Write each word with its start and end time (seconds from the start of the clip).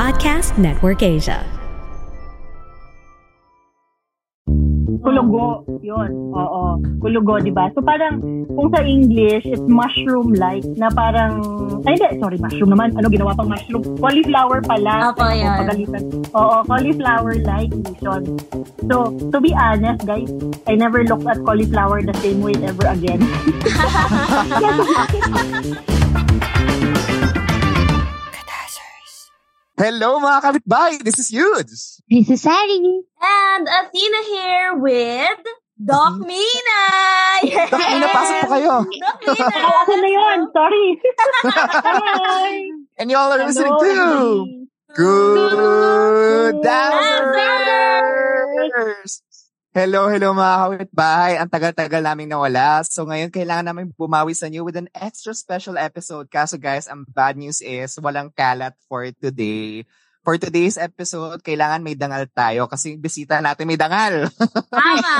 Podcast 0.00 0.56
Network 0.56 1.04
Asia. 1.04 1.44
Kulugo, 5.04 5.60
yun. 5.84 6.08
Oo, 6.32 6.80
kulugo, 7.04 7.36
di 7.36 7.52
ba? 7.52 7.68
So 7.76 7.84
parang, 7.84 8.16
kung 8.48 8.72
sa 8.72 8.80
English, 8.80 9.44
it's 9.44 9.60
mushroom-like, 9.68 10.64
na 10.80 10.88
parang, 10.88 11.44
ay 11.84 12.00
hindi, 12.00 12.16
sorry, 12.16 12.40
mushroom 12.40 12.72
naman. 12.72 12.96
Ano 12.96 13.12
ginawa 13.12 13.36
pang 13.36 13.52
mushroom? 13.52 13.84
Cauliflower 14.00 14.64
pala. 14.64 15.12
Opo, 15.12 15.28
yan. 15.36 15.68
Pagalitan. 15.68 16.02
Oo, 16.32 16.64
cauliflower-like 16.64 17.72
vision. 17.84 18.40
So, 18.88 19.12
to 19.12 19.36
be 19.36 19.52
honest, 19.52 20.00
guys, 20.08 20.32
I 20.64 20.80
never 20.80 21.04
looked 21.04 21.28
at 21.28 21.44
cauliflower 21.44 22.00
the 22.00 22.16
same 22.24 22.40
way 22.40 22.56
ever 22.64 22.88
again. 22.88 23.20
Hello 29.80 30.20
mga 30.20 30.44
kapitbahay! 30.44 31.00
This 31.00 31.16
is 31.16 31.32
Yudes! 31.32 32.04
This 32.04 32.28
is 32.28 32.44
Sari. 32.44 32.84
And 33.16 33.64
Athena 33.64 34.20
here 34.28 34.76
with 34.76 35.40
Doc 35.80 36.20
Mina! 36.20 36.84
Yes! 37.40 37.72
Doc 37.72 37.80
Mina, 37.80 38.12
pasok 38.12 38.44
po 38.44 38.52
kayo. 38.60 38.84
Doc 38.84 39.16
Mina! 39.24 39.56
Ako 39.80 39.92
na 39.96 40.08
yun. 40.12 40.52
Sorry. 40.52 41.00
Hi. 41.48 42.68
And 43.00 43.08
you 43.08 43.16
all 43.16 43.32
are 43.32 43.40
listening 43.40 43.72
to 43.72 43.88
Hello. 43.88 44.44
Good 44.92 46.60
Dancers! 46.60 47.80
Hello, 49.70 50.10
hello 50.10 50.34
mga 50.34 50.54
kapitbahay. 50.66 51.38
Ang 51.38 51.46
tagal-tagal 51.46 52.02
naming 52.02 52.26
nawala. 52.26 52.82
So 52.82 53.06
ngayon, 53.06 53.30
kailangan 53.30 53.70
namin 53.70 53.94
bumawi 53.94 54.34
sa 54.34 54.50
inyo 54.50 54.66
with 54.66 54.74
an 54.74 54.90
extra 54.90 55.30
special 55.30 55.78
episode. 55.78 56.26
Kaso 56.26 56.58
guys, 56.58 56.90
ang 56.90 57.06
bad 57.06 57.38
news 57.38 57.62
is 57.62 57.94
walang 58.02 58.34
kalat 58.34 58.74
for 58.90 59.06
today. 59.22 59.86
For 60.26 60.42
today's 60.42 60.74
episode, 60.74 61.38
kailangan 61.46 61.86
may 61.86 61.94
dangal 61.94 62.26
tayo 62.34 62.66
kasi 62.66 62.98
bisita 62.98 63.38
natin 63.38 63.70
may 63.70 63.78
dangal. 63.78 64.26
Tama! 64.74 65.14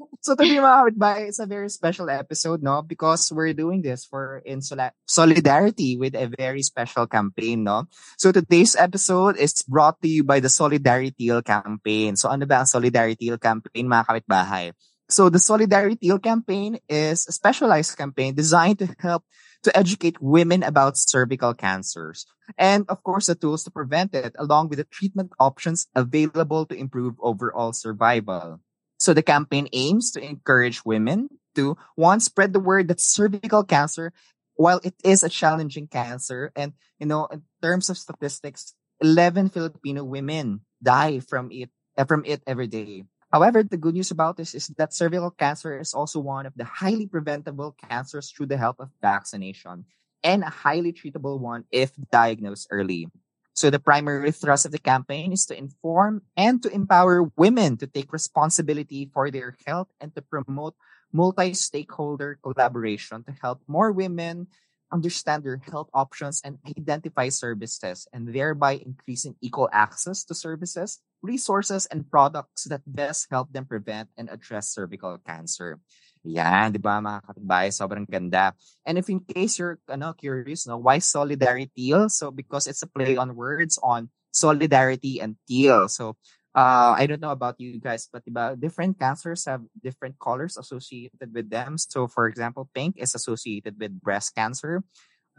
So 0.20 0.36
today 0.36 0.60
mga 0.60 1.00
kapitbahay, 1.00 1.32
it's 1.32 1.40
a 1.40 1.48
very 1.48 1.72
special 1.72 2.12
episode, 2.12 2.60
no? 2.60 2.84
Because 2.84 3.32
we're 3.32 3.56
doing 3.56 3.80
this 3.80 4.04
for 4.04 4.44
in 4.44 4.60
sola- 4.60 4.92
solidarity 5.08 5.96
with 5.96 6.12
a 6.12 6.28
very 6.28 6.60
special 6.60 7.08
campaign, 7.08 7.64
no? 7.64 7.88
So 8.20 8.28
today's 8.28 8.76
episode 8.76 9.40
is 9.40 9.64
brought 9.64 9.96
to 10.04 10.08
you 10.12 10.20
by 10.20 10.44
the 10.44 10.52
Solidarity 10.52 11.32
campaign. 11.40 12.20
So 12.20 12.28
ano 12.28 12.44
ba 12.44 12.60
ang 12.60 12.68
Solidarity 12.68 13.32
campaign, 13.40 13.88
mga 13.88 14.04
kapitbahay? 14.12 14.76
So 15.08 15.32
the 15.32 15.40
Solidarity 15.40 16.12
campaign 16.20 16.76
is 16.84 17.24
a 17.24 17.32
specialized 17.32 17.96
campaign 17.96 18.36
designed 18.36 18.84
to 18.84 18.92
help 19.00 19.24
to 19.64 19.72
educate 19.72 20.20
women 20.20 20.60
about 20.60 21.00
cervical 21.00 21.56
cancers. 21.56 22.28
And 22.60 22.84
of 22.92 23.00
course, 23.08 23.32
the 23.32 23.40
tools 23.40 23.64
to 23.64 23.72
prevent 23.72 24.12
it, 24.12 24.36
along 24.36 24.68
with 24.68 24.84
the 24.84 24.88
treatment 24.92 25.32
options 25.40 25.88
available 25.96 26.68
to 26.68 26.76
improve 26.76 27.16
overall 27.24 27.72
survival. 27.72 28.60
So 29.00 29.14
the 29.14 29.24
campaign 29.24 29.66
aims 29.72 30.12
to 30.12 30.20
encourage 30.20 30.84
women 30.84 31.28
to 31.56 31.76
one, 31.96 32.20
spread 32.20 32.52
the 32.52 32.60
word 32.60 32.88
that 32.88 33.00
cervical 33.00 33.64
cancer, 33.64 34.12
while 34.54 34.78
it 34.84 34.94
is 35.02 35.24
a 35.24 35.32
challenging 35.32 35.88
cancer, 35.88 36.52
and 36.54 36.74
you 37.00 37.06
know, 37.06 37.26
in 37.32 37.42
terms 37.62 37.88
of 37.88 37.96
statistics, 37.96 38.74
11 39.00 39.48
Filipino 39.48 40.04
women 40.04 40.60
die 40.82 41.18
from 41.18 41.50
it, 41.50 41.70
uh, 41.96 42.04
from 42.04 42.22
it 42.26 42.42
every 42.46 42.66
day. 42.66 43.04
However, 43.32 43.62
the 43.62 43.78
good 43.78 43.94
news 43.94 44.10
about 44.10 44.36
this 44.36 44.54
is 44.54 44.68
that 44.76 44.92
cervical 44.92 45.30
cancer 45.30 45.80
is 45.80 45.94
also 45.94 46.20
one 46.20 46.44
of 46.44 46.52
the 46.54 46.64
highly 46.64 47.06
preventable 47.06 47.74
cancers 47.88 48.30
through 48.30 48.46
the 48.52 48.58
help 48.58 48.80
of 48.80 48.90
vaccination 49.00 49.86
and 50.22 50.42
a 50.42 50.50
highly 50.50 50.92
treatable 50.92 51.40
one 51.40 51.64
if 51.72 51.92
diagnosed 52.12 52.68
early. 52.70 53.08
So 53.60 53.68
the 53.68 53.76
primary 53.76 54.32
thrust 54.32 54.64
of 54.64 54.72
the 54.72 54.80
campaign 54.80 55.36
is 55.36 55.44
to 55.52 55.54
inform 55.54 56.24
and 56.32 56.62
to 56.64 56.72
empower 56.72 57.28
women 57.36 57.76
to 57.76 57.86
take 57.86 58.08
responsibility 58.08 59.12
for 59.12 59.28
their 59.28 59.52
health 59.68 59.92
and 60.00 60.08
to 60.16 60.24
promote 60.24 60.72
multi-stakeholder 61.12 62.40
collaboration 62.40 63.20
to 63.28 63.36
help 63.36 63.60
more 63.68 63.92
women 63.92 64.48
understand 64.88 65.44
their 65.44 65.60
health 65.60 65.92
options 65.92 66.40
and 66.40 66.56
identify 66.72 67.28
services 67.28 68.08
and 68.16 68.32
thereby 68.32 68.80
increasing 68.80 69.36
equal 69.44 69.68
access 69.76 70.24
to 70.24 70.32
services, 70.32 71.04
resources, 71.20 71.84
and 71.92 72.08
products 72.08 72.64
that 72.64 72.80
best 72.88 73.28
help 73.28 73.52
them 73.52 73.68
prevent 73.68 74.08
and 74.16 74.32
address 74.32 74.72
cervical 74.72 75.20
cancer. 75.20 75.76
Yan, 76.28 76.68
di 76.68 76.80
ba 76.80 77.00
mga 77.00 77.24
kapitbahay? 77.24 77.72
Sobrang 77.72 78.04
ganda. 78.04 78.52
And 78.84 79.00
if 79.00 79.08
in 79.08 79.24
case 79.24 79.56
you're 79.56 79.80
ano, 79.88 80.12
curious, 80.12 80.68
no, 80.68 80.76
why 80.76 81.00
solidarity? 81.00 81.72
Teal? 81.72 82.12
So 82.12 82.28
because 82.30 82.68
it's 82.68 82.84
a 82.84 82.90
play 82.90 83.16
on 83.16 83.32
words 83.36 83.80
on 83.80 84.12
solidarity 84.28 85.20
and 85.20 85.40
teal. 85.48 85.88
So 85.88 86.20
uh, 86.54 86.92
I 86.92 87.06
don't 87.06 87.24
know 87.24 87.32
about 87.32 87.56
you 87.56 87.80
guys, 87.80 88.08
but 88.12 88.24
diba, 88.24 88.58
different 88.60 88.98
cancers 88.98 89.46
have 89.46 89.64
different 89.80 90.18
colors 90.20 90.60
associated 90.60 91.32
with 91.32 91.48
them. 91.48 91.78
So 91.78 92.06
for 92.06 92.28
example, 92.28 92.68
pink 92.74 92.96
is 92.98 93.14
associated 93.14 93.80
with 93.80 94.00
breast 94.00 94.34
cancer. 94.34 94.84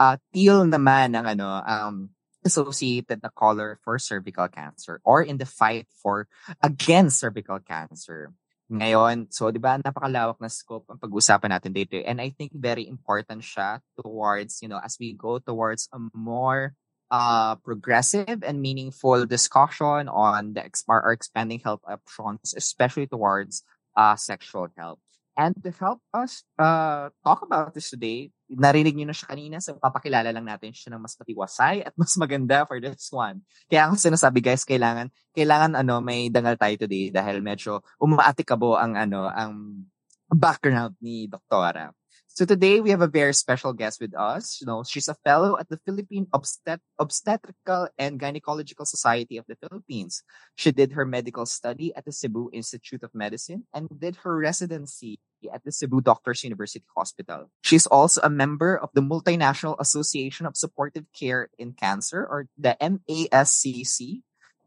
Uh, 0.02 0.18
teal 0.34 0.66
naman 0.66 1.13
ang 1.13 1.30
ano, 1.30 1.62
um, 1.62 2.09
associated 2.42 3.22
na 3.22 3.30
color 3.30 3.78
for 3.86 4.00
cervical 4.02 4.50
cancer 4.50 5.00
or 5.06 5.22
in 5.22 5.38
the 5.38 5.46
fight 5.46 5.86
for 5.94 6.25
against 6.66 7.22
cervical 7.22 7.59
cancer. 7.62 8.34
Ngayon, 8.71 9.27
so 9.27 9.51
'di 9.51 9.59
ba 9.59 9.75
napakalawak 9.75 10.39
na 10.39 10.47
scope 10.47 10.87
ang 10.87 10.95
pag-usapan 10.95 11.59
natin 11.59 11.75
dito 11.75 11.99
and 12.07 12.23
I 12.23 12.31
think 12.31 12.55
very 12.55 12.87
important 12.87 13.43
siya 13.43 13.83
towards, 13.99 14.63
you 14.63 14.71
know, 14.71 14.79
as 14.79 14.95
we 14.95 15.11
go 15.11 15.43
towards 15.43 15.91
a 15.91 15.99
more 16.15 16.71
uh 17.11 17.59
progressive 17.67 18.39
and 18.47 18.63
meaningful 18.63 19.27
discussion 19.27 20.07
on 20.07 20.55
the 20.55 20.63
or 20.87 21.11
expanding 21.11 21.59
health 21.59 21.83
options, 21.83 22.55
especially 22.55 23.11
towards 23.11 23.67
uh 23.99 24.15
sexual 24.15 24.71
health. 24.79 25.03
And 25.31 25.56
to 25.64 25.72
help 25.72 26.03
us 26.12 26.44
uh 26.59 27.08
talk 27.24 27.47
about 27.47 27.72
this 27.72 27.88
today, 27.88 28.36
narinig 28.52 29.00
niyo 29.00 29.08
na 29.08 29.16
siya 29.16 29.31
kanina, 29.31 29.56
so 29.64 29.80
papakilala 29.80 30.28
lang 30.28 30.44
natin 30.44 30.75
siya 30.75 30.92
ng 30.92 31.02
mas 31.02 31.16
matiwasay 31.16 31.88
at 31.88 31.96
mas 32.02 32.14
maganda 32.19 32.68
for 32.68 32.84
this 32.84 33.08
one. 33.16 33.40
Kaya 33.72 33.88
ang 33.88 33.96
sinasabi 33.96 34.44
guys, 34.44 34.68
kailangan 34.68 35.08
kailangan 35.31 35.80
ano 35.80 36.03
may 36.03 36.28
dangal 36.28 36.59
tayo 36.59 36.75
today 36.75 37.14
dahil 37.16 37.40
medyo 37.40 37.80
umaatikabo 38.03 38.75
ang 38.75 39.00
ano 39.00 39.31
ang 39.31 39.88
background 40.31 41.00
ni 41.00 41.31
Doktora. 41.31 41.92
So 42.34 42.46
today 42.46 42.80
we 42.80 42.92
have 42.92 43.02
a 43.02 43.12
very 43.12 43.34
special 43.34 43.74
guest 43.74 44.00
with 44.00 44.16
us. 44.16 44.59
You 44.62 44.68
know, 44.68 44.84
she's 44.88 45.09
a 45.09 45.19
fellow 45.19 45.59
at 45.59 45.68
the 45.68 45.78
Philippine 45.86 46.28
Obstet- 46.34 46.80
Obstetrical 46.97 47.90
and 48.00 48.19
Gynecological 48.19 48.88
Society 48.88 49.36
of 49.36 49.44
the 49.47 49.58
Philippines. 49.59 50.24
She 50.56 50.72
did 50.72 50.94
her 50.94 51.06
medical 51.06 51.46
study 51.46 51.94
at 51.94 52.06
the 52.06 52.14
Cebu 52.14 52.50
Institute 52.53 53.03
of 53.03 53.14
Medicine 53.14 53.68
and 53.74 53.90
did 54.00 54.16
her 54.24 54.38
residency 54.38 55.19
at 55.52 55.66
the 55.66 55.74
Cebu 55.74 56.00
Doctors 56.00 56.44
University 56.46 56.86
Hospital. 56.96 57.52
She's 57.64 57.86
also 57.86 58.22
a 58.24 58.30
member 58.30 58.77
of 58.77 58.92
the 58.94 59.01
Multinational 59.01 59.75
Association 59.77 60.45
of 60.45 60.56
Supportive 60.56 61.06
Care 61.12 61.50
in 61.60 61.74
Cancer 61.74 62.25
or 62.25 62.48
the 62.57 62.77
MASCC. 62.80 64.22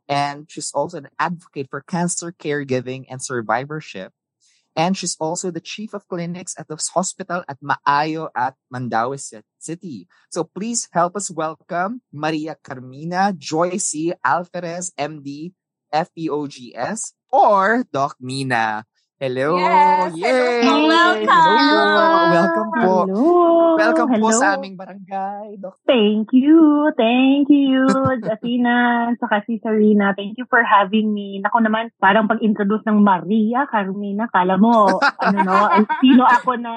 And 0.06 0.50
she's 0.50 0.70
also 0.72 0.98
an 0.98 1.08
advocate 1.18 1.68
for 1.70 1.80
cancer 1.80 2.30
caregiving 2.30 3.06
and 3.08 3.22
survivorship. 3.22 4.12
And 4.76 4.96
she's 4.96 5.16
also 5.20 5.50
the 5.50 5.60
chief 5.62 5.94
of 5.94 6.06
clinics 6.08 6.54
at 6.58 6.66
the 6.66 6.76
hospital 6.94 7.44
at 7.46 7.58
Maayo 7.62 8.30
at 8.34 8.54
Mandaue 8.72 9.18
City. 9.58 10.08
So 10.30 10.44
please 10.44 10.88
help 10.92 11.16
us 11.16 11.30
welcome 11.30 12.02
Maria 12.12 12.56
Carmina 12.62 13.34
Joyce 13.38 14.12
Alferez, 14.26 14.90
MD, 14.98 15.52
FPOGS, 15.94 17.12
or 17.30 17.84
Doc 17.92 18.16
Mina. 18.20 18.84
Hello. 19.24 19.56
Yes, 19.56 20.12
Yay. 20.20 20.68
hello. 20.68 20.84
Welcome. 20.84 21.32
Hello. 21.32 21.80
Welcome 22.28 22.70
po. 22.76 22.94
Hello. 23.08 23.24
Welcome 23.74 24.08
po 24.20 24.28
Hello. 24.28 24.36
sa 24.36 24.60
aming 24.60 24.76
barangay. 24.76 25.56
Dok. 25.56 25.80
Thank 25.88 26.36
you. 26.36 26.92
Thank 26.92 27.48
you, 27.48 27.88
Athena, 28.20 29.08
saka 29.16 29.40
si 29.48 29.56
Sarina. 29.64 30.12
Thank 30.12 30.36
you 30.36 30.44
for 30.44 30.60
having 30.60 31.16
me. 31.16 31.40
Nako 31.40 31.64
naman, 31.64 31.88
parang 31.96 32.28
pag-introduce 32.28 32.84
ng 32.84 33.00
Maria 33.00 33.64
Carmina, 33.64 34.28
kala 34.28 34.60
mo, 34.60 35.00
ano 35.00 35.38
no, 35.40 35.56
ang- 35.72 35.88
sino 36.04 36.28
ako 36.28 36.60
na 36.60 36.74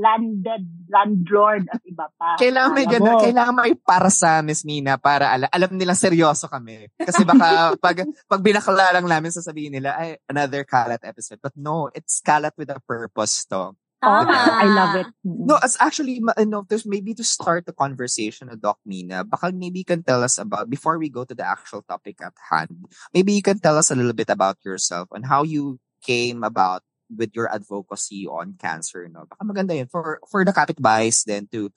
landed, 0.00 0.64
landlord 0.88 1.68
at 1.68 1.84
iba 1.84 2.08
pa. 2.16 2.40
Kailangan 2.40 2.72
may 2.72 2.86
ganun, 2.88 3.12
mo. 3.12 3.20
kailangan 3.20 3.54
may 3.60 3.76
para 3.76 4.08
sa 4.08 4.40
Miss 4.40 4.64
Mina 4.64 4.96
para 4.96 5.36
ala, 5.36 5.52
alam 5.52 5.76
nilang 5.76 6.00
seryoso 6.00 6.48
kami. 6.48 6.88
Kasi 6.96 7.28
baka 7.28 7.46
pag, 7.84 8.08
pag 8.24 8.40
binakla 8.40 8.96
lang 8.96 9.04
namin 9.04 9.28
sasabihin 9.28 9.76
nila, 9.76 10.00
ay, 10.00 10.16
another 10.32 10.64
kalat 10.64 11.04
episode. 11.04 11.38
But 11.44 11.52
no, 11.60 11.73
it's 11.94 12.20
kalat 12.22 12.54
with 12.56 12.70
a 12.70 12.80
purpose 12.86 13.44
to. 13.50 13.74
Oh, 14.04 14.28
I 14.28 14.68
love 14.68 15.00
it. 15.00 15.08
No, 15.24 15.56
as 15.64 15.80
actually, 15.80 16.20
ma- 16.20 16.36
no, 16.44 16.60
there's 16.68 16.84
maybe 16.84 17.16
to 17.16 17.24
start 17.24 17.64
the 17.64 17.72
conversation, 17.72 18.52
Doc 18.60 18.76
Mina, 18.84 19.24
baka 19.24 19.48
maybe 19.48 19.80
you 19.80 19.88
can 19.88 20.04
tell 20.04 20.20
us 20.20 20.36
about, 20.36 20.68
before 20.68 21.00
we 21.00 21.08
go 21.08 21.24
to 21.24 21.32
the 21.32 21.46
actual 21.46 21.80
topic 21.80 22.20
at 22.20 22.36
hand, 22.52 22.84
maybe 23.16 23.32
you 23.32 23.40
can 23.40 23.58
tell 23.58 23.80
us 23.80 23.90
a 23.90 23.96
little 23.96 24.12
bit 24.12 24.28
about 24.28 24.60
yourself 24.60 25.08
and 25.16 25.24
how 25.24 25.42
you 25.42 25.80
came 26.04 26.44
about 26.44 26.84
with 27.08 27.32
your 27.32 27.48
advocacy 27.48 28.28
on 28.28 28.60
cancer, 28.60 29.08
no? 29.08 29.24
Baka 29.24 29.44
maganda 29.44 29.72
yun 29.72 29.88
for, 29.88 30.20
for 30.28 30.44
the 30.44 30.52
kapitbahays 30.52 31.24
then 31.24 31.48
to, 31.52 31.72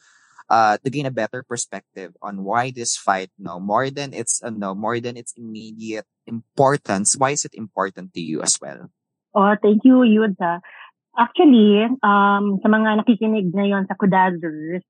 uh, 0.50 0.76
to 0.84 0.90
gain 0.92 1.08
a 1.08 1.16
better 1.16 1.48
perspective 1.48 2.12
on 2.22 2.44
why 2.44 2.72
this 2.72 2.98
fight, 3.00 3.32
no, 3.40 3.60
more 3.60 3.90
than 3.90 4.12
its, 4.14 4.44
uh, 4.44 4.52
no, 4.52 4.76
more 4.76 5.00
than 5.00 5.16
its 5.16 5.32
immediate 5.40 6.08
importance, 6.28 7.16
why 7.16 7.32
is 7.32 7.46
it 7.46 7.56
important 7.56 8.14
to 8.14 8.20
you 8.20 8.42
as 8.42 8.60
well? 8.60 8.92
Oh, 9.38 9.54
thank 9.62 9.86
you, 9.86 10.02
Yuda. 10.02 10.66
Actually, 11.14 11.86
um, 12.02 12.58
sa 12.58 12.68
mga 12.68 13.02
nakikinig 13.02 13.50
ngayon 13.50 13.86
sa 13.86 13.94
Kudazzers, 13.94 14.82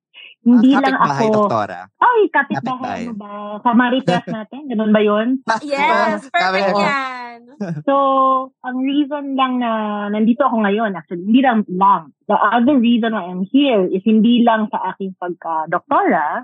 hindi 0.44 0.72
Ah, 0.72 0.80
lang 0.84 0.96
kapitbahay, 0.96 1.28
ako... 1.28 1.36
doktora. 1.36 1.80
Ay, 2.00 2.20
kapitbahay 2.28 2.32
Kapitbahay. 2.32 3.02
ano 3.04 3.14
ba? 3.16 3.32
Sa 3.60 3.72
Marites 3.72 4.26
natin, 4.36 4.62
ganun 4.68 4.92
ba 4.92 5.02
yun? 5.04 5.28
Yes, 5.64 6.28
perfect 6.32 6.72
yan. 6.74 7.40
So, 7.88 7.94
ang 8.62 8.78
reason 8.80 9.36
lang 9.36 9.60
na 9.60 9.72
nandito 10.08 10.44
ako 10.44 10.64
ngayon, 10.64 10.96
actually, 10.96 11.26
hindi 11.26 11.42
lang 11.42 11.64
lang. 11.68 12.12
The 12.28 12.36
other 12.36 12.76
reason 12.76 13.12
why 13.12 13.28
I'm 13.28 13.44
here 13.44 13.88
is 13.88 14.04
hindi 14.04 14.44
lang 14.44 14.68
sa 14.72 14.94
aking 14.94 15.16
pagka-doktora, 15.18 16.44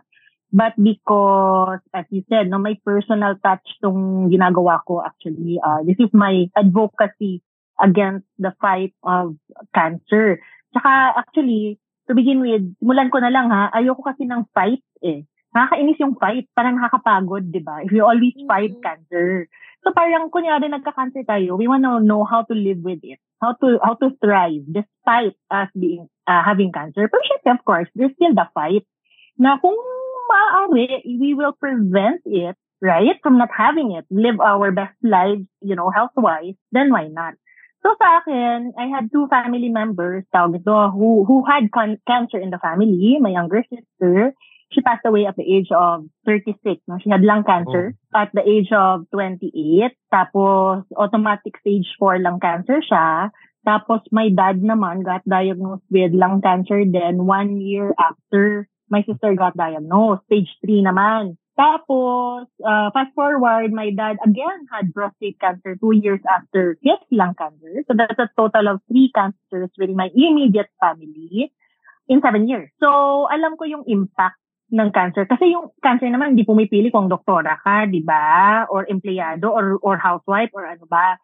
but 0.49 0.73
because, 0.75 1.81
as 1.91 2.05
you 2.09 2.23
said, 2.27 2.47
no, 2.47 2.57
may 2.57 2.79
personal 2.79 3.35
touch 3.39 3.63
tong 3.77 4.27
ginagawa 4.27 4.79
ko 4.83 5.01
actually. 5.01 5.59
Uh, 5.59 5.83
this 5.83 5.99
is 5.99 6.09
my 6.13 6.45
advocacy 6.55 7.43
against 7.81 8.27
the 8.37 8.53
fight 8.61 8.93
of 9.05 9.37
cancer. 9.73 10.41
Tsaka, 10.73 11.17
actually, 11.17 11.79
to 12.09 12.13
begin 12.13 12.41
with, 12.41 12.63
simulan 12.81 13.09
ko 13.09 13.21
na 13.21 13.31
lang 13.31 13.49
ha, 13.49 13.71
ayoko 13.73 14.03
kasi 14.03 14.25
ng 14.27 14.45
fight 14.53 14.83
eh. 15.05 15.23
Nakakainis 15.53 16.01
yung 16.01 16.17
fight, 16.17 16.49
parang 16.57 16.81
nakakapagod, 16.81 17.53
di 17.53 17.61
ba? 17.61 17.85
If 17.85 17.93
you 17.93 18.01
always 18.01 18.33
fight 18.49 18.73
Mhm. 18.73 18.81
cancer. 18.81 19.45
So 19.85 19.93
parang 19.93 20.33
kunyari 20.33 20.65
nagka-cancer 20.71 21.27
tayo, 21.29 21.59
we 21.59 21.69
want 21.69 21.85
to 21.85 22.01
know 22.01 22.25
how 22.25 22.41
to 22.47 22.55
live 22.57 22.81
with 22.81 23.03
it, 23.03 23.19
how 23.43 23.53
to 23.61 23.77
how 23.83 23.99
to 23.99 24.15
thrive 24.23 24.63
despite 24.71 25.35
us 25.51 25.69
being 25.75 26.07
uh, 26.25 26.41
having 26.41 26.71
cancer. 26.73 27.05
Pero 27.05 27.21
syempre, 27.27 27.51
of 27.53 27.61
course, 27.67 27.89
there's 27.93 28.15
still 28.17 28.33
the 28.33 28.47
fight 28.55 28.87
na 29.37 29.59
kung 29.59 29.75
maaari, 30.31 31.03
we 31.19 31.35
will 31.35 31.53
prevent 31.53 32.23
it, 32.25 32.55
right, 32.81 33.19
from 33.21 33.37
not 33.37 33.51
having 33.51 33.91
it, 33.93 34.07
live 34.09 34.39
our 34.39 34.71
best 34.71 34.95
lives, 35.03 35.45
you 35.61 35.75
know, 35.75 35.91
health-wise, 35.91 36.55
then 36.71 36.89
why 36.89 37.11
not? 37.11 37.35
So 37.83 37.91
sa 37.99 38.23
akin, 38.23 38.71
I 38.79 38.87
had 38.87 39.11
two 39.11 39.27
family 39.27 39.67
members, 39.67 40.23
tawag 40.31 40.63
ito, 40.63 40.95
who, 40.95 41.27
who 41.27 41.43
had 41.43 41.67
con- 41.67 41.99
cancer 42.07 42.39
in 42.39 42.47
the 42.47 42.57
family. 42.63 43.19
My 43.19 43.35
younger 43.35 43.59
sister, 43.67 44.31
she 44.71 44.79
passed 44.79 45.03
away 45.03 45.27
at 45.27 45.35
the 45.35 45.43
age 45.43 45.67
of 45.75 46.07
36. 46.23 46.79
No? 46.87 46.95
She 47.03 47.11
had 47.11 47.27
lung 47.27 47.43
cancer 47.43 47.91
at 48.15 48.31
the 48.31 48.39
age 48.39 48.71
of 48.71 49.03
28. 49.11 49.91
Tapos, 50.07 50.87
automatic 50.95 51.59
stage 51.59 51.91
4 51.99 52.23
lung 52.23 52.39
cancer 52.39 52.79
siya. 52.79 53.35
Tapos, 53.67 53.99
my 54.15 54.31
dad 54.31 54.63
naman 54.63 55.03
got 55.03 55.27
diagnosed 55.27 55.83
with 55.91 56.15
lung 56.15 56.39
cancer 56.39 56.87
then 56.87 57.27
one 57.27 57.59
year 57.59 57.91
after 57.99 58.67
my 58.87 59.03
sister 59.03 59.35
got 59.35 59.59
diagnosed. 59.59 60.23
Stage 60.31 60.51
3 60.63 60.87
naman. 60.87 61.35
Tapos, 61.53 62.49
uh, 62.65 62.89
fast 62.89 63.13
forward, 63.13 63.69
my 63.69 63.93
dad 63.93 64.17
again 64.25 64.65
had 64.73 64.89
prostate 64.89 65.37
cancer 65.37 65.77
two 65.77 65.93
years 65.93 66.19
after 66.25 66.81
his 66.81 66.97
lung 67.13 67.37
cancer. 67.37 67.85
So 67.85 67.93
that's 67.93 68.17
a 68.17 68.29
total 68.33 68.73
of 68.73 68.81
three 68.89 69.13
cancers 69.13 69.69
within 69.77 69.93
my 69.93 70.09
immediate 70.17 70.73
family 70.81 71.53
in 72.09 72.21
seven 72.25 72.49
years. 72.49 72.73
So, 72.81 73.29
alam 73.29 73.53
ko 73.55 73.69
yung 73.69 73.85
impact 73.85 74.41
ng 74.73 74.89
cancer. 74.89 75.29
Kasi 75.29 75.53
yung 75.53 75.69
cancer 75.85 76.09
naman, 76.09 76.33
hindi 76.33 76.43
pumipili 76.43 76.89
kung 76.89 77.05
doktora 77.05 77.61
ka, 77.61 77.85
di 77.85 78.01
ba? 78.01 78.65
Or 78.73 78.89
empleyado, 78.89 79.53
or, 79.53 79.77
or 79.85 80.01
housewife, 80.01 80.49
or 80.57 80.65
ano 80.65 80.89
ba. 80.89 81.21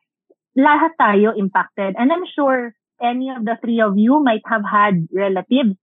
Lahat 0.54 0.94
tayo 1.02 1.34
impacted. 1.34 1.98
And 1.98 2.14
I'm 2.14 2.30
sure 2.38 2.78
any 3.02 3.34
of 3.34 3.50
the 3.50 3.58
three 3.58 3.82
of 3.82 3.98
you 3.98 4.22
might 4.22 4.46
have 4.46 4.62
had 4.62 5.10
relatives, 5.10 5.74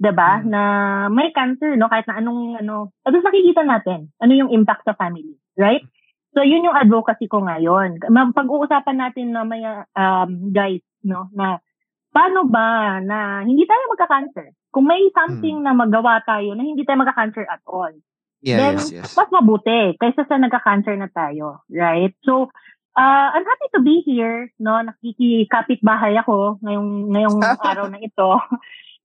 di 0.00 0.12
ba? 0.16 0.40
Mm. 0.40 0.48
Na 0.48 0.62
may 1.12 1.28
cancer, 1.36 1.76
no? 1.76 1.92
Kahit 1.92 2.08
na 2.08 2.16
anong, 2.24 2.64
ano. 2.64 2.96
At 3.04 3.12
least 3.12 3.28
nakikita 3.28 3.62
natin, 3.68 4.08
ano 4.16 4.32
yung 4.32 4.50
impact 4.50 4.88
sa 4.88 4.96
family, 4.96 5.36
right? 5.60 5.84
So, 6.32 6.40
yun 6.40 6.64
yung 6.64 6.78
advocacy 6.78 7.28
ko 7.28 7.44
ngayon. 7.44 8.00
Pag-uusapan 8.08 8.96
natin 8.96 9.36
na 9.36 9.44
may, 9.44 9.60
um, 9.92 10.30
guys, 10.54 10.80
no, 11.04 11.28
na 11.36 11.60
paano 12.16 12.48
ba 12.48 12.98
na 13.02 13.44
hindi 13.44 13.68
tayo 13.68 13.92
magka-cancer? 13.92 14.56
Kung 14.70 14.86
may 14.86 15.10
something 15.10 15.60
na 15.60 15.74
magawa 15.74 16.22
tayo 16.22 16.54
na 16.54 16.62
hindi 16.62 16.86
tayo 16.86 17.02
magka-cancer 17.02 17.44
at 17.44 17.60
all, 17.66 17.92
Yeah, 18.40 18.56
Then, 18.56 18.74
yes, 18.80 18.88
yes. 18.88 19.10
mas 19.20 19.28
mabuti 19.28 20.00
kaysa 20.00 20.24
sa 20.24 20.40
nagka-cancer 20.40 20.96
na 20.96 21.12
tayo, 21.12 21.60
right? 21.68 22.16
So, 22.24 22.48
uh, 22.96 23.28
I'm 23.36 23.44
happy 23.44 23.68
to 23.76 23.80
be 23.84 24.00
here, 24.00 24.48
no? 24.56 24.80
Nakikikapit 24.80 25.84
bahay 25.84 26.16
ako 26.16 26.56
ngayong, 26.64 27.12
ngayong 27.12 27.36
araw 27.68 27.92
na 27.92 28.00
ito. 28.00 28.40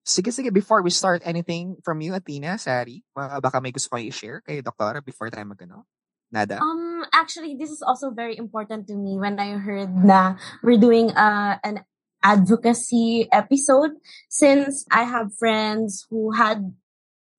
Sige, 0.05 0.29
sige. 0.29 0.53
Before 0.53 0.85
we 0.85 0.93
start, 0.93 1.25
anything 1.25 1.81
from 1.81 1.97
you, 1.97 2.13
Athena, 2.13 2.61
Sari? 2.61 3.01
Uh, 3.17 3.41
baka 3.41 3.57
may 3.57 3.73
gusto 3.73 3.89
kayo 3.89 4.05
i-share 4.05 4.45
kay 4.45 4.61
Doktora 4.61 5.01
before 5.01 5.33
tayo 5.33 5.49
magano? 5.49 5.89
Nada? 6.29 6.61
Um, 6.61 7.01
actually, 7.09 7.57
this 7.57 7.73
is 7.73 7.81
also 7.81 8.13
very 8.13 8.37
important 8.37 8.85
to 8.87 8.95
me 8.95 9.17
when 9.17 9.41
I 9.41 9.57
heard 9.57 9.89
na 10.05 10.37
we're 10.61 10.77
doing 10.77 11.09
uh, 11.09 11.57
an 11.65 11.81
advocacy 12.21 13.29
episode 13.33 13.97
since 14.29 14.85
I 14.93 15.09
have 15.09 15.33
friends 15.33 16.05
who 16.09 16.37
had 16.37 16.73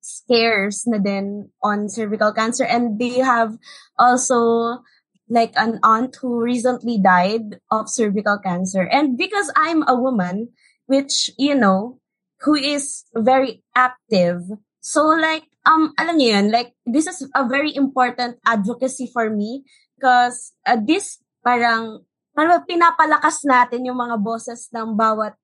scares 0.02 0.86
na 0.86 0.98
din 0.98 1.50
on 1.62 1.90
cervical 1.90 2.30
cancer 2.30 2.62
and 2.62 2.98
they 2.98 3.18
have 3.18 3.58
also 3.98 4.82
like 5.28 5.50
an 5.58 5.78
aunt 5.82 6.14
who 6.22 6.38
recently 6.38 6.98
died 6.98 7.58
of 7.70 7.90
cervical 7.90 8.38
cancer. 8.38 8.86
And 8.86 9.18
because 9.18 9.50
I'm 9.54 9.82
a 9.86 9.98
woman, 9.98 10.54
which, 10.86 11.30
you 11.38 11.54
know, 11.54 11.98
who 12.44 12.54
is 12.54 13.04
very 13.14 13.62
active, 13.74 14.44
so 14.80 15.02
like, 15.14 15.48
um, 15.66 15.90
alam 15.98 16.18
niyo 16.18 16.38
yun, 16.38 16.54
like, 16.54 16.76
this 16.86 17.06
is 17.10 17.26
a 17.34 17.42
very 17.48 17.74
important 17.74 18.38
advocacy 18.46 19.10
for 19.10 19.30
me 19.30 19.66
because 19.98 20.54
uh, 20.66 20.78
this 20.78 21.18
parang, 21.42 22.06
parang 22.36 22.62
pinapalakas 22.68 23.42
natin 23.42 23.88
yung 23.88 23.98
mga 23.98 24.20
boses 24.22 24.68
ng 24.70 24.94
bawat 24.94 25.34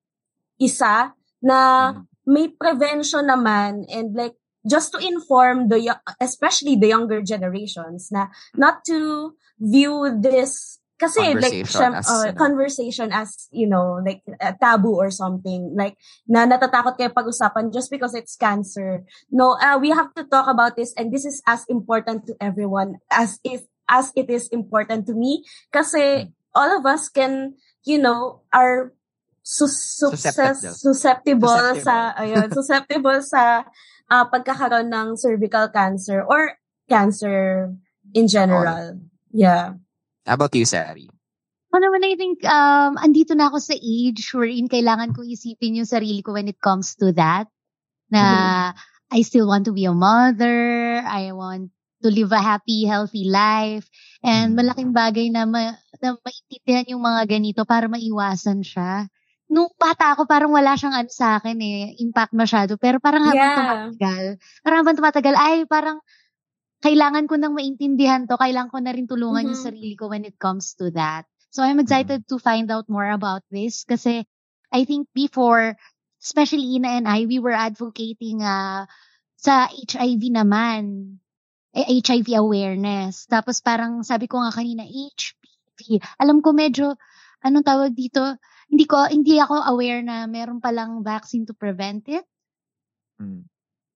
isa 0.61 1.11
na 1.43 1.91
may 2.23 2.47
prevention 2.47 3.27
naman 3.27 3.83
and 3.91 4.15
like 4.15 4.39
just 4.63 4.95
to 4.95 4.99
inform 5.03 5.67
the 5.67 5.91
especially 6.23 6.79
the 6.79 6.87
younger 6.87 7.19
generations 7.19 8.07
na 8.15 8.31
not 8.55 8.79
to 8.87 9.33
view 9.59 10.07
this 10.23 10.79
kasi 11.03 11.35
like 11.35 11.51
Conversation 11.67 11.67
syem- 11.67 11.99
as, 11.99 12.07
uh, 12.07 12.31
conversation 12.31 13.09
as 13.11 13.29
you 13.51 13.67
know 13.67 13.99
like 13.99 14.23
a 14.39 14.55
taboo 14.55 14.95
or 14.95 15.11
something 15.11 15.75
like 15.75 15.99
na 16.23 16.47
natatakot 16.47 16.95
kayo 16.95 17.11
pag-usapan 17.11 17.75
just 17.75 17.91
because 17.91 18.15
it's 18.15 18.39
cancer. 18.39 19.03
No 19.27 19.59
uh, 19.59 19.75
we 19.75 19.91
have 19.91 20.15
to 20.15 20.23
talk 20.23 20.47
about 20.47 20.79
this 20.79 20.95
and 20.95 21.11
this 21.11 21.27
is 21.27 21.43
as 21.43 21.67
important 21.67 22.23
to 22.31 22.39
everyone 22.39 23.03
as 23.11 23.43
if 23.43 23.67
as 23.91 24.15
it 24.15 24.31
is 24.31 24.47
important 24.55 25.03
to 25.11 25.13
me. 25.13 25.43
Kasi 25.75 26.31
all 26.55 26.71
of 26.71 26.87
us 26.87 27.11
can 27.11 27.59
you 27.83 27.99
know 27.99 28.39
are 28.55 28.95
sus- 29.43 29.99
sus- 29.99 30.23
Susceptible. 30.23 30.71
susceptible. 30.71 31.63
sa 31.83 32.15
ayun 32.15 32.47
susceptible 32.57 33.19
sa 33.19 33.67
uh, 34.07 34.25
pagkakaroon 34.31 34.87
ng 34.87 35.19
cervical 35.19 35.67
cancer 35.67 36.23
or 36.23 36.55
cancer 36.87 37.75
in 38.15 38.31
general. 38.31 39.03
Yeah 39.35 39.83
How 40.25 40.33
about 40.35 40.55
you, 40.55 40.65
Sari? 40.65 41.07
Ako 41.71 41.77
naman, 41.81 42.05
I 42.05 42.13
think, 42.15 42.45
um, 42.45 42.95
andito 43.01 43.33
na 43.33 43.49
ako 43.49 43.57
sa 43.57 43.75
age 43.75 44.21
wherein 44.37 44.69
kailangan 44.69 45.11
ko 45.15 45.25
isipin 45.25 45.81
yung 45.81 45.89
sarili 45.89 46.21
ko 46.21 46.37
when 46.37 46.47
it 46.47 46.61
comes 46.61 46.93
to 47.01 47.11
that. 47.17 47.49
Na 48.13 48.23
I 49.11 49.19
still 49.25 49.47
want 49.49 49.65
to 49.69 49.73
be 49.75 49.85
a 49.89 49.95
mother. 49.95 51.01
I 51.05 51.33
want 51.33 51.73
to 52.05 52.09
live 52.13 52.31
a 52.33 52.41
happy, 52.41 52.85
healthy 52.85 53.25
life. 53.29 53.89
And 54.23 54.53
Mm. 54.53 54.59
malaking 54.59 54.91
bagay 54.93 55.27
na, 55.33 55.45
ma, 55.49 55.73
na 56.01 56.09
maintindihan 56.21 56.85
yung 56.93 57.03
mga 57.03 57.21
ganito 57.29 57.61
para 57.65 57.87
maiwasan 57.89 58.61
siya. 58.65 59.07
nung 59.53 59.69
bata 59.77 60.17
ako, 60.17 60.25
parang 60.25 60.49
wala 60.49 60.73
siyang 60.73 60.97
ano 60.97 61.11
sa 61.13 61.37
akin 61.37 61.57
eh, 61.61 61.93
impact 62.01 62.33
masyado. 62.33 62.73
Pero 62.81 62.97
parang 62.97 63.21
habang 63.29 63.53
Yeah. 63.53 63.53
tumatagal, 63.53 64.25
parang 64.65 64.79
habang 64.81 64.97
tumatagal, 64.97 65.35
ay 65.37 65.55
parang 65.69 65.97
kailangan 66.83 67.31
ko 67.31 67.39
nang 67.39 67.55
maintindihan 67.55 68.27
to, 68.27 68.35
kailangan 68.35 68.67
ko 68.67 68.79
na 68.83 68.91
rin 68.91 69.07
tulungan 69.07 69.47
yung 69.47 69.55
Mhm. 69.55 69.67
sarili 69.71 69.95
ko 69.95 70.11
when 70.11 70.27
it 70.27 70.35
comes 70.35 70.75
to 70.75 70.91
that. 70.91 71.23
So 71.53 71.63
I'm 71.63 71.79
excited 71.79 72.27
to 72.27 72.41
find 72.41 72.67
out 72.67 72.91
more 72.91 73.07
about 73.07 73.45
this 73.47 73.87
kasi 73.87 74.27
I 74.73 74.83
think 74.83 75.07
before, 75.15 75.77
especially 76.19 76.75
Ina 76.75 76.99
and 76.99 77.05
I, 77.05 77.29
we 77.29 77.37
were 77.37 77.53
advocating 77.53 78.41
uh, 78.41 78.89
sa 79.37 79.69
HIV 79.69 80.33
naman, 80.33 80.81
eh, 81.77 82.01
HIV 82.01 82.33
awareness. 82.35 83.29
Tapos 83.29 83.61
parang 83.61 84.01
sabi 84.01 84.25
ko 84.25 84.41
nga 84.41 84.49
kanina, 84.49 84.81
HPV. 84.81 86.01
Alam 86.17 86.41
ko 86.41 86.57
medyo, 86.57 86.97
anong 87.45 87.63
tawag 87.63 87.93
dito, 87.93 88.23
hindi 88.67 88.89
ko, 88.89 89.05
hindi 89.05 89.37
ako 89.37 89.61
aware 89.77 90.01
na 90.01 90.25
meron 90.25 90.57
palang 90.57 91.05
vaccine 91.05 91.45
to 91.45 91.53
prevent 91.53 92.09
it. 92.09 92.25
Mm. 93.21 93.45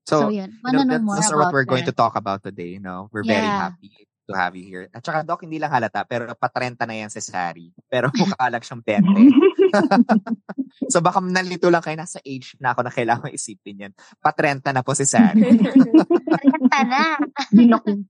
So, 0.08 0.32
So, 0.32 0.32
yun. 0.32 0.56
you 0.56 0.72
know, 0.72 0.88
know 0.88 0.96
that- 0.96 1.04
more 1.04 1.20
those 1.20 1.28
are 1.28 1.36
about 1.36 1.52
what 1.52 1.56
we're 1.60 1.68
going 1.68 1.84
to 1.84 1.92
that. 1.92 2.00
talk 2.00 2.16
about 2.16 2.40
today, 2.40 2.80
no? 2.80 3.12
We're 3.12 3.28
very 3.28 3.44
Yeah. 3.44 3.68
happy 3.76 3.92
to 4.28 4.32
have 4.32 4.56
you 4.56 4.64
here. 4.64 4.88
At 4.96 5.04
saka, 5.04 5.28
Doc, 5.28 5.44
hindi 5.44 5.60
lang 5.60 5.68
halata, 5.68 6.08
pero 6.08 6.32
patrenta 6.32 6.88
na 6.88 6.96
yan 6.96 7.12
si 7.12 7.20
Sari. 7.20 7.76
Pero 7.92 8.08
mukha 8.16 8.48
lang 8.48 8.64
siyang 8.64 8.84
20. 8.88 9.04
so, 10.92 11.04
baka 11.04 11.20
nalito 11.20 11.68
lang 11.68 11.84
kayo, 11.84 12.00
nasa 12.00 12.24
age 12.24 12.56
na 12.60 12.72
ako 12.72 12.88
na 12.88 12.92
kailangan 12.96 13.36
isipin 13.36 13.84
yan. 13.88 13.94
Patrenta 14.24 14.72
na 14.72 14.80
po 14.80 14.96
si 14.96 15.04
Sari. 15.04 15.44
Kanta 15.44 16.80
na. 16.88 17.20
Binoking. 17.52 18.08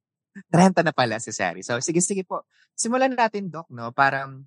30 0.53 0.85
na 0.85 0.93
pala 0.93 1.17
si 1.17 1.33
Sari. 1.33 1.65
So, 1.65 1.81
sige, 1.81 1.97
sige 1.97 2.21
po. 2.21 2.45
Simulan 2.77 3.17
natin, 3.17 3.49
Doc, 3.49 3.65
no? 3.73 3.89
Parang, 3.89 4.45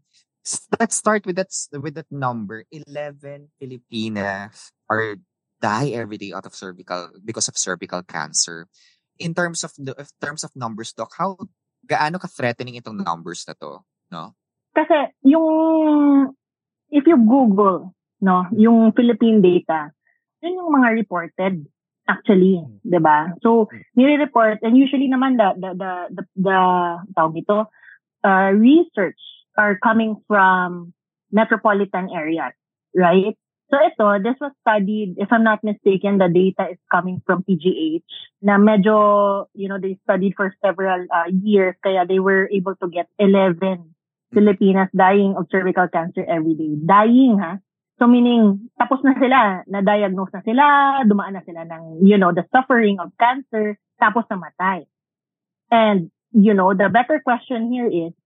let's 0.78 0.94
start 0.94 1.26
with 1.26 1.34
that, 1.34 1.50
with 1.82 1.98
that 1.98 2.06
number. 2.14 2.62
11 2.70 3.50
Filipinas 3.58 4.70
are 4.86 5.18
die 5.60 5.92
every 5.92 6.16
day 6.16 6.32
out 6.32 6.46
of 6.46 6.54
cervical, 6.54 7.10
because 7.24 7.48
of 7.48 7.56
cervical 7.56 8.02
cancer. 8.02 8.66
In 9.20 9.34
terms 9.34 9.64
of 9.64 9.72
the, 9.76 9.92
in 9.96 10.06
terms 10.20 10.44
of 10.44 10.50
numbers, 10.56 10.92
Doc, 10.92 11.12
how, 11.16 11.36
gaano 11.84 12.20
ka-threatening 12.20 12.80
itong 12.80 13.04
numbers 13.04 13.44
na 13.46 13.54
to? 13.60 13.84
No? 14.10 14.32
Kasi 14.72 15.12
yung, 15.22 16.32
if 16.88 17.04
you 17.06 17.16
Google, 17.20 17.92
no, 18.20 18.48
yung 18.56 18.92
Philippine 18.92 19.40
data, 19.40 19.92
yun 20.40 20.56
yung 20.56 20.72
mga 20.72 20.88
reported 20.96 21.68
actually, 22.10 22.58
'di 22.82 22.98
ba? 22.98 23.30
So, 23.38 23.70
nire-report 23.94 24.66
and 24.66 24.74
usually 24.74 25.06
naman 25.06 25.38
the 25.38 25.54
the 25.54 25.70
the 25.78 25.92
the, 26.10 26.24
the 26.42 26.58
tawag 27.14 27.38
ito, 27.38 27.58
uh, 28.26 28.50
research 28.50 29.20
are 29.54 29.78
coming 29.78 30.18
from 30.26 30.90
metropolitan 31.30 32.10
areas, 32.10 32.50
right? 32.90 33.38
So 33.70 33.78
ito, 33.78 34.18
this 34.18 34.34
was 34.42 34.50
studied, 34.66 35.14
if 35.22 35.30
I'm 35.30 35.46
not 35.46 35.62
mistaken, 35.62 36.18
the 36.18 36.26
data 36.26 36.74
is 36.74 36.82
coming 36.90 37.22
from 37.22 37.46
PGH 37.46 38.02
na 38.42 38.58
medyo, 38.58 39.46
you 39.54 39.70
know, 39.70 39.78
they 39.78 39.94
studied 40.02 40.34
for 40.34 40.50
several 40.58 41.06
uh, 41.06 41.30
years 41.30 41.78
kaya 41.78 42.02
they 42.02 42.18
were 42.18 42.50
able 42.50 42.74
to 42.82 42.90
get 42.90 43.06
11 43.22 43.94
Filipinas 44.34 44.90
dying 44.90 45.38
of 45.38 45.46
cervical 45.54 45.86
cancer 45.86 46.26
every 46.26 46.58
day. 46.58 46.74
Dying, 46.82 47.38
ha? 47.38 47.62
So 48.02 48.10
meaning, 48.10 48.72
tapos 48.74 49.06
na 49.06 49.14
sila, 49.14 49.62
na-diagnose 49.70 50.34
na 50.34 50.42
sila, 50.42 50.64
dumaan 51.06 51.38
na 51.38 51.46
sila 51.46 51.62
ng, 51.62 52.02
you 52.02 52.18
know, 52.18 52.34
the 52.34 52.48
suffering 52.50 52.98
of 52.98 53.14
cancer, 53.22 53.78
tapos 54.02 54.26
namatay. 54.26 54.82
And, 55.70 56.10
you 56.34 56.58
know, 56.58 56.74
the 56.74 56.90
better 56.90 57.22
question 57.22 57.70
here 57.70 57.86
is, 57.86 58.16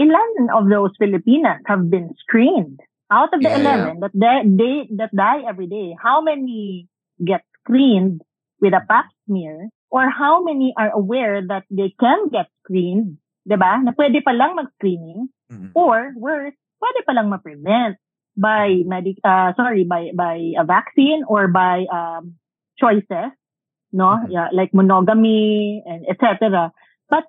ilan 0.00 0.50
of 0.50 0.66
those 0.66 0.90
Filipinas 0.98 1.62
have 1.70 1.86
been 1.86 2.16
screened? 2.18 2.82
Out 3.12 3.36
of 3.36 3.44
the 3.44 3.52
Yeah. 3.52 3.92
11 3.92 4.00
that 4.00 4.12
they, 4.16 4.36
they 4.48 4.74
that 4.96 5.12
die 5.12 5.44
every 5.44 5.68
day, 5.68 5.92
how 6.00 6.24
many 6.24 6.88
get 7.20 7.44
screened 7.60 8.24
with 8.64 8.72
a 8.72 8.80
pap 8.88 9.12
smear? 9.28 9.68
Or 9.92 10.08
how 10.08 10.40
many 10.40 10.72
are 10.80 10.88
aware 10.88 11.44
that 11.52 11.68
they 11.68 11.92
can 12.00 12.32
get 12.32 12.48
screened, 12.64 13.20
'di 13.44 13.60
ba? 13.60 13.76
Na 13.84 13.92
pwede 13.92 14.24
pa 14.24 14.32
lang 14.32 14.56
mag-screening 14.56 15.28
Mm. 15.52 15.76
or 15.76 16.16
worse, 16.16 16.56
pwede 16.80 17.04
palang 17.04 17.28
ma-prevent 17.28 18.00
by 18.32 18.80
medic 18.88 19.20
uh 19.20 19.52
sorry 19.60 19.84
by 19.84 20.08
by 20.16 20.56
a 20.56 20.64
vaccine 20.64 21.20
or 21.28 21.52
by 21.52 21.84
um 21.92 22.40
choices 22.80 23.28
no 23.92 24.16
Mhm. 24.16 24.32
yeah 24.32 24.48
like 24.56 24.72
monogamy 24.72 25.84
and 25.84 26.08
etc 26.08 26.72
but 27.12 27.28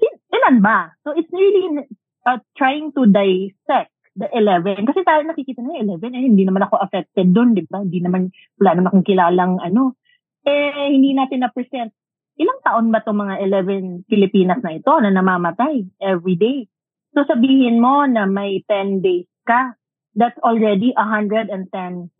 il- 0.00 0.20
ilan 0.32 0.64
ba 0.64 0.96
so 1.04 1.12
it's 1.12 1.28
really 1.28 1.84
uh, 2.24 2.40
trying 2.56 2.88
to 2.96 3.04
dissect 3.04 3.92
the 4.18 4.26
11 4.32 4.86
kasi 4.88 5.00
tayo 5.06 5.22
nakikita 5.22 5.62
na 5.62 5.78
yung 5.78 6.00
11 6.02 6.18
eh 6.18 6.22
hindi 6.26 6.42
naman 6.42 6.66
ako 6.66 6.82
affected 6.82 7.30
doon 7.30 7.54
di 7.54 7.62
ba 7.66 7.82
hindi 7.82 8.02
naman 8.02 8.30
wala 8.58 8.70
naman 8.74 8.88
akong 8.90 9.06
kilalang 9.06 9.62
ano 9.62 9.94
eh 10.42 10.90
hindi 10.90 11.14
natin 11.14 11.46
na 11.46 11.52
present 11.54 11.94
ilang 12.40 12.60
taon 12.64 12.90
ba 12.90 13.04
to 13.04 13.14
mga 13.14 13.38
11 13.44 14.10
Pilipinas 14.10 14.60
na 14.64 14.74
ito 14.74 14.90
na 14.98 15.14
namamatay 15.14 15.86
every 16.02 16.34
day 16.34 16.66
So 17.14 17.26
sabihin 17.26 17.82
mo 17.82 18.06
na 18.06 18.26
may 18.26 18.62
10 18.70 19.02
days 19.02 19.26
ka, 19.42 19.74
that's 20.14 20.38
already 20.46 20.94
110 20.94 21.66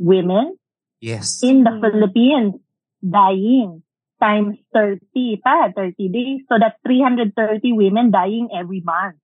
women 0.02 0.58
Yes. 1.00 1.40
in 1.40 1.62
the. 1.64 1.78
Philippines 1.80 2.58
dying 3.00 3.80
times 4.20 4.60
30 4.76 5.40
pa, 5.40 5.72
30 5.72 5.96
days. 6.12 6.40
So 6.50 6.60
that's 6.60 6.76
330 6.84 7.32
women 7.72 8.12
dying 8.12 8.52
every 8.52 8.84
month. 8.84 9.16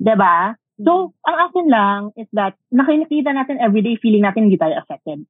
'Di 0.00 0.14
ba? 0.18 0.56
So, 0.78 1.14
ang 1.26 1.36
akin 1.50 1.66
lang 1.66 2.00
is 2.14 2.30
that 2.38 2.54
nakikita 2.70 3.34
natin 3.34 3.58
everyday 3.58 3.98
feeling 3.98 4.22
natin 4.22 4.46
hindi 4.46 4.60
tayo 4.60 4.78
affected. 4.78 5.26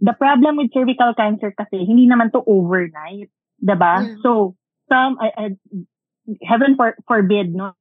The 0.00 0.12
problem 0.16 0.60
with 0.60 0.72
cervical 0.72 1.16
cancer 1.16 1.52
kasi 1.56 1.84
hindi 1.84 2.04
naman 2.04 2.32
to 2.36 2.44
overnight, 2.44 3.32
'di 3.60 3.76
ba? 3.80 4.04
Yeah. 4.04 4.20
So, 4.20 4.60
some 4.92 5.16
I, 5.20 5.28
I, 5.32 5.44
heaven 6.44 6.76
for, 6.76 6.96
forbid 7.08 7.56
no 7.56 7.72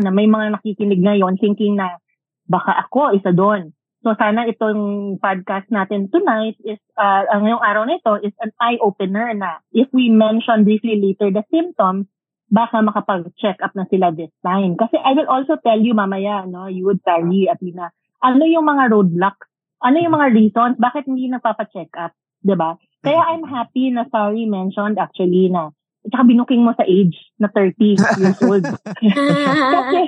na 0.00 0.10
may 0.10 0.26
mga 0.26 0.58
nakikinig 0.58 0.98
ngayon 0.98 1.38
thinking 1.38 1.78
na 1.78 2.02
baka 2.50 2.74
ako 2.86 3.14
isa 3.14 3.30
doon. 3.30 3.70
So 4.04 4.12
sana 4.20 4.44
itong 4.44 5.16
podcast 5.22 5.70
natin 5.72 6.12
tonight 6.12 6.60
is 6.60 6.76
uh, 7.00 7.24
ang 7.30 7.48
ngayong 7.48 7.64
araw 7.64 7.82
na 7.88 7.96
ito 7.96 8.14
is 8.20 8.36
an 8.44 8.52
eye 8.60 8.76
opener 8.84 9.32
na 9.32 9.64
if 9.72 9.88
we 9.96 10.12
mention 10.12 10.66
briefly 10.66 11.00
later 11.00 11.32
the 11.32 11.40
symptoms 11.48 12.04
baka 12.52 12.80
makapag-check 12.84 13.58
up 13.64 13.72
na 13.74 13.88
sila 13.88 14.12
this 14.12 14.32
time. 14.44 14.76
Kasi 14.76 15.00
I 15.00 15.16
will 15.16 15.28
also 15.28 15.56
tell 15.60 15.80
you 15.80 15.96
mamaya, 15.96 16.44
no, 16.44 16.66
you 16.68 16.84
would 16.86 17.00
carry 17.04 17.48
at 17.48 17.60
na 17.62 17.90
ano 18.24 18.44
yung 18.44 18.64
mga 18.64 18.92
roadblocks, 18.92 19.48
ano 19.84 19.96
yung 20.00 20.16
mga 20.16 20.32
reasons, 20.32 20.74
bakit 20.80 21.04
hindi 21.04 21.28
napapa-check 21.28 21.92
up, 22.00 22.16
ba? 22.44 22.76
Kaya 23.04 23.20
I'm 23.36 23.44
happy 23.44 23.92
na 23.92 24.08
Sari 24.08 24.48
mentioned 24.48 24.96
actually 24.96 25.52
na 25.52 25.68
tsaka 26.08 26.24
binuking 26.24 26.64
mo 26.64 26.72
sa 26.72 26.88
age 26.88 27.16
na 27.36 27.52
30 27.52 28.00
years 28.16 28.40
old. 28.40 28.64
kasi, 29.74 30.00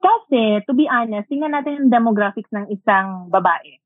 kasi, 0.00 0.42
to 0.68 0.72
be 0.76 0.84
honest, 0.88 1.28
tingnan 1.32 1.56
natin 1.56 1.80
yung 1.80 1.92
demographics 1.92 2.52
ng 2.52 2.68
isang 2.72 3.32
babae. 3.32 3.80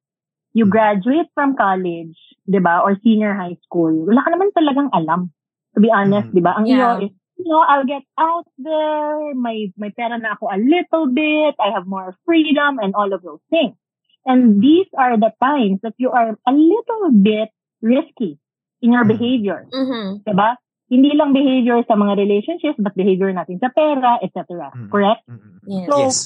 You 0.50 0.66
graduate 0.66 1.30
from 1.30 1.54
college, 1.54 2.18
di 2.42 2.58
ba, 2.58 2.82
or 2.82 2.98
senior 3.06 3.38
high 3.38 3.58
school, 3.62 3.94
wala 4.10 4.26
ka 4.26 4.30
naman 4.34 4.50
talagang 4.50 4.90
alam. 4.90 5.30
To 5.74 5.78
be 5.78 5.90
honest, 5.94 6.30
Mhm. 6.30 6.34
di 6.34 6.42
ba? 6.42 6.52
Ang 6.58 6.66
Yeah. 6.66 6.74
iyo 6.74 6.88
is, 7.06 7.14
you 7.44 7.50
know, 7.50 7.64
I'll 7.64 7.88
get 7.88 8.02
out 8.18 8.46
there, 8.58 9.34
may, 9.34 9.72
may 9.76 9.90
pera 9.90 10.18
na 10.18 10.36
ako 10.36 10.48
a 10.52 10.58
little 10.60 11.08
bit, 11.10 11.56
I 11.58 11.72
have 11.72 11.86
more 11.86 12.14
freedom, 12.24 12.78
and 12.78 12.94
all 12.94 13.12
of 13.12 13.22
those 13.22 13.42
things. 13.48 13.74
And 14.28 14.60
these 14.60 14.86
are 14.96 15.16
the 15.16 15.32
times 15.40 15.80
that 15.82 15.96
you 15.96 16.12
are 16.12 16.36
a 16.46 16.52
little 16.52 17.10
bit 17.10 17.48
risky 17.80 18.36
in 18.84 18.92
your 18.92 19.04
Mhm. 19.04 19.12
behavior. 19.16 19.60
Mhm. 19.72 20.24
Diba? 20.24 20.60
Hindi 20.90 21.14
lang 21.14 21.32
behavior 21.32 21.80
sa 21.86 21.94
mga 21.94 22.18
relationships, 22.18 22.76
but 22.82 22.92
behavior 22.98 23.30
natin 23.30 23.62
sa 23.62 23.70
pera, 23.70 24.18
etc. 24.20 24.74
Mm. 24.74 24.90
Correct? 24.90 25.22
Mm. 25.30 25.62
Yes. 25.64 25.86
So, 25.86 25.94
yes. 25.98 26.16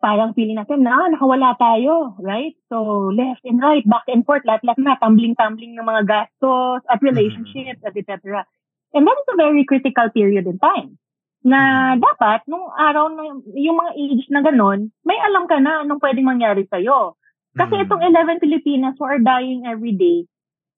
Parang 0.00 0.32
feeling 0.32 0.56
natin 0.56 0.80
na 0.80 1.12
nakawala 1.12 1.52
tayo, 1.60 2.16
right? 2.24 2.56
So, 2.72 3.12
left 3.12 3.44
and 3.44 3.60
right, 3.60 3.84
back 3.84 4.08
and 4.08 4.24
forth, 4.24 4.40
lahat-lahat 4.48 4.80
na, 4.80 4.96
tumbling-tumbling 4.96 5.76
ng 5.76 5.84
mga 5.84 6.08
gastos 6.08 6.80
at 6.88 7.04
relationships, 7.04 7.84
at 7.84 7.92
etc. 7.92 8.48
And 8.94 9.06
that 9.06 9.18
is 9.18 9.28
a 9.30 9.38
very 9.38 9.62
critical 9.64 10.10
period 10.10 10.46
in 10.50 10.58
time. 10.58 10.98
Na 11.40 11.94
dapat, 11.96 12.44
nung 12.50 12.68
araw 12.76 13.08
na, 13.16 13.40
yung 13.56 13.76
mga 13.80 13.92
age 13.96 14.24
na 14.28 14.44
ganun, 14.44 14.92
may 15.06 15.16
alam 15.16 15.48
ka 15.48 15.56
na 15.56 15.86
anong 15.86 16.02
pwedeng 16.02 16.28
mangyari 16.28 16.68
sa'yo. 16.68 17.16
Kasi 17.56 17.80
Mm. 17.80 17.82
itong 17.86 18.02
11 18.04 18.42
Filipinas 18.44 18.94
who 19.00 19.06
are 19.08 19.22
dying 19.22 19.64
every 19.64 19.96
day, 19.96 20.28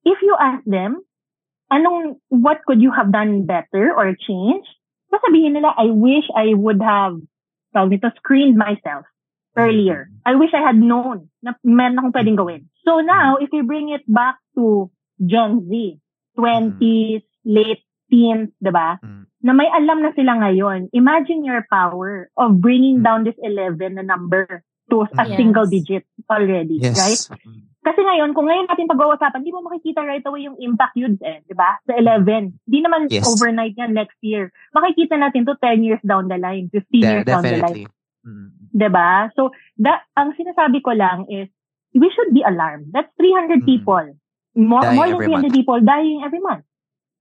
if 0.07 0.17
you 0.23 0.33
ask 0.39 0.63
them, 0.63 1.03
anong, 1.69 2.17
what 2.31 2.63
could 2.65 2.79
you 2.79 2.93
have 2.95 3.11
done 3.11 3.43
better 3.43 3.91
or 3.91 4.15
changed? 4.15 4.69
Sasabihin 5.11 5.53
nila, 5.53 5.75
I 5.75 5.91
wish 5.91 6.25
I 6.33 6.55
would 6.55 6.81
have, 6.81 7.19
tawag 7.75 7.93
nito, 7.93 8.09
screened 8.17 8.57
myself 8.57 9.05
earlier. 9.53 10.09
I 10.25 10.33
wish 10.33 10.49
I 10.53 10.65
had 10.65 10.81
known 10.81 11.29
na 11.45 11.53
meron 11.61 12.01
akong 12.01 12.15
pwedeng 12.17 12.39
gawin. 12.41 12.61
So 12.81 13.05
now, 13.05 13.37
if 13.37 13.53
you 13.53 13.61
bring 13.61 13.93
it 13.93 14.01
back 14.09 14.41
to 14.57 14.89
Gen 15.21 15.69
Z, 15.69 16.01
20s, 16.33 17.21
late 17.45 17.85
teens, 18.13 18.53
di 18.61 18.69
ba? 18.69 19.01
Mm. 19.01 19.25
Na 19.41 19.51
may 19.51 19.65
alam 19.67 20.05
na 20.05 20.13
sila 20.13 20.37
ngayon. 20.37 20.93
Imagine 20.93 21.41
your 21.41 21.65
power 21.67 22.29
of 22.37 22.61
bringing 22.61 23.01
down 23.01 23.25
this 23.25 23.35
11 23.41 23.97
na 23.97 24.05
number 24.05 24.61
to 24.93 25.01
a 25.01 25.25
Yes. 25.25 25.33
single 25.33 25.65
digit 25.65 26.05
already, 26.29 26.77
Yes. 26.77 26.93
right? 26.93 27.21
Kasi 27.83 27.99
ngayon, 27.99 28.31
kung 28.31 28.47
ngayon 28.47 28.69
natin 28.69 28.87
pag-uusapan, 28.87 29.43
di 29.43 29.51
mo 29.51 29.59
makikita 29.59 30.05
right 30.05 30.23
away 30.23 30.45
yung 30.45 30.55
impact 30.61 30.95
yun 30.95 31.19
eh, 31.19 31.43
di 31.43 31.51
ba? 31.51 31.75
Sa 31.83 31.97
11. 31.97 32.55
Di 32.63 32.79
naman 32.79 33.09
Yes. 33.09 33.25
overnight 33.25 33.75
yan 33.75 33.91
next 33.91 34.15
year. 34.21 34.53
Makikita 34.71 35.19
natin 35.19 35.43
to 35.43 35.57
10 35.59 35.83
years 35.83 35.99
down 36.05 36.29
the 36.29 36.37
line, 36.39 36.69
15 36.71 37.01
De- 37.03 37.11
years 37.11 37.25
down 37.27 37.43
the 37.43 37.57
line. 37.59 37.83
definitely. 37.83 37.85
Mm. 38.23 38.71
'di 38.71 38.87
ba? 38.87 39.27
So, 39.35 39.51
that 39.83 40.07
ang 40.15 40.31
sinasabi 40.33 40.79
ko 40.79 40.95
lang 40.95 41.27
is 41.27 41.51
we 41.91 42.07
should 42.15 42.31
be 42.31 42.39
alarmed. 42.39 42.87
That's 42.95 43.11
300 43.19 43.61
Mm. 43.63 43.67
people. 43.67 44.05
More, 44.55 44.79
Dying 44.79 44.95
more 44.95 45.09
than 45.11 45.17
every 45.19 45.27
300 45.27 45.51
people 45.51 45.79
dying 45.83 46.23
every 46.23 46.39
month. 46.39 46.63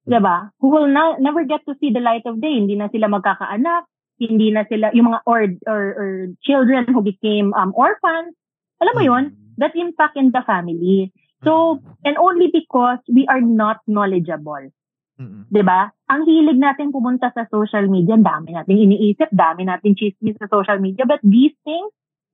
'Di 0.07 0.19
ba? 0.19 0.51
Who 0.59 0.69
will 0.71 0.91
na, 0.91 1.17
never 1.23 1.47
get 1.47 1.63
to 1.67 1.79
see 1.79 1.95
the 1.95 2.03
light 2.03 2.27
of 2.27 2.43
day. 2.43 2.59
Hindi 2.59 2.75
na 2.75 2.91
sila 2.91 3.07
magkakaanak, 3.07 3.87
hindi 4.19 4.51
na 4.51 4.67
sila 4.67 4.91
yung 4.95 5.15
mga 5.15 5.21
or 5.27 5.41
or, 5.67 5.83
or 5.95 6.11
children 6.43 6.91
who 6.91 7.03
became 7.03 7.55
um 7.55 7.71
orphans. 7.79 8.35
Alam 8.83 8.95
mo 8.99 9.03
'yon? 9.03 9.25
That 9.63 9.79
impact 9.79 10.19
in 10.19 10.35
the 10.35 10.43
family. 10.43 11.15
So, 11.43 11.83
and 12.07 12.15
only 12.23 12.55
because 12.55 13.03
we 13.11 13.27
are 13.27 13.43
not 13.43 13.83
knowledgeable. 13.91 14.71
Mm-mm. 15.19 15.47
'di 15.51 15.63
ba? 15.63 15.91
Ang 16.11 16.23
hilig 16.27 16.59
natin 16.59 16.95
pumunta 16.95 17.31
sa 17.35 17.47
social 17.51 17.87
media, 17.87 18.15
dami 18.19 18.55
natin 18.55 18.79
iniisip, 18.79 19.31
dami 19.31 19.67
natin 19.67 19.95
chismis 19.95 20.39
sa 20.39 20.51
social 20.51 20.79
media, 20.79 21.07
but 21.07 21.23
these 21.23 21.55
things 21.67 21.91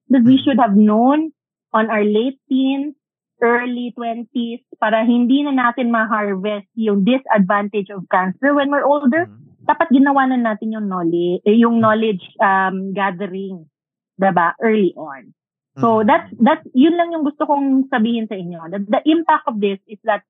that 0.08 0.24
we 0.24 0.40
should 0.40 0.60
have 0.60 0.76
known 0.76 1.32
on 1.72 1.92
our 1.92 2.04
late 2.04 2.40
teens, 2.48 2.96
early 3.40 3.94
20s, 3.94 4.62
para 4.78 5.02
hindi 5.06 5.42
na 5.46 5.54
natin 5.54 5.90
ma-harvest 5.90 6.66
yung 6.74 7.02
disadvantage 7.06 7.88
of 7.90 8.02
cancer 8.10 8.54
when 8.54 8.70
we're 8.70 8.86
older, 8.86 9.26
Mm. 9.30 9.66
dapat 9.66 9.88
ginawa 9.92 10.26
na 10.26 10.38
natin 10.38 10.72
yung 10.72 10.88
knowledge, 10.88 11.42
eh, 11.44 11.54
yung 11.54 11.78
knowledge 11.78 12.22
um, 12.40 12.90
gathering, 12.92 13.68
'di 14.16 14.30
ba? 14.32 14.56
Early 14.58 14.92
on. 14.96 15.34
So 15.78 16.02
Mm. 16.02 16.10
that's 16.10 16.30
that's 16.42 16.64
yun 16.74 16.98
lang 16.98 17.14
yung 17.14 17.22
gusto 17.22 17.46
kong 17.46 17.86
sabihin 17.86 18.26
sa 18.26 18.34
inyo. 18.34 18.58
The, 18.72 18.80
the 18.88 19.02
impact 19.06 19.46
of 19.46 19.62
this 19.62 19.78
is 19.86 20.00
that 20.02 20.26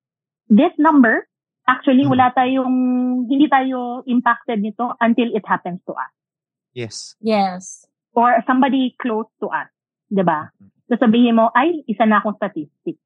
this 0.52 0.74
number 0.76 1.24
actually 1.64 2.04
Mm. 2.04 2.12
wala 2.12 2.28
tayong 2.32 2.74
hindi 3.28 3.48
tayo 3.48 4.04
impacted 4.04 4.60
nito 4.60 4.92
until 5.00 5.28
it 5.32 5.44
happens 5.48 5.80
to 5.88 5.92
us 5.96 6.12
Yes. 6.76 7.16
Yes. 7.20 7.88
or 8.12 8.40
somebody 8.44 8.92
close 9.00 9.28
to 9.40 9.48
us, 9.48 9.68
'di 10.10 10.24
ba? 10.24 10.52
Mm. 10.88 10.96
Sasabihin 10.96 11.34
mo, 11.36 11.52
ay, 11.52 11.84
isa 11.84 12.08
na 12.08 12.18
akong 12.18 12.36
statistic. 12.40 12.96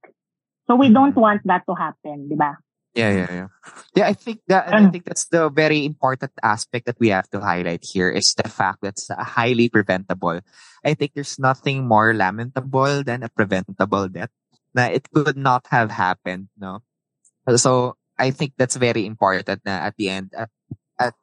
So 0.70 0.78
we 0.78 0.88
Mm. 0.88 0.94
don't 0.94 1.16
want 1.18 1.42
that 1.44 1.66
to 1.66 1.74
happen, 1.74 2.30
'di 2.30 2.38
ba? 2.38 2.54
Yeah, 2.94 3.10
yeah, 3.24 3.30
yeah. 3.32 3.48
Yeah, 3.96 4.06
I 4.08 4.14
think 4.14 4.44
that 4.52 4.68
I 4.68 4.76
Ano? 4.76 4.92
think 4.92 5.08
that's 5.08 5.24
the 5.32 5.48
very 5.48 5.88
important 5.88 6.28
aspect 6.44 6.84
that 6.84 7.00
we 7.00 7.08
have 7.08 7.24
to 7.32 7.40
highlight 7.40 7.88
here 7.88 8.12
is 8.12 8.36
the 8.36 8.44
fact 8.46 8.84
that 8.84 9.00
it's 9.00 9.08
highly 9.08 9.72
preventable. 9.72 10.44
I 10.84 10.92
think 10.92 11.16
there's 11.16 11.40
nothing 11.40 11.88
more 11.88 12.12
lamentable 12.12 13.00
than 13.00 13.24
a 13.24 13.32
preventable 13.32 14.12
death. 14.12 14.28
Na 14.76 14.92
it 14.92 15.08
could 15.08 15.40
not 15.40 15.72
have 15.72 15.88
happened, 15.88 16.52
no. 16.60 16.84
So 17.56 17.96
I 18.20 18.28
think 18.28 18.60
that's 18.60 18.76
very 18.76 19.08
important 19.08 19.64
na 19.64 19.88
at 19.88 19.96
the 19.96 20.12
end 20.12 20.36
at, 20.36 20.52
at 21.00 21.16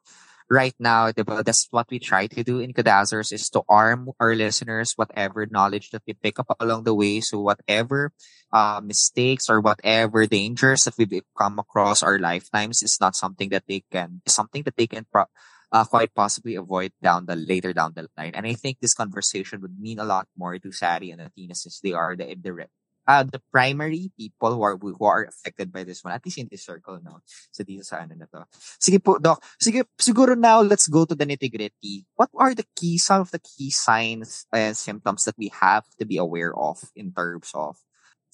right 0.50 0.74
now, 0.82 1.14
diba, 1.14 1.44
that's 1.44 1.70
what 1.70 1.86
we 1.90 2.02
try 2.02 2.26
to 2.26 2.42
do 2.42 2.58
in 2.58 2.74
Cadazers 2.74 3.30
is 3.32 3.48
to 3.50 3.62
arm 3.70 4.10
our 4.18 4.34
listeners 4.34 4.92
whatever 4.98 5.46
knowledge 5.46 5.90
that 5.90 6.02
we 6.06 6.12
pick 6.12 6.38
up 6.42 6.50
along 6.58 6.82
the 6.84 6.94
way. 6.94 7.22
So 7.22 7.40
whatever 7.40 8.12
uh, 8.52 8.82
mistakes 8.82 9.48
or 9.48 9.62
whatever 9.62 10.26
dangers 10.26 10.84
that 10.84 10.98
we've 10.98 11.22
come 11.38 11.58
across 11.58 12.02
our 12.02 12.18
lifetimes 12.18 12.82
is 12.82 12.98
not 13.00 13.14
something 13.14 13.48
that 13.50 13.64
they 13.70 13.86
can 13.90 14.20
something 14.26 14.66
that 14.66 14.76
they 14.76 14.88
can 14.90 15.06
pro- 15.06 15.30
uh, 15.70 15.84
quite 15.84 16.12
possibly 16.14 16.56
avoid 16.56 16.90
down 17.00 17.26
the 17.26 17.36
later 17.36 17.72
down 17.72 17.94
the 17.94 18.10
line. 18.18 18.34
And 18.34 18.44
I 18.44 18.54
think 18.54 18.82
this 18.82 18.94
conversation 18.94 19.62
would 19.62 19.78
mean 19.78 20.02
a 20.02 20.04
lot 20.04 20.26
more 20.36 20.58
to 20.58 20.72
Sari 20.72 21.10
and 21.14 21.22
Athena 21.22 21.54
since 21.54 21.78
they 21.78 21.92
are 21.92 22.16
the 22.16 22.34
direct 22.34 22.74
uh, 23.08 23.24
the 23.24 23.40
primary 23.52 24.10
people 24.18 24.54
who 24.54 24.62
are 24.62 24.76
who 24.76 25.04
are 25.04 25.24
affected 25.24 25.72
by 25.72 25.84
this 25.84 26.04
one 26.04 26.12
at 26.12 26.24
least 26.24 26.38
in 26.38 26.48
this 26.50 26.64
circle 26.64 26.98
no 27.02 27.20
so 27.50 27.64
dito 27.64 27.84
sa 27.84 28.02
ano 28.04 28.14
na 28.16 28.26
to 28.28 28.44
sige 28.80 28.98
po 29.02 29.18
doc 29.18 29.40
sige 29.60 29.84
siguro 30.00 30.36
now 30.36 30.60
let's 30.60 30.88
go 30.88 31.04
to 31.04 31.14
the 31.14 31.26
nitty-gritty 31.26 32.04
what 32.16 32.30
are 32.36 32.54
the 32.54 32.66
key 32.76 32.98
some 32.98 33.20
of 33.20 33.30
the 33.30 33.40
key 33.42 33.70
signs 33.70 34.46
and 34.52 34.76
symptoms 34.76 35.24
that 35.24 35.36
we 35.38 35.50
have 35.52 35.84
to 35.98 36.04
be 36.04 36.16
aware 36.20 36.52
of 36.56 36.80
in 36.96 37.12
terms 37.12 37.50
of 37.54 37.76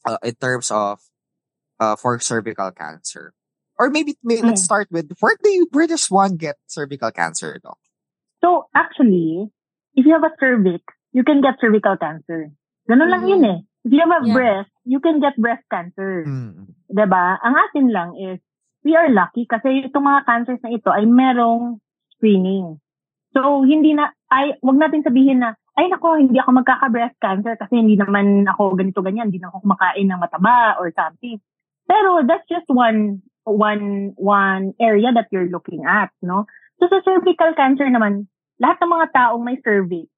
uh, 0.06 0.18
in 0.24 0.34
terms 0.36 0.70
of 0.70 1.00
uh, 1.80 1.96
for 1.96 2.18
cervical 2.20 2.70
cancer 2.72 3.32
or 3.78 3.90
maybe, 3.90 4.16
may 4.24 4.40
let's 4.42 4.62
Mm. 4.62 4.64
start 4.64 4.88
with 4.90 5.12
where 5.20 5.36
do 5.42 5.50
you, 5.50 5.66
where 5.72 5.86
does 5.86 6.10
one 6.10 6.36
get 6.36 6.56
cervical 6.66 7.10
cancer 7.10 7.58
doc 7.62 7.78
So 8.42 8.68
actually, 8.74 9.48
if 9.94 10.06
you 10.06 10.12
have 10.12 10.24
a 10.24 10.34
cervix, 10.38 10.84
you 11.12 11.24
can 11.24 11.40
get 11.40 11.56
cervical 11.60 11.96
cancer. 11.96 12.52
Ganun 12.88 13.08
lang 13.10 13.22
Mhm. 13.24 13.28
yun 13.28 13.44
eh. 13.44 13.58
If 13.86 13.94
you 13.94 14.02
have 14.02 14.10
a 14.10 14.26
Yeah. 14.26 14.34
breast, 14.34 14.72
you 14.82 14.98
can 14.98 15.22
get 15.22 15.38
breast 15.38 15.62
cancer. 15.70 16.26
mm. 16.26 16.74
'Di 16.90 17.06
ba? 17.06 17.38
Ang 17.38 17.54
atin 17.54 17.86
lang 17.94 18.18
is 18.18 18.42
we 18.82 18.98
are 18.98 19.06
lucky 19.06 19.46
kasi 19.46 19.86
itong 19.86 20.02
mga 20.02 20.26
cancers 20.26 20.58
na 20.62 20.74
ito 20.74 20.90
ay 20.90 21.06
merong 21.06 21.78
screening. 22.18 22.82
So 23.30 23.62
hindi 23.62 23.94
na 23.94 24.10
ay 24.34 24.58
wag 24.58 24.78
natin 24.78 25.06
sabihin 25.06 25.42
na 25.42 25.54
ay 25.78 25.86
nako 25.92 26.18
hindi 26.18 26.40
ako 26.40 26.62
magkaka-breast 26.62 27.20
cancer 27.22 27.54
kasi 27.54 27.78
hindi 27.78 27.94
naman 27.94 28.48
ako 28.48 28.74
ganito 28.74 29.04
ganyan, 29.06 29.30
hindi 29.30 29.38
na 29.38 29.54
ako 29.54 29.62
kumakain 29.62 30.08
ng 30.08 30.18
mataba 30.18 30.74
or 30.82 30.90
something. 30.90 31.38
Pero 31.86 32.26
that's 32.26 32.46
just 32.50 32.66
one 32.66 33.22
one 33.46 34.16
one 34.18 34.74
area 34.82 35.14
that 35.14 35.30
you're 35.30 35.46
looking 35.52 35.86
at, 35.86 36.10
no? 36.24 36.50
So 36.82 36.90
sa 36.90 37.04
cervical 37.06 37.54
cancer 37.54 37.86
naman, 37.86 38.26
lahat 38.58 38.82
ng 38.82 38.90
mga 38.90 39.06
taong 39.14 39.42
may 39.46 39.60
cervix 39.62 40.10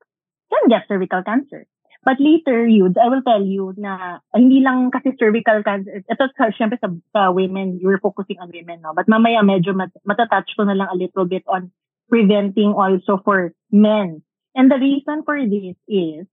can 0.49 0.65
get 0.73 0.89
cervical 0.89 1.21
cancer. 1.21 1.69
But 2.07 2.23
later, 2.23 2.65
Yudes, 2.65 2.97
I 2.97 3.11
will 3.11 3.27
tell 3.27 3.43
you 3.43 3.75
na 3.77 4.23
ah, 4.23 4.39
hindi 4.39 4.63
lang 4.63 4.95
kasi 4.95 5.19
cervical 5.19 5.61
cancer. 5.67 6.01
Ito, 6.07 6.31
syempre 6.55 6.79
sa, 6.79 6.89
sa 7.11 7.35
women, 7.35 7.83
you 7.83 7.91
were 7.91 8.01
focusing 8.01 8.39
on 8.39 8.55
women, 8.55 8.81
no? 8.87 8.95
But 8.95 9.11
mamaya 9.11 9.43
medyo 9.43 9.75
mat, 9.75 9.91
matatouch 10.07 10.55
ko 10.55 10.63
na 10.63 10.79
lang 10.79 10.89
a 10.89 10.97
little 10.97 11.27
bit 11.27 11.43
on 11.51 11.75
preventing 12.07 12.73
also 12.73 13.19
for 13.21 13.53
men. 13.75 14.23
And 14.55 14.71
the 14.71 14.79
reason 14.79 15.27
for 15.27 15.37
this 15.43 15.77
is, 15.91 16.25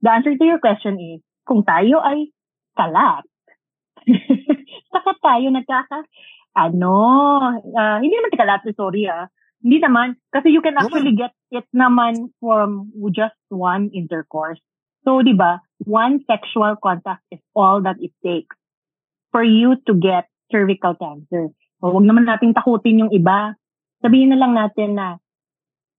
the 0.00 0.10
answer 0.10 0.38
to 0.38 0.44
your 0.44 0.62
question 0.62 0.96
is, 1.02 1.20
kung 1.42 1.66
tayo 1.66 1.98
ay 1.98 2.30
kalat, 2.78 3.26
saka 4.94 5.10
tayo 5.18 5.46
nagkaka, 5.50 5.98
ano, 6.54 6.94
ah, 7.74 7.98
hindi 7.98 8.14
naman 8.14 8.38
kalat, 8.38 8.62
sorry 8.78 9.10
ah, 9.10 9.26
hindi 9.58 9.82
naman, 9.82 10.14
kasi 10.30 10.54
you 10.54 10.62
can 10.62 10.78
actually 10.78 11.18
get 11.18 11.34
it 11.50 11.66
naman 11.74 12.30
from 12.38 12.94
just 13.10 13.34
one 13.50 13.90
intercourse. 13.90 14.62
So, 15.08 15.24
di 15.24 15.32
ba, 15.32 15.64
one 15.88 16.20
sexual 16.28 16.76
contact 16.84 17.24
is 17.32 17.40
all 17.56 17.80
that 17.88 17.96
it 18.04 18.12
takes 18.20 18.52
for 19.32 19.40
you 19.40 19.80
to 19.88 19.96
get 19.96 20.28
cervical 20.52 20.92
cancer. 21.00 21.48
O, 21.80 21.96
wag 21.96 22.04
naman 22.04 22.28
nating 22.28 22.52
takutin 22.52 23.00
yung 23.00 23.12
iba. 23.16 23.56
Sabihin 24.04 24.36
na 24.36 24.38
lang 24.44 24.52
natin 24.52 25.00
na 25.00 25.16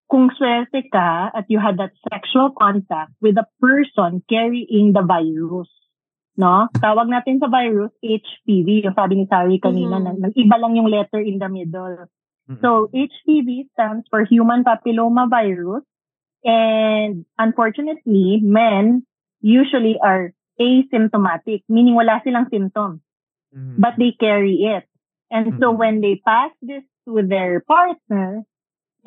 kung 0.05 0.29
swerte 0.37 0.85
ka 0.93 1.33
at 1.33 1.49
you 1.49 1.57
had 1.57 1.81
that 1.81 1.97
sexual 2.05 2.53
contact 2.53 3.09
with 3.17 3.33
a 3.41 3.49
person 3.57 4.21
carrying 4.29 4.93
the 4.93 5.01
virus, 5.01 5.73
no? 6.37 6.69
Tawag 6.77 7.09
natin 7.09 7.41
sa 7.41 7.49
virus 7.49 7.89
HPV, 8.05 8.85
yung 8.85 8.93
sabi 8.93 9.17
ni 9.17 9.25
Sari 9.25 9.57
kanina, 9.57 9.97
Mhm. 9.97 10.05
na 10.05 10.11
nag-iba 10.29 10.55
lang 10.61 10.77
yung 10.77 10.89
letter 10.89 11.21
in 11.21 11.41
the 11.41 11.49
middle. 11.49 12.05
Mm-mm. 12.45 12.61
So 12.61 12.93
HPV 12.93 13.73
stands 13.73 14.05
for 14.13 14.21
human 14.21 14.61
papilloma 14.61 15.25
virus. 15.25 15.81
And 16.43 17.25
unfortunately, 17.37 18.39
men 18.43 19.03
usually 19.41 19.99
are 19.99 20.31
asymptomatic, 20.59 21.63
meaning 21.67 21.95
wala 21.95 22.19
silang 22.23 22.47
symptoms, 22.51 22.99
Mhm. 23.55 23.79
but 23.79 23.95
they 23.99 24.11
carry 24.15 24.63
it. 24.67 24.87
And 25.31 25.51
so 25.59 25.71
Mhm. 25.71 25.77
when 25.79 25.95
they 26.01 26.19
pass 26.23 26.51
this 26.61 26.83
to 27.07 27.23
their 27.23 27.63
partner, 27.63 28.43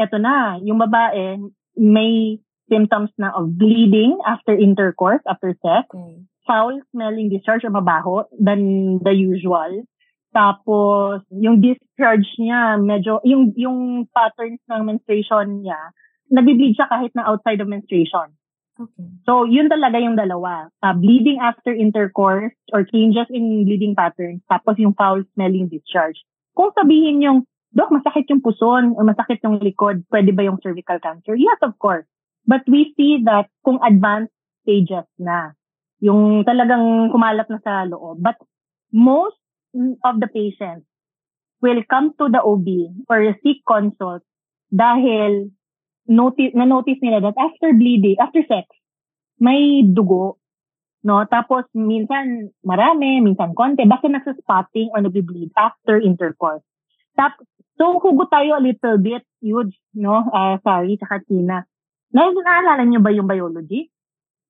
eto 0.00 0.16
na, 0.20 0.56
yung 0.64 0.80
babae 0.80 1.40
may 1.76 2.38
symptoms 2.68 3.12
na 3.20 3.32
of 3.36 3.58
bleeding 3.60 4.16
after 4.24 4.56
intercourse, 4.56 5.20
after 5.28 5.52
sex, 5.60 5.88
Okay. 5.92 6.24
foul 6.48 6.80
smelling 6.92 7.28
discharge 7.28 7.64
or 7.64 7.72
mabaho 7.72 8.24
than 8.40 8.96
the 9.04 9.12
usual. 9.12 9.84
Tapos, 10.32 11.20
yung 11.28 11.60
discharge 11.60 12.24
niya, 12.40 12.80
medyo, 12.80 13.20
yung, 13.28 13.52
yung 13.60 14.08
patterns 14.16 14.60
ng 14.72 14.88
menstruation 14.88 15.60
niya, 15.60 15.92
nabibleed 16.32 16.74
siya 16.74 16.88
kahit 16.88 17.12
na 17.12 17.28
outside 17.28 17.60
of 17.60 17.68
menstruation. 17.68 18.32
Okay. 18.80 19.04
So, 19.28 19.44
yun 19.44 19.68
talaga 19.68 20.00
yung 20.00 20.16
dalawa. 20.16 20.72
Uh, 20.80 20.96
bleeding 20.96 21.36
after 21.38 21.76
intercourse 21.76 22.56
or 22.72 22.88
changes 22.88 23.28
in 23.28 23.68
bleeding 23.68 23.92
patterns, 23.92 24.40
tapos 24.48 24.80
yung 24.80 24.96
foul 24.96 25.20
smelling 25.36 25.68
discharge. 25.68 26.16
Kung 26.56 26.72
sabihin 26.72 27.20
yung, 27.20 27.44
Dok, 27.72 27.88
masakit 27.88 28.28
yung 28.28 28.44
puson 28.44 28.92
o 28.96 29.00
masakit 29.00 29.40
yung 29.44 29.56
likod, 29.60 30.04
pwede 30.12 30.32
ba 30.36 30.44
yung 30.44 30.60
cervical 30.60 31.00
cancer? 31.00 31.32
Yes, 31.36 31.56
of 31.64 31.72
course. 31.80 32.04
But 32.44 32.64
we 32.68 32.92
see 33.00 33.24
that 33.24 33.48
kung 33.64 33.80
advanced 33.80 34.36
stages 34.64 35.08
na, 35.16 35.56
yung 36.02 36.42
talagang 36.44 37.14
kumalat 37.14 37.48
na 37.48 37.62
sa 37.64 37.86
loob. 37.88 38.20
But 38.20 38.36
most 38.92 39.38
of 40.04 40.20
the 40.20 40.28
patients 40.28 40.84
will 41.64 41.80
come 41.88 42.12
to 42.18 42.28
the 42.28 42.42
OB 42.42 42.68
or 43.08 43.22
seek 43.40 43.62
consult 43.64 44.20
dahil 44.68 45.54
notice, 46.06 46.52
na-notice 46.54 46.98
nila 47.02 47.20
that 47.22 47.38
after 47.38 47.72
bleeding, 47.72 48.16
after 48.18 48.42
sex, 48.46 48.66
may 49.38 49.82
dugo. 49.82 50.38
No? 51.02 51.26
Tapos, 51.26 51.66
minsan 51.74 52.54
marami, 52.62 53.18
minsan 53.22 53.54
konti. 53.58 53.82
Basta 53.86 54.06
nagsa-spotting 54.06 54.94
or 54.94 55.02
nag-bleed 55.02 55.50
after 55.58 55.98
intercourse. 55.98 56.62
Tapos, 57.18 57.46
so, 57.74 57.98
hugot 57.98 58.30
tayo 58.30 58.54
a 58.54 58.62
little 58.62 58.98
bit, 59.02 59.26
huge, 59.42 59.74
no? 59.94 60.22
Uh, 60.30 60.58
sorry, 60.62 60.94
tsaka 60.96 61.26
Tina. 61.26 61.66
Na, 62.14 62.30
naalala 62.30 62.86
niyo 62.86 63.02
ba 63.02 63.10
yung 63.10 63.26
biology? 63.26 63.90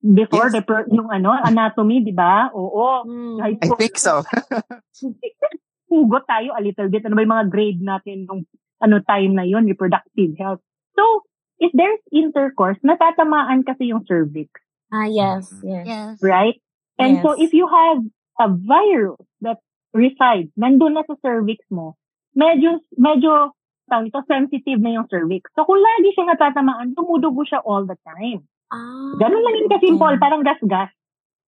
Before, 0.02 0.50
Yes. 0.50 0.58
the 0.58 0.62
per- 0.66 0.90
yung 0.90 1.08
ano, 1.14 1.30
anatomy, 1.30 2.02
di 2.02 2.10
ba? 2.10 2.50
Oo. 2.50 3.06
Mm. 3.06 3.38
I 3.38 3.50
think 3.78 3.96
so. 3.96 4.20
hugot 5.92 6.24
tayo 6.24 6.56
a 6.56 6.60
little 6.64 6.88
bit. 6.88 7.04
Ano 7.04 7.14
ba 7.14 7.22
yung 7.22 7.34
mga 7.36 7.48
grade 7.52 7.80
natin 7.84 8.24
nung 8.24 8.42
ano 8.80 8.96
time 9.04 9.36
na 9.36 9.44
yun, 9.44 9.68
reproductive 9.68 10.32
health. 10.40 10.64
So, 10.96 11.28
if 11.62 11.70
there's 11.72 12.02
intercourse, 12.10 12.76
natatamaan 12.82 13.62
kasi 13.62 13.94
yung 13.94 14.02
cervix, 14.04 14.50
Ah, 14.90 15.06
yes, 15.08 15.48
yes. 15.62 15.86
Yes. 15.86 16.14
right? 16.20 16.58
And 17.00 17.22
so, 17.24 17.32
Yes. 17.38 17.48
if 17.48 17.50
you 17.56 17.64
have 17.64 18.02
a 18.36 18.48
virus 18.52 19.16
that 19.40 19.62
resides, 19.96 20.52
nandun 20.58 20.98
na 20.98 21.06
sa 21.06 21.16
cervix 21.22 21.62
mo, 21.72 21.96
medyo, 22.36 22.82
medyo, 22.98 23.56
tawag 23.88 24.12
ito, 24.12 24.20
sensitive 24.28 24.80
na 24.82 25.00
yung 25.00 25.08
cervix. 25.08 25.48
So, 25.56 25.64
kung 25.64 25.80
lagi 25.80 26.12
siya 26.12 26.34
natatamaan, 26.34 26.92
dumudugo 26.92 27.40
siya 27.46 27.64
all 27.64 27.88
the 27.88 27.96
time. 28.04 28.44
Ah, 28.68 29.16
Ganun 29.16 29.40
lang 29.40 29.54
yun 29.64 29.72
kasimple, 29.72 30.16
okay. 30.16 30.20
parang 30.20 30.42
gas-gas. 30.44 30.92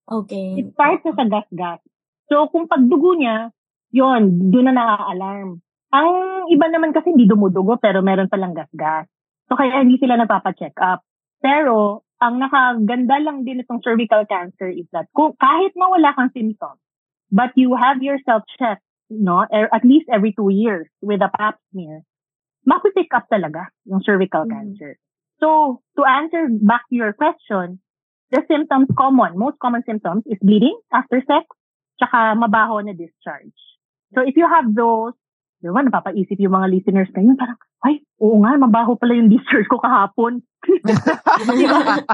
Okay. 0.04 0.60
It 0.60 0.72
starts 0.76 1.04
na 1.04 1.12
sa 1.16 1.24
gas-gas. 1.28 1.80
So, 2.28 2.48
kung 2.48 2.68
pagdugo 2.68 3.16
niya, 3.16 3.52
yon 3.92 4.52
doon 4.52 4.72
na 4.72 4.74
naa-alarm. 4.76 5.60
Ang 5.94 6.08
iba 6.50 6.66
naman 6.68 6.90
kasi 6.90 7.14
hindi 7.14 7.24
dumudugo 7.24 7.78
pero 7.78 8.02
meron 8.02 8.26
palang 8.28 8.52
gas-gas. 8.56 9.06
So, 9.48 9.56
kaya 9.56 9.84
hindi 9.84 10.00
sila 10.00 10.16
nagpapa-check 10.20 10.76
up. 10.80 11.04
Pero, 11.44 12.02
ang 12.22 12.40
nakaganda 12.40 13.20
lang 13.20 13.44
din 13.44 13.60
itong 13.60 13.84
cervical 13.84 14.24
cancer 14.24 14.72
is 14.72 14.88
that 14.96 15.10
kung 15.12 15.36
kahit 15.36 15.76
na 15.76 15.92
wala 15.92 16.16
kang 16.16 16.32
symptoms, 16.32 16.80
but 17.28 17.52
you 17.58 17.76
have 17.76 18.00
yourself 18.00 18.40
checked, 18.56 18.84
no, 19.12 19.44
er, 19.52 19.68
at 19.68 19.84
least 19.84 20.08
every 20.08 20.32
two 20.32 20.48
years 20.48 20.88
with 21.04 21.20
a 21.20 21.28
pap 21.36 21.60
smear, 21.72 22.00
mapipick 22.64 23.12
up 23.12 23.28
talaga 23.28 23.68
yung 23.84 24.00
cervical 24.00 24.48
Mhm. 24.48 24.52
cancer. 24.52 24.96
So, 25.42 25.80
to 26.00 26.02
answer 26.08 26.48
back 26.48 26.88
to 26.88 26.96
your 26.96 27.12
question, 27.12 27.84
the 28.32 28.40
symptoms 28.48 28.88
common, 28.96 29.36
most 29.36 29.60
common 29.60 29.84
symptoms 29.84 30.24
is 30.24 30.40
bleeding 30.40 30.74
after 30.88 31.20
sex, 31.28 31.44
tsaka 32.00 32.32
mabaho 32.34 32.80
na 32.80 32.96
discharge. 32.96 33.54
So 34.14 34.22
if 34.22 34.38
you 34.38 34.46
have 34.46 34.74
those, 34.74 35.14
di 35.64 35.72
ba, 35.72 35.80
napapaisip 35.80 36.36
yung 36.36 36.52
mga 36.52 36.68
listeners 36.68 37.08
ngayon, 37.16 37.40
parang, 37.40 37.56
ay, 37.88 38.04
oo 38.20 38.36
nga, 38.44 38.52
mabaho 38.60 39.00
pala 39.00 39.16
yung 39.16 39.32
discharge 39.32 39.64
ko 39.64 39.80
kahapon. 39.80 40.44
Di 40.60 41.64
ba? 41.72 42.04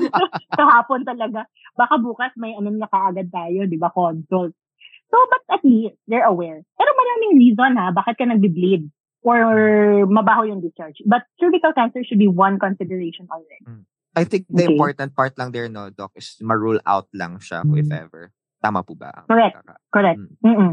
kahapon 0.54 1.02
talaga. 1.02 1.50
Baka 1.74 1.98
bukas 1.98 2.30
may 2.38 2.54
ano 2.54 2.70
na 2.70 2.86
kaagad 2.86 3.26
tayo, 3.34 3.66
di 3.66 3.74
ba, 3.74 3.90
consult. 3.90 4.54
So, 5.10 5.16
but 5.26 5.42
at 5.50 5.66
least, 5.66 5.98
they're 6.06 6.22
aware. 6.22 6.62
Pero 6.78 6.90
maraming 6.94 7.42
reason 7.42 7.74
ha, 7.74 7.90
bakit 7.90 8.22
ka 8.22 8.30
nagbe-bleed 8.30 8.86
or 9.26 9.42
mabaho 10.06 10.46
yung 10.46 10.62
discharge. 10.62 11.02
But 11.02 11.26
cervical 11.42 11.74
cancer 11.74 12.06
should 12.06 12.22
be 12.22 12.30
one 12.30 12.62
consideration 12.62 13.26
already. 13.26 13.82
I 14.14 14.22
think 14.22 14.46
the 14.46 14.70
Okay. 14.70 14.78
important 14.78 15.10
part 15.18 15.34
lang 15.34 15.50
there, 15.50 15.66
no, 15.66 15.90
Doc, 15.90 16.14
is 16.14 16.38
ma-rule 16.38 16.78
out 16.86 17.10
lang 17.10 17.42
siya 17.42 17.66
if 17.74 17.90
Mm. 17.90 17.98
ever. 18.06 18.30
Tama 18.62 18.86
po 18.86 18.94
ba? 18.94 19.26
Correct. 19.26 19.58
Correct. 19.90 20.18
Mm. 20.18 20.38
Mm-mm. 20.46 20.72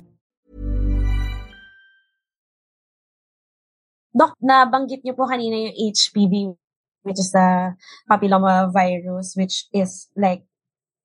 Dok, 4.11 4.35
nabanggit 4.43 5.03
niyo 5.03 5.15
po 5.15 5.27
kanina 5.27 5.55
yung 5.55 5.95
HPV, 5.95 6.33
which 7.07 7.19
is 7.19 7.31
the 7.31 7.75
papilloma 8.05 8.67
virus, 8.71 9.35
which 9.39 9.65
is 9.71 10.11
like, 10.15 10.43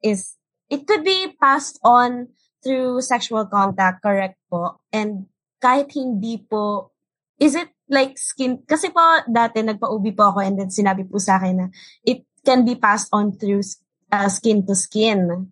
is, 0.03 0.35
it 0.69 0.87
could 0.87 1.07
be 1.07 1.33
passed 1.39 1.79
on 1.87 2.35
through 2.67 3.01
sexual 3.01 3.47
contact, 3.47 4.03
correct 4.03 4.37
po? 4.51 4.83
And 4.91 5.31
kahit 5.63 5.95
hindi 5.95 6.43
po, 6.43 6.91
is 7.39 7.55
it 7.55 7.71
like 7.87 8.19
skin, 8.19 8.67
kasi 8.67 8.91
po 8.91 9.01
dati 9.31 9.63
nagpa-ubi 9.63 10.11
po 10.11 10.35
ako 10.35 10.43
and 10.43 10.59
then 10.59 10.71
sinabi 10.75 11.07
po 11.07 11.23
sa 11.23 11.39
akin 11.39 11.55
na 11.55 11.67
it 12.03 12.27
can 12.43 12.67
be 12.67 12.75
passed 12.75 13.07
on 13.15 13.31
through 13.31 13.63
uh, 14.11 14.27
skin 14.27 14.67
to 14.67 14.75
skin. 14.75 15.51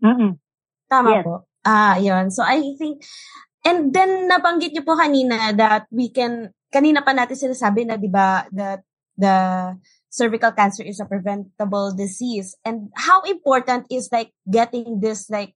Mm-mm. 0.00 0.40
Tama 0.88 1.20
Yes. 1.20 1.24
po. 1.24 1.34
Ah, 1.66 1.98
yun. 2.00 2.30
So 2.32 2.40
I 2.46 2.62
think, 2.78 3.04
and 3.66 3.92
then 3.92 4.30
nabanggit 4.30 4.72
niyo 4.72 4.86
po 4.86 4.96
kanina 4.96 5.52
that 5.56 5.90
we 5.92 6.08
can, 6.08 6.55
kanina 6.72 7.04
pa 7.04 7.12
natin 7.14 7.36
sinasabi 7.36 7.86
na, 7.86 7.96
di 7.96 8.08
ba, 8.10 8.46
that 8.52 8.82
the 9.16 9.36
cervical 10.10 10.52
cancer 10.52 10.84
is 10.84 11.00
a 11.00 11.08
preventable 11.08 11.92
disease. 11.92 12.56
And 12.64 12.92
how 12.96 13.22
important 13.24 13.86
is 13.90 14.08
like 14.12 14.32
getting 14.48 15.00
this 15.00 15.28
like 15.28 15.52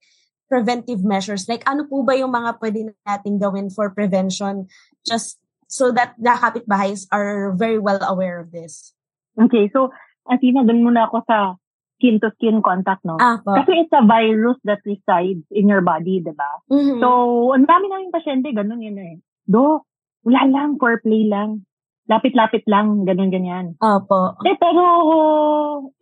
preventive 0.48 1.04
measures? 1.04 1.48
Like 1.48 1.64
ano 1.68 1.86
po 1.88 2.02
ba 2.02 2.16
yung 2.16 2.32
mga 2.32 2.60
pwede 2.60 2.92
nating 3.06 3.40
gawin 3.40 3.70
for 3.70 3.88
prevention 3.92 4.68
just 5.06 5.40
so 5.70 5.92
that 5.94 6.18
the 6.18 6.34
kapitbahays 6.34 7.06
are 7.14 7.54
very 7.54 7.78
well 7.78 8.02
aware 8.02 8.40
of 8.40 8.50
this? 8.50 8.92
Okay, 9.38 9.70
so, 9.72 9.94
Athena, 10.26 10.66
dun 10.66 10.82
muna 10.82 11.06
ako 11.06 11.22
sa 11.24 11.54
skin-to-skin 12.00 12.64
contact, 12.64 13.04
no? 13.04 13.20
Ah, 13.20 13.38
po. 13.38 13.54
Kasi 13.54 13.86
it's 13.86 13.94
a 13.94 14.04
virus 14.04 14.56
that 14.64 14.80
resides 14.88 15.44
in 15.52 15.68
your 15.68 15.84
body, 15.84 16.24
di 16.24 16.32
ba? 16.32 16.50
Mhm. 16.68 16.98
So, 16.98 17.08
ang 17.54 17.68
dami 17.68 17.86
namin 17.92 18.10
pasyente, 18.10 18.50
ganun 18.50 18.82
yun 18.82 18.98
eh. 18.98 19.14
Do, 19.46 19.84
wala 20.24 20.42
lang, 20.48 20.68
foreplay 20.76 21.26
lang. 21.28 21.64
Lapit-lapit 22.10 22.66
lang, 22.66 23.06
ganun-ganyan. 23.06 23.78
Opo. 23.78 24.34
Eh, 24.42 24.58
pero, 24.58 24.82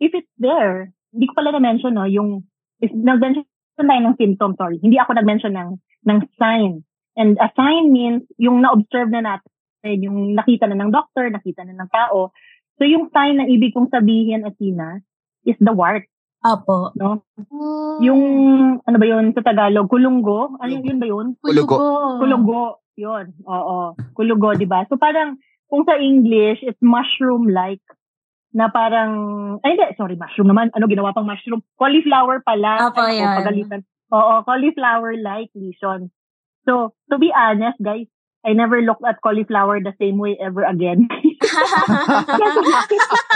if 0.01 0.09
it's 0.17 0.33
there, 0.41 0.89
hindi 1.13 1.29
ko 1.29 1.37
pala 1.37 1.53
na-mention, 1.53 1.93
no, 1.93 2.09
yung, 2.09 2.49
is, 2.81 2.89
nag-mention 2.93 3.45
tayo 3.77 4.01
ng 4.03 4.17
symptom, 4.19 4.57
sorry. 4.57 4.81
Hindi 4.81 4.97
ako 4.97 5.15
nag-mention 5.15 5.53
ng, 5.55 5.69
ng 6.09 6.19
sign. 6.35 6.83
And 7.15 7.37
a 7.37 7.53
sign 7.53 7.93
means, 7.93 8.25
yung 8.41 8.65
na-observe 8.65 9.13
na 9.13 9.21
natin, 9.21 10.01
yung 10.03 10.35
nakita 10.35 10.67
na 10.67 10.75
ng 10.75 10.91
doctor, 10.91 11.29
nakita 11.29 11.63
na 11.63 11.77
ng 11.77 11.89
tao. 11.93 12.33
So, 12.81 12.83
yung 12.83 13.11
sign 13.13 13.39
na 13.39 13.47
ibig 13.47 13.71
kong 13.75 13.93
sabihin, 13.93 14.43
Athena, 14.43 14.99
is 15.45 15.55
the 15.61 15.71
wart, 15.71 16.09
Opo. 16.39 16.95
no? 16.95 17.23
Oh, 17.51 17.99
Yung, 17.99 18.21
ano 18.83 18.95
ba 18.95 19.05
yun 19.07 19.35
sa 19.35 19.43
Tagalog? 19.43 19.91
Kulunggo? 19.91 20.55
Ano 20.59 20.71
yun, 20.71 20.83
yun 20.87 20.99
ba 20.99 21.07
yun? 21.07 21.27
Kulugo. 21.43 21.75
Kulugo. 22.23 22.79
Yun. 22.99 23.31
Oo. 23.47 23.95
Kulugo, 24.11 24.51
di 24.59 24.67
ba? 24.67 24.83
So 24.91 24.99
parang, 24.99 25.39
kung 25.71 25.87
sa 25.87 25.95
English, 25.95 26.59
it's 26.67 26.83
mushroom-like 26.83 27.83
na 28.51 28.67
parang, 28.67 29.11
ay 29.63 29.77
hindi, 29.77 29.85
sorry, 29.95 30.19
mushroom 30.19 30.51
naman. 30.51 30.73
Ano, 30.75 30.91
ginawa 30.91 31.15
pang 31.15 31.29
mushroom? 31.29 31.63
Cauliflower 31.79 32.43
pala. 32.43 32.91
Ay, 32.91 33.23
yan. 33.23 33.39
pagalitan. 33.39 33.81
Oo, 34.11 34.43
cauliflower-like 34.43 35.53
lesion. 35.55 36.11
So, 36.67 36.97
to 37.07 37.15
be 37.15 37.31
honest, 37.31 37.79
guys, 37.79 38.09
I 38.43 38.51
never 38.51 38.81
looked 38.81 39.05
at 39.05 39.21
cauliflower 39.23 39.79
the 39.79 39.95
same 40.01 40.17
way 40.19 40.35
ever 40.35 40.67
again. 40.67 41.07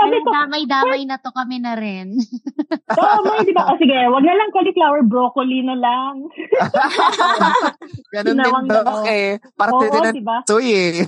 Sabi 0.00 0.16
ko, 0.24 0.28
Damay-damay 0.32 1.02
na 1.04 1.20
to 1.20 1.30
kami 1.36 1.60
na 1.60 1.76
rin. 1.76 2.16
Oo, 3.00 3.16
may, 3.28 3.44
di 3.44 3.52
ba? 3.52 3.68
O 3.68 3.76
sige, 3.76 3.96
wag 4.08 4.24
na 4.24 4.34
lang 4.34 4.50
cauliflower, 4.50 5.02
broccoli 5.04 5.60
na 5.60 5.76
lang. 5.76 6.24
Ganun 8.16 8.40
din, 8.40 8.64
Doc, 8.72 9.04
eh. 9.04 9.36
Parte 9.52 9.84
Oo, 9.86 9.92
din 9.92 10.00
ng 10.08 10.16
di 10.16 10.24
ba? 10.24 10.38
soy, 10.48 10.68
eh. 10.72 11.04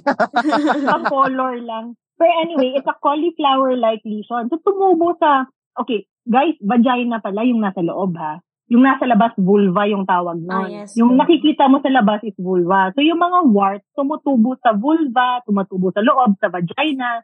Color 1.12 1.54
lang. 1.64 1.96
But 2.20 2.30
anyway, 2.44 2.76
it's 2.76 2.86
a 2.86 2.94
cauliflower-like 3.00 4.04
lesion. 4.04 4.46
So, 4.52 4.60
tumubo 4.62 5.16
sa, 5.18 5.48
okay, 5.80 6.06
guys, 6.28 6.54
vagina 6.62 7.18
pala 7.18 7.42
yung 7.42 7.64
nasa 7.64 7.82
loob 7.82 8.14
ha. 8.14 8.38
Yung 8.70 8.86
nasa 8.86 9.04
labas, 9.04 9.34
vulva 9.36 9.84
yung 9.90 10.06
tawag 10.06 10.38
nun. 10.38 10.48
Ah, 10.48 10.70
yes. 10.70 10.96
Yung 10.96 11.18
nakikita 11.18 11.66
mo 11.68 11.82
sa 11.82 11.92
labas 11.92 12.24
is 12.24 12.36
vulva. 12.38 12.94
So, 12.94 13.02
yung 13.02 13.20
mga 13.20 13.50
warts, 13.50 13.84
tumutubo 13.92 14.56
sa 14.62 14.72
vulva, 14.72 15.42
tumutubo 15.44 15.90
sa 15.92 16.00
loob, 16.00 16.38
sa 16.40 16.48
vagina, 16.48 17.20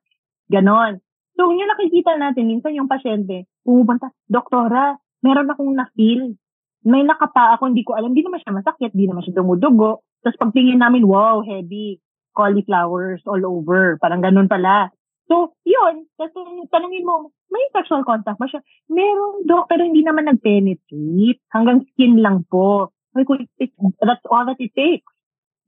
ganon. 0.51 1.01
So, 1.39 1.55
yung 1.55 1.71
nakikita 1.71 2.19
natin, 2.19 2.51
minsan 2.51 2.75
yung 2.75 2.91
pasyente, 2.91 3.47
pumupunta, 3.63 4.11
Doktora, 4.27 4.99
meron 5.23 5.47
akong 5.47 5.71
na-feel. 5.71 6.35
May 6.83 7.07
nakapa 7.07 7.55
ako, 7.55 7.71
hindi 7.71 7.87
ko 7.87 7.95
alam, 7.95 8.11
hindi 8.11 8.27
naman 8.27 8.43
siya 8.43 8.59
masakit, 8.59 8.91
hindi 8.91 9.07
naman 9.07 9.23
siya 9.23 9.39
dumudugo. 9.39 10.03
Tapos 10.27 10.35
pagtingin 10.35 10.83
namin, 10.83 11.07
wow, 11.07 11.39
heavy, 11.47 12.03
cauliflowers 12.35 13.23
all 13.23 13.39
over. 13.47 13.95
Parang 14.03 14.19
ganun 14.19 14.51
pala. 14.51 14.91
So, 15.31 15.55
yun. 15.63 16.11
Kasi 16.19 16.39
tanongin 16.75 17.07
mo, 17.07 17.31
may 17.55 17.63
sexual 17.71 18.03
contact 18.03 18.43
ba 18.43 18.51
siya? 18.51 18.59
Meron, 18.91 19.47
doc, 19.47 19.71
pero 19.71 19.87
hindi 19.87 20.03
naman 20.03 20.27
nag-penetrate. 20.27 21.39
Hanggang 21.55 21.87
skin 21.95 22.19
lang 22.19 22.43
po. 22.51 22.91
It, 23.15 23.71
that's 24.03 24.27
all 24.27 24.43
that 24.43 24.59
it 24.59 24.75
takes. 24.75 25.07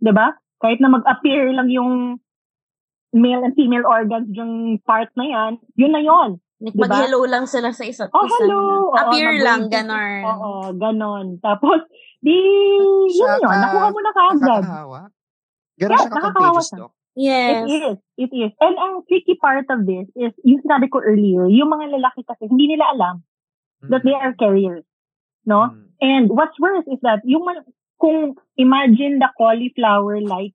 ba? 0.03 0.35
Kahit 0.59 0.83
na 0.83 0.91
mag-appear 0.91 1.55
lang 1.55 1.71
yung 1.71 2.19
male 3.13 3.43
and 3.43 3.55
female 3.59 3.87
organs 3.87 4.31
yung 4.31 4.79
part 4.87 5.11
na 5.19 5.27
yan, 5.27 5.53
yun 5.75 5.93
na 5.93 6.03
yun. 6.03 6.39
Diba? 6.61 6.85
mag-hello 6.85 7.25
lang 7.25 7.49
sila 7.49 7.73
sa 7.73 7.89
isa't 7.89 8.13
Oh, 8.13 8.29
isa. 8.29 8.37
hello! 8.45 8.93
Oo, 8.93 8.93
Appear 8.93 9.33
lang, 9.41 9.73
ganon. 9.73 10.23
Oo, 10.29 10.53
ganon. 10.77 11.27
Tapos, 11.41 11.89
di, 12.21 12.37
yun 12.37 13.09
Siya 13.09 13.41
yun, 13.41 13.57
nakuha 13.65 13.89
mo 13.89 14.01
na 14.05 14.13
kaagad. 14.13 14.63
Nakakahawa. 14.69 15.01
Siya 15.81 15.89
siya. 16.61 16.79
Doc. 16.85 16.93
Yes. 17.17 17.65
It 17.65 17.83
is. 17.89 17.99
It 18.21 18.31
is. 18.37 18.53
And 18.61 18.77
ang 18.77 19.09
tricky 19.09 19.41
part 19.41 19.67
of 19.73 19.89
this 19.89 20.05
is, 20.13 20.37
yung 20.45 20.61
sinabi 20.61 20.93
ko 20.93 21.01
earlier, 21.01 21.49
yung 21.49 21.73
mga 21.73 21.97
lalaki 21.97 22.29
kasi, 22.29 22.45
hindi 22.47 22.77
nila 22.77 22.93
alam 22.93 23.25
that 23.89 24.05
they 24.05 24.13
are 24.13 24.37
carriers. 24.37 24.85
No? 25.49 25.73
Mm. 25.73 25.89
And 26.05 26.25
what's 26.29 26.61
worse 26.61 26.85
is 26.93 27.01
that, 27.01 27.25
yung 27.25 27.49
mal- 27.49 27.65
kung 27.97 28.37
imagine 28.61 29.17
the 29.17 29.33
cauliflower-like 29.33 30.53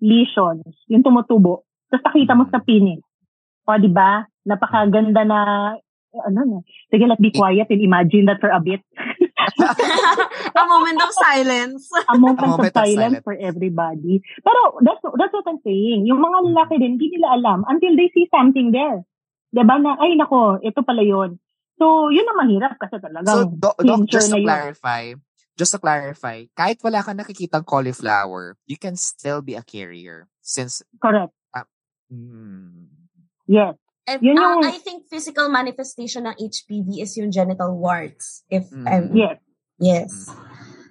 lesions, 0.00 0.72
yung 0.88 1.04
tumutubo, 1.04 1.68
tapos 1.88 2.04
nakita 2.06 2.32
mo 2.34 2.44
Mm. 2.46 2.52
sa 2.52 2.60
penis. 2.60 3.02
O, 3.64 3.76
di 3.76 3.88
ba? 3.88 4.24
Napakaganda 4.44 5.24
na, 5.24 5.38
ano 6.14 6.40
na, 6.44 6.58
sige, 6.88 7.04
let's 7.08 7.18
be 7.18 7.32
quiet 7.32 7.66
and 7.68 7.80
imagine 7.80 8.28
that 8.28 8.38
for 8.38 8.52
a 8.52 8.60
bit. 8.60 8.84
A 10.54 10.64
moment 10.66 11.00
of 11.02 11.10
silence. 11.12 11.88
a 12.08 12.14
moment, 12.16 12.38
A 12.38 12.46
moment 12.46 12.70
of, 12.70 12.80
of 12.80 12.86
silence 12.86 12.94
silence. 12.94 13.24
for 13.24 13.34
everybody. 13.34 14.22
Pero 14.40 14.60
that's 14.80 15.02
that's 15.18 15.34
what 15.34 15.46
I'm 15.48 15.60
saying. 15.64 16.06
Yung 16.06 16.20
mga 16.22 16.38
lalaki 16.52 16.78
din, 16.80 16.96
hindi 16.96 17.18
nila 17.18 17.36
alam 17.36 17.64
until 17.66 17.92
they 17.98 18.08
see 18.14 18.28
something 18.30 18.70
there. 18.70 19.02
'Di 19.50 19.62
ba 19.62 19.76
na, 19.78 19.98
ay 20.00 20.14
nako, 20.16 20.58
ito 20.60 20.80
pala 20.82 21.02
yon. 21.02 21.38
So, 21.74 22.08
yun 22.08 22.26
ang 22.30 22.38
mahirap 22.46 22.78
kasi 22.78 22.96
So, 22.96 23.02
talagang 23.02 23.58
Doc, 23.58 23.74
just 24.06 24.30
to 24.30 24.38
yun. 24.38 24.46
clarify, 24.46 25.02
just 25.58 25.74
to 25.74 25.82
clarify, 25.82 26.46
kahit 26.54 26.78
wala 26.86 27.02
kang 27.02 27.18
nakikitang 27.18 27.66
cauliflower, 27.66 28.54
you 28.66 28.78
can 28.78 28.94
still 28.94 29.42
be 29.42 29.58
a 29.58 29.62
carrier. 29.66 30.30
Since, 30.38 30.86
Correct. 31.02 31.34
Mm, 32.14 32.86
Yes. 33.46 33.74
And, 34.06 34.20
Yun 34.22 34.36
uh, 34.36 34.40
yung- 34.40 34.64
I 34.64 34.78
think 34.78 35.08
physical 35.08 35.48
manifestation 35.48 36.24
ng 36.24 36.36
HPV 36.38 37.00
is 37.00 37.16
yung 37.16 37.32
genital 37.32 37.72
warts. 37.74 38.44
If 38.48 38.68
Mm. 38.70 38.84
I'm, 38.86 39.04
Yes. 39.16 39.36
yes. 39.80 40.10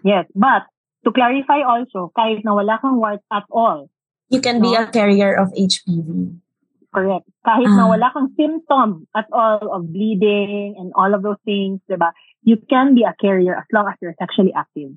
Yes. 0.04 0.26
But, 0.34 0.66
to 1.06 1.14
clarify 1.14 1.62
also, 1.62 2.10
kahit 2.14 2.42
na 2.44 2.54
wala 2.54 2.78
kang 2.78 2.98
warts 2.98 3.26
at 3.30 3.46
all, 3.50 3.90
You 4.30 4.42
can 4.42 4.62
be 4.62 4.74
a 4.74 4.90
carrier 4.90 5.34
of 5.38 5.54
HPV. 5.54 6.42
correct. 6.90 7.26
Kahit 7.46 7.70
na 7.70 7.86
Ah. 7.86 7.90
wala 7.90 8.08
kang 8.14 8.30
symptom 8.34 9.06
at 9.14 9.26
all 9.34 9.62
of 9.62 9.90
bleeding 9.90 10.74
and 10.78 10.90
all 10.94 11.14
of 11.14 11.22
those 11.22 11.42
things, 11.46 11.82
'di 11.86 11.98
ba? 11.98 12.14
You 12.42 12.58
can 12.66 12.94
be 12.94 13.02
a 13.06 13.14
carrier 13.18 13.54
as 13.58 13.66
long 13.74 13.86
as 13.90 13.98
you're 14.02 14.18
sexually 14.18 14.54
active. 14.54 14.94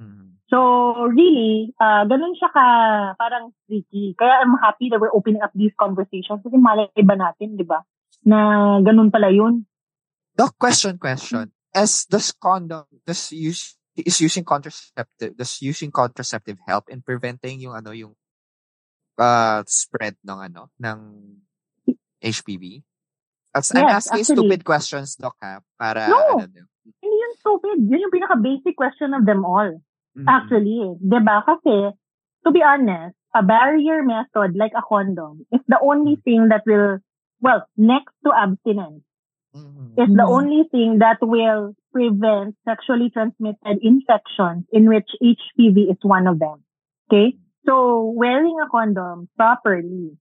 mm. 0.00 0.37
So, 0.48 0.58
really, 1.12 1.76
uh, 1.76 2.08
ganun 2.08 2.32
siya 2.32 2.48
ka, 2.48 2.66
parang 3.20 3.52
tricky. 3.68 4.16
Kaya 4.16 4.40
I'm 4.40 4.56
happy 4.56 4.88
that 4.88 4.96
we're 4.96 5.12
opening 5.12 5.44
up 5.44 5.52
these 5.52 5.76
conversations 5.76 6.40
kasi 6.40 6.56
malay 6.56 6.88
ba 7.04 7.20
natin, 7.20 7.60
di 7.60 7.68
ba? 7.68 7.84
Na 8.24 8.80
ganun 8.80 9.12
pala 9.12 9.28
yun. 9.28 9.68
Doc, 10.32 10.56
question, 10.56 10.96
question. 10.96 11.52
As 11.76 12.08
does 12.08 12.32
condom, 12.32 12.88
does 13.04 13.28
use, 13.28 13.76
is 13.92 14.24
using 14.24 14.40
contraceptive, 14.40 15.36
does 15.36 15.60
using 15.60 15.92
contraceptive 15.92 16.56
help 16.64 16.88
in 16.88 17.04
preventing 17.04 17.60
yung 17.60 17.76
ano, 17.76 17.92
yung 17.92 18.16
uh, 19.20 19.60
spread 19.68 20.16
ng 20.24 20.38
ano, 20.48 20.72
ng 20.80 20.98
HPV? 22.24 22.80
As, 23.52 23.68
I'm 23.76 23.84
Yes, 23.84 24.08
asking 24.08 24.24
actually. 24.24 24.36
stupid 24.48 24.60
questions, 24.64 25.16
Doc, 25.16 25.36
ha? 25.44 25.60
Para, 25.76 26.08
No. 26.08 26.40
ano, 26.40 26.64
Hindi 26.88 27.16
yun 27.20 27.32
stupid. 27.36 27.78
Yun 27.84 28.00
yung 28.08 28.14
pinaka-basic 28.16 28.72
question 28.76 29.12
of 29.12 29.28
them 29.28 29.44
all. 29.44 29.76
Mm, 30.18 30.26
Actually, 30.28 30.96
di 31.00 31.18
ba? 31.22 31.42
Kasi, 31.46 31.94
to 32.44 32.50
be 32.50 32.62
honest, 32.62 33.16
a 33.34 33.42
barrier 33.42 34.02
method 34.02 34.56
like 34.56 34.72
a 34.76 34.82
condom 34.82 35.46
is 35.52 35.62
the 35.68 35.78
only 35.80 36.16
thing 36.24 36.48
that 36.48 36.64
will, 36.66 36.98
well, 37.40 37.66
next 37.76 38.14
to 38.26 38.32
abstinence, 38.34 39.04
mm, 39.54 39.94
is 39.98 40.10
the 40.12 40.26
Mhm. 40.26 40.36
only 40.38 40.62
thing 40.70 40.98
that 40.98 41.18
will 41.22 41.74
prevent 41.92 42.56
sexually 42.64 43.10
transmitted 43.10 43.78
infections 43.82 44.66
in 44.72 44.88
which 44.88 45.08
HPV 45.20 45.90
is 45.90 45.98
one 46.02 46.26
of 46.26 46.38
them. 46.38 46.62
Okay? 47.08 47.36
So 47.66 48.10
wearing 48.16 48.58
a 48.60 48.68
condom 48.68 49.28
properly, 49.36 50.16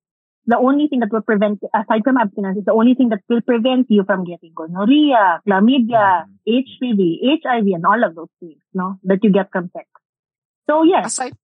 the 0.48 0.58
only 0.58 0.88
thing 0.88 1.04
that 1.04 1.12
will 1.12 1.22
prevent, 1.22 1.60
aside 1.76 2.02
from 2.04 2.18
abstinence, 2.18 2.58
is 2.58 2.66
the 2.66 2.74
only 2.74 2.96
thing 2.96 3.10
that 3.10 3.22
will 3.28 3.44
prevent 3.44 3.92
you 3.92 4.04
from 4.08 4.24
getting 4.24 4.56
gonorrhea, 4.56 5.44
chlamydia, 5.46 6.24
Mhm. 6.26 6.40
HPV, 6.48 7.20
HIV, 7.28 7.76
and 7.76 7.86
all 7.86 8.02
of 8.02 8.16
those 8.16 8.32
things, 8.40 8.64
no? 8.74 8.96
That 9.04 9.22
you 9.24 9.30
get 9.30 9.52
from 9.52 9.70
sex. 9.76 9.86
So 10.68 10.84
yes, 10.84 11.16
Aside, 11.16 11.36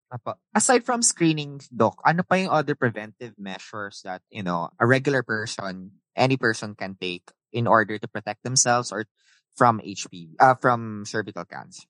aside 0.56 0.84
from 0.84 1.00
screening, 1.00 1.62
Doc, 1.72 2.00
ano 2.04 2.28
pa 2.28 2.36
yung 2.36 2.52
other 2.52 2.76
preventive 2.76 3.36
measures 3.40 4.04
that, 4.04 4.20
you 4.28 4.44
know, 4.44 4.68
a 4.80 4.86
regular 4.88 5.24
person, 5.24 6.00
any 6.16 6.36
person 6.36 6.76
can 6.76 6.96
take 7.00 7.32
in 7.56 7.68
order 7.68 7.96
to 7.96 8.08
protect 8.08 8.44
themselves 8.44 8.92
or 8.92 9.08
from 9.56 9.80
HPV, 9.80 10.36
uh, 10.44 10.56
from 10.60 11.08
cervical 11.08 11.46
cancer? 11.46 11.88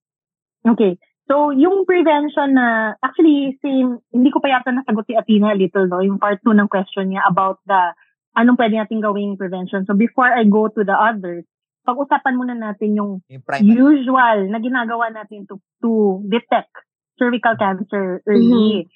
Okay. 0.62 0.98
So, 1.24 1.56
yung 1.56 1.88
prevention 1.88 2.60
na, 2.60 3.00
actually, 3.00 3.56
same, 3.64 4.04
hindi 4.12 4.28
ko 4.28 4.44
pa 4.44 4.60
yata 4.60 4.76
nasagot 4.76 5.08
si 5.08 5.16
Athena 5.16 5.56
a 5.56 5.58
little, 5.58 5.88
no? 5.88 6.04
Yung 6.04 6.20
part 6.20 6.44
2 6.44 6.52
ng 6.52 6.68
question 6.68 7.16
niya 7.16 7.24
about 7.24 7.64
the, 7.64 7.96
anong 8.36 8.60
pwede 8.60 8.76
natin 8.76 9.00
gawing 9.00 9.40
prevention. 9.40 9.88
So, 9.88 9.96
before 9.96 10.28
I 10.28 10.44
go 10.44 10.68
to 10.68 10.82
the 10.84 10.92
others, 10.92 11.48
pag-usapan 11.88 12.36
muna 12.36 12.56
natin 12.60 13.00
yung 13.00 13.24
Yung 13.32 13.44
primary. 13.44 13.72
usual 13.72 14.38
na 14.52 14.60
ginagawa 14.60 15.12
natin 15.16 15.48
to, 15.48 15.64
to 15.80 16.20
detect 16.28 16.72
cervical 17.16 17.56
cancer 17.56 18.20
early. 18.28 18.92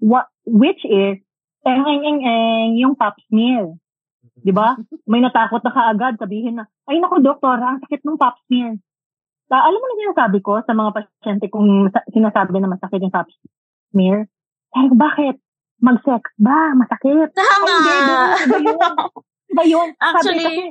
What, 0.00 0.28
which 0.44 0.84
is, 0.84 1.16
eng, 1.64 1.84
eng, 1.84 2.04
eng, 2.04 2.20
eng, 2.24 2.72
yung 2.76 2.92
pap 2.96 3.16
smear. 3.32 3.72
Di 4.40 4.52
ba? 4.52 4.76
May 5.10 5.24
natakot 5.24 5.64
na 5.64 5.72
kaagad, 5.72 6.20
sabihin 6.20 6.60
na, 6.60 6.68
ay 6.88 7.00
naku, 7.00 7.24
doktora, 7.24 7.76
ang 7.76 7.80
sakit 7.84 8.04
ng 8.04 8.20
pap 8.20 8.36
smear. 8.48 8.76
Ta, 9.50 9.58
alam 9.60 9.76
mo 9.76 9.84
na 9.84 10.00
sinasabi 10.00 10.38
ko 10.38 10.62
sa 10.62 10.70
mga 10.70 10.90
pasyente 10.92 11.50
kung 11.50 11.66
sa- 11.90 12.06
sinasabi 12.06 12.54
na 12.54 12.70
masakit 12.70 13.02
yung 13.02 13.10
pap 13.10 13.26
smear? 13.90 14.30
Sabi 14.70 14.86
ko, 14.86 14.96
bakit? 14.96 15.36
Mag-sex 15.76 16.22
ba? 16.38 16.70
Masakit? 16.72 17.28
Tama! 17.32 17.66
Ay, 17.66 17.74
hindi, 17.74 17.92
iba 18.46 18.58
yun. 18.62 18.94
Iba 19.50 19.64
yun. 19.66 19.88
Sabi 19.90 20.06
Actually, 20.06 20.44
kasi, 20.46 20.64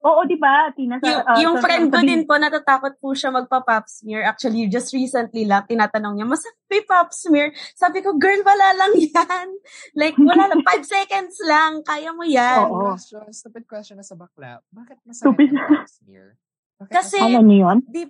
oo, 0.00 0.20
di 0.24 0.36
ba, 0.38 0.54
Tina? 0.72 0.96
Sa, 0.96 1.04
yung, 1.04 1.20
ah, 1.20 1.36
yung 1.36 1.56
sa- 1.56 1.64
friend 1.66 1.84
ko 1.86 1.98
sabi- 1.98 2.08
din 2.08 2.22
po, 2.24 2.34
natatakot 2.36 2.94
po 2.96 3.12
siya 3.12 3.28
magpa-pap 3.30 3.84
smear. 3.84 4.24
Actually, 4.24 4.64
just 4.66 4.88
recently 4.90 5.44
lang, 5.44 5.66
tinatanong 5.66 6.16
niya, 6.16 6.24
masakit 6.24 6.56
ba 6.64 6.74
yung 6.74 6.88
pap 6.88 7.08
smear? 7.12 7.46
Sabi 7.74 8.00
ko, 8.00 8.16
girl, 8.16 8.40
wala 8.40 8.68
lang 8.72 8.92
yan. 9.04 9.48
Like, 9.92 10.16
wala 10.16 10.48
lang, 10.48 10.64
five 10.64 10.88
seconds 10.96 11.36
lang. 11.42 11.82
Kaya 11.82 12.10
mo 12.10 12.24
yan. 12.24 12.64
Oo. 12.64 12.94
Question, 12.94 13.28
stupid 13.28 13.68
question 13.68 13.98
na 13.98 14.06
sa 14.06 14.14
bakla. 14.14 14.64
Bakit 14.70 15.04
masakit 15.04 15.20
Stupid. 15.20 15.50
pap 15.52 15.84
smear? 15.84 16.40
Kasi- 16.84 17.20
niyo 17.20 17.68
yun? 17.68 17.78
Di 17.88 18.04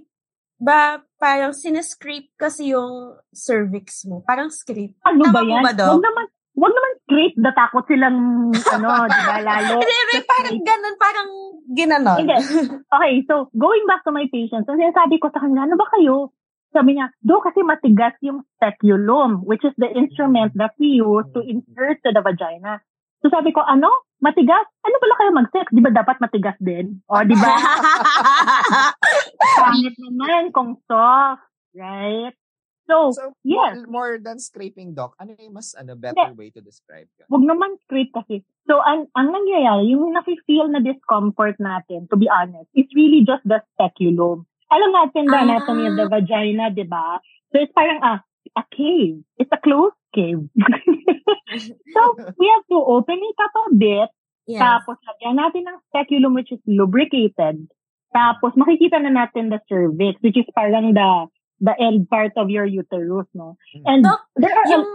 ba, 0.56 1.04
parang 1.20 1.52
sinescrape 1.52 2.32
kasi 2.34 2.72
yung 2.72 3.16
cervix 3.30 4.08
mo. 4.08 4.24
Parang 4.24 4.48
scrape. 4.48 4.96
Ano 5.04 5.28
Tama 5.28 5.34
ba 5.34 5.40
yan? 5.44 5.62
ba, 5.62 5.72
Doc? 5.76 5.88
Wag 5.96 6.02
naman, 6.02 6.24
wag 6.56 6.72
naman 6.72 6.92
straight 7.04 7.36
natakot 7.36 7.84
silang, 7.86 8.18
ano, 8.50 8.88
di 9.12 9.22
ba, 9.28 9.36
lalo. 9.44 9.74
Hindi, 9.78 9.94
hindi, 9.94 10.18
parang 10.24 10.58
ganun, 10.64 10.96
parang 10.96 11.28
ginanon. 11.76 12.18
Hindi. 12.24 12.36
Okay, 12.88 13.12
so, 13.28 13.52
going 13.54 13.84
back 13.84 14.02
to 14.02 14.12
my 14.12 14.26
patients, 14.32 14.66
ang 14.66 14.80
sinasabi 14.80 15.20
ko 15.20 15.28
sa 15.30 15.44
kanila, 15.44 15.68
ano 15.68 15.76
ba 15.76 15.86
kayo? 15.92 16.32
Sabi 16.74 16.98
niya, 16.98 17.08
do 17.24 17.40
kasi 17.40 17.64
matigas 17.64 18.16
yung 18.20 18.44
speculum, 18.56 19.44
which 19.48 19.64
is 19.64 19.72
the 19.80 19.88
instrument 19.96 20.52
that 20.60 20.76
we 20.76 21.00
use 21.00 21.24
to 21.32 21.40
insert 21.40 22.04
to 22.04 22.12
the 22.12 22.20
vagina. 22.20 22.84
So 23.26 23.34
sabi 23.34 23.50
ko, 23.50 23.58
ano? 23.58 23.90
Matigas? 24.22 24.62
Ano 24.86 24.96
pala 24.96 25.14
kayo 25.18 25.30
mag-sex? 25.34 25.66
Di 25.74 25.82
ba 25.82 25.90
dapat 25.90 26.22
matigas 26.22 26.54
din? 26.62 27.02
O, 27.10 27.26
di 27.26 27.34
ba? 27.34 27.52
Pangit 29.58 29.98
naman 30.06 30.54
kung 30.54 30.78
soft, 30.86 31.42
right? 31.74 32.30
So, 32.86 33.10
So, 33.10 33.34
yes. 33.42 33.82
more, 33.82 33.90
more 33.90 34.12
than 34.22 34.38
scraping, 34.38 34.94
Doc, 34.94 35.18
ano 35.18 35.34
yung 35.34 35.58
mas 35.58 35.74
ano, 35.74 35.98
better 35.98 36.30
way 36.38 36.54
to 36.54 36.62
describe 36.62 37.10
yun? 37.18 37.26
Huwag 37.26 37.42
naman 37.42 37.82
straight 37.82 38.14
kasi. 38.14 38.46
So, 38.70 38.78
ang, 38.78 39.10
ang 39.18 39.34
nangyayari, 39.34 39.90
yung 39.90 40.14
nafe-feel 40.14 40.70
na 40.70 40.78
discomfort 40.78 41.58
natin, 41.58 42.06
to 42.06 42.16
be 42.16 42.30
honest, 42.30 42.70
is 42.78 42.86
really 42.94 43.26
just 43.26 43.42
the 43.42 43.58
speculum. 43.74 44.46
Alam 44.70 44.90
natin 44.94 45.26
the 45.26 45.34
Ah. 45.34 45.44
anatomy 45.44 45.84
of 45.90 45.98
the 45.98 46.06
vagina, 46.06 46.70
di 46.70 46.86
ba? 46.86 47.18
So, 47.50 47.58
it's 47.58 47.74
parang, 47.74 47.98
ah, 48.06 48.22
a 48.54 48.62
cave. 48.70 49.24
It's 49.38 49.50
a 49.50 49.58
closed 49.58 49.96
cave. 50.14 50.46
so, 51.94 52.00
we 52.38 52.46
have 52.52 52.64
to 52.70 52.78
open 52.78 53.18
it 53.18 53.38
up 53.40 53.54
a 53.70 53.74
bit, 53.74 54.08
Yes. 54.46 54.62
tapos 54.62 54.94
lagyan 55.02 55.42
natin 55.42 55.66
ng 55.66 55.78
speculum 55.90 56.38
which 56.38 56.54
is 56.54 56.62
lubricated. 56.70 57.66
Tapos, 58.14 58.54
makikita 58.54 59.02
na 59.02 59.10
natin 59.10 59.50
the 59.50 59.58
cervix, 59.66 60.22
which 60.22 60.38
is 60.38 60.46
parang 60.54 60.94
the 60.94 61.10
the 61.58 61.74
end 61.82 62.06
part 62.06 62.30
of 62.38 62.46
your 62.46 62.62
uterus, 62.62 63.26
no? 63.34 63.58
And 63.82 64.06
Doc, 64.06 64.22
there 64.38 64.54
are 64.54 64.68
Yung 64.70 64.86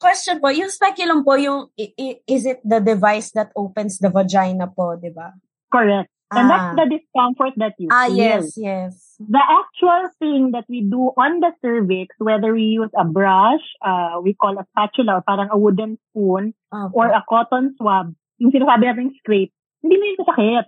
question 0.00 0.40
po, 0.40 0.48
yung 0.48 0.70
speculum 0.72 1.20
po, 1.20 1.36
yung, 1.36 1.68
i- 1.76 1.92
i- 2.00 2.20
is 2.24 2.46
it 2.46 2.62
the 2.64 2.80
device 2.80 3.28
that 3.36 3.52
opens 3.58 3.98
the 4.00 4.08
vagina 4.08 4.70
po, 4.72 4.96
di 4.96 5.10
ba? 5.12 5.36
correct. 5.68 6.08
And 6.30 6.44
Ah. 6.44 6.48
that's 6.52 6.70
the 6.76 6.86
discomfort 6.92 7.56
that 7.56 7.72
you 7.80 7.88
Ah, 7.88 8.04
feel. 8.04 8.16
yes, 8.20 8.52
yes. 8.60 8.92
The 9.18 9.40
actual 9.40 10.12
thing 10.20 10.52
that 10.52 10.68
we 10.68 10.84
do 10.84 11.10
on 11.16 11.40
the 11.40 11.56
cervix, 11.64 12.12
whether 12.20 12.52
we 12.52 12.68
use 12.76 12.92
a 12.92 13.04
brush, 13.04 13.64
uh, 13.80 14.20
we 14.20 14.36
call 14.36 14.58
a 14.60 14.64
spatula, 14.76 15.18
or 15.18 15.22
parang 15.24 15.48
a 15.50 15.56
wooden 15.56 15.96
spoon, 16.12 16.52
Opo. 16.68 16.92
or 16.92 17.06
a 17.08 17.24
cotton 17.24 17.72
swab, 17.80 18.12
yung 18.36 18.52
sinasabi 18.52 18.84
natin 18.92 19.16
scrape, 19.24 19.50
hindi 19.80 19.96
mo 19.96 20.04
yung 20.04 20.26
sakit. 20.28 20.64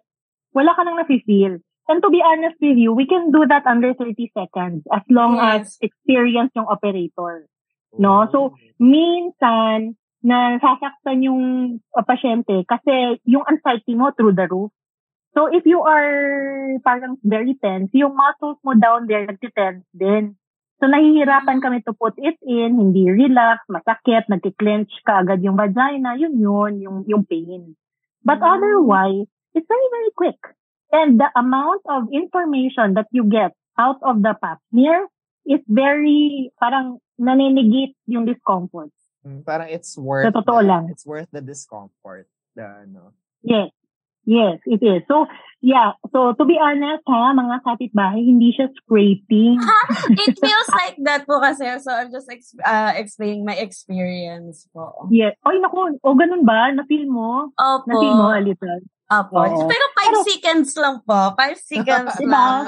Wala 0.57 0.73
ka 0.75 0.83
nang 0.83 0.97
nafe-feel. 0.97 1.61
And 1.91 1.99
to 2.03 2.09
be 2.09 2.23
honest 2.25 2.57
with 2.59 2.79
you, 2.81 2.95
we 2.97 3.05
can 3.05 3.29
do 3.31 3.45
that 3.47 3.67
under 3.69 3.93
30 3.95 4.31
seconds 4.33 4.83
as 4.91 5.03
long 5.13 5.37
as 5.39 5.77
Yes. 5.77 5.93
experienced 5.93 6.57
yung 6.57 6.71
operator. 6.73 7.47
No? 7.99 8.25
So, 8.33 8.55
minsan, 8.79 9.99
nasasaktan 10.23 11.25
yung 11.27 11.43
uh, 11.97 12.05
pasyente 12.07 12.63
kasi 12.69 13.19
yung 13.27 13.43
anxiety 13.49 13.95
mo 13.99 14.11
through 14.15 14.35
the 14.37 14.47
roof. 14.47 14.71
So, 15.31 15.47
if 15.47 15.63
you 15.63 15.83
are 15.87 16.75
parang 16.83 17.19
very 17.23 17.55
tense, 17.63 17.91
yung 17.95 18.19
muscles 18.19 18.59
mo 18.67 18.75
down 18.75 19.07
there 19.07 19.27
nagtitense 19.27 19.87
din. 19.95 20.35
So, 20.81 20.89
nahihirapan 20.89 21.61
kami 21.61 21.85
to 21.85 21.93
put 21.93 22.17
it 22.17 22.41
in, 22.43 22.81
hindi 22.81 23.07
relax, 23.13 23.63
masakit, 23.69 24.27
nagki-clench 24.33 24.91
ka 25.05 25.23
agad 25.23 25.45
yung 25.45 25.55
vagina, 25.55 26.17
yun 26.17 26.41
yun, 26.41 26.81
yung, 26.81 26.99
yung 27.05 27.23
pain. 27.29 27.77
But 28.25 28.41
Mm. 28.41 28.49
otherwise, 28.49 29.29
it's 29.53 29.69
very, 29.69 29.89
very 29.93 30.13
quick. 30.17 30.41
And 30.91 31.21
the 31.21 31.31
amount 31.37 31.85
of 31.87 32.09
information 32.11 32.99
that 32.99 33.07
you 33.15 33.29
get 33.29 33.55
out 33.79 34.01
of 34.03 34.25
the 34.25 34.35
pap 34.35 34.59
smear 34.73 35.07
is 35.47 35.63
very, 35.69 36.51
parang 36.59 36.99
naninigit 37.21 37.95
yung 38.09 38.25
discomfort. 38.27 38.91
Mm, 39.21 39.45
Parang 39.45 39.69
it's 39.69 39.95
worth 40.01 40.33
Sa 40.33 40.35
totoo 40.35 40.65
the, 40.65 40.69
lang. 40.69 40.85
It's 40.89 41.05
worth 41.05 41.29
the 41.29 41.45
discomfort. 41.45 42.25
The, 42.57 42.89
ano. 42.89 43.13
Yes. 43.45 43.71
Yes, 44.31 44.63
it 44.63 44.79
is. 44.79 45.03
So, 45.11 45.27
yeah. 45.59 45.99
So, 46.15 46.39
to 46.39 46.45
be 46.47 46.55
honest, 46.55 47.03
ha, 47.11 47.35
mga 47.35 47.67
kapitbahay, 47.67 48.23
hindi 48.23 48.55
siya 48.55 48.71
scraping. 48.79 49.59
It 50.23 50.39
feels 50.39 50.71
like 50.71 50.95
that 51.03 51.27
po 51.27 51.43
kasi. 51.43 51.67
So, 51.83 51.91
I'm 51.91 52.15
just 52.15 52.31
ex- 52.31 52.55
uh, 52.63 52.95
explaining 52.95 53.43
my 53.43 53.59
experience 53.59 54.71
po. 54.71 55.11
yes. 55.11 55.35
Ay, 55.43 55.59
naku. 55.59 55.99
O, 56.07 56.15
ganun 56.15 56.47
ba? 56.47 56.71
Na-feel 56.71 57.11
mo? 57.11 57.51
Opo. 57.59 57.91
Na-feel 57.91 58.15
mo 58.15 58.31
a 58.31 58.39
little? 58.39 58.81
Opo. 59.11 59.35
Oo. 59.43 59.67
Pero 59.67 59.85
5 60.23 60.31
seconds 60.31 60.71
lang 60.79 61.03
po. 61.03 61.35
5 61.35 61.59
seconds 61.75 62.15
Diba? 62.15 62.31
lang. 62.31 62.63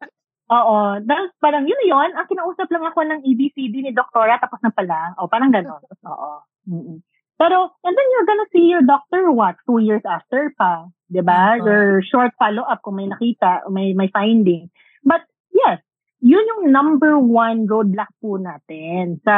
Oo. 0.56 0.96
Tapos 1.04 1.30
parang 1.44 1.68
yun 1.68 1.80
yun. 1.84 2.10
Ang 2.16 2.24
kinausap 2.24 2.72
lang 2.72 2.88
ako 2.88 3.04
ng 3.04 3.20
EBCD 3.28 3.84
ni 3.84 3.92
Doktora, 3.92 4.40
tapos 4.40 4.64
na 4.64 4.72
pala. 4.72 5.12
O, 5.20 5.28
parang 5.28 5.52
gano'n. 5.52 5.80
Oo. 6.08 6.32
Mm-mm. 6.72 7.04
Pero, 7.40 7.74
and 7.82 7.94
then 7.96 8.08
you're 8.14 8.28
gonna 8.28 8.48
see 8.54 8.70
your 8.70 8.84
doctor 8.86 9.32
what? 9.34 9.58
Two 9.66 9.82
years 9.82 10.04
after 10.06 10.54
pa. 10.54 10.86
'Di 11.12 11.20
ba? 11.20 11.60
Opo. 11.60 11.68
Your 11.68 12.00
short 12.08 12.32
follow-up 12.40 12.80
kung 12.80 12.96
may 12.96 13.08
nakita, 13.12 13.68
may, 13.68 13.92
may 13.92 14.08
finding. 14.08 14.72
But, 15.04 15.28
yes, 15.52 15.84
yun 16.24 16.48
yung 16.48 16.72
number 16.72 17.20
one 17.20 17.68
roadblock 17.68 18.08
po 18.24 18.40
natin 18.40 19.20
sa 19.20 19.36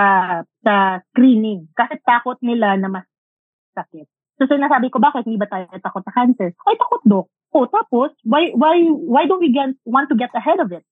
sa 0.62 1.02
screening. 1.10 1.66
Kasi 1.74 1.98
takot 2.06 2.38
nila 2.38 2.78
na 2.78 2.86
mas 2.86 3.06
sakit. 3.74 4.06
So, 4.38 4.46
sinasabi 4.46 4.90
ko, 4.90 5.02
bakit 5.02 5.26
hindi 5.26 5.38
ba 5.38 5.50
tayo 5.50 5.66
takot 5.82 6.06
sa 6.06 6.14
cancer? 6.14 6.54
Ay, 6.66 6.78
takot, 6.78 7.02
Dok. 7.02 7.26
O, 7.54 7.66
tapos, 7.70 8.10
why, 8.26 8.50
why, 8.54 8.82
why 8.86 9.26
don't 9.30 9.38
we 9.38 9.54
get, 9.54 9.74
want 9.86 10.10
to 10.10 10.18
get 10.18 10.30
ahead 10.34 10.58
of 10.58 10.70
it? 10.74 10.82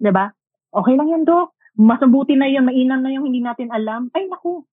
'Di 0.00 0.12
ba? 0.12 0.32
Okay 0.72 0.94
lang 0.96 1.08
yan, 1.08 1.24
Dok. 1.28 1.52
Mas 1.80 2.00
mabuti 2.00 2.36
na 2.36 2.48
yun, 2.48 2.64
mainam 2.68 3.00
na 3.00 3.12
yung 3.12 3.28
hindi 3.28 3.40
natin 3.40 3.68
alam. 3.72 4.08
Ay, 4.16 4.28
naku. 4.28 4.64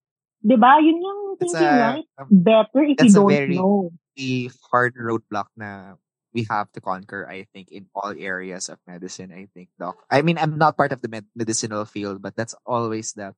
'Di 0.43 0.55
ba? 0.55 0.79
Yun 0.79 0.99
yung 1.03 1.19
thinking, 1.39 1.67
a- 1.67 1.81
right? 1.99 2.07
Better 2.31 2.83
if 2.83 2.99
you 2.99 3.11
don't 3.11 3.31
very- 3.31 3.59
know. 3.59 3.91
A 4.17 4.49
hard 4.73 4.97
roadblock 4.97 5.53
na 5.55 5.95
we 6.33 6.45
have 6.49 6.69
to 6.73 6.81
conquer, 6.81 7.25
I 7.25 7.47
think, 7.53 7.71
in 7.71 7.87
all 7.95 8.13
areas 8.13 8.69
of 8.69 8.77
medicine, 8.85 9.31
I 9.31 9.47
think, 9.53 9.69
Doc. 9.79 9.97
I 10.11 10.21
mean, 10.21 10.37
I'm 10.37 10.57
not 10.57 10.77
part 10.77 10.91
of 10.91 11.01
the 11.01 11.09
med- 11.09 11.31
medicinal 11.33 11.85
field, 11.85 12.21
but 12.21 12.35
that's 12.35 12.53
always 12.65 13.13
the 13.13 13.33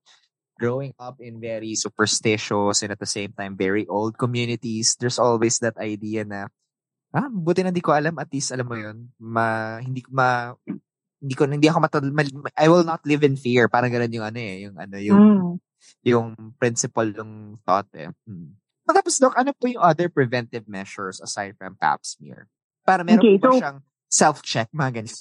growing 0.60 0.92
up 1.00 1.24
in 1.24 1.40
very 1.40 1.72
superstitious 1.76 2.84
and 2.84 2.92
at 2.92 3.00
the 3.00 3.08
same 3.08 3.32
time 3.32 3.56
very 3.56 3.88
old 3.88 4.20
communities, 4.20 5.00
there's 5.00 5.16
always 5.20 5.60
that 5.64 5.80
idea 5.80 6.28
na, 6.28 6.52
ah, 7.16 7.32
buti 7.32 7.64
na 7.64 7.72
hindi 7.72 7.80
ko 7.80 7.96
alam, 7.96 8.20
at 8.20 8.28
least 8.28 8.52
alam 8.52 8.68
mo 8.68 8.76
yun, 8.76 9.08
ma, 9.24 9.80
hindi 9.80 10.04
ma, 10.12 10.52
hindi 11.24 11.34
ko, 11.36 11.48
hindi 11.48 11.72
ako 11.72 11.80
matad, 11.80 12.04
ma- 12.12 12.52
I 12.60 12.68
will 12.68 12.84
not 12.84 13.00
live 13.08 13.24
in 13.24 13.40
fear. 13.40 13.72
Parang 13.72 13.92
ganun 13.92 14.12
yung 14.12 14.28
ano 14.28 14.40
eh, 14.40 14.56
yung 14.68 14.76
ano, 14.76 14.96
yung, 15.00 15.24
Mm. 15.24 15.54
yung 16.04 16.28
principle 16.60 17.16
ng 17.16 17.56
thought 17.64 17.88
eh. 17.96 18.12
Hmm. 18.28 18.60
Tapos, 18.92 19.16
Doc, 19.18 19.34
ano 19.36 19.52
po 19.54 19.68
yung 19.68 19.82
other 19.82 20.10
preventive 20.10 20.66
measures 20.66 21.20
aside 21.20 21.56
from 21.58 21.76
pap 21.76 22.02
smear? 22.04 22.50
Para 22.84 23.06
meron 23.06 23.22
Okay, 23.22 23.38
po 23.38 23.54
so- 23.54 23.60
siyang 23.60 23.80
self-check, 24.10 24.74
mga 24.74 24.92
ganyan? 25.02 25.16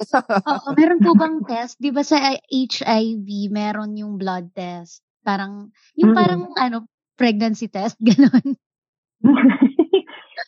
Oo, 0.49 0.69
meron 0.73 0.99
po 0.99 1.13
bang 1.13 1.45
test? 1.45 1.77
Di 1.77 1.93
ba 1.93 2.01
sa 2.01 2.17
HIV, 2.49 3.53
meron 3.53 3.93
yung 3.95 4.17
blood 4.17 4.49
test? 4.57 5.05
Parang, 5.21 5.69
yung 5.93 6.13
Mm. 6.13 6.17
parang, 6.17 6.43
ano, 6.57 6.77
pregnancy 7.15 7.69
test, 7.69 8.01
gano'n. 8.09 8.57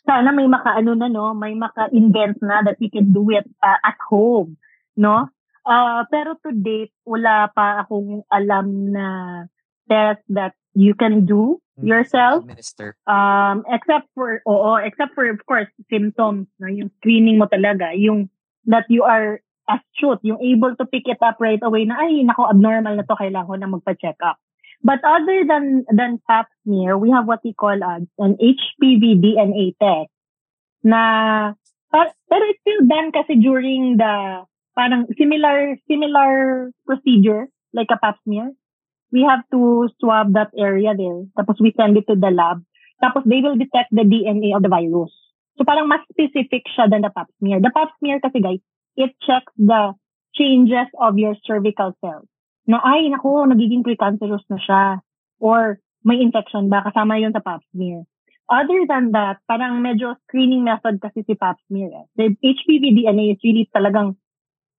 Sana 0.01 0.33
may 0.33 0.49
maka-ano 0.49 0.97
na, 0.97 1.05
no? 1.05 1.35
May 1.37 1.53
maka-invent 1.53 2.41
na 2.41 2.65
that 2.65 2.79
we 2.81 2.89
can 2.89 3.13
do 3.13 3.29
it 3.29 3.45
uh, 3.61 3.77
at 3.85 3.99
home, 4.09 4.57
no? 4.97 5.29
Uh, 5.61 6.01
pero 6.09 6.33
to 6.41 6.49
date, 6.49 6.89
wala 7.05 7.45
pa 7.53 7.85
akong 7.85 8.25
alam 8.33 8.89
na 8.89 9.05
test 9.85 10.25
that 10.25 10.57
you 10.73 10.97
can 10.97 11.29
do 11.29 11.61
yourself. 11.83 12.45
Minister. 12.45 12.95
Um, 13.07 13.63
except 13.69 14.07
for, 14.15 14.41
oo, 14.47 14.75
except 14.81 15.13
for, 15.13 15.29
of 15.29 15.39
course, 15.45 15.67
symptoms, 15.89 16.47
no? 16.59 16.67
yung 16.67 16.91
screening 17.01 17.37
mo 17.37 17.45
talaga, 17.45 17.91
yung 17.95 18.29
that 18.65 18.85
you 18.89 19.03
are 19.03 19.41
astute, 19.69 20.19
yung 20.21 20.41
able 20.41 20.75
to 20.75 20.85
pick 20.85 21.05
it 21.05 21.17
up 21.21 21.37
right 21.39 21.61
away 21.63 21.85
na, 21.85 21.97
ay, 21.97 22.25
nako, 22.25 22.49
abnormal 22.49 22.95
na 22.95 23.05
to, 23.05 23.15
kailangan 23.15 23.47
ko 23.47 23.55
na 23.55 23.71
magpa-check 23.71 24.17
up. 24.21 24.37
But 24.83 24.99
other 25.05 25.45
than, 25.45 25.85
than 25.93 26.21
pap 26.25 26.49
smear, 26.65 26.97
we 26.97 27.11
have 27.11 27.27
what 27.29 27.45
we 27.45 27.53
call 27.53 27.77
uh, 27.77 28.01
an 28.17 28.33
HPV 28.41 29.21
DNA 29.21 29.77
test 29.77 30.09
na, 30.83 31.53
pa- 31.93 32.15
pero 32.29 32.43
it's 32.49 32.61
still 32.65 32.83
done 32.89 33.13
kasi 33.13 33.37
during 33.37 33.97
the, 33.97 34.43
parang 34.73 35.05
similar, 35.17 35.77
similar 35.85 36.71
procedure, 36.85 37.47
like 37.73 37.93
a 37.93 37.97
pap 38.01 38.17
smear 38.25 38.51
we 39.11 39.27
have 39.27 39.43
to 39.51 39.91
swab 39.99 40.33
that 40.33 40.49
area 40.57 40.95
there. 40.95 41.27
Tapos 41.35 41.59
we 41.59 41.75
send 41.75 41.99
it 41.99 42.07
to 42.07 42.15
the 42.15 42.31
lab. 42.31 42.63
Tapos 43.03 43.27
they 43.27 43.43
will 43.43 43.59
detect 43.59 43.91
the 43.91 44.07
DNA 44.07 44.55
of 44.55 44.63
the 44.63 44.71
virus. 44.71 45.11
So 45.59 45.67
parang 45.67 45.91
mas 45.91 46.01
specific 46.07 46.63
siya 46.71 46.87
than 46.87 47.03
the 47.03 47.11
pap 47.11 47.27
smear. 47.39 47.59
The 47.59 47.75
pap 47.75 47.91
smear 47.99 48.23
kasi 48.23 48.39
guys, 48.39 48.63
it 48.95 49.11
checks 49.19 49.51
the 49.59 49.93
changes 50.33 50.87
of 50.95 51.19
your 51.19 51.35
cervical 51.43 51.91
cells. 51.99 52.27
Na 52.65 52.79
ay, 52.79 53.11
naku, 53.11 53.43
nagiging 53.51 53.83
precancerous 53.83 54.47
na 54.47 54.57
siya. 54.63 54.83
Or 55.43 55.83
may 56.07 56.23
infection 56.23 56.71
ba? 56.71 56.87
Kasama 56.87 57.19
yun 57.19 57.35
sa 57.35 57.43
pap 57.43 57.61
smear. 57.75 58.07
Other 58.47 58.83
than 58.87 59.11
that, 59.15 59.43
parang 59.47 59.79
medyo 59.83 60.15
screening 60.27 60.63
method 60.63 61.03
kasi 61.03 61.23
si 61.27 61.35
pap 61.35 61.59
smear. 61.67 61.91
Eh. 61.91 62.05
The 62.15 62.25
HPV 62.39 62.95
DNA 62.95 63.35
is 63.35 63.39
really 63.43 63.67
talagang, 63.71 64.15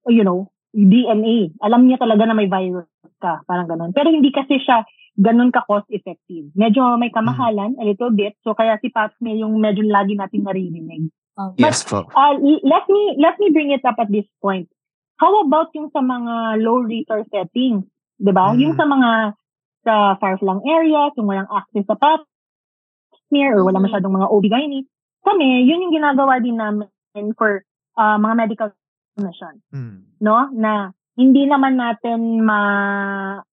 you 0.09 0.25
know, 0.25 0.49
DNA. 0.73 1.53
Alam 1.61 1.89
niya 1.89 2.01
talaga 2.01 2.25
na 2.25 2.37
may 2.37 2.49
virus 2.49 2.89
ka. 3.23 3.47
Parang 3.47 3.71
ganun. 3.71 3.95
Pero 3.95 4.11
hindi 4.11 4.35
kasi 4.35 4.59
siya 4.59 4.83
ganun 5.15 5.55
ka 5.55 5.63
cost 5.69 5.87
effective. 5.95 6.51
Medyo 6.57 6.99
may 6.99 7.13
kamahalan, 7.15 7.79
a 7.79 7.85
little 7.87 8.11
bit. 8.11 8.35
So 8.43 8.59
kaya 8.59 8.81
si 8.83 8.91
pap 8.91 9.15
smear 9.21 9.39
yung 9.39 9.55
medyo 9.63 9.87
lagi 9.87 10.19
natin 10.19 10.43
naririnig. 10.43 11.07
Okay. 11.33 11.63
Yes 11.63 11.87
po. 11.87 12.05
Uh, 12.11 12.35
let 12.67 12.85
me 12.91 13.17
let 13.17 13.39
me 13.39 13.55
bring 13.55 13.71
it 13.71 13.85
up 13.87 13.97
at 13.97 14.11
this 14.11 14.27
point. 14.43 14.67
How 15.17 15.31
about 15.47 15.71
yung 15.73 15.93
sa 15.95 16.03
mga 16.03 16.61
low 16.61 16.83
resource 16.83 17.29
settings? 17.31 17.87
'Di 18.19 18.33
ba? 18.35 18.53
Mm. 18.53 18.59
Yung 18.59 18.75
sa 18.75 18.85
mga 18.85 19.11
sa 19.83 19.95
far-flung 20.19 20.61
areas, 20.67 21.13
yung 21.15 21.29
walang 21.31 21.49
access 21.49 21.87
sa 21.87 21.97
pap 21.97 22.25
smear 23.29 23.57
or 23.57 23.65
wala 23.65 23.81
Mm. 23.81 23.87
masyadong 23.89 24.13
mga 24.13 24.29
OB-GYN. 24.29 24.75
Kami, 25.23 25.49
yun 25.65 25.87
yung 25.87 25.95
ginagawa 25.95 26.43
din 26.43 26.59
namin 26.59 26.89
for 27.39 27.63
uh, 27.95 28.19
mga 28.19 28.35
medical 28.35 28.69
mission 29.17 29.61
Hmm. 29.71 30.09
no? 30.19 30.49
Na 30.57 30.91
hindi 31.19 31.45
naman 31.45 31.77
natin 31.77 32.43
ma 32.43 32.61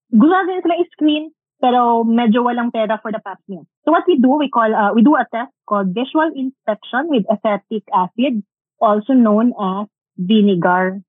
gusto 0.10 0.34
natin 0.34 0.64
sila 0.66 0.76
i-screen, 0.82 1.30
pero 1.62 2.02
medyo 2.08 2.42
walang 2.42 2.74
pera 2.74 2.98
for 3.04 3.12
the 3.14 3.22
pap 3.22 3.38
smear. 3.46 3.62
So 3.86 3.94
what 3.94 4.08
we 4.10 4.18
do, 4.18 4.40
we 4.40 4.50
call, 4.50 4.72
uh, 4.72 4.96
we 4.96 5.04
do 5.04 5.14
a 5.14 5.28
test 5.30 5.54
called 5.68 5.94
visual 5.94 6.32
inspection 6.34 7.12
with 7.12 7.28
acetic 7.30 7.86
acid, 7.94 8.42
also 8.82 9.14
known 9.14 9.54
as 9.54 9.86
vinegar. 10.18 11.04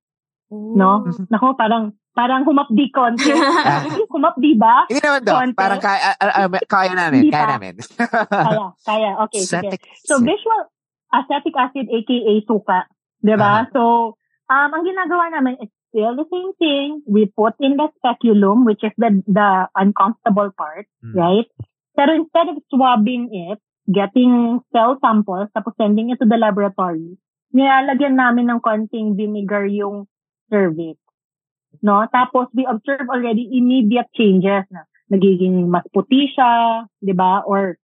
No? 0.50 1.06
Nako, 1.30 1.54
parang, 1.56 1.94
parang 2.12 2.44
humapdi 2.44 2.90
konti. 2.92 3.30
humapdi 4.12 4.58
ba? 4.58 4.84
Hindi 4.90 5.00
naman. 5.00 5.22
Konti. 5.22 5.56
Parang 5.56 5.80
kaya, 5.80 6.18
ah, 6.18 6.44
ah, 6.44 6.50
kaya 6.66 6.92
namin. 6.92 7.30
Kaya 7.30 7.46
namin. 7.56 7.74
Kaya, 8.28 8.66
kaya. 8.84 9.10
Okay, 9.30 9.42
sige. 9.46 9.70
Acetic 9.70 9.80
So 10.04 10.18
visual 10.18 10.60
acetic 11.10 11.54
acid 11.58 11.86
aka 11.90 12.34
suka, 12.46 12.78
'di 13.22 13.34
ba? 13.34 13.66
So 13.74 14.14
um 14.46 14.70
ang 14.70 14.82
ginagawa 14.86 15.30
namin 15.30 15.58
is 15.58 15.70
still 15.90 16.14
the 16.16 16.26
same 16.30 16.54
thing. 16.56 17.02
We 17.06 17.26
put 17.26 17.58
in 17.60 17.76
the 17.76 17.90
speculum 17.98 18.64
which 18.64 18.82
is 18.86 18.94
the 18.96 19.20
the 19.26 19.68
uncomfortable 19.74 20.54
part, 20.54 20.86
Hmm. 21.02 21.14
right? 21.18 21.48
Pero 21.98 22.14
instead 22.14 22.48
of 22.48 22.62
swabbing 22.70 23.28
it, 23.34 23.58
getting 23.90 24.62
cell 24.70 24.96
samples 25.02 25.50
tapos 25.52 25.74
sending 25.76 26.14
it 26.14 26.22
to 26.22 26.26
the 26.26 26.38
laboratory, 26.38 27.18
nilalagyan 27.50 28.14
namin 28.14 28.46
ng 28.48 28.62
konting 28.62 29.18
vinegar 29.18 29.66
yung 29.66 30.06
cervix. 30.48 30.96
No? 31.82 32.06
Tapos 32.10 32.50
we 32.54 32.66
observe 32.66 33.10
already 33.10 33.46
immediate 33.50 34.10
changes 34.14 34.66
na 34.70 34.86
nagiging 35.10 35.66
mas 35.70 35.82
puti 35.90 36.30
siya, 36.30 36.86
'di 37.02 37.14
ba? 37.14 37.42
Or 37.42 37.78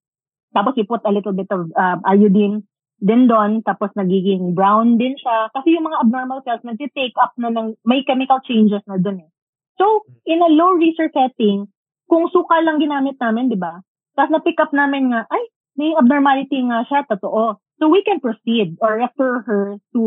tapos 0.55 0.79
we 0.79 0.87
put 0.87 1.03
a 1.03 1.13
little 1.13 1.35
bit 1.35 1.51
of 1.51 1.71
uh, 1.75 1.99
iodine 2.07 2.63
din 3.01 3.29
doon, 3.29 3.61
tapos 3.61 3.93
nagiging 3.93 4.57
brown 4.57 4.97
din 4.97 5.17
siya. 5.21 5.53
Kasi 5.53 5.77
yung 5.77 5.85
mga 5.85 6.01
abnormal 6.01 6.41
cells, 6.43 6.65
nag-take 6.65 7.17
up 7.21 7.37
na 7.37 7.53
ng, 7.53 7.77
may 7.85 8.01
chemical 8.09 8.41
changes 8.45 8.81
na 8.89 8.97
doon 8.97 9.25
eh. 9.25 9.31
So, 9.77 10.09
in 10.25 10.41
a 10.41 10.49
low 10.49 10.73
research 10.73 11.13
setting, 11.13 11.69
kung 12.09 12.33
suka 12.33 12.65
lang 12.65 12.81
ginamit 12.81 13.21
namin, 13.21 13.53
di 13.53 13.59
ba? 13.61 13.85
Tapos 14.17 14.33
na-pick 14.33 14.57
up 14.57 14.73
namin 14.73 15.13
nga, 15.13 15.29
ay, 15.29 15.43
may 15.77 15.93
abnormality 15.93 16.57
nga 16.65 16.89
siya, 16.89 17.05
totoo. 17.05 17.61
So, 17.77 17.93
we 17.93 18.01
can 18.01 18.25
proceed 18.25 18.81
or 18.81 18.97
refer 18.97 19.45
her 19.45 19.77
to 19.93 20.03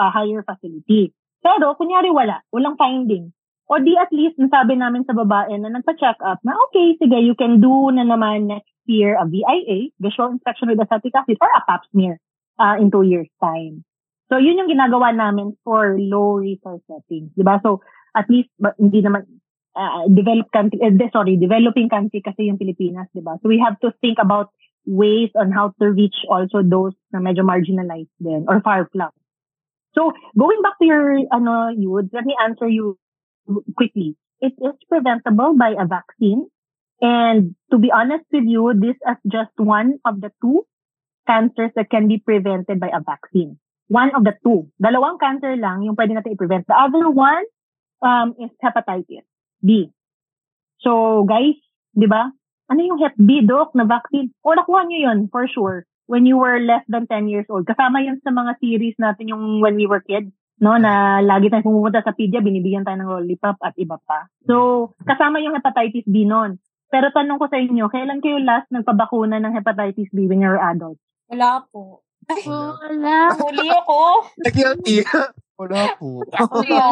a 0.00 0.08
higher 0.08 0.40
facility. 0.40 1.12
Pero, 1.44 1.76
kunyari 1.76 2.08
wala, 2.08 2.40
walang 2.48 2.80
finding. 2.80 3.36
O 3.68 3.76
di 3.76 3.92
at 4.00 4.08
least, 4.08 4.40
nasabi 4.40 4.80
namin 4.80 5.04
sa 5.04 5.12
babae 5.12 5.52
na 5.60 5.68
nagpa-check 5.68 6.16
up 6.24 6.40
na, 6.40 6.56
okay, 6.68 6.96
sige, 6.96 7.20
you 7.20 7.36
can 7.36 7.60
do 7.60 7.92
na 7.92 8.08
naman 8.08 8.48
next 8.48 8.71
year 8.92 9.16
a 9.16 9.24
VIA, 9.24 9.88
visual 9.96 10.30
inspection 10.36 10.68
with 10.68 10.84
acetic 10.84 11.16
acid, 11.16 11.40
or 11.40 11.48
a 11.48 11.64
pap 11.64 11.82
smear 11.90 12.20
uh, 12.60 12.76
in 12.76 12.92
two 12.92 13.02
years' 13.02 13.32
time. 13.40 13.84
So, 14.28 14.36
yun 14.36 14.56
yung 14.60 14.72
ginagawa 14.72 15.12
namin 15.12 15.56
for 15.64 15.96
low 16.00 16.40
resource 16.40 16.80
settings. 16.88 17.32
Di 17.36 17.44
ba? 17.44 17.60
So, 17.60 17.84
at 18.16 18.28
least, 18.32 18.48
hindi 18.80 19.04
naman, 19.04 19.28
uh, 19.76 20.08
developed 20.08 20.52
country, 20.52 20.80
eh, 20.80 20.92
sorry, 21.12 21.36
developing 21.36 21.88
country 21.92 22.24
kasi 22.24 22.48
yung 22.48 22.56
Pilipinas, 22.56 23.12
di 23.12 23.20
ba? 23.20 23.36
So, 23.40 23.52
we 23.52 23.60
have 23.60 23.76
to 23.84 23.92
think 24.00 24.16
about 24.16 24.52
ways 24.88 25.30
on 25.36 25.52
how 25.52 25.76
to 25.80 25.92
reach 25.92 26.16
also 26.28 26.64
those 26.64 26.96
na 27.12 27.20
medyo 27.20 27.46
marginalized 27.46 28.12
din 28.18 28.48
or 28.48 28.64
far 28.64 28.88
flung. 28.90 29.14
So, 29.94 30.16
going 30.32 30.64
back 30.64 30.80
to 30.80 30.86
your, 30.88 31.20
ano, 31.28 31.68
Yud, 31.76 32.08
let 32.12 32.24
me 32.24 32.34
answer 32.40 32.66
you 32.66 32.96
quickly. 33.76 34.16
It 34.40 34.56
is 34.58 34.74
preventable 34.88 35.54
by 35.54 35.76
a 35.76 35.84
vaccine. 35.84 36.48
And 37.02 37.58
to 37.74 37.82
be 37.82 37.90
honest 37.90 38.30
with 38.30 38.46
you, 38.46 38.70
this 38.78 38.94
is 38.94 39.18
just 39.26 39.50
one 39.58 39.98
of 40.06 40.22
the 40.22 40.30
two 40.38 40.62
cancers 41.26 41.74
that 41.74 41.90
can 41.90 42.06
be 42.06 42.22
prevented 42.22 42.78
by 42.78 42.94
a 42.94 43.02
vaccine. 43.02 43.58
One 43.90 44.14
of 44.14 44.22
the 44.22 44.38
two. 44.38 44.70
Dalawang 44.78 45.18
cancer 45.18 45.58
lang 45.58 45.82
yung 45.82 45.98
pwede 45.98 46.14
natin 46.14 46.38
i-prevent. 46.38 46.70
The 46.70 46.78
other 46.78 47.10
one 47.10 47.42
um, 48.00 48.38
is 48.38 48.54
hepatitis 48.62 49.26
B. 49.58 49.90
So, 50.82 51.22
guys, 51.26 51.58
di 51.90 52.06
ba? 52.06 52.30
Ano 52.70 52.80
yung 52.82 52.98
Hep 53.02 53.18
B, 53.18 53.42
Doc, 53.44 53.74
na 53.74 53.84
vaccine? 53.84 54.30
O, 54.42 54.54
nakuha 54.54 54.86
nyo 54.86 54.98
yun, 54.98 55.18
for 55.28 55.46
sure. 55.50 55.84
When 56.06 56.26
you 56.26 56.38
were 56.38 56.58
less 56.58 56.82
than 56.90 57.06
10 57.06 57.30
years 57.30 57.46
old. 57.50 57.66
Kasama 57.66 58.02
yan 58.02 58.18
sa 58.22 58.34
mga 58.34 58.58
series 58.58 58.96
natin 58.98 59.30
yung 59.30 59.62
when 59.62 59.78
we 59.78 59.86
were 59.86 60.02
kids. 60.02 60.30
No, 60.62 60.78
na 60.78 61.18
lagi 61.18 61.50
tayong 61.50 61.66
pumunta 61.66 62.06
sa 62.06 62.14
pedia, 62.14 62.38
binibigyan 62.38 62.86
tayo 62.86 62.94
ng 62.94 63.10
lollipop 63.10 63.58
at 63.66 63.74
iba 63.74 63.98
pa. 64.06 64.30
So, 64.46 64.94
kasama 65.02 65.42
yung 65.42 65.58
hepatitis 65.58 66.06
B 66.06 66.22
nun. 66.22 66.62
Pero 66.92 67.08
tanong 67.08 67.40
ko 67.40 67.48
sa 67.48 67.56
inyo, 67.56 67.88
kailan 67.88 68.20
kayo 68.20 68.36
last 68.44 68.68
nagpabakuna 68.68 69.40
ng 69.40 69.56
hepatitis 69.56 70.12
B 70.12 70.28
when 70.28 70.44
you're 70.44 70.60
adult? 70.60 71.00
Wala 71.32 71.64
po. 71.72 72.04
Wala. 72.28 73.32
Huli 73.32 73.66
ako. 73.72 74.28
Guilty. 74.52 75.00
Wala 75.56 75.96
po. 75.96 76.20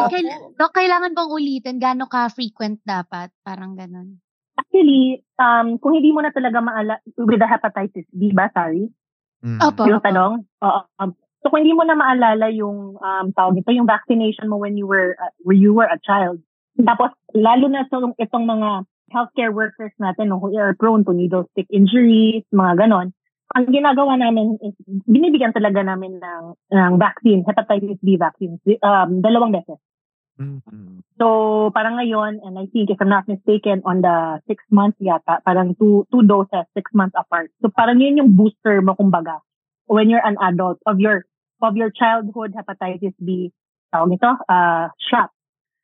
Kail- 0.09 0.57
Dok, 0.57 0.73
kailangan 0.73 1.13
bang 1.13 1.29
ulitin? 1.29 1.77
Gano'n 1.77 2.09
ka-frequent 2.09 2.81
dapat? 2.81 3.29
Parang 3.45 3.77
ganun. 3.77 4.17
Actually, 4.57 5.21
um, 5.37 5.77
kung 5.77 5.95
hindi 5.95 6.09
mo 6.09 6.25
na 6.25 6.33
talaga 6.33 6.59
maala, 6.59 6.97
with 7.15 7.39
the 7.39 7.47
hepatitis 7.47 8.09
B 8.11 8.33
ba, 8.33 8.49
sorry? 8.51 8.89
Mm. 9.41 9.57
Opo. 9.61 9.89
yung 9.89 10.03
tanong? 10.03 10.45
Oo. 10.61 10.81
Um, 11.01 11.17
so 11.41 11.49
kung 11.49 11.65
hindi 11.65 11.73
mo 11.73 11.81
na 11.81 11.97
maalala 11.97 12.49
yung 12.53 12.97
um, 12.97 13.25
tawag 13.33 13.57
ito, 13.57 13.73
yung 13.73 13.89
vaccination 13.89 14.45
mo 14.49 14.61
when 14.61 14.77
you 14.77 14.85
were 14.85 15.17
uh, 15.17 15.33
when 15.41 15.57
you 15.57 15.73
were 15.73 15.89
a 15.89 15.97
child. 16.01 16.37
Tapos 16.77 17.09
lalo 17.33 17.65
na 17.67 17.89
sa 17.89 17.97
itong 18.21 18.45
mga 18.45 18.85
healthcare 19.11 19.53
workers 19.53 19.91
natin 19.99 20.31
no, 20.31 20.39
who 20.39 20.55
are 20.57 20.73
prone 20.73 21.03
to 21.05 21.13
needle 21.13 21.45
stick 21.51 21.67
injuries, 21.69 22.47
mga 22.55 22.87
ganon. 22.87 23.13
Ang 23.51 23.67
ginagawa 23.67 24.15
namin 24.15 24.55
is 24.63 24.71
binibigyan 25.03 25.51
talaga 25.51 25.83
namin 25.83 26.23
ng 26.23 26.43
ng 26.71 26.91
vaccine, 26.95 27.43
hepatitis 27.43 27.99
B 27.99 28.15
vaccine, 28.15 28.55
um, 28.79 29.19
dalawang 29.19 29.51
beses. 29.51 29.75
Mm. 30.39 31.03
So, 31.19 31.69
parang 31.75 31.99
ngayon, 32.01 32.41
and 32.41 32.57
I 32.57 32.65
think 32.71 32.89
if 32.89 32.97
I'm 32.97 33.11
not 33.11 33.27
mistaken, 33.27 33.83
on 33.85 34.01
the 34.01 34.41
six 34.47 34.63
months 34.71 34.97
yata, 34.97 35.43
parang 35.45 35.75
two, 35.75 36.07
two 36.09 36.23
doses, 36.23 36.65
six 36.73 36.89
months 36.95 37.13
apart. 37.13 37.51
So, 37.61 37.69
parang 37.69 37.99
yun 38.01 38.17
yung 38.17 38.33
booster 38.33 38.81
mo, 38.81 38.95
kumbaga, 38.95 39.43
when 39.85 40.09
you're 40.09 40.25
an 40.25 40.39
adult 40.41 40.79
of 40.87 40.97
your, 40.97 41.27
of 41.61 41.75
your 41.75 41.91
childhood 41.91 42.55
hepatitis 42.57 43.13
B, 43.21 43.51
tawag 43.93 44.15
nito, 44.15 44.31
uh, 44.49 44.89
shot. 44.97 45.29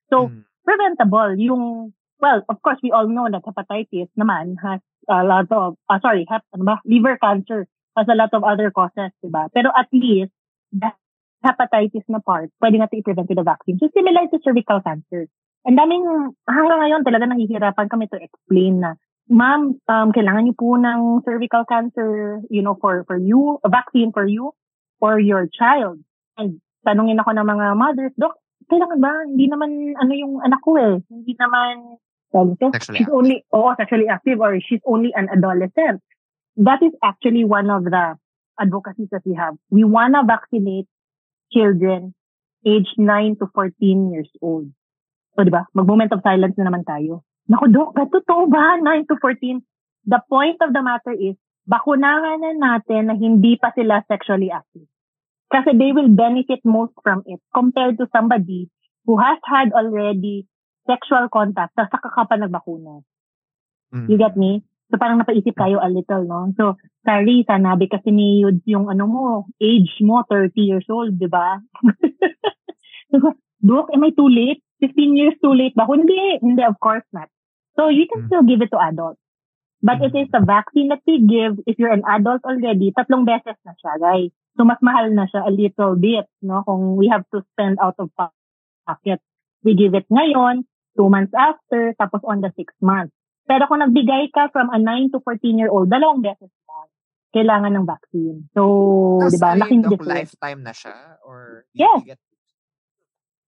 So, 0.10 0.32
Mm. 0.32 0.48
preventable. 0.66 1.36
Yung, 1.38 1.94
well, 2.20 2.42
of 2.50 2.62
course, 2.62 2.80
we 2.82 2.92
all 2.92 3.08
know 3.08 3.28
that 3.30 3.46
hepatitis 3.46 4.10
naman 4.18 4.58
has 4.62 4.82
a 5.10 5.24
lot 5.24 5.48
of, 5.52 5.78
uh, 5.90 6.00
sorry, 6.02 6.26
hep, 6.30 6.44
ano 6.54 6.64
ba? 6.64 6.76
liver 6.86 7.18
cancer 7.18 7.68
has 7.96 8.08
a 8.10 8.18
lot 8.18 8.34
of 8.34 8.44
other 8.44 8.70
causes, 8.72 9.14
diba? 9.24 9.50
Pero 9.54 9.74
at 9.74 9.88
least, 9.94 10.34
the 10.74 10.92
hepatitis 11.46 12.06
na 12.10 12.20
part, 12.20 12.50
pwede 12.62 12.82
natin 12.82 13.00
i-prevent 13.02 13.30
with 13.30 13.38
the 13.38 13.46
vaccine. 13.46 13.78
So, 13.80 13.90
similar 13.94 14.26
to 14.30 14.42
cervical 14.44 14.82
cancer. 14.82 15.30
Ang 15.68 15.78
daming, 15.78 16.04
hanggang 16.48 16.80
ngayon 16.82 17.02
talaga 17.06 17.26
nahihirapan 17.30 17.88
kami 17.90 18.10
to 18.10 18.18
explain 18.20 18.82
na, 18.82 18.98
ma'am, 19.28 19.78
um, 19.88 20.10
kailangan 20.16 20.48
niyo 20.48 20.56
po 20.56 20.80
ng 20.80 21.22
cervical 21.28 21.68
cancer, 21.68 22.42
you 22.48 22.64
know, 22.64 22.80
for, 22.80 23.04
for 23.06 23.20
you, 23.20 23.60
a 23.64 23.70
vaccine 23.70 24.16
for 24.16 24.26
you 24.26 24.56
or 25.04 25.20
your 25.20 25.46
child. 25.52 26.00
And 26.40 26.64
tanungin 26.88 27.20
ako 27.20 27.36
ng 27.36 27.48
mga 27.48 27.66
mothers, 27.76 28.16
Dok, 28.16 28.36
kailangan 28.72 29.00
ba? 29.04 29.14
Hindi 29.28 29.46
naman, 29.52 29.70
ano 30.00 30.12
yung 30.16 30.40
anak 30.44 30.62
ko 30.64 30.80
eh. 30.80 30.96
Hindi 31.12 31.34
naman, 31.36 32.00
sabi 32.32 32.54
ko, 32.60 32.72
Sexually 32.72 32.98
she's 33.00 33.12
only, 33.12 33.44
oo, 33.56 33.72
sexually 33.78 34.08
active 34.08 34.40
or 34.40 34.60
she's 34.60 34.84
only 34.86 35.12
an 35.16 35.28
adolescent. 35.32 36.04
That 36.58 36.82
is 36.82 36.94
actually 37.04 37.46
one 37.46 37.70
of 37.70 37.86
the 37.86 38.18
advocacies 38.60 39.10
that 39.12 39.24
we 39.26 39.36
have. 39.36 39.56
We 39.70 39.84
wanna 39.84 40.26
vaccinate 40.26 40.90
children 41.54 42.14
age 42.66 42.90
9 42.98 43.38
to 43.40 43.48
14 43.54 44.12
years 44.12 44.30
old. 44.42 44.68
So, 45.38 45.46
di 45.46 45.54
ba? 45.54 45.70
Mag-moment 45.78 46.12
of 46.12 46.26
silence 46.26 46.58
na 46.58 46.68
naman 46.68 46.84
tayo. 46.84 47.24
Naku, 47.48 47.72
Dok, 47.72 47.96
totoo 47.96 48.50
ba? 48.50 48.82
9 48.82 49.08
to 49.08 49.16
14? 49.22 49.62
The 50.10 50.20
point 50.28 50.60
of 50.60 50.74
the 50.74 50.84
matter 50.84 51.14
is, 51.14 51.38
bakunahan 51.70 52.44
na 52.44 52.52
natin 52.58 53.12
na 53.12 53.16
hindi 53.16 53.56
pa 53.60 53.72
sila 53.76 54.04
sexually 54.08 54.50
active. 54.52 54.88
Kasi 55.48 55.76
they 55.80 55.96
will 55.96 56.12
benefit 56.12 56.60
most 56.68 56.92
from 57.00 57.24
it 57.24 57.40
compared 57.56 57.96
to 58.00 58.08
somebody 58.12 58.68
who 59.08 59.16
has 59.16 59.40
had 59.48 59.72
already 59.72 60.44
sexual 60.88 61.28
contact 61.28 61.76
sa 61.76 61.86
saka 61.92 62.10
ka 62.10 62.24
pa 62.26 62.40
nagbakuna. 62.40 63.04
Mm. 63.94 64.08
You 64.08 64.18
get 64.18 64.40
me? 64.40 64.64
So 64.88 64.96
parang 64.96 65.20
napaisip 65.20 65.52
tayo 65.60 65.84
a 65.84 65.92
little, 65.92 66.24
no? 66.24 66.48
So, 66.56 66.80
sorry, 67.04 67.44
sanabi 67.44 67.92
kasi 67.92 68.08
ni 68.08 68.40
Yud 68.40 68.64
yung 68.64 68.88
ano 68.88 69.04
mo, 69.04 69.24
age 69.60 70.00
mo, 70.00 70.24
30 70.24 70.56
years 70.64 70.88
old, 70.88 71.20
di 71.20 71.28
ba? 71.28 71.60
Dok, 73.68 73.90
am 73.92 74.06
I 74.08 74.12
too 74.16 74.32
late? 74.32 74.64
15 74.80 75.18
years 75.18 75.36
too 75.44 75.52
late 75.52 75.76
ba? 75.76 75.90
Hindi, 75.90 76.40
hindi, 76.40 76.64
of 76.64 76.80
course 76.80 77.04
not. 77.12 77.28
So, 77.76 77.90
you 77.92 78.08
can 78.08 78.26
Mm. 78.26 78.28
still 78.32 78.46
give 78.48 78.62
it 78.64 78.72
to 78.72 78.80
adults. 78.80 79.20
But 79.84 80.02
it 80.02 80.16
is 80.18 80.26
the 80.34 80.42
vaccine 80.42 80.90
that 80.90 81.06
we 81.06 81.22
give, 81.22 81.62
if 81.70 81.78
you're 81.78 81.94
an 81.94 82.02
adult 82.10 82.42
already, 82.48 82.90
tatlong 82.98 83.30
beses 83.30 83.60
na 83.62 83.78
siya, 83.78 84.02
guys. 84.02 84.34
So, 84.58 84.66
mas 84.66 84.82
mahal 84.82 85.14
na 85.14 85.30
siya 85.30 85.46
a 85.46 85.54
little 85.54 85.94
bit, 85.94 86.26
no? 86.42 86.66
Kung 86.66 86.98
we 86.98 87.12
have 87.14 87.28
to 87.30 87.46
spend 87.54 87.78
out 87.78 87.94
of 88.02 88.10
pocket. 88.18 89.22
We 89.62 89.78
give 89.78 89.94
it 89.94 90.10
ngayon, 90.10 90.66
two 90.98 91.08
months 91.08 91.32
after, 91.32 91.94
tapos 91.96 92.26
on 92.26 92.42
the 92.42 92.50
six 92.58 92.74
months. 92.82 93.14
Pero 93.46 93.70
kung 93.70 93.80
nagbigay 93.80 94.34
ka 94.34 94.50
from 94.52 94.68
a 94.68 94.82
9 94.82 95.14
to 95.16 95.22
14 95.24 95.56
year 95.56 95.70
old, 95.72 95.88
dalawang 95.88 96.20
beses 96.20 96.52
lang, 96.68 96.90
kailangan 97.32 97.72
ng 97.78 97.86
vaccine. 97.88 98.50
So, 98.52 98.64
Tapos 99.24 99.32
di 99.32 99.40
ba, 99.40 99.56
laking 99.56 99.88
difference. 99.88 100.34
lifetime 100.34 100.60
na 100.66 100.74
siya? 100.76 100.98
Or 101.24 101.64
Yes. 101.72 102.02
you 102.04 102.12
get 102.12 102.20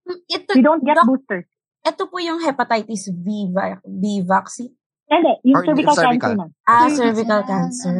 Ito, 0.09 0.57
We 0.57 0.61
don't 0.65 0.81
get 0.81 0.97
Doc, 0.97 1.05
boosters. 1.05 1.45
ito 1.85 2.03
po 2.09 2.17
yung 2.17 2.41
hepatitis 2.41 3.13
V, 3.13 3.53
V 3.85 4.03
vaccine. 4.25 4.73
Hindi, 5.05 5.33
yung 5.53 5.57
Or 5.57 5.65
cervical, 5.65 5.95
cervical. 5.97 6.33
cancer 6.33 6.33
na. 6.37 6.45
Ah, 6.65 6.85
Cervical. 6.85 6.97
cervical 6.97 7.41
cancer. 7.45 7.93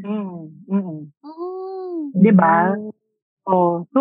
Mm, 0.00 0.40
mm 0.64 0.98
Oh. 1.24 2.08
Di 2.12 2.32
ba? 2.32 2.72
Oh, 3.44 3.84
so, 3.90 4.00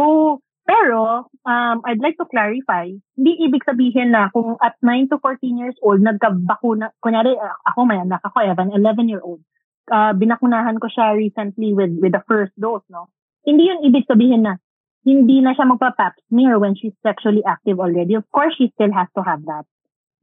pero, 0.72 1.28
um, 1.44 1.78
I'd 1.84 2.00
like 2.00 2.16
to 2.16 2.24
clarify, 2.32 2.88
hindi 3.20 3.32
ibig 3.44 3.68
sabihin 3.68 4.16
na 4.16 4.32
kung 4.32 4.56
at 4.64 4.80
9 4.80 5.12
to 5.12 5.20
14 5.20 5.60
years 5.60 5.76
old, 5.84 6.00
nagkabakuna, 6.00 6.96
kunyari, 7.04 7.36
uh, 7.36 7.60
ako 7.68 7.84
may 7.84 8.00
anak 8.00 8.24
ako, 8.24 8.40
Evan, 8.40 8.72
11 8.72 9.12
year 9.12 9.20
old, 9.20 9.44
uh, 9.92 10.16
binakunahan 10.16 10.80
ko 10.80 10.88
siya 10.88 11.12
recently 11.20 11.76
with, 11.76 11.92
with 12.00 12.16
the 12.16 12.24
first 12.24 12.56
dose, 12.56 12.88
no? 12.88 13.12
Hindi 13.44 13.68
yun 13.68 13.84
ibig 13.84 14.08
sabihin 14.08 14.48
na, 14.48 14.64
hindi 15.04 15.44
na 15.44 15.52
siya 15.52 15.68
magpa-pap 15.68 16.16
smear 16.32 16.56
when 16.56 16.80
she's 16.80 16.96
sexually 17.04 17.44
active 17.44 17.84
already. 17.84 18.16
Of 18.16 18.24
course, 18.32 18.56
she 18.56 18.72
still 18.72 18.96
has 18.96 19.12
to 19.20 19.28
have 19.28 19.44
that. 19.52 19.68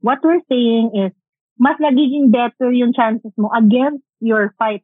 What 0.01 0.25
we're 0.25 0.41
saying 0.49 0.97
is, 0.97 1.13
mas 1.61 1.77
nagiging 1.77 2.33
better 2.33 2.73
yung 2.73 2.97
chances 2.97 3.35
mo 3.37 3.53
against 3.53 4.01
your 4.17 4.57
fight, 4.57 4.81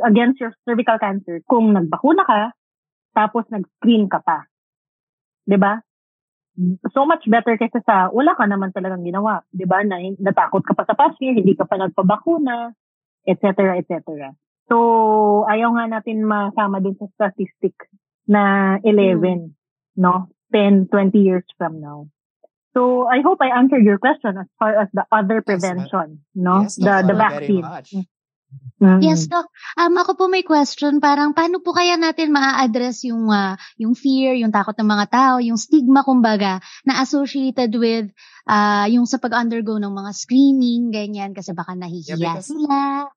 against 0.00 0.40
your 0.40 0.56
cervical 0.64 0.96
cancer 0.96 1.44
kung 1.44 1.76
nagbakuna 1.76 2.24
ka, 2.24 2.56
tapos 3.12 3.44
nag-screen 3.52 4.08
ka 4.08 4.24
pa. 4.24 4.48
'Di 5.44 5.56
ba? 5.60 5.80
So 6.94 7.02
much 7.02 7.26
better 7.26 7.58
kaysa 7.58 7.82
sa 7.82 8.08
wala 8.14 8.38
ka 8.38 8.46
naman 8.46 8.70
talagang 8.70 9.02
ginawa, 9.02 9.42
'di 9.50 9.66
ba? 9.66 9.82
Na 9.82 9.98
natakot 10.00 10.62
ka 10.62 10.72
pa 10.74 10.86
sa 10.86 10.94
past 10.94 11.18
year, 11.18 11.34
hindi 11.34 11.58
ka 11.58 11.66
pa 11.66 11.76
nagpabakuna, 11.80 12.72
etc. 13.26 13.76
etc. 13.80 14.32
So, 14.68 15.44
ayaw 15.44 15.76
nga 15.76 16.00
natin 16.00 16.24
masama 16.24 16.80
dun 16.80 16.96
sa 16.96 17.08
statistic 17.12 17.76
na 18.24 18.76
11, 18.80 19.52
no? 20.00 20.32
10, 20.52 20.88
20 20.88 21.20
years 21.20 21.44
from 21.60 21.84
now. 21.84 22.08
So, 22.72 23.06
I 23.06 23.20
hope 23.20 23.38
I 23.44 23.52
answered 23.52 23.84
your 23.84 23.98
question 23.98 24.38
as 24.40 24.48
far 24.56 24.72
as 24.72 24.88
the 24.96 25.04
other 25.12 25.44
Yes, 25.44 25.46
prevention, 25.46 26.24
no? 26.32 26.64
Yes, 26.64 26.80
the 26.80 27.04
Doc, 27.04 27.06
the 27.06 27.14
very 27.14 27.28
vaccine. 27.28 27.60
much. 27.60 27.90
Mm. 28.82 29.00
Yes, 29.00 29.30
Doc. 29.30 29.48
Um, 29.78 29.96
ako 29.96 30.18
po 30.18 30.24
may 30.28 30.42
question. 30.44 30.98
Parang 30.98 31.32
paano 31.32 31.62
po 31.62 31.72
kaya 31.72 31.94
natin 31.96 32.34
maa-address 32.34 33.06
yung, 33.08 33.30
ah, 33.30 33.56
yung 33.80 33.94
fear, 33.96 34.34
yung 34.36 34.50
takot 34.52 34.74
ng 34.76 34.90
mga 34.90 35.06
tao, 35.08 35.34
yung 35.40 35.56
stigma, 35.56 36.02
kumbaga, 36.04 36.58
na 36.84 37.00
associated 37.00 37.70
with 37.78 38.10
ah, 38.44 38.84
yung 38.90 39.08
sa 39.08 39.16
pag-undergo 39.16 39.80
ng 39.80 39.88
mga 39.94 40.10
screening, 40.12 40.92
ganyan, 40.92 41.32
kasi 41.32 41.56
baka 41.56 41.72
nahihiya 41.72 42.18
Yeah, 42.20 42.36
because- 42.36 42.50
sila. 42.52 43.08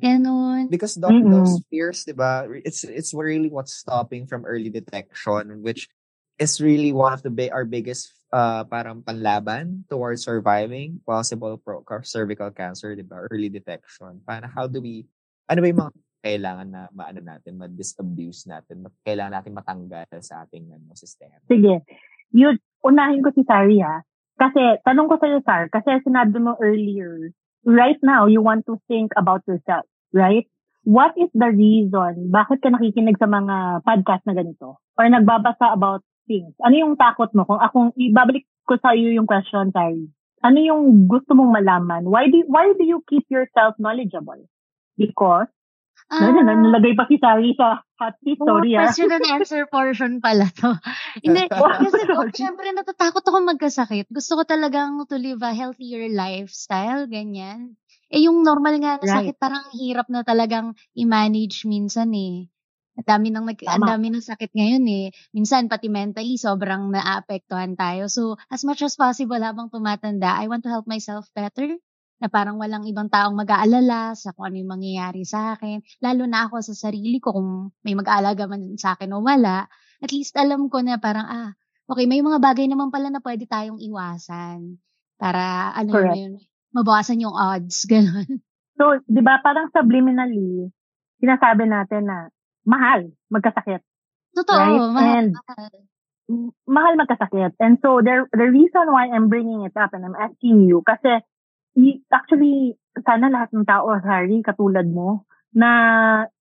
Ganun. 0.00 0.72
Because 0.72 0.96
doc, 0.96 1.12
Mm-mm. 1.12 1.28
those 1.36 1.60
fears, 1.68 2.08
diba, 2.08 2.48
it's 2.64 2.80
it's 2.80 3.12
really 3.12 3.52
what's 3.52 3.76
stopping 3.76 4.24
from 4.24 4.48
early 4.48 4.72
detection, 4.72 5.60
which 5.60 5.92
is 6.36 6.60
really 6.60 6.92
one 6.92 7.12
of 7.12 7.22
the 7.24 7.32
bi- 7.32 7.52
our 7.52 7.64
biggest 7.64 8.12
uh 8.34 8.66
parang 8.66 9.00
panlaban 9.00 9.86
towards 9.88 10.26
surviving 10.26 11.00
possible 11.06 11.56
pro- 11.60 11.84
cervical 12.02 12.50
cancer, 12.50 12.96
diba? 12.96 13.26
Early 13.30 13.48
detection. 13.48 14.20
Para 14.26 14.50
how 14.50 14.66
do 14.66 14.82
we 14.82 15.06
ano 15.46 15.62
ba 15.62 15.66
yung 15.70 15.80
mga 15.86 15.94
kailangan 16.26 16.68
na 16.68 16.82
maano 16.90 17.22
natin, 17.22 17.54
ma-disabuse 17.54 18.50
natin, 18.50 18.82
kailangan 19.06 19.38
natin 19.38 19.54
matanggal 19.54 20.10
sa 20.18 20.42
ating 20.42 20.74
ano, 20.74 20.90
sistema. 20.98 21.38
Sige. 21.46 21.86
Yun, 22.34 22.58
unahin 22.82 23.22
ko 23.22 23.30
si 23.30 23.46
Sari 23.46 23.78
ha. 23.78 24.02
Kasi, 24.36 24.82
tanong 24.84 25.08
ko 25.08 25.16
sa'yo, 25.16 25.40
Sar, 25.46 25.72
kasi 25.72 25.96
sinabi 26.04 26.36
mo 26.36 26.60
earlier, 26.60 27.32
right 27.64 27.96
now, 28.04 28.28
you 28.28 28.44
want 28.44 28.68
to 28.68 28.76
think 28.84 29.08
about 29.16 29.40
yourself, 29.48 29.88
right? 30.12 30.44
What 30.86 31.16
is 31.18 31.32
the 31.34 31.50
reason? 31.50 32.30
Bakit 32.30 32.62
ka 32.62 32.68
nakikinig 32.70 33.18
sa 33.18 33.26
mga 33.26 33.82
podcast 33.82 34.22
na 34.28 34.38
ganito? 34.38 34.78
Or 34.94 35.04
nagbabasa 35.08 35.74
about 35.74 36.05
things? 36.26 36.52
Ano 36.60 36.74
yung 36.76 36.94
takot 36.98 37.30
mo? 37.32 37.46
Kung 37.46 37.58
akong, 37.58 37.90
ibabalik 37.96 38.44
ko 38.66 38.76
sa 38.78 38.92
iyo 38.92 39.14
yung 39.14 39.26
question, 39.26 39.70
Sari. 39.70 40.10
Ano 40.42 40.58
yung 40.60 41.08
gusto 41.08 41.32
mong 41.32 41.54
malaman? 41.56 42.04
Why 42.06 42.28
do, 42.28 42.44
why 42.46 42.70
do 42.76 42.84
you 42.84 43.02
keep 43.06 43.24
yourself 43.32 43.74
knowledgeable? 43.78 44.44
Because, 44.94 45.48
Ah, 46.06 46.30
uh, 46.30 46.38
nalagay 46.38 46.94
pa 46.94 47.02
si 47.10 47.18
Sari 47.18 47.50
sa 47.58 47.82
hot 47.98 48.14
seat, 48.22 48.38
sorry 48.38 48.78
ah. 48.78 48.86
question 48.86 49.10
and 49.10 49.26
answer 49.26 49.66
portion 49.74 50.22
pala 50.22 50.46
to. 50.54 50.70
Hindi, 51.18 51.48
kasi. 51.50 51.98
Doc, 52.06 52.30
syempre 52.30 52.70
natatakot 52.70 53.26
ako 53.26 53.42
magkasakit. 53.42 54.06
Gusto 54.14 54.38
ko 54.38 54.42
talagang 54.46 55.02
to 55.10 55.18
live 55.18 55.42
a 55.42 55.50
healthier 55.50 56.06
lifestyle, 56.06 57.10
ganyan. 57.10 57.74
Eh 58.06 58.22
yung 58.22 58.46
normal 58.46 58.78
nga 58.78 59.02
na 59.02 59.02
Right. 59.02 59.14
sakit, 59.34 59.36
parang 59.42 59.66
hirap 59.74 60.06
na 60.06 60.22
talagang 60.22 60.78
i-manage 60.94 61.66
minsan 61.66 62.14
eh. 62.14 62.46
Ang 62.96 63.06
dami 63.06 63.28
ng 63.28 63.44
nag, 63.44 63.60
ang 63.68 63.84
dami 63.84 64.06
ng 64.08 64.24
sakit 64.24 64.56
ngayon 64.56 64.84
eh. 64.88 65.06
Minsan 65.36 65.68
pati 65.68 65.92
mentally 65.92 66.40
sobrang 66.40 66.88
naapektuhan 66.88 67.76
tayo. 67.76 68.08
So 68.08 68.40
as 68.48 68.64
much 68.64 68.80
as 68.80 68.96
possible 68.96 69.40
habang 69.40 69.68
tumatanda, 69.68 70.32
I 70.32 70.48
want 70.48 70.64
to 70.64 70.72
help 70.72 70.88
myself 70.88 71.28
better 71.36 71.76
na 72.16 72.32
parang 72.32 72.56
walang 72.56 72.88
ibang 72.88 73.12
taong 73.12 73.36
mag-aalala 73.36 74.16
sa 74.16 74.32
kung 74.32 74.48
ano 74.48 74.56
yung 74.56 74.72
mangyayari 74.72 75.28
sa 75.28 75.52
akin. 75.52 75.84
Lalo 76.00 76.24
na 76.24 76.48
ako 76.48 76.64
sa 76.64 76.88
sarili 76.88 77.20
ko, 77.20 77.36
kung 77.36 77.76
may 77.84 77.92
mag-aalaga 77.92 78.48
man 78.48 78.80
sa 78.80 78.96
akin 78.96 79.12
o 79.12 79.20
wala, 79.20 79.68
at 80.00 80.10
least 80.12 80.32
alam 80.40 80.72
ko 80.72 80.80
na 80.80 80.96
parang, 80.96 81.28
ah, 81.28 81.52
okay, 81.84 82.08
may 82.08 82.24
mga 82.24 82.40
bagay 82.40 82.64
naman 82.72 82.88
pala 82.88 83.12
na 83.12 83.20
pwede 83.20 83.44
tayong 83.44 83.80
iwasan. 83.84 84.80
Para, 85.20 85.76
ano 85.76 85.92
Correct. 85.92 86.16
yun, 86.16 86.32
mabawasan 86.72 87.20
yung 87.20 87.36
odds, 87.36 87.84
gano'n. 87.92 88.40
So, 88.76 89.00
di 89.08 89.20
ba, 89.20 89.40
parang 89.40 89.72
subliminally, 89.72 90.72
sinasabi 91.20 91.64
natin 91.68 92.08
na 92.08 92.28
mahal 92.66 93.14
magkasakit. 93.30 93.80
Totoo, 94.36 94.58
Right, 94.58 94.82
mahal. 94.92 95.06
and- 95.06 95.34
mahal. 96.66 96.94
Magkasakit. 96.98 97.54
And 97.62 97.78
so, 97.80 98.02
there, 98.02 98.26
the 98.34 98.50
reason 98.50 98.90
why 98.90 99.08
I'm 99.08 99.30
bringing 99.30 99.62
it 99.62 99.72
up 99.78 99.94
and 99.94 100.04
I'm 100.04 100.18
asking 100.18 100.66
you, 100.66 100.82
kasi 100.82 101.22
actually, 102.10 102.74
sana 103.06 103.30
lahat 103.30 103.54
ng 103.54 103.64
tao, 103.64 103.86
Harry, 104.02 104.42
katulad 104.42 104.90
mo, 104.90 105.24
na 105.56 105.70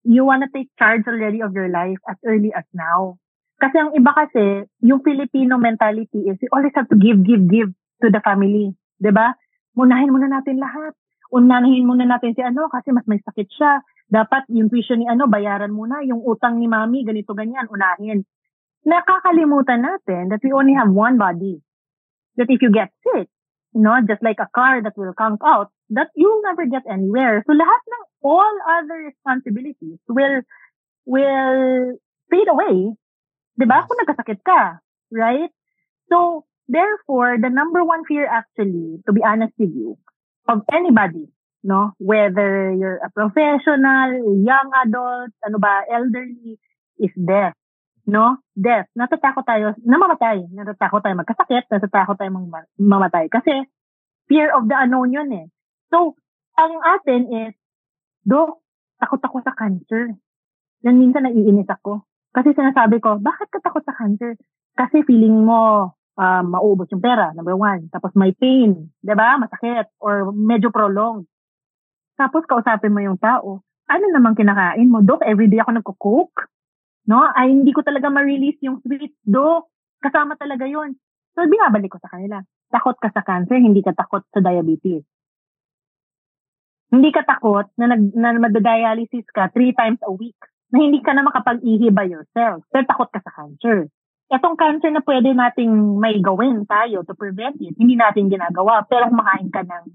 you 0.03 0.25
wanna 0.27 0.49
take 0.51 0.67
charge 0.75 1.07
already 1.07 1.39
of 1.39 1.55
your 1.55 1.69
life 1.71 2.01
as 2.09 2.19
early 2.27 2.51
as 2.51 2.67
now. 2.75 3.15
Kasi 3.55 3.79
ang 3.79 3.95
iba 3.95 4.11
kasi, 4.11 4.67
yung 4.83 4.99
Filipino 4.99 5.55
mentality 5.55 6.27
is 6.27 6.35
you 6.43 6.51
always 6.51 6.75
have 6.75 6.91
to 6.91 6.99
give, 6.99 7.23
give, 7.23 7.47
give 7.47 7.71
to 8.03 8.11
the 8.11 8.19
family. 8.19 8.75
ba? 8.99 9.31
Unahin 9.79 10.11
muna 10.11 10.27
natin 10.27 10.59
lahat. 10.59 10.91
Unahin 11.31 11.87
muna 11.87 12.03
natin 12.03 12.35
si 12.35 12.43
ano 12.43 12.67
kasi 12.67 12.91
mas 12.91 13.07
may 13.07 13.19
sakit 13.23 13.47
siya. 13.55 13.79
Dapat 14.05 14.45
yung 14.53 14.69
tuition 14.69 15.01
ni 15.01 15.07
ano, 15.09 15.25
bayaran 15.25 15.73
muna. 15.73 16.05
Yung 16.05 16.21
utang 16.21 16.61
ni 16.61 16.69
mami, 16.69 17.01
ganito, 17.01 17.33
ganyan, 17.33 17.65
unahin. 17.67 18.21
Nakakalimutan 18.85 19.81
natin 19.81 20.29
that 20.29 20.41
we 20.45 20.53
only 20.53 20.77
have 20.77 20.93
one 20.93 21.17
body. 21.17 21.57
That 22.37 22.53
if 22.53 22.61
you 22.61 22.69
get 22.69 22.93
sick, 23.01 23.27
you 23.73 23.81
know, 23.81 23.97
just 24.05 24.21
like 24.21 24.37
a 24.39 24.47
car 24.53 24.79
that 24.79 24.93
will 24.95 25.11
conk 25.17 25.41
out, 25.43 25.73
that 25.91 26.13
you'll 26.15 26.41
never 26.45 26.65
get 26.65 26.87
anywhere. 26.87 27.43
So 27.43 27.51
lahat 27.53 27.81
ng 27.83 28.03
all 28.23 28.55
other 28.63 29.11
responsibilities 29.11 29.99
will 30.07 30.41
will 31.03 31.99
fade 32.31 32.49
away. 32.49 32.95
'Di 33.59 33.65
ba? 33.67 33.83
Kung 33.83 33.99
nagkasakit 33.99 34.39
ka, 34.47 34.79
right? 35.11 35.51
So 36.07 36.47
therefore, 36.71 37.37
the 37.37 37.51
number 37.51 37.83
one 37.83 38.07
fear 38.07 38.25
actually, 38.25 39.03
to 39.05 39.11
be 39.11 39.21
honest 39.21 39.53
with 39.59 39.75
you, 39.75 39.99
of 40.47 40.63
anybody, 40.71 41.29
no, 41.65 41.97
whether 41.97 42.69
you're 42.77 43.01
a 43.01 43.09
professional, 43.09 44.37
young 44.45 44.69
adult, 44.85 45.33
ano 45.41 45.57
ba, 45.57 45.81
elderly, 45.89 46.61
is 47.01 47.11
death. 47.17 47.57
No? 48.05 48.37
Death. 48.53 48.85
Natatakot 48.93 49.41
tayo 49.49 49.73
na 49.81 49.97
mamatay. 49.97 50.45
Natatakot 50.53 51.01
tayo 51.01 51.17
magkasakit. 51.17 51.65
Natatakot 51.73 52.21
tayo 52.21 52.29
mam- 52.37 52.69
mamatay. 52.77 53.25
Kasi 53.33 53.65
fear 54.29 54.53
of 54.53 54.69
the 54.69 54.77
unknown 54.77 55.09
yun 55.09 55.29
eh. 55.33 55.49
So, 55.89 56.13
ang 56.53 56.85
atin 56.85 57.33
is, 57.33 57.53
Dok, 58.21 58.61
takot 59.01 59.21
ako 59.25 59.41
sa 59.41 59.57
cancer. 59.57 60.13
Yan 60.85 61.01
minsan 61.01 61.25
naiinis 61.25 61.69
ako. 61.69 62.05
Kasi 62.29 62.53
sinasabi 62.53 63.01
ko, 63.01 63.17
bakit 63.17 63.49
ka 63.49 63.57
takot 63.57 63.81
sa 63.81 63.97
cancer? 63.97 64.37
Kasi 64.77 65.01
feeling 65.01 65.45
mo, 65.45 65.93
ah, 66.17 66.45
mauubos 66.45 66.89
yung 66.93 67.01
pera, 67.01 67.33
number 67.33 67.57
one. 67.57 67.89
Tapos 67.89 68.13
may 68.13 68.33
pain, 68.33 68.91
'di 69.01 69.13
ba 69.13 69.37
Masakit. 69.37 69.89
Or 70.01 70.29
medyo 70.33 70.69
prolonged. 70.69 71.29
Tapos 72.15 72.47
kausapin 72.47 72.95
mo 72.95 73.03
yung 73.03 73.19
tao. 73.19 73.63
Ano 73.91 74.05
namang 74.09 74.39
kinakain 74.39 74.87
mo? 74.87 75.03
Dok, 75.03 75.21
everyday 75.27 75.61
ako 75.61 75.71
nagko-coke. 75.77 76.47
No? 77.05 77.21
Ay, 77.35 77.53
hindi 77.53 77.69
ko 77.75 77.85
talaga 77.85 78.09
ma-release 78.09 78.57
yung 78.65 78.81
sweet. 78.81 79.13
Dok, 79.21 79.69
kasama 80.01 80.39
talaga 80.39 80.65
yon 80.65 80.95
So, 81.35 81.43
binabalik 81.45 81.91
ko 81.91 81.99
sa 81.99 82.09
kanila. 82.09 82.41
Takot 82.71 82.97
ka 82.97 83.11
sa 83.11 83.21
cancer, 83.21 83.59
hindi 83.59 83.83
ka 83.83 83.93
takot 83.93 84.23
sa 84.31 84.39
diabetes. 84.39 85.03
Hindi 86.89 87.11
ka 87.11 87.27
takot 87.27 87.67
na, 87.75 87.91
nag, 87.91 88.15
na 88.15 88.39
madadialysis 88.39 89.27
ka 89.35 89.51
three 89.51 89.75
times 89.75 89.99
a 90.07 90.11
week 90.15 90.39
na 90.71 90.81
hindi 90.81 91.03
ka 91.03 91.11
na 91.11 91.27
makapag-ihi 91.27 91.91
by 91.91 92.07
yourself. 92.07 92.63
Pero 92.71 92.87
takot 92.87 93.11
ka 93.11 93.19
sa 93.19 93.35
cancer. 93.35 93.91
Itong 94.31 94.57
cancer 94.57 94.89
na 94.89 95.03
pwede 95.05 95.35
nating 95.35 95.99
may 96.01 96.17
gawin 96.23 96.65
tayo 96.65 97.05
to 97.05 97.13
prevent 97.13 97.59
it, 97.61 97.75
hindi 97.77 97.99
natin 97.99 98.31
ginagawa. 98.31 98.87
Pero 98.87 99.11
kumakain 99.11 99.51
ka 99.51 99.61
ng, 99.61 99.85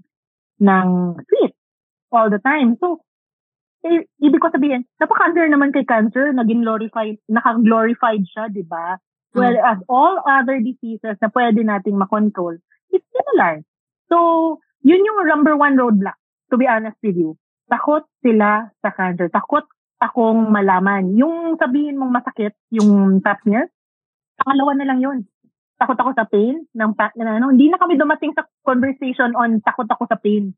ng 0.61 0.87
sweet 1.25 1.57
all 2.11 2.29
the 2.29 2.39
time. 2.43 2.77
So, 2.77 3.01
eh, 3.81 4.05
ibig 4.21 4.37
ko 4.37 4.53
sabihin, 4.53 4.85
napaka-cancer 5.01 5.47
naman 5.49 5.73
kay 5.73 5.87
cancer, 5.87 6.29
naging 6.29 6.61
glorified, 6.61 7.17
naka-glorified 7.25 8.23
siya, 8.29 8.51
di 8.53 8.61
ba? 8.61 9.01
Whereas 9.31 9.79
all 9.87 10.19
other 10.27 10.59
diseases 10.59 11.15
na 11.23 11.31
pwede 11.31 11.63
nating 11.63 11.95
makontrol, 11.95 12.59
it's 12.91 13.07
similar. 13.15 13.63
So, 14.11 14.59
yun 14.83 15.07
yung 15.07 15.23
number 15.23 15.55
one 15.55 15.79
roadblock, 15.79 16.19
to 16.51 16.59
be 16.59 16.67
honest 16.67 16.99
with 16.99 17.15
you. 17.15 17.39
Takot 17.71 18.03
sila 18.19 18.67
sa 18.83 18.91
cancer. 18.91 19.31
Takot 19.31 19.63
akong 20.03 20.51
malaman. 20.51 21.15
Yung 21.15 21.55
sabihin 21.55 21.95
mong 21.95 22.11
masakit, 22.11 22.51
yung 22.75 23.23
pap 23.23 23.39
smear, 23.47 23.71
pangalawa 24.35 24.75
na 24.75 24.87
lang 24.91 24.99
yun. 24.99 25.17
Takot 25.79 25.97
ako 25.97 26.11
sa 26.13 26.27
pain 26.27 26.67
ng 26.67 26.91
pa, 26.93 27.15
na, 27.15 27.39
ano, 27.39 27.49
hindi 27.55 27.71
na 27.71 27.79
kami 27.79 27.95
dumating 27.95 28.35
sa 28.35 28.45
conversation 28.67 29.33
on 29.33 29.63
takot 29.63 29.87
ako 29.87 30.05
sa 30.11 30.19
pain. 30.19 30.51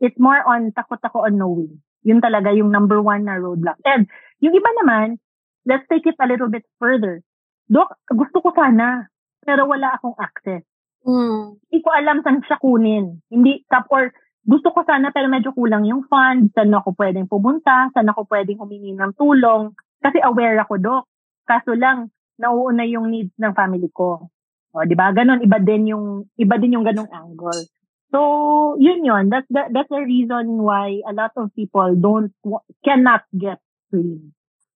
It's 0.00 0.18
more 0.20 0.40
on 0.44 0.72
takot 0.76 1.00
ako 1.00 1.24
on 1.24 1.40
knowing. 1.40 1.80
Yun 2.06 2.22
talaga 2.22 2.54
yung 2.54 2.70
number 2.70 3.02
one 3.02 3.26
na 3.26 3.40
roadblock. 3.40 3.80
And 3.82 4.06
yung 4.38 4.54
iba 4.54 4.70
naman, 4.82 5.18
let's 5.66 5.88
take 5.90 6.06
it 6.06 6.20
a 6.20 6.28
little 6.28 6.52
bit 6.52 6.62
further. 6.78 7.24
Dok, 7.66 7.90
gusto 8.14 8.38
ko 8.44 8.54
sana, 8.54 9.10
pero 9.42 9.66
wala 9.66 9.98
akong 9.98 10.14
access. 10.20 10.62
Mm. 11.02 11.58
Hindi 11.58 11.78
ko 11.82 11.90
alam 11.90 12.22
saan 12.22 12.42
siya 12.46 12.58
kunin. 12.62 13.18
Hindi, 13.26 13.66
tap, 13.66 13.90
or 13.90 14.14
gusto 14.46 14.70
ko 14.70 14.86
sana 14.86 15.10
pero 15.10 15.26
medyo 15.26 15.50
kulang 15.50 15.82
yung 15.86 16.06
fund, 16.06 16.54
saan 16.54 16.70
ako 16.70 16.94
pwedeng 16.94 17.26
pumunta, 17.26 17.90
saan 17.90 18.06
ako 18.06 18.30
pwedeng 18.30 18.62
humingi 18.62 18.94
ng 18.94 19.18
tulong. 19.18 19.74
Kasi 19.98 20.22
aware 20.22 20.62
ako, 20.62 20.78
Dok. 20.78 21.04
Kaso 21.46 21.74
lang, 21.74 22.14
nauuna 22.38 22.86
yung 22.86 23.10
needs 23.10 23.34
ng 23.38 23.54
family 23.56 23.90
ko. 23.90 24.30
O, 24.76 24.84
di 24.84 24.94
ba? 24.94 25.10
Ganon, 25.10 25.42
iba 25.42 25.58
din 25.58 25.90
yung, 25.90 26.28
iba 26.36 26.54
din 26.60 26.78
yung 26.78 26.86
ganong 26.86 27.10
angle. 27.10 27.66
So, 28.14 28.76
yun 28.78 29.04
yun. 29.04 29.28
That's 29.30 29.48
the, 29.50 29.66
that's 29.72 29.90
the 29.90 30.02
reason 30.02 30.62
why 30.62 31.02
a 31.08 31.12
lot 31.12 31.32
of 31.36 31.50
people 31.54 31.94
don't, 31.98 32.32
cannot 32.84 33.22
get 33.36 33.58
screened. 33.88 34.32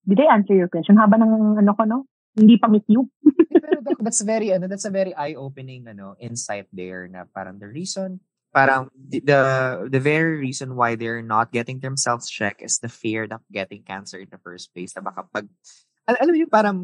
Did 0.09 0.21
I 0.21 0.35
answer 0.35 0.55
your 0.55 0.69
question? 0.69 0.97
Haba 0.97 1.21
ng 1.21 1.61
ano 1.61 1.73
ko, 1.77 1.85
no? 1.85 1.99
Hindi 2.35 2.59
pa 2.59 2.67
miss 2.67 2.87
you. 2.89 3.11
Pero 3.51 4.01
that's 4.03 4.23
very 4.23 4.51
ano, 4.51 4.67
that's 4.67 4.89
a 4.89 4.95
very 4.95 5.15
eye-opening 5.15 5.87
ano 5.87 6.17
insight 6.19 6.67
there 6.73 7.07
na 7.07 7.27
parang 7.31 7.59
the 7.59 7.69
reason 7.69 8.19
parang 8.51 8.91
the 8.95 9.23
the, 9.23 9.41
the 9.91 10.03
very 10.03 10.39
reason 10.39 10.75
why 10.75 10.99
they're 10.99 11.23
not 11.23 11.55
getting 11.55 11.79
themselves 11.79 12.27
checked 12.27 12.63
is 12.63 12.79
the 12.83 12.91
fear 12.91 13.27
of 13.31 13.43
getting 13.51 13.83
cancer 13.87 14.19
in 14.19 14.31
the 14.31 14.43
first 14.43 14.75
place. 14.75 14.95
Na 14.95 15.03
baka 15.03 15.27
pag 15.31 15.47
al- 16.11 16.19
alam 16.19 16.33
mo 16.35 16.39
yung 16.39 16.53
parang 16.53 16.79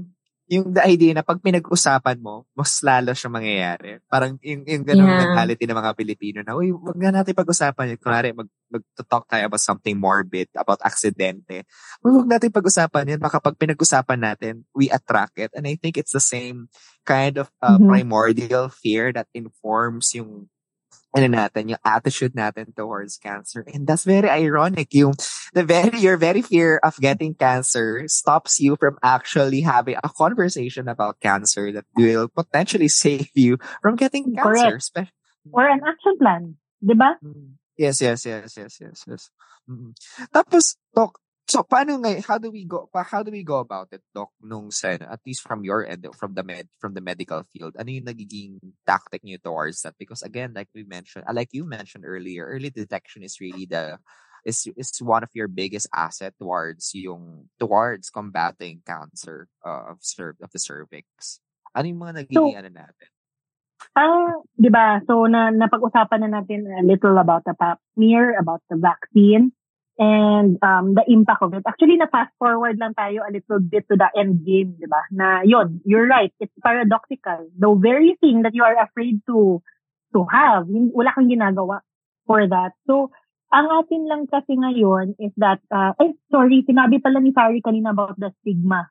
yung 0.46 0.70
the 0.70 0.82
idea 0.86 1.10
na 1.10 1.26
pag 1.26 1.42
pinag-usapan 1.42 2.22
mo, 2.22 2.46
mas 2.54 2.78
lalo 2.82 3.10
siya 3.10 3.26
mangyayari. 3.30 3.98
Parang 4.06 4.38
yung, 4.42 4.62
yung 4.62 4.84
ganung 4.86 5.10
Yeah. 5.10 5.26
mentality 5.26 5.66
ng 5.66 5.74
mga 5.78 5.92
Pilipino 5.98 6.38
na, 6.46 6.54
uy, 6.54 6.70
wag 6.70 6.94
nga 6.98 7.10
natin 7.10 7.34
pag-usapan 7.34 7.94
yun. 7.94 8.00
Kunwari, 8.00 8.30
mag, 8.30 8.46
mag-talk 8.70 9.26
tayo 9.26 9.42
about 9.50 9.62
something 9.62 9.98
morbid, 9.98 10.46
about 10.54 10.78
aksidente. 10.86 11.66
Uy, 12.02 12.10
wag 12.14 12.30
natin 12.30 12.54
pag-usapan 12.54 13.10
yan. 13.16 13.20
Baka 13.22 13.42
pag 13.42 13.58
pinag-usapan 13.58 14.20
natin, 14.22 14.62
we 14.70 14.86
attract 14.90 15.34
it. 15.38 15.50
And 15.54 15.66
I 15.66 15.74
think 15.74 15.98
it's 15.98 16.14
the 16.14 16.22
same 16.22 16.70
kind 17.02 17.38
of 17.38 17.50
uh, 17.62 17.78
Mhm. 17.78 17.86
primordial 17.90 18.66
fear 18.70 19.10
that 19.14 19.26
informs 19.34 20.14
yung 20.14 20.46
ano 21.16 21.32
natin, 21.32 21.72
yung 21.72 21.82
attitude 21.82 22.36
natin 22.36 22.76
towards 22.76 23.16
cancer. 23.16 23.64
And 23.72 23.88
that's 23.88 24.04
very 24.04 24.28
ironic. 24.28 24.92
Yung 24.92 25.16
the 25.56 25.64
very 25.64 25.96
your 25.98 26.20
very 26.20 26.44
fear 26.44 26.76
of 26.84 27.00
getting 27.00 27.32
cancer 27.32 28.04
stops 28.06 28.60
you 28.60 28.76
from 28.76 29.00
actually 29.00 29.64
having 29.64 29.96
a 30.04 30.12
conversation 30.12 30.86
about 30.86 31.18
cancer 31.24 31.72
that 31.72 31.88
will 31.96 32.28
potentially 32.28 32.92
save 32.92 33.32
you 33.32 33.56
from 33.80 33.96
getting 33.96 34.36
cancer. 34.36 34.76
Correct. 34.76 35.16
Or 35.56 35.64
an 35.64 35.80
action 35.80 36.14
plan. 36.20 36.42
Di 36.84 36.92
ba? 36.92 37.16
Mm. 37.24 37.56
Yes, 37.76 38.00
yes, 38.00 38.24
yes, 38.24 38.56
yes, 38.56 38.76
yes, 38.80 38.98
yes. 39.04 39.22
Mm. 39.68 39.92
Tapos, 40.32 40.76
Doc, 40.94 41.20
so 41.46 41.62
paano 41.62 42.02
nga, 42.02 42.18
how 42.26 42.38
do 42.38 42.50
we 42.50 42.66
go, 42.66 42.90
pa- 42.90 43.06
how 43.06 43.22
do 43.22 43.30
we 43.30 43.46
go 43.46 43.62
about 43.62 43.88
it, 43.94 44.02
Doc, 44.10 44.34
nung 44.42 44.70
sa, 44.74 44.98
at 44.98 45.22
least 45.22 45.46
from 45.46 45.62
your 45.62 45.86
end, 45.86 46.02
from 46.18 46.34
the 46.34 46.42
med, 46.42 46.66
from 46.82 46.94
the 46.94 47.00
medical 47.00 47.42
field, 47.54 47.78
ano 47.78 47.86
yung 47.86 48.04
nagiging 48.04 48.58
tactic 48.82 49.22
niyo 49.22 49.38
towards 49.38 49.82
that? 49.82 49.94
Because 49.98 50.22
again, 50.26 50.52
like 50.54 50.68
we 50.74 50.82
mentioned, 50.82 51.24
uh, 51.26 51.32
like 51.32 51.54
you 51.54 51.62
mentioned 51.62 52.04
earlier, 52.04 52.44
early 52.44 52.70
detection 52.70 53.22
is 53.22 53.38
really 53.38 53.64
the, 53.64 53.98
is, 54.44 54.66
is 54.76 54.90
one 54.98 55.22
of 55.22 55.30
your 55.34 55.46
biggest 55.46 55.86
asset 55.94 56.34
towards 56.38 56.90
yung, 56.94 57.46
towards 57.58 58.10
combating 58.10 58.82
cancer 58.82 59.46
uh, 59.64 59.94
of, 59.94 59.98
cer- 60.02 60.38
of 60.42 60.50
the 60.50 60.58
cervix. 60.58 61.38
Ano 61.74 61.86
yung 61.86 62.02
mga 62.02 62.26
nagiging 62.26 62.58
ano 62.58 62.70
natin? 62.74 63.08
Ang, 63.94 64.42
di 64.58 64.68
ba, 64.72 64.98
so 65.06 65.30
na, 65.30 65.54
napag-usapan 65.54 66.26
na 66.26 66.40
natin 66.42 66.66
a 66.74 66.82
little 66.82 67.16
about 67.22 67.44
the 67.46 67.54
pap 67.54 67.78
smear, 67.94 68.34
about 68.34 68.64
the 68.68 68.76
vaccine, 68.76 69.52
and 69.98 70.60
um, 70.60 70.92
the 70.92 71.04
impact 71.08 71.40
of 71.40 71.54
it. 71.54 71.64
Actually, 71.66 71.96
na-fast 71.96 72.32
forward 72.38 72.76
lang 72.76 72.92
tayo 72.94 73.24
a 73.24 73.32
little 73.32 73.60
bit 73.60 73.88
to 73.88 73.96
the 73.96 74.08
end 74.12 74.44
game, 74.44 74.76
di 74.76 74.86
ba? 74.88 75.00
Na 75.12 75.40
yun, 75.42 75.80
you're 75.88 76.06
right, 76.06 76.32
it's 76.40 76.52
paradoxical. 76.60 77.48
The 77.56 77.70
very 77.80 78.16
thing 78.20 78.42
that 78.44 78.52
you 78.52 78.64
are 78.64 78.76
afraid 78.76 79.24
to 79.26 79.64
to 80.12 80.20
have, 80.28 80.68
wala 80.68 81.12
kang 81.12 81.28
ginagawa 81.32 81.80
for 82.28 82.44
that. 82.44 82.76
So, 82.84 83.12
ang 83.52 83.68
atin 83.72 84.08
lang 84.08 84.28
kasi 84.28 84.58
ngayon 84.58 85.16
is 85.20 85.32
that, 85.40 85.60
uh, 85.70 85.96
ay, 85.96 86.12
sorry, 86.28 86.64
sinabi 86.66 87.00
pala 87.00 87.20
ni 87.20 87.32
Sari 87.32 87.60
kanina 87.62 87.94
about 87.94 88.18
the 88.20 88.32
stigma 88.42 88.88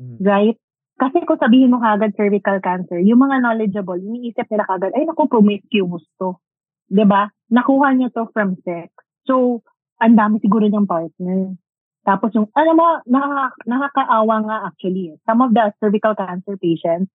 Mm. 0.00 0.16
right? 0.24 0.56
Kasi 0.96 1.24
kung 1.24 1.40
sabihin 1.40 1.72
mo 1.72 1.80
kagad 1.80 2.16
cervical 2.16 2.60
cancer, 2.60 3.00
yung 3.00 3.20
mga 3.20 3.40
knowledgeable, 3.44 4.00
iniisip 4.00 4.48
nila 4.48 4.68
kagad, 4.68 4.92
ay 4.96 5.04
naku, 5.04 5.28
promiscuous 5.28 6.04
to. 6.16 6.36
'Di 6.88 7.04
ba? 7.04 7.28
Nakuha 7.52 7.92
niya 7.96 8.12
to 8.12 8.28
from 8.32 8.56
sex. 8.64 8.92
So, 9.24 9.64
ang 10.00 10.16
dami 10.16 10.40
siguro 10.40 10.64
niyang 10.66 10.88
partner. 10.88 11.54
Tapos 12.02 12.32
yung, 12.32 12.48
alam 12.56 12.76
mo, 12.80 12.88
nakaka, 13.04 13.46
nakakaawa 13.68 14.36
nga 14.48 14.56
actually. 14.72 15.12
eh. 15.12 15.16
Some 15.28 15.44
of 15.44 15.52
the 15.52 15.70
cervical 15.78 16.16
cancer 16.16 16.56
patients 16.56 17.12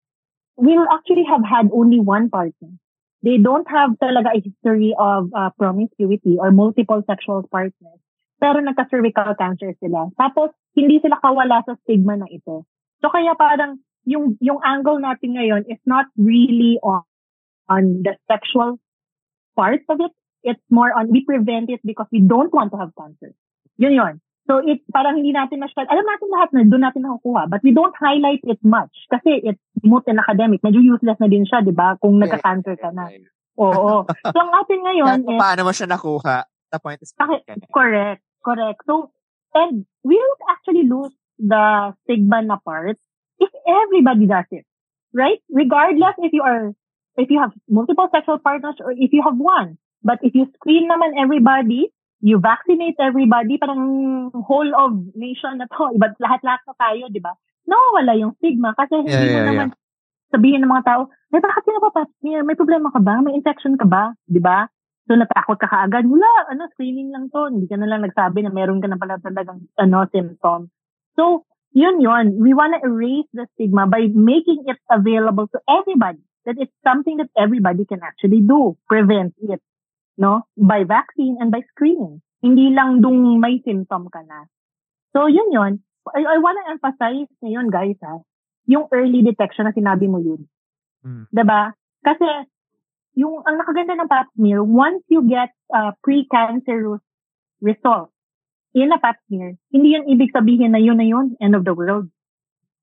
will 0.54 0.86
actually 0.88 1.26
have 1.26 1.42
had 1.42 1.68
only 1.74 1.98
one 1.98 2.30
partner. 2.30 2.70
They 3.26 3.42
don't 3.42 3.66
have 3.66 3.98
talaga 3.98 4.38
a 4.38 4.40
history 4.40 4.94
of 4.94 5.34
uh, 5.34 5.50
promiscuity 5.58 6.38
or 6.38 6.54
multiple 6.54 7.02
sexual 7.02 7.42
partners. 7.50 8.00
Pero 8.38 8.62
nagka-cervical 8.62 9.34
cancer 9.34 9.74
sila. 9.82 10.12
Tapos, 10.14 10.54
hindi 10.76 11.00
sila 11.00 11.18
kawala 11.18 11.64
sa 11.66 11.74
stigma 11.82 12.20
na 12.20 12.28
ito. 12.30 12.68
So 13.00 13.08
kaya 13.08 13.32
parang 13.36 13.80
yung 14.06 14.38
yung 14.38 14.60
angle 14.62 15.00
natin 15.02 15.34
ngayon 15.34 15.62
is 15.66 15.80
not 15.88 16.06
really 16.14 16.78
on 16.84 17.02
on 17.66 18.06
the 18.06 18.14
sexual 18.30 18.78
part 19.56 19.82
of 19.88 19.98
it. 19.98 20.14
It's 20.46 20.62
more 20.70 20.94
on 20.94 21.10
we 21.10 21.26
prevent 21.26 21.74
it 21.74 21.82
because 21.82 22.06
we 22.14 22.22
don't 22.22 22.54
want 22.54 22.70
to 22.70 22.78
have 22.78 22.94
cancer. 22.94 23.34
Yun 23.82 23.98
yun. 23.98 24.14
So 24.46 24.62
it 24.62 24.86
parang 24.94 25.18
hindi 25.18 25.34
natin 25.34 25.58
masyad, 25.58 25.90
alam 25.90 26.06
natin 26.06 26.28
lahat 26.30 26.48
na 26.54 26.62
doon 26.70 26.82
natin 26.86 27.02
nakukuha, 27.02 27.50
but 27.50 27.66
we 27.66 27.74
don't 27.74 27.94
highlight 27.98 28.46
it 28.46 28.62
much 28.62 28.94
kasi 29.10 29.42
it's 29.42 29.58
moot 29.82 30.06
and 30.06 30.22
academic. 30.22 30.62
Medyo 30.62 30.78
useless 30.78 31.18
na 31.18 31.26
din 31.26 31.42
siya, 31.42 31.66
di 31.66 31.74
ba? 31.74 31.98
Kung 31.98 32.22
nagka-cancer 32.22 32.78
ka 32.78 32.94
na. 32.94 33.10
Oo. 33.58 34.06
So 34.34 34.38
ang 34.38 34.54
atin 34.54 34.78
ngayon 34.86 35.18
is, 35.34 35.40
paano 35.42 35.66
mo 35.66 35.74
siya 35.74 35.90
nakuha, 35.90 36.46
the 36.70 36.78
point 36.78 37.02
is? 37.02 37.10
Correct. 37.74 38.22
Correct. 38.46 38.78
So, 38.86 39.10
and 39.50 39.82
we 40.06 40.14
don't 40.14 40.44
actually 40.46 40.86
lose 40.86 41.10
the 41.42 41.90
stigma 42.06 42.46
na 42.46 42.62
part 42.62 43.02
if 43.42 43.50
everybody 43.66 44.30
does 44.30 44.46
it. 44.54 44.62
Right? 45.10 45.42
Regardless 45.50 46.14
if 46.22 46.30
you 46.30 46.46
are, 46.46 46.70
if 47.18 47.26
you 47.34 47.42
have 47.42 47.50
multiple 47.66 48.06
sexual 48.14 48.38
partners 48.38 48.78
or 48.78 48.94
if 48.94 49.10
you 49.10 49.26
have 49.26 49.34
one. 49.34 49.74
But 50.06 50.22
if 50.22 50.38
you 50.38 50.46
screen 50.54 50.86
naman 50.86 51.18
everybody, 51.18 51.90
you 52.22 52.38
vaccinate 52.38 52.94
everybody, 53.02 53.58
parang 53.58 54.30
whole 54.30 54.70
of 54.78 54.94
nation 55.18 55.58
na 55.58 55.66
to, 55.66 55.90
iba 55.98 56.14
lahat-lahat 56.22 56.62
na 56.62 56.74
tayo, 56.78 57.10
di 57.10 57.18
ba? 57.18 57.34
Nawawala 57.66 58.14
yung 58.14 58.38
stigma 58.38 58.70
kasi 58.78 59.02
hindi 59.02 59.10
Yeah, 59.10 59.34
mo 59.34 59.40
yeah, 59.42 59.48
naman 59.50 59.68
sabihin 60.30 60.62
ng 60.62 60.70
mga 60.70 60.86
tao, 60.86 61.02
eh 61.34 61.42
bakit 61.42 61.62
ka 61.62 61.70
napapap 61.70 62.08
smear? 62.22 62.42
May 62.42 62.58
problema 62.58 62.90
ka 62.90 63.00
ba? 63.02 63.22
May 63.22 63.38
infection 63.38 63.78
ka 63.78 63.86
ba? 63.86 64.14
Di 64.26 64.42
ba? 64.42 64.66
So 65.06 65.14
natakot 65.14 65.58
ka 65.62 65.70
kaagad. 65.70 66.06
Wala, 66.10 66.30
ano, 66.50 66.66
screening 66.74 67.14
lang 67.14 67.30
to. 67.30 67.46
Hindi 67.46 67.70
ka 67.70 67.78
na 67.78 67.86
lang 67.86 68.02
nagsabi 68.02 68.42
na 68.42 68.50
meron 68.50 68.82
ka 68.82 68.90
na 68.90 68.98
pala 68.98 69.22
talagang 69.22 69.70
ano, 69.78 69.98
symptom. 70.10 70.70
So, 71.14 71.46
yun 71.70 72.02
yun. 72.02 72.42
We 72.42 72.52
want 72.58 72.74
to 72.74 72.82
erase 72.82 73.30
the 73.30 73.46
stigma 73.54 73.86
by 73.86 74.10
making 74.10 74.66
it 74.66 74.80
available 74.90 75.46
to 75.54 75.58
everybody. 75.70 76.22
That 76.46 76.58
it's 76.62 76.74
something 76.86 77.18
that 77.18 77.30
everybody 77.34 77.86
can 77.86 78.02
actually 78.02 78.42
do. 78.42 78.78
Prevent 78.86 79.34
it. 79.42 79.62
No? 80.16 80.48
By 80.56 80.84
vaccine 80.84 81.36
and 81.40 81.52
by 81.52 81.60
screening. 81.72 82.24
Hindi 82.40 82.72
lang 82.72 83.00
dung 83.04 83.40
may 83.40 83.60
symptom 83.64 84.08
ka 84.08 84.24
na. 84.24 84.48
So, 85.16 85.28
yun 85.28 85.52
yun. 85.52 85.72
I, 86.12 86.36
I 86.36 86.36
want 86.38 86.60
to 86.60 86.64
emphasize 86.72 87.28
ngayon, 87.40 87.72
guys, 87.72 87.98
ha, 88.04 88.20
yung 88.66 88.90
early 88.90 89.22
detection 89.22 89.66
na 89.66 89.74
sinabi 89.74 90.10
mo 90.10 90.18
yun. 90.18 90.46
Mm. 91.06 91.24
'Di 91.30 91.44
ba? 91.46 91.72
Kasi 92.02 92.26
yung 93.16 93.40
ang 93.46 93.56
nakaganda 93.56 93.96
ng 93.96 94.10
pap 94.10 94.28
smear, 94.36 94.60
once 94.60 95.00
you 95.08 95.24
get 95.24 95.54
uh, 95.72 95.96
pre-cancerous 96.04 97.00
result 97.64 98.12
in 98.76 98.92
a 98.92 99.00
pap 99.00 99.16
smear, 99.30 99.56
hindi 99.72 99.96
yun 99.96 100.04
ibig 100.10 100.34
sabihin 100.36 100.76
na 100.76 100.82
yun 100.82 101.00
na 101.00 101.08
yun, 101.08 101.32
end 101.40 101.56
of 101.56 101.64
the 101.64 101.72
world. 101.72 102.12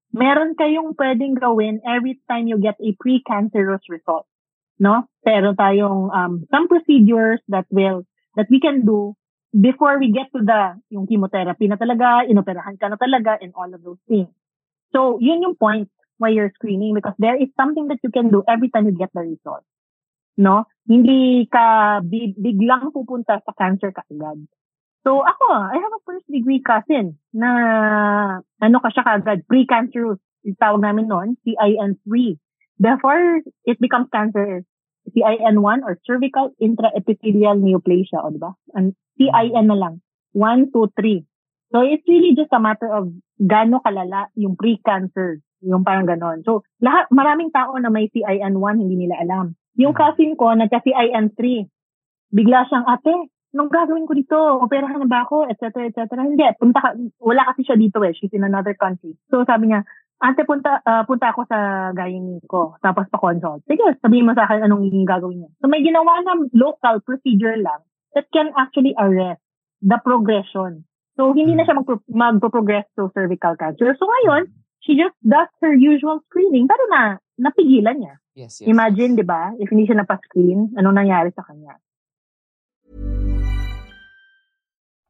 Meron 0.09 0.57
kayong 0.57 0.97
pwedeng 0.97 1.37
gawin 1.37 1.81
every 1.85 2.17
time 2.25 2.49
you 2.49 2.57
get 2.57 2.77
a 2.81 2.97
pre-cancerous 2.97 3.85
result. 3.89 4.25
No? 4.79 5.05
Pero 5.21 5.53
tayong 5.53 6.09
um, 6.09 6.33
some 6.49 6.67
procedures 6.67 7.41
that 7.47 7.65
will, 7.69 8.05
that 8.35 8.47
we 8.49 8.59
can 8.59 8.85
do 8.85 9.13
before 9.53 9.99
we 9.99 10.09
get 10.09 10.33
to 10.33 10.41
the, 10.41 10.81
yung 10.89 11.05
chemotherapy 11.05 11.69
na 11.69 11.77
talaga, 11.77 12.25
inoperahan 12.25 12.79
ka 12.81 12.89
na 12.89 12.97
talaga, 12.97 13.37
and 13.37 13.53
all 13.53 13.69
of 13.69 13.81
those 13.85 14.01
things. 14.09 14.33
So, 14.91 15.21
yun 15.21 15.45
yung 15.45 15.55
point 15.55 15.89
why 16.17 16.29
you're 16.29 16.53
screening 16.57 16.93
because 16.93 17.13
there 17.17 17.37
is 17.37 17.49
something 17.57 17.87
that 17.89 18.01
you 18.01 18.09
can 18.09 18.29
do 18.29 18.41
every 18.47 18.69
time 18.69 18.85
you 18.85 18.97
get 18.97 19.13
the 19.13 19.21
result. 19.21 19.65
no? 20.37 20.65
Hindi 20.89 21.45
ka 21.47 21.99
bi- 22.01 22.35
biglang 22.35 22.91
pupunta 22.91 23.39
sa 23.41 23.53
cancer 23.55 23.93
kaagad. 23.93 24.49
So 25.03 25.19
ako, 25.19 25.47
I 25.51 25.77
have 25.83 25.93
a 25.93 26.05
first 26.07 26.27
degree 26.31 26.63
cousin 26.63 27.19
na 27.35 27.49
ano 28.39 28.77
ka 28.79 28.89
siya 28.91 29.03
kaagad, 29.03 29.43
pre-cancerous, 29.51 30.19
yung 30.47 30.59
tawag 30.59 30.81
namin 30.83 31.11
noon, 31.11 31.35
CIN3. 31.43 32.39
Before 32.79 33.41
it 33.65 33.77
becomes 33.79 34.09
cancer, 34.09 34.65
CIN1 35.11 35.83
or 35.83 35.99
cervical 36.07 36.55
intraepithelial 36.57 37.59
neoplasia, 37.59 38.23
o 38.23 38.31
diba? 38.31 38.55
And 38.73 38.95
CIN 39.19 39.67
na 39.67 39.77
lang. 39.77 39.95
1, 40.33 40.71
2, 40.73 40.95
3. 40.97 41.25
So 41.73 41.81
it's 41.81 42.05
really 42.07 42.37
just 42.37 42.53
a 42.53 42.61
matter 42.61 42.89
of 42.89 43.09
gaano 43.41 43.81
kalala 43.81 44.29
yung 44.37 44.55
pre-cancer, 44.55 45.41
yung 45.61 45.81
parang 45.81 46.05
ganon. 46.05 46.45
So 46.45 46.61
lahat, 46.81 47.09
maraming 47.09 47.49
tao 47.53 47.73
na 47.81 47.89
may 47.89 48.09
CIN1 48.13 48.75
hindi 48.77 49.05
nila 49.05 49.21
alam. 49.21 49.57
Yung 49.77 49.97
cousin 49.97 50.37
ko, 50.37 50.53
nagka-CIN3. 50.53 51.41
Bigla 52.33 52.65
siyang, 52.69 52.85
ate, 52.85 53.33
nung 53.53 53.69
gagawin 53.69 54.09
ko 54.09 54.13
dito, 54.17 54.37
operahan 54.37 55.01
na 55.01 55.09
ba 55.09 55.25
ako, 55.25 55.49
etc., 55.49 55.89
etc. 55.89 56.17
Hindi, 56.25 56.45
punta 56.57 56.81
ka, 56.81 56.89
wala 57.21 57.41
kasi 57.53 57.65
siya 57.65 57.77
dito 57.77 58.01
eh, 58.01 58.13
she's 58.13 58.33
in 58.33 58.45
another 58.45 58.73
country. 58.73 59.17
So 59.29 59.45
sabi 59.45 59.69
niya, 59.69 59.85
ate, 60.23 60.47
punta, 60.47 60.79
ah, 60.87 61.03
punta 61.03 61.35
ako 61.35 61.43
sa 61.51 61.91
gynae 61.91 62.39
ko, 62.47 62.79
tapos 62.79 63.11
pa-consult. 63.11 63.61
Sige, 63.67 63.83
sabihin 63.99 64.25
mo 64.25 64.31
sa 64.31 64.47
akin 64.47 64.63
anong 64.63 64.87
gagawin 65.03 65.43
niya. 65.43 65.51
So 65.59 65.67
may 65.67 65.83
ginawa 65.83 66.23
na 66.23 66.39
local 66.55 67.03
procedure 67.03 67.59
lang 67.59 67.83
that 68.15 68.31
can 68.31 68.55
actually 68.55 68.95
arrest 68.95 69.43
the 69.83 69.99
progression. 69.99 70.87
So 71.19 71.35
hindi 71.35 71.53
na 71.53 71.67
siya 71.67 71.77
magpro- 71.77 72.07
magpo-progress 72.09 72.87
to 72.95 73.11
cervical 73.11 73.53
cancer. 73.59 73.93
So 73.99 74.07
ngayon, 74.07 74.49
she 74.81 74.95
just 74.95 75.13
does 75.21 75.51
her 75.61 75.75
usual 75.75 76.23
screening, 76.31 76.65
pero 76.65 76.83
na, 76.89 77.19
napigilan 77.37 77.99
niya. 77.99 78.15
Yes, 78.33 78.63
yes. 78.63 78.67
Imagine, 78.71 79.13
di 79.13 79.25
ba, 79.27 79.53
if 79.61 79.69
hindi 79.69 79.85
siya 79.85 80.01
napa-screen, 80.01 80.73
anong 80.73 80.97
nangyari 80.97 81.29
sa 81.37 81.45
kanya? 81.45 81.77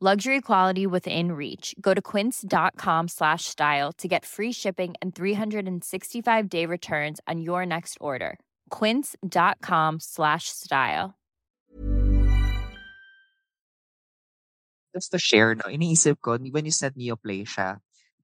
Luxury 0.00 0.40
quality 0.40 0.86
within 0.86 1.32
reach. 1.32 1.74
Go 1.80 1.92
to 1.92 2.00
quince.com 2.00 3.08
slash 3.08 3.46
style 3.46 3.90
to 3.94 4.06
get 4.06 4.24
free 4.24 4.52
shipping 4.52 4.94
and 5.02 5.12
365 5.12 6.48
day 6.48 6.66
returns 6.66 7.20
on 7.26 7.40
your 7.40 7.66
next 7.66 7.98
order. 8.00 8.38
Quince.com 8.70 9.98
slash 9.98 10.44
style. 10.50 11.18
just 14.98 15.12
to 15.12 15.18
share, 15.18 15.54
no, 15.54 15.70
iniisip 15.70 16.18
ko, 16.20 16.38
when 16.38 16.66
you 16.66 16.74
said 16.74 16.98
neoplasia, 16.98 17.78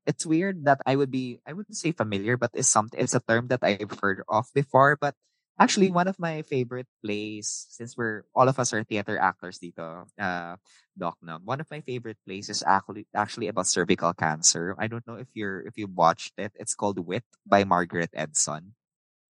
it's 0.06 0.26
weird 0.26 0.64
that 0.66 0.82
I 0.84 0.96
would 0.96 1.10
be, 1.10 1.38
I 1.46 1.52
wouldn't 1.54 1.78
say 1.78 1.92
familiar, 1.92 2.36
but 2.36 2.50
it's 2.54 2.68
something, 2.68 2.98
it's 2.98 3.14
a 3.14 3.22
term 3.22 3.48
that 3.48 3.62
I've 3.62 3.94
heard 4.02 4.22
of 4.28 4.50
before. 4.54 4.98
But 5.00 5.14
actually, 5.58 5.90
one 5.90 6.08
of 6.08 6.18
my 6.18 6.42
favorite 6.42 6.86
plays, 7.04 7.66
since 7.70 7.96
we're, 7.96 8.24
all 8.34 8.48
of 8.48 8.58
us 8.58 8.72
are 8.72 8.82
theater 8.84 9.18
actors 9.18 9.58
dito, 9.58 10.06
uh, 10.18 10.56
Doc 10.96 11.18
one 11.44 11.60
of 11.60 11.70
my 11.70 11.80
favorite 11.80 12.18
plays 12.26 12.48
is 12.48 12.62
actually, 12.66 13.06
actually 13.14 13.48
about 13.48 13.66
cervical 13.66 14.12
cancer. 14.14 14.76
I 14.78 14.86
don't 14.86 15.06
know 15.06 15.16
if 15.16 15.28
you're, 15.34 15.60
if 15.62 15.76
you 15.76 15.86
watched 15.86 16.34
it. 16.38 16.52
It's 16.54 16.74
called 16.74 16.98
Wit 16.98 17.24
by 17.46 17.64
Margaret 17.64 18.10
Edson. 18.14 18.74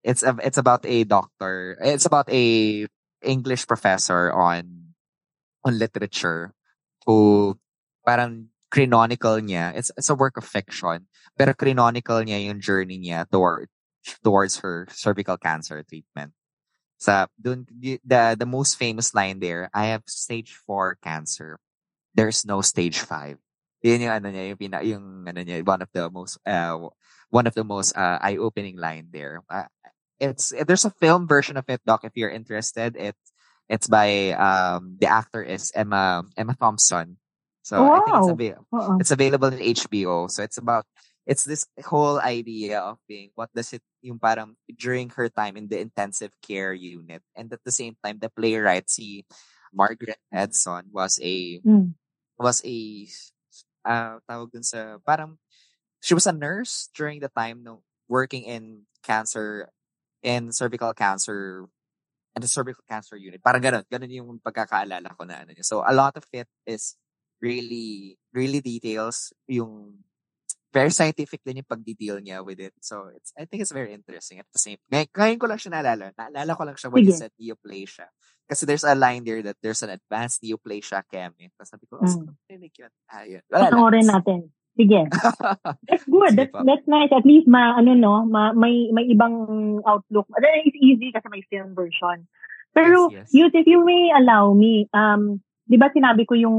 It's, 0.03 0.23
a, 0.23 0.35
it's 0.43 0.57
about 0.57 0.85
a 0.85 1.03
doctor, 1.03 1.77
it's 1.81 2.05
about 2.05 2.29
a 2.31 2.87
English 3.21 3.67
professor 3.67 4.31
on, 4.31 4.93
on 5.63 5.77
literature 5.77 6.53
who 7.05 7.59
parang 8.05 8.49
canonical 8.71 9.37
niya. 9.37 9.75
It's 9.75 9.91
it's 9.97 10.09
a 10.09 10.15
work 10.15 10.37
of 10.37 10.47
fiction, 10.47 11.05
pero 11.37 11.53
canonical 11.53 12.23
niya 12.23 12.47
yung 12.47 12.63
journey 12.63 12.97
niya 12.97 13.27
toward 13.29 13.67
towards 14.23 14.59
her 14.59 14.87
cervical 14.91 15.37
cancer 15.37 15.83
treatment. 15.83 16.33
Sa 17.01 17.25
dun, 17.39 17.65
the 17.81 18.37
the 18.37 18.45
most 18.45 18.77
famous 18.77 19.13
line 19.13 19.39
there, 19.41 19.69
I 19.73 19.89
have 19.93 20.03
stage 20.05 20.53
4 20.53 20.97
cancer. 21.01 21.57
There's 22.13 22.45
no 22.45 22.61
stage 22.61 22.99
5. 23.01 23.37
Yun 23.81 24.05
yung 24.05 24.13
ano 24.13 24.27
niya, 24.29 24.43
yung, 24.53 24.59
pina, 24.61 24.77
yung 24.85 25.05
ano 25.25 25.41
niya, 25.41 25.65
one 25.65 25.81
of 25.81 25.89
the 25.93 26.05
most 26.13 26.37
uh, 26.45 26.77
one 27.33 27.47
of 27.49 27.55
the 27.57 27.65
most 27.65 27.97
uh, 27.97 28.19
eye-opening 28.21 28.77
line 28.77 29.09
there. 29.09 29.41
Uh, 29.49 29.65
it's 30.21 30.53
there's 30.67 30.85
a 30.85 30.93
film 31.01 31.25
version 31.25 31.57
of 31.57 31.65
it, 31.67 31.81
Doc. 31.85 32.05
If 32.05 32.13
you're 32.13 32.29
interested, 32.29 32.93
it's 32.93 33.33
it's 33.65 33.87
by 33.89 34.37
um 34.37 34.97
the 35.01 35.07
actor 35.09 35.41
is 35.41 35.71
Emma 35.73 36.21
Emma 36.37 36.53
Thompson. 36.53 37.17
So 37.65 37.89
I 37.89 37.99
think 38.05 38.17
it's 38.17 38.29
Wow. 38.29 38.37
available. 38.37 38.67
Oo. 38.73 38.93
It's 39.01 39.11
available 39.11 39.49
in 39.49 39.59
HBO. 39.73 40.29
So 40.29 40.43
it's 40.45 40.57
about 40.61 40.85
it's 41.25 41.43
this 41.45 41.65
whole 41.85 42.21
idea 42.21 42.81
of 42.81 42.97
being 43.09 43.31
what 43.33 43.49
does 43.57 43.73
it 43.73 43.81
yung 44.01 44.17
parang 44.17 44.57
during 44.77 45.09
her 45.13 45.29
time 45.29 45.57
in 45.57 45.69
the 45.69 45.79
intensive 45.79 46.33
care 46.41 46.73
unit 46.73 47.21
and 47.37 47.53
at 47.53 47.61
the 47.63 47.73
same 47.73 47.95
time 48.01 48.17
the 48.17 48.29
playwright 48.29 48.89
si 48.89 49.25
Margaret 49.71 50.19
Edson 50.33 50.89
was 50.91 51.21
a 51.23 51.61
Mm. 51.61 51.93
was 52.41 52.59
a 52.65 53.05
uh, 53.85 54.17
tawag 54.25 54.49
dun 54.51 54.65
sa 54.65 54.97
parang 55.05 55.37
she 56.01 56.17
was 56.17 56.25
a 56.25 56.33
nurse 56.33 56.89
during 56.97 57.21
the 57.21 57.29
time 57.29 57.61
no 57.61 57.85
working 58.09 58.43
in 58.43 58.89
cancer 59.05 59.69
in 60.25 60.51
cervical 60.51 60.93
cancer 60.93 61.69
and 62.35 62.43
the 62.43 62.47
cervical 62.47 62.83
cancer 62.87 63.17
unit. 63.17 63.43
Parang 63.43 63.61
ganun. 63.61 63.83
Ganun 63.91 64.11
yung 64.11 64.29
pagkakaalala 64.39 65.11
ko 65.17 65.23
na 65.27 65.43
ano. 65.43 65.51
So, 65.61 65.83
a 65.83 65.91
lot 65.91 66.15
of 66.15 66.23
it 66.31 66.47
is 66.63 66.95
really, 67.43 68.15
really 68.31 68.61
details 68.61 69.33
yung 69.49 69.99
very 70.71 70.89
scientific 70.89 71.43
din 71.43 71.61
yung 71.61 71.69
pag-detail 71.69 72.23
niya 72.23 72.39
with 72.43 72.59
it. 72.59 72.71
So, 72.79 73.11
it's, 73.11 73.35
I 73.35 73.43
think 73.45 73.61
it's 73.61 73.75
very 73.75 73.91
interesting 73.91 74.39
at 74.39 74.47
the 74.55 74.59
same 74.59 74.79
Ngayon, 74.87 75.11
ngayon 75.11 75.39
ko 75.39 75.45
lang 75.51 75.59
siya 75.59 75.71
naalala. 75.75 76.15
Naalala 76.15 76.51
ko 76.55 76.63
lang 76.63 76.77
siya 76.79 76.89
when 76.91 77.03
you 77.03 77.11
Sige. 77.11 77.27
said 77.27 77.33
neoplasia. 77.35 78.07
Kasi 78.47 78.63
there's 78.67 78.87
a 78.87 78.95
line 78.95 79.23
there 79.23 79.43
that 79.43 79.59
there's 79.59 79.83
an 79.83 79.91
advanced 79.91 80.39
neoplasia 80.43 81.03
chemi. 81.11 81.51
Tapos 81.55 81.69
sabi 81.71 81.85
ko, 81.91 81.99
oh, 81.99 82.07
Mm. 82.07 82.35
narinig 82.47 82.73
yun? 82.79 82.91
Ah, 83.11 83.23
yun. 83.27 83.43
Wala 83.51 83.67
lang. 83.67 83.71
Panoorin 83.75 84.07
natin. 84.07 84.39
Sige. 84.79 85.01
That's 85.87 86.07
good. 86.07 86.31
Sige 86.31 86.39
That's, 86.39 86.55
that's 86.63 86.87
nice. 86.87 87.11
At 87.11 87.27
least 87.27 87.47
ma, 87.51 87.75
ano 87.75 87.91
no, 87.91 88.23
ma, 88.23 88.55
may, 88.55 88.87
may 88.95 89.11
ibang 89.11 89.35
outlook. 89.83 90.31
Then 90.39 90.63
it's 90.63 90.79
easy 90.79 91.11
kasi 91.11 91.27
may 91.27 91.43
film 91.51 91.75
version. 91.75 92.27
Pero, 92.71 93.11
Yes, 93.11 93.27
yes. 93.31 93.35
Yus, 93.35 93.51
if 93.51 93.67
you 93.67 93.83
may 93.83 94.15
allow 94.15 94.55
me, 94.55 94.87
um, 94.95 95.43
di 95.67 95.75
ba 95.75 95.91
sinabi 95.91 96.23
ko 96.23 96.39
yung 96.39 96.57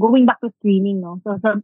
going 0.00 0.24
back 0.24 0.40
to 0.40 0.48
screening, 0.60 1.04
no? 1.04 1.20
So, 1.24 1.36
so 1.44 1.60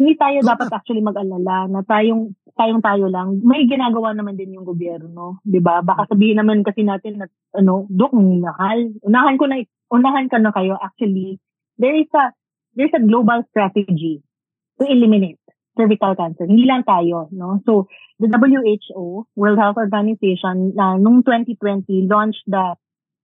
hindi 0.00 0.16
tayo 0.16 0.40
dapat 0.40 0.72
actually 0.72 1.04
mag-alala 1.04 1.68
na 1.68 1.84
tayong, 1.84 2.32
tayong 2.56 2.80
tayo 2.80 3.12
lang. 3.12 3.36
May 3.44 3.68
ginagawa 3.68 4.16
naman 4.16 4.40
din 4.40 4.56
yung 4.56 4.64
gobyerno, 4.64 5.44
di 5.44 5.60
ba? 5.60 5.84
Baka 5.84 6.08
sabihin 6.08 6.40
naman 6.40 6.64
kasi 6.64 6.88
natin 6.88 7.20
na, 7.20 7.28
ano, 7.52 7.84
dok, 7.92 8.16
mahal. 8.16 8.96
Unahan 9.04 9.36
ko 9.36 9.44
na, 9.44 9.60
unahan 9.92 10.32
ka 10.32 10.40
na 10.40 10.56
kayo. 10.56 10.80
Actually, 10.80 11.36
there 11.76 11.92
is 11.92 12.08
a, 12.16 12.32
there's 12.72 12.96
a 12.96 13.04
global 13.04 13.44
strategy 13.52 14.24
to 14.80 14.88
eliminate 14.88 15.36
cervical 15.76 16.16
cancer. 16.16 16.48
Hindi 16.48 16.64
lang 16.64 16.88
tayo, 16.88 17.28
no? 17.36 17.60
So, 17.68 17.84
the 18.16 18.32
WHO, 18.32 19.28
World 19.36 19.60
Health 19.60 19.76
Organization, 19.76 20.72
na 20.80 20.96
nung 20.96 21.20
2020, 21.28 22.08
launched 22.08 22.44
the 22.48 22.72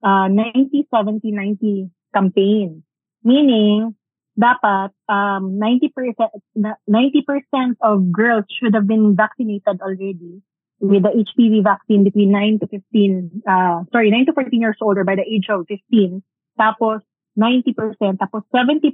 uh, 0.04 0.28
90-70-90 0.28 1.88
campaign. 2.12 2.84
Meaning, 3.24 3.96
dapat 4.36 4.92
um, 5.08 5.56
90%, 5.56 6.16
na- 6.54 6.80
90% 6.84 7.80
of 7.80 8.12
girls 8.12 8.44
should 8.52 8.76
have 8.76 8.86
been 8.86 9.16
vaccinated 9.16 9.80
already 9.80 10.44
with 10.78 11.02
the 11.02 11.12
HPV 11.24 11.64
vaccine 11.64 12.04
between 12.04 12.30
9 12.32 12.60
to 12.60 12.66
15, 12.68 13.42
uh, 13.48 13.88
sorry, 13.90 14.12
9 14.12 14.26
to 14.26 14.32
14 14.32 14.60
years 14.60 14.76
old 14.80 14.98
or 14.98 15.04
by 15.04 15.16
the 15.16 15.24
age 15.24 15.48
of 15.48 15.64
15. 15.68 16.22
Tapos, 16.60 17.00
90%, 17.36 18.16
tapos 18.16 18.44
70% 18.52 18.92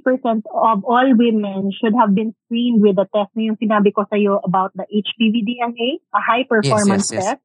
of 0.51 0.83
all 0.83 1.07
women 1.15 1.71
should 1.71 1.95
have 1.95 2.15
been 2.15 2.35
screened 2.43 2.83
with 2.83 2.95
the 2.95 3.07
test 3.15 3.31
na 3.35 3.47
yung 3.47 3.55
sinabi 3.55 3.95
ko 3.95 4.03
sa'yo 4.11 4.43
about 4.43 4.75
the 4.75 4.83
HPV 4.91 5.47
DNA, 5.47 6.03
a 6.11 6.19
high 6.19 6.43
performance 6.43 7.07
yes, 7.11 7.15
yes. 7.15 7.23
test, 7.23 7.41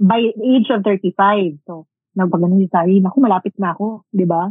by 0.00 0.20
age 0.24 0.68
of 0.72 0.80
35. 0.84 1.60
So, 1.68 1.84
ganun 2.16 2.64
si 2.64 2.68
Sari, 2.72 3.00
naku, 3.04 3.20
malapit 3.20 3.52
na 3.60 3.76
ako, 3.76 4.08
di 4.08 4.24
ba? 4.24 4.48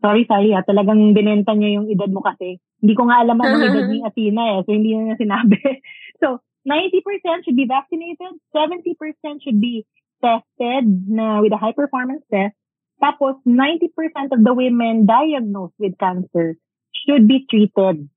Sorry, 0.00 0.24
Sari, 0.24 0.56
ha, 0.56 0.64
talagang 0.64 1.12
binenta 1.12 1.52
niya 1.52 1.80
yung 1.80 1.86
edad 1.92 2.08
mo 2.08 2.24
kasi. 2.24 2.56
Hindi 2.80 2.94
ko 2.96 3.04
nga 3.08 3.20
alam 3.20 3.36
anong 3.36 3.64
edad 3.68 3.86
ni 3.92 4.00
Athena 4.00 4.42
eh, 4.56 4.60
so 4.64 4.72
hindi 4.72 4.96
niya 4.96 5.20
sinabi. 5.20 5.60
so, 6.24 6.40
90% 6.68 7.44
should 7.44 7.56
be 7.56 7.68
vaccinated, 7.68 8.36
70% 8.52 8.96
should 9.40 9.60
be 9.60 9.84
tested 10.20 10.84
na 11.08 11.40
with 11.40 11.52
a 11.52 11.60
high 11.60 11.72
performance 11.72 12.20
test, 12.28 12.52
tapos 13.00 13.40
90% 13.48 13.88
of 14.32 14.40
the 14.44 14.52
women 14.52 15.08
diagnosed 15.08 15.76
with 15.80 15.96
cancer 15.96 16.56
should 16.92 17.24
be 17.24 17.48
treated 17.48 18.08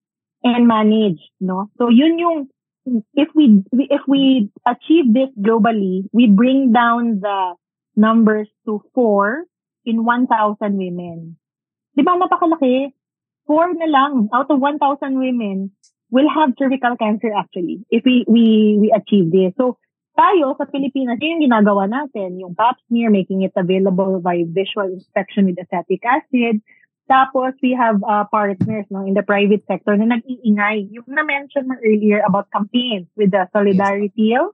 and 0.43 0.67
managed, 0.67 1.31
no? 1.39 1.71
So 1.79 1.88
yun 1.88 2.19
yung 2.19 2.51
if 3.15 3.29
we 3.34 3.63
if 3.71 4.01
we 4.07 4.51
achieve 4.67 5.13
this 5.13 5.31
globally, 5.39 6.03
we 6.11 6.27
bring 6.27 6.73
down 6.73 7.23
the 7.23 7.55
numbers 7.95 8.49
to 8.65 8.84
4 8.93 9.45
in 9.86 10.03
1,000 10.03 10.59
women. 10.59 11.38
'Di 11.93 12.01
ba 12.01 12.17
napakalaki? 12.17 12.91
4 13.45 13.79
na 13.79 13.87
lang 13.87 14.11
out 14.31 14.47
of 14.47 14.59
1,000 14.59 15.19
women 15.19 15.71
will 16.07 16.29
have 16.31 16.55
cervical 16.55 16.95
cancer 16.95 17.33
actually 17.35 17.83
if 17.91 18.05
we 18.07 18.23
we 18.29 18.77
we 18.79 18.87
achieve 18.93 19.29
this. 19.33 19.51
So 19.57 19.77
tayo 20.13 20.53
sa 20.61 20.69
Pilipinas, 20.69 21.17
yun 21.17 21.41
yung 21.41 21.49
ginagawa 21.49 21.89
natin, 21.89 22.37
yung 22.37 22.53
pap 22.53 22.77
smear, 22.85 23.09
making 23.09 23.41
it 23.41 23.53
available 23.57 24.21
by 24.21 24.45
visual 24.45 24.85
inspection 24.85 25.49
with 25.49 25.57
acetic 25.57 26.05
acid. 26.05 26.61
Tapos, 27.09 27.57
we 27.59 27.75
have 27.75 27.99
uh, 28.05 28.23
partners 28.29 28.87
no, 28.87 29.03
in 29.03 29.17
the 29.17 29.25
private 29.25 29.65
sector 29.67 29.97
na 29.97 30.17
nag-iingay. 30.17 30.87
Yung 30.93 31.09
na-mention 31.09 31.67
mo 31.67 31.75
earlier 31.81 32.23
about 32.23 32.47
campaigns 32.53 33.09
with 33.17 33.33
the 33.33 33.43
Solidarity. 33.51 34.37
Yes. 34.37 34.53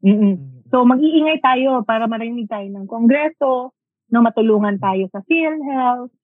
Mm-mm. 0.00 0.64
So, 0.72 0.88
mag-iingay 0.88 1.44
tayo 1.44 1.84
para 1.84 2.08
marinig 2.08 2.48
tayo 2.48 2.64
ng 2.64 2.88
Kongreso, 2.88 3.76
no, 4.08 4.22
matulungan 4.24 4.80
tayo 4.80 5.10
sa 5.12 5.20
PhilHealth, 5.26 6.14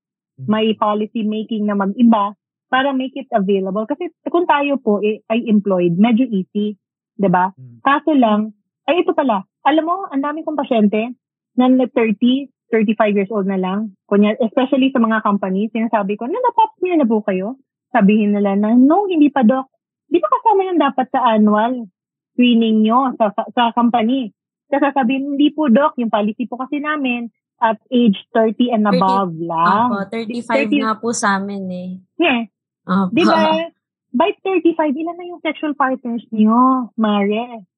may 0.47 0.77
policy 0.79 1.27
making 1.27 1.67
na 1.67 1.75
mag-iba 1.75 2.37
para 2.69 2.93
make 2.93 3.17
it 3.17 3.27
available. 3.33 3.89
Kasi 3.89 4.13
kung 4.29 4.45
tayo 4.45 4.77
po 4.79 5.01
eh, 5.01 5.25
ay 5.33 5.49
employed, 5.49 5.97
medyo 5.97 6.29
easy. 6.29 6.77
'di 7.19 7.29
ba? 7.29 7.51
Kaso 7.83 8.15
lang, 8.15 8.55
ay, 8.89 9.05
ito 9.05 9.13
pala. 9.13 9.45
Alam 9.67 9.85
mo, 9.85 9.97
ang 10.09 10.23
dami 10.23 10.47
kong 10.47 10.57
pasyente 10.57 11.13
na 11.59 11.69
30, 11.69 12.49
35 12.73 13.19
years 13.19 13.29
old 13.29 13.45
na 13.45 13.61
lang. 13.61 13.93
Kunya, 14.09 14.33
especially 14.41 14.89
sa 14.95 15.03
mga 15.03 15.21
companies, 15.21 15.69
sinasabi 15.75 16.17
ko, 16.17 16.25
na 16.25 16.41
napap 16.41 16.73
niya 16.81 16.97
na 16.97 17.05
po 17.05 17.21
kayo? 17.21 17.61
Sabihin 17.93 18.33
nila 18.33 18.57
na, 18.57 18.73
no, 18.73 19.05
hindi 19.05 19.29
pa 19.29 19.45
doc. 19.45 19.69
Di 20.09 20.17
ba 20.23 20.29
kasama 20.31 20.73
yung 20.73 20.81
dapat 20.81 21.07
sa 21.13 21.21
annual 21.37 21.85
screening 22.33 22.87
nyo 22.87 23.13
sa, 23.21 23.29
sa, 23.37 23.45
sa 23.53 23.63
company? 23.77 24.33
Kasi 24.73 24.81
sasabihin, 24.89 25.37
hindi 25.37 25.53
po 25.53 25.69
doc, 25.69 26.01
yung 26.01 26.13
policy 26.13 26.49
po 26.49 26.57
kasi 26.57 26.81
namin 26.81 27.29
at 27.59 27.79
age 27.91 28.19
30 28.35 28.71
and 28.71 28.85
above 28.87 29.35
30, 29.35 29.51
lang. 29.51 29.87
Opo, 29.91 29.99
35 30.11 30.71
30, 30.71 30.83
nga 30.83 30.93
po 30.95 31.09
sa 31.11 31.39
amin 31.39 31.65
eh. 31.71 31.91
Yeah. 32.19 32.43
Opo. 32.87 33.11
Di 33.11 33.23
ba? 33.27 33.67
By 34.15 34.31
35, 34.41 34.97
ilan 34.97 35.17
na 35.21 35.27
yung 35.29 35.43
sexual 35.45 35.77
partners 35.77 36.25
nyo, 36.33 36.91
Mare? 36.97 37.69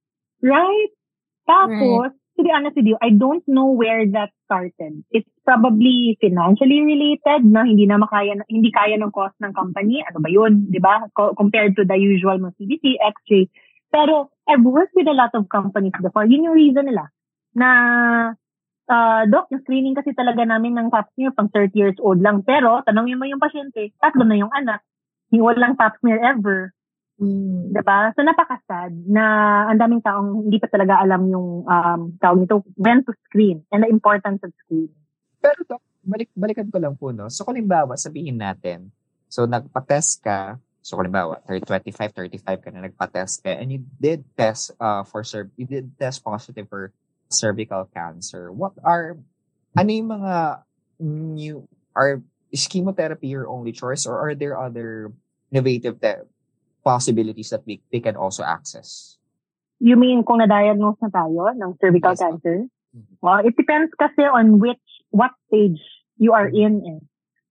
Right? 0.40 0.92
Tapos, 1.48 2.14
right. 2.14 2.36
to 2.38 2.40
be 2.46 2.52
honest 2.54 2.78
with 2.78 2.86
you, 2.86 2.96
I 3.02 3.10
don't 3.10 3.42
know 3.50 3.66
where 3.74 4.06
that 4.14 4.30
started. 4.46 5.02
It's 5.10 5.28
probably 5.42 6.14
financially 6.22 6.86
related, 6.86 7.42
no? 7.42 7.66
Hindi 7.66 7.90
na 7.90 7.98
makaya, 7.98 8.38
hindi 8.46 8.70
kaya 8.70 8.94
ng 8.94 9.10
cost 9.10 9.34
ng 9.42 9.52
company. 9.52 10.06
Ano 10.06 10.22
ba 10.22 10.30
yun? 10.30 10.70
Di 10.70 10.78
ba? 10.78 11.10
Co- 11.16 11.34
compared 11.34 11.74
to 11.74 11.82
the 11.82 11.98
usual 11.98 12.38
mo 12.38 12.54
CBC, 12.54 13.02
X-ray. 13.02 13.50
Pero, 13.90 14.30
I've 14.46 14.62
worked 14.62 14.94
with 14.94 15.10
a 15.10 15.16
lot 15.16 15.34
of 15.34 15.50
companies 15.50 15.98
before. 15.98 16.22
Yun 16.30 16.46
yung 16.46 16.54
reason 16.54 16.86
nila. 16.86 17.10
Na, 17.58 17.68
uh, 18.90 19.22
Doc, 19.30 19.46
yung 19.54 19.62
screening 19.62 19.94
kasi 19.94 20.10
talaga 20.12 20.42
namin 20.42 20.74
ng 20.74 20.90
pap 20.90 21.06
smear 21.14 21.30
pang 21.30 21.46
30 21.46 21.78
years 21.78 21.98
old 22.02 22.18
lang. 22.18 22.42
Pero, 22.42 22.82
tanongin 22.82 23.16
mo 23.16 23.24
yung 23.24 23.38
pasyente, 23.38 23.94
tatlo 24.02 24.26
na 24.26 24.36
yung 24.36 24.50
anak. 24.50 24.82
Yung 25.30 25.46
walang 25.46 25.78
pap 25.78 25.94
smear 26.02 26.18
ever. 26.18 26.74
Mm. 27.22 27.70
Diba? 27.70 28.10
So, 28.18 28.26
napakasad 28.26 28.90
na 29.06 29.24
ang 29.70 29.78
daming 29.78 30.02
taong 30.02 30.50
hindi 30.50 30.58
pa 30.58 30.66
talaga 30.66 30.98
alam 30.98 31.30
yung 31.30 31.62
um, 31.64 32.00
tawag 32.18 32.42
nito, 32.42 32.66
when 32.74 33.06
to 33.06 33.14
screen 33.30 33.62
and 33.70 33.86
the 33.86 33.90
importance 33.92 34.42
of 34.42 34.50
screening. 34.66 34.96
Pero 35.38 35.62
to, 35.70 35.76
balik, 36.02 36.28
balikan 36.34 36.68
ko 36.68 36.82
lang 36.82 36.98
po, 36.98 37.14
no? 37.14 37.30
So, 37.30 37.46
kulimbawa, 37.46 37.94
sabihin 37.94 38.42
natin, 38.42 38.90
so, 39.30 39.46
nagpa-test 39.46 40.24
ka, 40.24 40.56
so, 40.80 40.96
kulimbawa, 40.96 41.44
25, 41.46 41.92
35 41.92 42.64
ka 42.64 42.68
na 42.72 42.88
nagpa-test 42.88 43.44
ka, 43.44 43.52
and 43.52 43.68
you 43.68 43.80
did 44.00 44.24
test 44.34 44.72
uh, 44.80 45.04
for, 45.04 45.20
cerv- 45.20 45.52
you 45.60 45.68
did 45.68 45.92
test 46.00 46.24
positive 46.24 46.66
for 46.66 46.90
cervical 47.30 47.88
cancer. 47.94 48.52
What 48.52 48.74
are, 48.84 49.16
ano 49.78 49.90
yung 49.90 50.10
mga 50.10 50.62
new, 51.00 51.66
are, 51.94 52.22
is 52.50 52.66
chemotherapy 52.66 53.28
your 53.28 53.48
only 53.48 53.72
choice 53.72 54.06
or 54.06 54.18
are 54.18 54.34
there 54.34 54.58
other 54.58 55.12
innovative 55.50 56.00
te- 56.00 56.26
possibilities 56.84 57.50
that 57.50 57.62
we, 57.66 57.80
they 57.92 58.00
can 58.00 58.16
also 58.16 58.42
access. 58.42 59.16
You 59.78 59.96
mean 59.96 60.24
kung 60.24 60.38
na-diagnose 60.38 61.00
na 61.00 61.08
tayo 61.08 61.48
ng 61.54 61.78
cervical 61.80 62.12
yes, 62.12 62.20
cancer? 62.20 62.56
Mm-hmm. 62.92 63.14
Well, 63.22 63.40
it 63.46 63.56
depends 63.56 63.94
kasi 63.96 64.26
on 64.26 64.58
which, 64.58 64.82
what 65.10 65.30
stage 65.48 65.80
you 66.18 66.32
are 66.34 66.48
in. 66.48 66.82
Eh. 66.84 67.00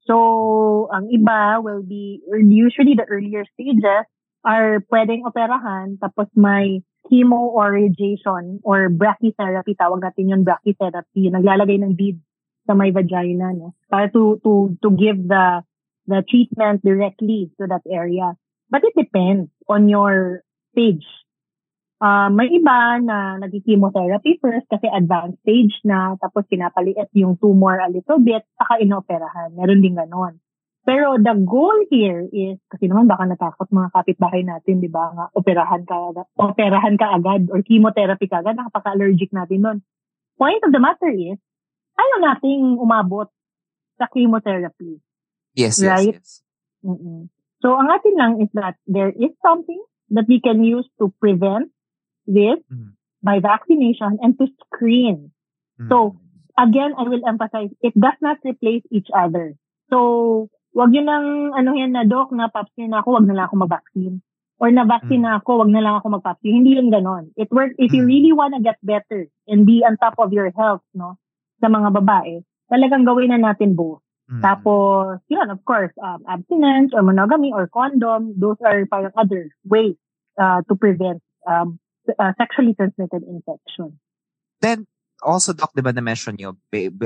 So, 0.06 0.90
ang 0.94 1.10
iba 1.10 1.64
will 1.64 1.82
be, 1.82 2.22
usually 2.30 2.94
the 2.94 3.08
earlier 3.10 3.46
stages 3.56 4.06
are 4.44 4.80
pwedeng 4.88 5.28
operahan 5.28 6.00
tapos 6.00 6.32
may 6.36 6.82
chemo 7.10 7.50
or 7.52 7.74
radiation 7.74 8.62
or 8.64 8.88
brachytherapy, 8.88 9.74
tawag 9.76 10.06
natin 10.06 10.30
yung 10.30 10.44
brachytherapy, 10.46 11.34
naglalagay 11.34 11.82
ng 11.82 11.98
beads 11.98 12.22
sa 12.70 12.78
may 12.78 12.94
vagina, 12.94 13.50
no? 13.52 13.74
Para 13.90 14.14
to, 14.14 14.38
to, 14.46 14.78
to 14.86 14.94
give 14.94 15.18
the, 15.26 15.66
the 16.06 16.22
treatment 16.30 16.86
directly 16.86 17.50
to 17.58 17.66
that 17.66 17.82
area. 17.90 18.38
But 18.70 18.86
it 18.86 18.94
depends 18.94 19.50
on 19.66 19.90
your 19.90 20.46
stage. 20.72 21.06
Uh, 22.00 22.30
may 22.32 22.48
iba 22.54 23.02
na 23.04 23.42
nag-chemotherapy 23.42 24.40
first 24.40 24.70
kasi 24.72 24.88
advanced 24.88 25.42
stage 25.44 25.74
na, 25.84 26.16
tapos 26.22 26.48
pinapaliit 26.48 27.12
yung 27.18 27.36
tumor 27.42 27.82
a 27.82 27.92
little 27.92 28.22
bit, 28.24 28.46
saka 28.56 28.80
inoperahan. 28.80 29.52
Meron 29.58 29.84
din 29.84 29.98
ganon. 29.98 30.40
Pero 30.88 31.20
the 31.20 31.36
goal 31.44 31.76
here 31.92 32.26
is, 32.32 32.58
kasi 32.72 32.88
naman 32.88 33.06
baka 33.06 33.28
natakot 33.28 33.68
mga 33.70 33.92
kapitbahay 33.94 34.42
natin, 34.48 34.80
di 34.80 34.88
ba, 34.88 35.12
nga 35.12 35.26
operahan 35.36 35.84
ka, 35.84 35.96
operahan 36.40 36.96
ka 36.96 37.20
agad 37.20 37.52
or 37.52 37.62
chemotherapy 37.62 38.26
ka 38.32 38.40
agad, 38.42 38.56
nakapaka-allergic 38.56 39.30
natin 39.36 39.60
nun. 39.62 39.78
Point 40.40 40.64
of 40.64 40.72
the 40.72 40.80
matter 40.80 41.12
is, 41.12 41.38
ayaw 42.00 42.18
nating 42.24 42.80
umabot 42.80 43.28
sa 44.00 44.08
chemotherapy. 44.08 45.04
Yes, 45.54 45.84
right? 45.84 46.16
yes, 46.16 46.16
yes. 46.16 46.88
Mm-mm. 46.88 47.28
So, 47.60 47.76
ang 47.76 47.92
atin 47.92 48.16
lang 48.16 48.34
is 48.40 48.48
that 48.56 48.80
there 48.88 49.12
is 49.12 49.36
something 49.44 49.84
that 50.16 50.32
we 50.32 50.40
can 50.40 50.64
use 50.64 50.88
to 51.04 51.12
prevent 51.20 51.76
this 52.24 52.56
mm. 52.72 52.96
by 53.20 53.44
vaccination 53.44 54.16
and 54.24 54.40
to 54.40 54.48
screen. 54.64 55.36
Mm. 55.76 55.92
So, 55.92 56.16
again, 56.56 56.96
I 56.96 57.04
will 57.04 57.28
emphasize, 57.28 57.76
it 57.84 57.92
does 58.00 58.16
not 58.24 58.40
replace 58.48 58.88
each 58.96 59.12
other. 59.12 59.60
So, 59.92 60.48
wag 60.74 60.92
yun 60.94 61.08
nang, 61.10 61.56
ano 61.56 61.70
yan 61.74 61.94
na, 61.94 62.06
doc, 62.06 62.32
na 62.32 62.50
vaccine 62.52 62.92
na 62.94 63.02
ako, 63.02 63.20
wag 63.20 63.28
na 63.28 63.36
lang 63.36 63.46
ako 63.50 63.56
mag-vaccine. 63.66 64.22
Or 64.60 64.68
na-vaccine 64.68 65.24
mm. 65.24 65.28
na 65.28 65.34
ako, 65.40 65.64
wag 65.64 65.72
na 65.72 65.82
lang 65.82 65.96
ako 65.98 66.20
mag-vaccine. 66.20 66.62
Hindi 66.62 66.76
yun 66.76 66.92
ganon. 66.92 67.32
It 67.40 67.48
works, 67.50 67.80
if 67.80 67.96
you 67.96 68.04
really 68.04 68.36
wanna 68.36 68.60
get 68.60 68.76
better 68.84 69.28
and 69.48 69.64
be 69.64 69.82
on 69.88 69.96
top 69.98 70.20
of 70.20 70.36
your 70.36 70.52
health, 70.52 70.84
no, 70.92 71.16
sa 71.64 71.72
mga 71.72 71.96
babae, 71.96 72.44
talagang 72.68 73.08
gawin 73.08 73.32
na 73.32 73.40
natin 73.40 73.74
both. 73.74 74.04
Mm. 74.30 74.46
Tapos, 74.46 75.24
yun, 75.32 75.50
of 75.50 75.64
course, 75.66 75.96
um, 75.98 76.22
abstinence 76.30 76.94
or 76.94 77.02
monogamy 77.02 77.50
or 77.50 77.66
condom, 77.72 78.38
those 78.38 78.60
are 78.62 78.86
parang 78.86 79.16
other 79.18 79.50
ways 79.66 79.98
uh, 80.38 80.62
to 80.70 80.78
prevent 80.78 81.24
um, 81.50 81.80
uh, 82.20 82.32
sexually 82.38 82.78
transmitted 82.78 83.26
infection. 83.26 83.98
Then, 84.62 84.86
also, 85.22 85.54
Doc, 85.54 85.72
diba 85.76 85.94
na-mention 85.94 86.36
nyo, 86.40 86.58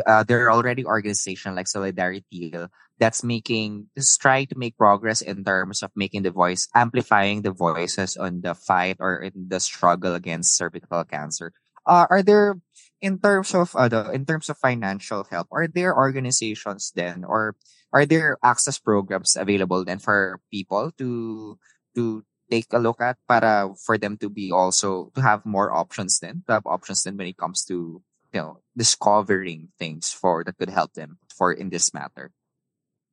uh, 0.06 0.24
there 0.24 0.46
are 0.46 0.52
already 0.52 0.86
organizations 0.86 1.56
like 1.56 1.68
Solidarity 1.68 2.54
that's 3.00 3.24
making, 3.24 3.88
just 3.98 4.22
trying 4.22 4.48
to 4.48 4.58
make 4.58 4.78
progress 4.78 5.22
in 5.22 5.44
terms 5.44 5.84
of 5.84 5.92
making 5.96 6.24
the 6.24 6.32
voice, 6.32 6.68
amplifying 6.76 7.42
the 7.42 7.52
voices 7.52 8.18
on 8.18 8.42
the 8.42 8.54
fight 8.54 8.98
or 9.00 9.18
in 9.18 9.48
the 9.48 9.60
struggle 9.60 10.16
against 10.16 10.58
cervical 10.58 11.04
cancer. 11.04 11.52
Uh, 11.86 12.08
are 12.10 12.24
there 12.24 12.56
in 13.02 13.20
terms 13.20 13.54
of 13.54 13.76
uh, 13.76 13.90
in 14.14 14.26
terms 14.26 14.50
of 14.50 14.58
financial 14.58 15.28
help, 15.30 15.48
are 15.52 15.68
there 15.68 15.96
organizations 15.96 16.92
then 16.96 17.26
or 17.28 17.56
are 17.92 18.06
there 18.06 18.38
access 18.42 18.80
programs 18.80 19.36
available 19.36 19.84
then 19.84 20.00
for 20.00 20.40
people 20.50 20.92
to 20.98 21.60
to 21.96 22.24
take 22.54 22.70
a 22.70 22.78
look 22.78 23.02
at 23.02 23.18
para 23.26 23.74
for 23.82 23.98
them 23.98 24.14
to 24.22 24.30
be 24.30 24.54
also 24.54 25.10
to 25.18 25.26
have 25.26 25.42
more 25.42 25.74
options 25.74 26.22
then 26.22 26.46
to 26.46 26.54
have 26.54 26.66
options 26.70 27.02
then 27.02 27.18
when 27.18 27.26
it 27.26 27.42
comes 27.42 27.66
to 27.66 27.98
you 28.30 28.38
know 28.38 28.62
discovering 28.78 29.74
things 29.82 30.14
for 30.14 30.46
that 30.46 30.58
could 30.62 30.70
help 30.70 30.94
them 30.94 31.18
for 31.34 31.50
in 31.50 31.74
this 31.74 31.94
matter. 31.98 32.30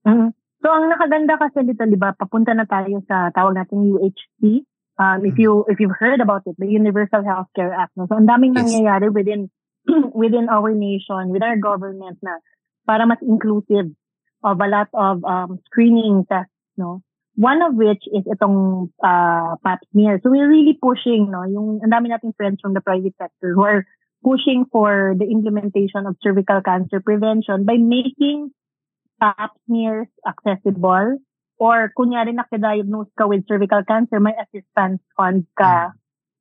Mm-hmm. 0.04 0.36
So 0.60 0.66
ang 0.68 0.92
nakaganda 0.92 1.40
kasi 1.40 1.64
dito, 1.64 1.88
'di 1.88 1.96
ba, 1.96 2.12
papunta 2.12 2.52
na 2.52 2.68
tayo 2.68 3.00
sa 3.08 3.32
tawag 3.32 3.56
nating 3.56 3.96
UHC. 3.96 4.68
Um, 5.00 5.24
if 5.24 5.32
mm-hmm. 5.32 5.40
you 5.40 5.52
if 5.72 5.80
you've 5.80 5.96
heard 5.96 6.20
about 6.20 6.44
it, 6.44 6.56
the 6.60 6.68
Universal 6.68 7.24
Healthcare 7.24 7.72
Act. 7.72 7.96
No? 7.96 8.04
So 8.04 8.20
ang 8.20 8.28
daming 8.28 8.52
yes. 8.52 8.68
nangyayari 8.68 9.08
within 9.08 9.48
within 10.12 10.52
our 10.52 10.76
nation, 10.76 11.32
with 11.32 11.40
our 11.40 11.56
government 11.56 12.20
na 12.20 12.36
para 12.84 13.08
mas 13.08 13.20
inclusive 13.24 13.96
of 14.44 14.56
a 14.60 14.68
lot 14.68 14.88
of 14.92 15.24
um, 15.24 15.60
screening 15.68 16.28
tests, 16.28 16.52
no? 16.76 17.00
One 17.40 17.64
of 17.64 17.72
which 17.72 18.04
is 18.12 18.28
itong 18.28 18.92
uh, 19.00 19.56
pap 19.64 19.80
smear. 19.96 20.20
So 20.20 20.28
we're 20.28 20.48
really 20.48 20.76
pushing, 20.76 21.32
no? 21.32 21.48
Yung 21.48 21.80
ang 21.80 21.88
dami 21.88 22.12
nating 22.12 22.36
friends 22.36 22.60
from 22.60 22.76
the 22.76 22.84
private 22.84 23.16
sector 23.16 23.56
who 23.56 23.64
are 23.64 23.88
pushing 24.20 24.68
for 24.68 25.16
the 25.16 25.24
implementation 25.24 26.04
of 26.04 26.20
cervical 26.20 26.60
cancer 26.60 27.00
prevention 27.00 27.64
by 27.64 27.80
making 27.80 28.52
pap 29.16 29.56
smears 29.64 30.12
accessible 30.28 31.16
or 31.60 31.92
kunyari 31.96 32.32
nakadiagnose 32.32 33.12
ka 33.16 33.28
with 33.28 33.44
cervical 33.48 33.84
cancer, 33.84 34.20
may 34.20 34.36
assistance 34.36 35.00
fund 35.16 35.44
ka, 35.56 35.92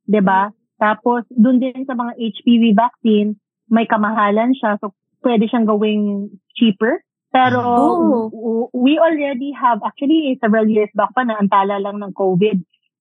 'di 0.08 0.24
ba? 0.24 0.52
Tapos 0.80 1.28
doon 1.32 1.60
din 1.60 1.84
sa 1.84 1.96
mga 1.96 2.16
HPV 2.16 2.76
vaccine, 2.76 3.36
may 3.68 3.84
kamahalan 3.84 4.56
siya 4.56 4.80
so 4.80 4.96
pwede 5.20 5.52
siyang 5.52 5.68
gawing 5.68 6.32
cheaper. 6.56 7.04
Pero 7.30 7.62
Oh. 7.62 8.70
we 8.74 8.98
already 8.98 9.54
have 9.54 9.80
actually 9.86 10.38
several 10.42 10.66
years 10.66 10.90
back 10.98 11.14
pa 11.14 11.22
na 11.22 11.38
antala 11.38 11.78
lang 11.78 12.02
ng 12.02 12.14
COVID. 12.18 12.58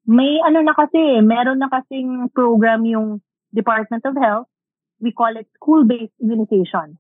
May 0.09 0.41
ano 0.41 0.61
na 0.61 0.73
kasi, 0.73 1.21
meron 1.21 1.61
na 1.61 1.69
kasing 1.69 2.29
program 2.33 2.85
yung 2.85 3.21
Department 3.53 4.05
of 4.05 4.17
Health. 4.17 4.49
We 5.01 5.13
call 5.13 5.37
it 5.37 5.49
school-based 5.57 6.13
immunization. 6.21 6.97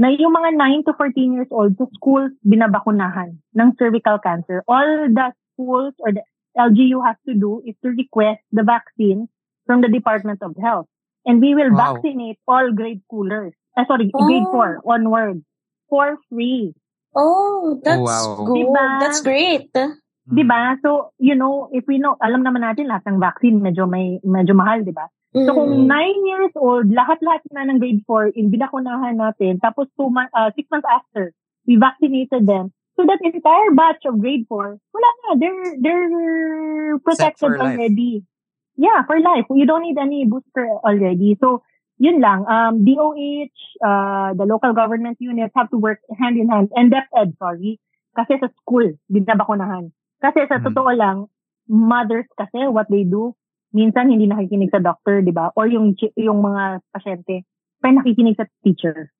Na 0.00 0.08
yung 0.08 0.32
mga 0.32 0.56
9 0.56 0.84
to 0.88 0.92
14 0.96 1.36
years 1.36 1.50
old 1.52 1.76
sa 1.76 1.84
schools 1.92 2.32
binabakunahan 2.40 3.36
ng 3.52 3.68
cervical 3.76 4.16
cancer. 4.20 4.64
All 4.64 5.08
the 5.12 5.32
schools 5.52 5.92
or 6.00 6.16
the 6.16 6.24
LGU 6.56 7.04
has 7.04 7.16
to 7.28 7.36
do 7.36 7.60
is 7.68 7.76
to 7.84 7.92
request 7.92 8.40
the 8.52 8.64
vaccine 8.64 9.28
from 9.68 9.84
the 9.84 9.92
Department 9.92 10.40
of 10.40 10.56
Health. 10.56 10.88
And 11.28 11.44
we 11.44 11.52
will 11.52 11.68
Wow. 11.76 12.00
vaccinate 12.00 12.40
all 12.48 12.72
grade 12.72 13.04
schoolers. 13.04 13.52
Uh, 13.76 13.84
sorry, 13.84 14.08
grade 14.08 14.48
Oh. 14.48 14.56
4 14.56 14.80
onward 14.88 15.44
for 15.90 16.16
free. 16.30 16.72
Oh, 17.12 17.82
that's 17.82 17.98
wow. 17.98 18.46
good. 18.46 18.70
Diba? 18.70 18.86
That's 19.02 19.20
great. 19.26 19.74
Mm. 19.74 19.98
'Di 20.30 20.44
ba? 20.46 20.78
So, 20.78 21.10
you 21.18 21.34
know, 21.34 21.66
if 21.74 21.84
we 21.90 21.98
know, 21.98 22.14
alam 22.22 22.46
naman 22.46 22.62
natin 22.62 22.86
lahat 22.86 23.02
ng 23.10 23.18
vaccine 23.18 23.58
medyo 23.58 23.90
may 23.90 24.22
medyo 24.22 24.54
mahal, 24.54 24.86
'di 24.86 24.94
ba? 24.94 25.10
So 25.30 25.54
kung 25.54 25.86
Mm. 25.86 25.90
9 25.90 26.20
years 26.26 26.54
old, 26.58 26.90
lahat-lahat 26.90 27.46
na 27.54 27.62
ng 27.70 27.78
grade 27.78 28.02
4 28.02 28.34
in 28.34 28.50
binakunahan 28.50 29.14
natin, 29.14 29.62
tapos 29.62 29.86
2 29.94 30.10
months, 30.10 30.34
6 30.58 30.66
months 30.74 30.90
after, 30.90 31.30
we 31.70 31.78
vaccinated 31.78 32.50
them. 32.50 32.74
So 32.98 33.06
that 33.06 33.22
entire 33.22 33.70
batch 33.70 34.02
of 34.10 34.18
grade 34.18 34.50
4, 34.50 34.74
wala 34.74 35.10
na, 35.22 35.28
they're 35.38 35.78
they're 35.78 36.98
protected 36.98 37.38
for 37.46 37.54
life. 37.54 37.78
already. 37.78 38.26
Yeah, 38.74 39.06
for 39.06 39.22
life. 39.22 39.46
You 39.54 39.70
don't 39.70 39.86
need 39.86 40.02
any 40.02 40.26
booster 40.26 40.66
already. 40.82 41.38
So 41.38 41.62
yun 42.00 42.18
lang, 42.18 42.48
um, 42.48 42.80
DOH, 42.80 43.52
uh, 43.84 44.32
the 44.32 44.48
local 44.48 44.72
government 44.72 45.20
units 45.20 45.52
have 45.52 45.68
to 45.68 45.76
work 45.76 46.00
hand 46.16 46.40
in 46.40 46.48
hand. 46.48 46.72
And 46.72 46.88
DepEd, 46.88 47.36
sorry. 47.36 47.76
Kasi 48.16 48.40
sa 48.40 48.48
school, 48.56 48.96
binabakunahan. 49.12 49.92
Kasi 50.18 50.48
sa 50.48 50.58
Mhm. 50.58 50.72
totoo 50.72 50.90
lang, 50.96 51.28
mothers 51.68 52.26
kasi, 52.34 52.66
what 52.72 52.88
they 52.88 53.04
do, 53.04 53.36
minsan 53.70 54.08
hindi 54.10 54.26
nakikinig 54.26 54.72
sa 54.72 54.80
doctor, 54.82 55.20
di 55.22 55.30
ba? 55.30 55.52
Or 55.54 55.68
yung, 55.68 55.94
yung 56.16 56.40
mga 56.42 56.82
pasyente, 56.90 57.44
pero 57.78 58.00
nakikinig 58.00 58.34
sa 58.40 58.48
teacher. 58.64 59.12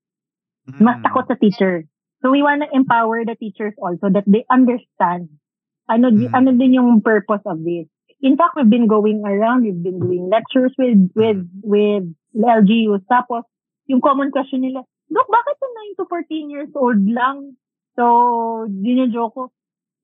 Mas 0.81 0.99
Mm. 0.99 1.05
takot 1.05 1.25
sa 1.29 1.37
teacher. 1.39 1.85
So 2.25 2.33
we 2.33 2.41
wanna 2.43 2.67
empower 2.73 3.25
the 3.25 3.37
teachers 3.37 3.73
also 3.81 4.09
that 4.13 4.25
they 4.29 4.45
understand 4.49 5.29
ano, 5.91 6.07
di- 6.15 6.31
Mm. 6.31 6.37
ano 6.39 6.49
din 6.55 6.79
yung 6.79 7.03
purpose 7.03 7.43
of 7.51 7.67
this. 7.67 7.91
In 8.23 8.39
fact, 8.39 8.55
we've 8.55 8.71
been 8.71 8.87
going 8.87 9.27
around, 9.27 9.67
we've 9.67 9.83
been 9.83 9.99
doing 9.99 10.31
lectures 10.31 10.71
with, 10.79 11.11
with, 11.19 11.43
with 11.67 12.07
LGUs. 12.35 13.05
Tapos, 13.07 13.45
yung 13.91 14.01
common 14.01 14.31
question 14.31 14.63
nila, 14.63 14.87
Dok, 15.11 15.27
bakit 15.27 15.57
sa 15.59 15.67
9 15.67 15.99
to 15.99 16.05
14 16.07 16.53
years 16.55 16.73
old 16.79 17.03
lang? 17.11 17.59
So, 17.99 18.05
joke 19.11 19.35
ko, 19.35 19.45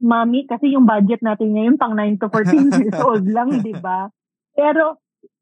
Mami, 0.03 0.45
kasi 0.45 0.75
yung 0.77 0.85
budget 0.85 1.25
natin 1.25 1.57
ngayon 1.57 1.81
pang 1.81 1.95
9 1.97 2.21
to 2.21 2.29
14 2.29 2.69
years 2.83 2.99
old 3.01 3.25
lang, 3.25 3.63
di 3.65 3.73
ba? 3.73 4.11
Pero, 4.53 4.99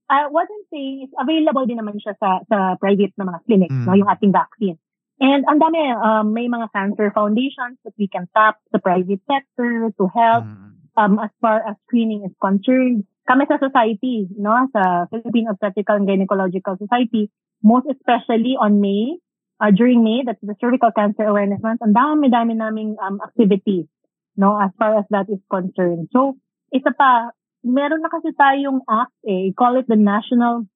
uh, 0.06 0.26
what 0.30 0.46
I'm 0.46 0.64
saying 0.70 1.08
is, 1.08 1.10
available 1.16 1.66
din 1.66 1.80
naman 1.80 1.98
siya 1.98 2.14
sa, 2.20 2.44
sa 2.46 2.76
private 2.78 3.16
na 3.18 3.26
mga 3.26 3.40
clinics, 3.48 3.74
Mm. 3.74 3.86
no, 3.88 3.98
yung 3.98 4.10
ating 4.12 4.30
vaccine. 4.30 4.78
And 5.18 5.42
ang 5.48 5.58
dami, 5.62 5.78
um, 5.94 6.34
may 6.34 6.46
mga 6.46 6.70
cancer 6.74 7.08
foundations 7.14 7.80
that 7.86 7.94
we 7.98 8.06
can 8.06 8.28
tap 8.34 8.58
the 8.74 8.82
private 8.82 9.22
sector 9.26 9.90
to 9.96 10.04
help 10.12 10.44
Mm. 10.44 10.83
Um, 10.96 11.18
as 11.18 11.30
far 11.40 11.62
as 11.66 11.76
screening 11.86 12.24
is 12.24 12.34
concerned. 12.40 13.04
Kami 13.24 13.48
sa 13.48 13.56
society, 13.56 14.28
no, 14.36 14.52
sa 14.72 15.08
Philippine 15.08 15.48
Obstetrical 15.48 15.96
and 15.96 16.08
Gynecological 16.08 16.76
Society, 16.76 17.32
most 17.64 17.88
especially 17.88 18.54
on 18.60 18.84
May, 18.84 19.16
uh, 19.64 19.72
during 19.72 20.04
May, 20.04 20.22
that's 20.26 20.40
the 20.44 20.54
Cervical 20.60 20.92
Cancer 20.92 21.24
Awareness 21.24 21.64
Month, 21.64 21.80
ang 21.80 21.96
dami-dami 21.96 22.52
naming 22.52 23.00
um, 23.00 23.24
activities, 23.24 23.88
no, 24.36 24.60
as 24.60 24.70
far 24.76 25.00
as 25.00 25.08
that 25.08 25.32
is 25.32 25.40
concerned. 25.48 26.12
So, 26.12 26.36
isa 26.68 26.92
pa, 26.92 27.32
meron 27.64 28.04
na 28.04 28.12
kasi 28.12 28.36
tayong 28.36 28.84
act, 28.84 29.16
eh, 29.24 29.56
call 29.56 29.80
it 29.80 29.88
the 29.88 29.96
National 29.96 30.68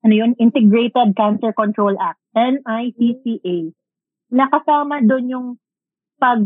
ano 0.00 0.14
yun, 0.14 0.32
Integrated 0.40 1.12
Cancer 1.16 1.52
Control 1.52 1.96
Act, 2.00 2.20
NICCA. 2.32 3.72
Nakasama 4.32 5.04
doon 5.04 5.26
yung 5.28 5.48
pag, 6.16 6.40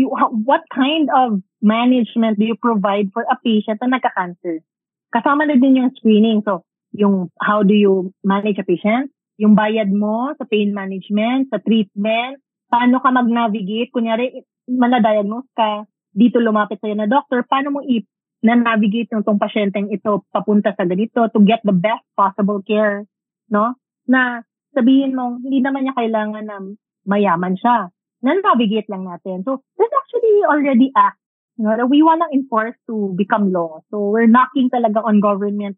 you, 0.00 0.08
what 0.48 0.64
kind 0.72 1.12
of 1.12 1.44
management 1.60 2.40
do 2.40 2.48
you 2.48 2.56
provide 2.56 3.12
for 3.12 3.28
a 3.28 3.36
patient 3.44 3.78
na 3.84 4.00
nagka-cancer? 4.00 4.64
Kasama 5.12 5.44
na 5.44 5.60
din 5.60 5.76
yung 5.76 5.92
screening. 5.92 6.40
So, 6.42 6.64
yung 6.96 7.28
how 7.38 7.62
do 7.62 7.76
you 7.76 8.10
manage 8.24 8.58
a 8.58 8.66
patient? 8.66 9.12
Yung 9.36 9.52
bayad 9.52 9.92
mo 9.92 10.32
sa 10.36 10.48
pain 10.48 10.72
management, 10.72 11.52
sa 11.52 11.60
treatment, 11.60 12.40
paano 12.72 12.98
ka 13.00 13.12
mag-navigate? 13.12 13.92
Kunyari, 13.92 14.44
maladiagnose 14.70 15.50
ka, 15.52 15.84
dito 16.14 16.42
lumapit 16.42 16.78
sa'yo 16.82 16.98
na 16.98 17.06
doctor, 17.10 17.46
paano 17.46 17.78
mo 17.78 17.80
i 17.86 18.02
na-navigate 18.40 19.12
yung 19.12 19.20
tong 19.20 19.36
pasyenteng 19.36 19.92
ito 19.92 20.24
papunta 20.32 20.72
sa 20.72 20.88
ganito 20.88 21.28
to 21.28 21.44
get 21.44 21.60
the 21.60 21.76
best 21.76 22.00
possible 22.16 22.64
care, 22.64 23.04
no? 23.52 23.76
Na 24.08 24.40
sabihin 24.72 25.12
mo, 25.12 25.36
hindi 25.44 25.60
naman 25.60 25.84
niya 25.84 25.94
kailangan 25.98 26.44
na 26.48 26.56
mayaman 27.04 27.60
siya. 27.60 27.92
Na-navigate 28.20 28.88
lang 28.92 29.08
natin. 29.08 29.42
So, 29.44 29.64
there's 29.76 29.92
actually 29.92 30.44
already 30.44 30.92
act 30.96 31.20
you 31.60 31.68
know, 31.68 31.84
we 31.84 32.00
want 32.00 32.24
to 32.24 32.28
enforce 32.32 32.76
to 32.88 33.12
become 33.20 33.52
law. 33.52 33.84
So, 33.92 34.08
we're 34.08 34.30
knocking 34.30 34.72
talaga 34.72 35.04
on 35.04 35.20
government 35.20 35.76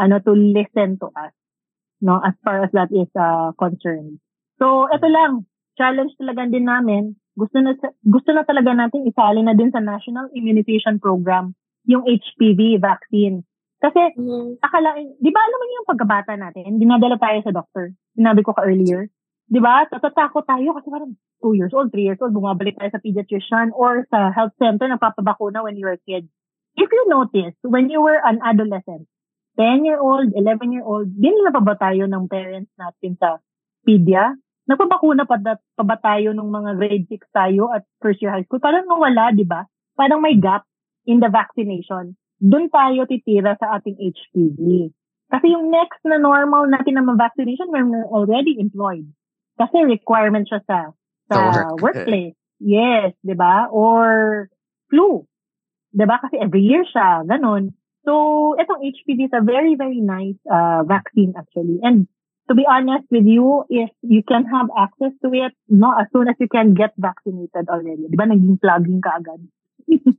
ano, 0.00 0.16
to 0.24 0.32
listen 0.32 0.96
to 0.96 1.12
us, 1.12 1.36
no, 2.00 2.16
as 2.24 2.32
far 2.40 2.64
as 2.64 2.72
that 2.72 2.88
is 2.88 3.12
uh, 3.12 3.52
concerned. 3.60 4.16
So, 4.56 4.88
ito 4.88 5.04
lang, 5.04 5.44
challenge 5.76 6.16
talaga 6.16 6.48
din 6.48 6.64
namin. 6.64 7.20
Gusto 7.36 7.60
na, 7.60 7.76
gusto 8.00 8.32
na 8.32 8.48
talaga 8.48 8.72
natin 8.72 9.04
isali 9.04 9.44
na 9.44 9.52
din 9.52 9.68
sa 9.68 9.84
National 9.84 10.32
Immunization 10.32 10.96
Program 10.96 11.52
yung 11.84 12.08
HPV 12.08 12.80
vaccine. 12.80 13.44
Kasi, 13.80 14.16
Mhm. 14.16 14.60
akalain, 14.60 15.16
di 15.20 15.30
ba 15.32 15.40
alam 15.40 15.58
mo 15.60 15.66
yung 15.68 15.88
pagkabata 15.88 16.32
natin, 16.36 16.80
dinadala 16.80 17.16
tayo 17.20 17.40
sa 17.44 17.52
doctor. 17.52 17.92
Sinabi 18.16 18.40
ko 18.40 18.56
ka 18.56 18.64
earlier. 18.64 19.08
Di 19.50 19.58
ba? 19.58 19.82
Tatatakot 19.90 20.46
tayo 20.46 20.78
kasi 20.78 20.86
parang 20.86 21.18
2 21.42 21.58
years 21.58 21.74
old, 21.74 21.90
3 21.90 22.06
years 22.06 22.20
old, 22.22 22.30
bumabalik 22.30 22.78
tayo 22.78 22.86
sa 22.94 23.02
pediatrician 23.02 23.74
or 23.74 24.06
sa 24.06 24.30
health 24.30 24.54
center, 24.62 24.86
nagpapabakuna 24.86 25.66
when 25.66 25.74
you 25.74 25.90
were 25.90 25.98
a 25.98 26.06
kid. 26.06 26.30
If 26.78 26.86
you 26.86 27.02
notice, 27.10 27.58
when 27.66 27.90
you 27.90 27.98
were 27.98 28.22
an 28.22 28.38
adolescent, 28.46 29.10
10-year-old, 29.58 30.30
11-year-old, 30.38 31.10
dinala 31.18 31.50
pa 31.50 31.62
ba 31.66 31.74
tayo 31.74 32.06
ng 32.06 32.30
parents 32.30 32.70
natin 32.78 33.18
sa 33.18 33.42
pedia? 33.82 34.38
Nagpabakuna 34.70 35.26
pa, 35.26 35.34
da, 35.42 35.58
pa 35.58 35.82
ba 35.82 35.98
tayo 35.98 36.30
ng 36.30 36.46
mga 36.46 36.70
grade 36.78 37.06
6 37.10 37.18
tayo 37.34 37.74
at 37.74 37.82
first 37.98 38.22
year 38.22 38.30
high 38.30 38.46
school? 38.46 38.62
Parang 38.62 38.86
nawala, 38.86 39.34
di 39.34 39.42
ba? 39.42 39.66
Parang 39.98 40.22
may 40.22 40.38
gap 40.38 40.62
in 41.10 41.18
the 41.18 41.26
vaccination. 41.26 42.14
Doon 42.38 42.70
tayo 42.70 43.02
titira 43.10 43.58
sa 43.58 43.82
ating 43.82 43.98
HPV. 43.98 44.94
Kasi 45.26 45.46
yung 45.50 45.74
next 45.74 45.98
na 46.06 46.22
normal 46.22 46.70
natin 46.70 47.02
na 47.02 47.04
vaccination, 47.18 47.66
when 47.74 47.90
we're 47.90 48.06
already 48.06 48.62
employed. 48.62 49.10
Kasi 49.60 49.84
requirement 49.84 50.48
siya 50.48 50.64
sa, 50.64 50.78
sa 51.28 51.36
work. 51.76 51.84
workplace. 51.84 52.38
Yes, 52.64 53.12
di 53.20 53.36
ba? 53.36 53.68
Or 53.68 54.48
flu. 54.88 55.28
Di 55.92 56.08
ba? 56.08 56.16
Kasi 56.16 56.40
every 56.40 56.64
year 56.64 56.88
siya, 56.88 57.28
ganun. 57.28 57.76
So, 58.08 58.56
itong 58.56 58.80
HPV 58.80 59.28
is 59.28 59.34
a 59.36 59.44
very, 59.44 59.76
very 59.76 60.00
nice 60.00 60.40
uh, 60.48 60.80
vaccine 60.88 61.36
actually. 61.36 61.84
And 61.84 62.08
to 62.48 62.56
be 62.56 62.64
honest 62.64 63.04
with 63.12 63.28
you, 63.28 63.68
if 63.68 63.92
you 64.00 64.24
can 64.24 64.48
have 64.48 64.72
access 64.72 65.12
to 65.20 65.28
it, 65.36 65.52
no, 65.68 65.92
as 65.92 66.08
soon 66.08 66.32
as 66.32 66.40
you 66.40 66.48
can 66.48 66.72
get 66.72 66.96
vaccinated 66.96 67.68
already. 67.68 68.08
Di 68.08 68.16
ba? 68.16 68.24
Naging 68.24 68.56
plugging 68.56 69.04
ka 69.04 69.20
agad. 69.20 69.44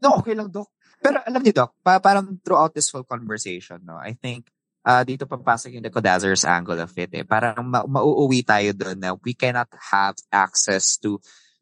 No, 0.04 0.22
okay 0.22 0.38
lang, 0.38 0.54
Doc. 0.54 0.70
Pero 1.02 1.18
alam 1.26 1.42
niyo, 1.42 1.66
Doc, 1.66 1.74
pa 1.82 1.98
parang 1.98 2.38
throughout 2.46 2.78
this 2.78 2.94
whole 2.94 3.06
conversation, 3.08 3.82
no, 3.82 3.98
I 3.98 4.14
think 4.14 4.52
uh, 4.86 5.04
dito 5.06 5.30
papasok 5.30 5.78
yung 5.78 5.86
the 5.86 5.94
Codazer's 5.94 6.46
angle 6.46 6.82
of 6.82 6.94
it. 6.98 7.12
Eh. 7.14 7.26
Parang 7.26 7.62
ma- 7.66 7.86
mauuwi 7.86 8.42
tayo 8.46 8.74
doon 8.74 8.98
na 8.98 9.14
we 9.22 9.34
cannot 9.34 9.70
have 9.78 10.18
access 10.34 10.98
to 10.98 11.22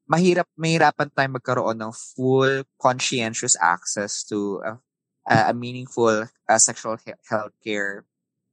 mahirap, 0.09 0.47
mahirapan 0.57 1.09
tayo 1.13 1.29
magkaroon 1.29 1.77
ng 1.79 1.93
full 1.93 2.65
conscientious 2.79 3.53
access 3.59 4.25
to 4.25 4.59
a, 4.65 5.51
a 5.51 5.53
meaningful 5.53 6.25
uh, 6.25 6.61
sexual 6.61 6.97
he- 7.05 7.21
healthcare 7.29 8.07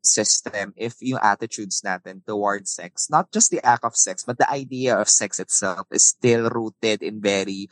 system 0.07 0.71
if 0.79 0.95
yung 1.03 1.19
attitudes 1.19 1.83
natin 1.83 2.23
towards 2.23 2.71
sex, 2.71 3.11
not 3.11 3.27
just 3.35 3.51
the 3.51 3.59
act 3.67 3.83
of 3.83 3.99
sex, 3.99 4.23
but 4.23 4.39
the 4.39 4.47
idea 4.47 4.95
of 4.95 5.11
sex 5.11 5.43
itself 5.43 5.83
is 5.91 6.07
still 6.07 6.47
rooted 6.47 7.03
in 7.03 7.19
very 7.19 7.67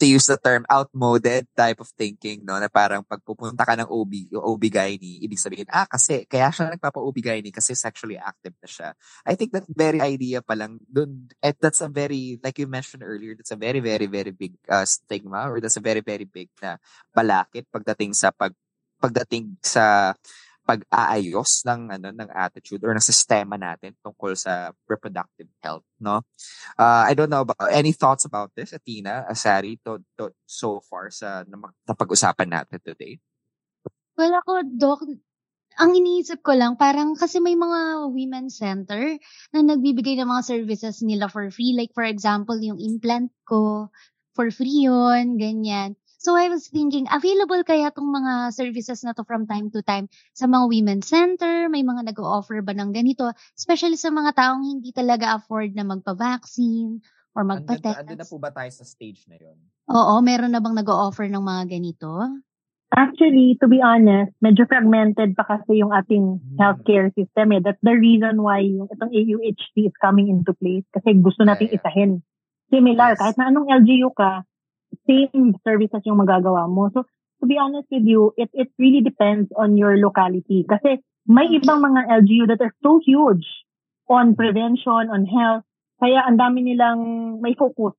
to 0.00 0.08
use 0.08 0.24
the 0.24 0.40
term 0.40 0.64
outmoded 0.72 1.44
type 1.52 1.76
of 1.76 1.92
thinking, 1.92 2.40
no? 2.40 2.56
Na 2.56 2.72
parang 2.72 3.04
pag 3.04 3.20
pupunta 3.20 3.68
ka 3.68 3.76
ng 3.76 3.84
OB, 3.84 4.32
yung 4.32 4.44
OB-GYN, 4.56 5.20
ibig 5.20 5.36
sabihin, 5.36 5.68
ah, 5.68 5.84
kasi, 5.84 6.24
kaya 6.24 6.48
siya 6.48 6.72
nagpapa-OB-GYN 6.72 7.52
kasi 7.52 7.76
sexually 7.76 8.16
active 8.16 8.56
na 8.56 8.68
siya. 8.68 8.88
I 9.28 9.36
think 9.36 9.52
that 9.52 9.68
very 9.68 10.00
idea 10.00 10.40
pa 10.40 10.56
lang, 10.56 10.80
dun, 10.88 11.28
eh, 11.44 11.52
that's 11.52 11.84
a 11.84 11.92
very, 11.92 12.40
like 12.40 12.56
you 12.56 12.64
mentioned 12.64 13.04
earlier, 13.04 13.36
that's 13.36 13.52
a 13.52 13.60
very, 13.60 13.84
very, 13.84 14.08
very 14.08 14.32
big 14.32 14.56
uh, 14.72 14.88
stigma 14.88 15.52
or 15.52 15.60
that's 15.60 15.76
a 15.76 15.84
very, 15.84 16.00
very 16.00 16.24
big 16.24 16.48
na 16.64 16.80
balakit 17.12 17.68
pagdating 17.68 18.16
sa 18.16 18.32
pag, 18.32 18.56
pagdating 18.96 19.60
sa 19.60 20.16
pag-aayos 20.70 21.66
ng 21.66 21.80
ano 21.98 22.08
ng 22.14 22.30
attitude 22.30 22.78
or 22.86 22.94
ng 22.94 23.02
sistema 23.02 23.58
natin 23.58 23.90
tungkol 23.98 24.38
sa 24.38 24.70
reproductive 24.86 25.50
health 25.58 25.82
no 25.98 26.22
uh, 26.78 27.02
I 27.02 27.18
don't 27.18 27.30
know 27.30 27.42
about, 27.42 27.58
any 27.74 27.90
thoughts 27.90 28.22
about 28.22 28.54
this 28.54 28.70
Athena 28.70 29.26
Asari 29.26 29.82
to, 29.82 29.98
to 30.14 30.30
so 30.46 30.78
far 30.86 31.10
sa 31.10 31.42
napag-usapan 31.88 32.48
natin 32.48 32.78
today 32.78 33.18
Well 34.14 34.36
ako 34.36 34.52
doc 34.78 35.00
ang 35.80 35.96
iniisip 35.96 36.44
ko 36.44 36.52
lang, 36.52 36.74
parang 36.76 37.16
kasi 37.16 37.40
may 37.40 37.54
mga 37.54 38.10
women 38.12 38.52
center 38.52 39.16
na 39.54 39.60
nagbibigay 39.64 40.18
ng 40.20 40.28
mga 40.28 40.42
services 40.44 41.00
nila 41.00 41.30
for 41.30 41.48
free. 41.48 41.72
Like 41.72 41.94
for 41.96 42.04
example, 42.04 42.58
yung 42.60 42.76
implant 42.76 43.32
ko, 43.48 43.88
for 44.34 44.50
free 44.50 44.88
yun, 44.88 45.40
ganyan. 45.40 45.94
So 46.20 46.36
I 46.36 46.52
was 46.52 46.68
thinking, 46.68 47.08
available 47.08 47.64
kaya 47.64 47.88
tong 47.96 48.12
mga 48.12 48.52
services 48.52 49.00
na 49.08 49.16
to 49.16 49.24
from 49.24 49.48
time 49.48 49.72
to 49.72 49.80
time 49.80 50.04
sa 50.36 50.44
mga 50.44 50.68
women 50.68 51.00
center? 51.00 51.72
May 51.72 51.80
mga 51.80 52.12
nag-offer 52.12 52.60
ba 52.60 52.76
ng 52.76 52.92
ganito? 52.92 53.32
Especially 53.56 53.96
sa 53.96 54.12
mga 54.12 54.36
taong 54.36 54.60
hindi 54.60 54.92
talaga 54.92 55.40
afford 55.40 55.72
na 55.72 55.80
magpa-vaccine 55.88 57.00
or 57.32 57.48
magpa-test. 57.48 58.04
Ando 58.04 58.20
na 58.20 58.28
po 58.28 58.36
ba 58.36 58.52
tayo 58.52 58.68
sa 58.68 58.84
stage 58.84 59.24
na 59.32 59.40
yon? 59.40 59.56
Oo, 59.88 60.20
meron 60.20 60.52
na 60.52 60.60
bang 60.60 60.76
nag-offer 60.76 61.24
ng 61.24 61.40
mga 61.40 61.62
ganito? 61.72 62.12
Actually, 62.92 63.56
to 63.56 63.64
be 63.64 63.80
honest, 63.80 64.36
medyo 64.44 64.68
fragmented 64.68 65.32
pa 65.32 65.48
kasi 65.48 65.80
yung 65.80 65.96
ating 65.96 66.36
Hmm. 66.36 66.58
healthcare 66.60 67.08
system 67.16 67.56
eh. 67.56 67.64
That's 67.64 67.80
the 67.80 67.96
reason 67.96 68.44
why 68.44 68.60
yung 68.60 68.92
itong 68.92 69.08
AUHD 69.08 69.88
is 69.88 69.96
coming 69.96 70.28
into 70.28 70.52
place 70.52 70.84
kasi 70.92 71.16
gusto 71.16 71.48
nating 71.48 71.72
Yeah, 71.72 71.80
yeah. 71.80 71.86
isahin. 71.88 72.12
Similar, 72.68 73.16
Yes. 73.16 73.18
kahit 73.24 73.36
na 73.40 73.48
anong 73.48 73.72
LGU 73.72 74.12
ka, 74.12 74.44
same 75.06 75.56
services 75.66 76.02
yung 76.04 76.20
magagawa 76.20 76.66
mo. 76.66 76.90
So, 76.94 77.06
to 77.40 77.44
be 77.46 77.56
honest 77.56 77.88
with 77.90 78.04
you, 78.04 78.32
it 78.36 78.50
it 78.52 78.68
really 78.78 79.00
depends 79.00 79.50
on 79.56 79.76
your 79.76 79.96
locality. 79.96 80.66
Kasi 80.68 81.00
may 81.26 81.48
ibang 81.56 81.80
mga 81.80 82.10
LGU 82.24 82.48
that 82.50 82.60
are 82.60 82.74
so 82.82 83.00
huge 83.04 83.46
on 84.10 84.34
prevention, 84.34 85.06
on 85.08 85.24
health, 85.24 85.64
kaya 86.02 86.24
ang 86.26 86.40
dami 86.40 86.66
nilang 86.66 87.38
may 87.38 87.54
focus, 87.54 87.94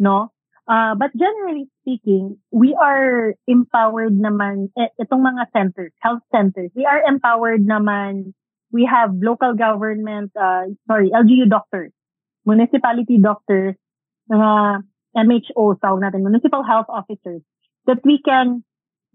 no? 0.00 0.34
Uh, 0.66 0.98
but 0.98 1.14
generally 1.14 1.70
speaking, 1.82 2.34
we 2.50 2.74
are 2.74 3.38
empowered 3.46 4.18
naman, 4.18 4.66
eh, 4.74 4.90
itong 4.98 5.22
mga 5.22 5.46
centers, 5.54 5.94
health 6.02 6.26
centers, 6.34 6.74
we 6.74 6.82
are 6.82 6.98
empowered 7.06 7.62
naman. 7.62 8.34
We 8.74 8.82
have 8.82 9.14
local 9.14 9.54
government, 9.54 10.34
uh, 10.34 10.66
sorry, 10.90 11.14
LGU 11.14 11.46
doctors, 11.46 11.94
municipality 12.42 13.22
doctors, 13.22 13.78
mga 14.26 14.82
MHO, 15.16 15.80
tawag 15.80 16.04
natin, 16.04 16.22
municipal 16.22 16.60
health 16.60 16.86
officers, 16.92 17.40
that 17.88 18.04
we 18.04 18.20
can 18.20 18.60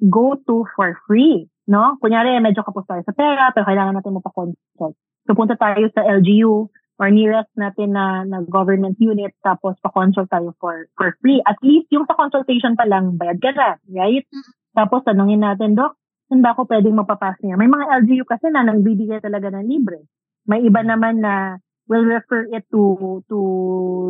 go 0.10 0.34
to 0.50 0.66
for 0.74 0.98
free, 1.06 1.46
no? 1.70 2.02
Kunyari, 2.02 2.42
medyo 2.42 2.66
kapos 2.66 2.90
tayo 2.90 3.06
sa 3.06 3.14
pera, 3.14 3.54
pero 3.54 3.70
kailangan 3.70 4.02
natin 4.02 4.18
mapakonsult. 4.18 4.98
So, 5.30 5.32
punta 5.38 5.54
tayo 5.54 5.86
sa 5.94 6.02
LGU 6.02 6.74
or 6.98 7.08
nearest 7.14 7.54
natin 7.54 7.94
na, 7.94 8.26
na 8.26 8.42
government 8.46 8.98
unit, 8.98 9.38
tapos 9.46 9.78
pa-consult 9.86 10.30
tayo 10.34 10.58
for, 10.58 10.90
for 10.98 11.14
free. 11.22 11.42
At 11.46 11.62
least 11.62 11.90
yung 11.94 12.10
sa 12.10 12.18
consultation 12.18 12.74
pa 12.74 12.90
lang, 12.90 13.18
bayad 13.22 13.38
ka 13.38 13.54
na, 13.54 13.78
right? 13.94 14.26
Tapos, 14.74 15.06
tanungin 15.06 15.46
natin, 15.46 15.78
Doc, 15.78 15.98
saan 16.32 16.42
ba 16.42 16.58
ako 16.58 16.66
pwedeng 16.72 16.98
mapapas 16.98 17.38
niya? 17.46 17.60
May 17.60 17.70
mga 17.70 18.02
LGU 18.02 18.26
kasi 18.26 18.50
na 18.50 18.66
nagbibigay 18.66 19.22
talaga 19.22 19.54
ng 19.54 19.68
libre. 19.68 20.08
May 20.50 20.66
iba 20.66 20.82
naman 20.82 21.22
na 21.22 21.62
will 21.90 22.06
refer 22.06 22.48
it 22.52 22.64
to 22.72 23.24
to 23.28 23.38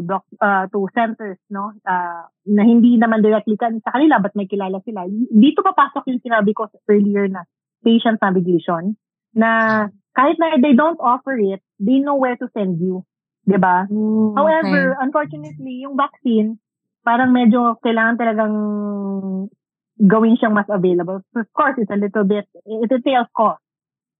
doc, 0.05 0.23
uh, 0.41 0.67
to 0.71 0.87
centers 0.93 1.39
no? 1.49 1.71
Uh, 1.85 2.27
na 2.47 2.63
hindi 2.63 2.97
naman 2.99 3.23
directly 3.23 3.55
kan 3.55 3.79
sa 3.81 3.95
kanila 3.95 4.19
but 4.19 4.35
may 4.35 4.49
kilala 4.49 4.83
sila. 4.83 5.07
Dito 5.31 5.63
papasok 5.63 6.07
yung 6.11 6.21
sinabi 6.23 6.51
ko 6.51 6.67
earlier 6.89 7.27
na 7.31 7.47
patient 7.81 8.19
navigation 8.21 8.95
na 9.33 9.87
kahit 10.13 10.35
na 10.37 10.59
they 10.59 10.75
don't 10.75 10.99
offer 10.99 11.39
it 11.39 11.63
they 11.79 12.03
know 12.03 12.19
where 12.19 12.35
to 12.35 12.51
send 12.51 12.77
you 12.77 13.01
'di 13.47 13.57
ba? 13.57 13.87
However 14.37 14.99
unfortunately 15.01 15.81
yung 15.81 15.95
vaccine 15.97 16.59
parang 17.01 17.33
medyo 17.33 17.79
kailangan 17.81 18.19
talagang 18.19 18.55
gawin 20.01 20.37
siyang 20.37 20.53
mas 20.53 20.69
available. 20.69 21.21
So 21.33 21.41
of 21.41 21.49
course 21.53 21.77
it's 21.81 21.93
a 21.93 21.97
little 21.97 22.27
bit 22.27 22.45
it 22.67 22.91
entails 22.91 23.31
cost 23.33 23.63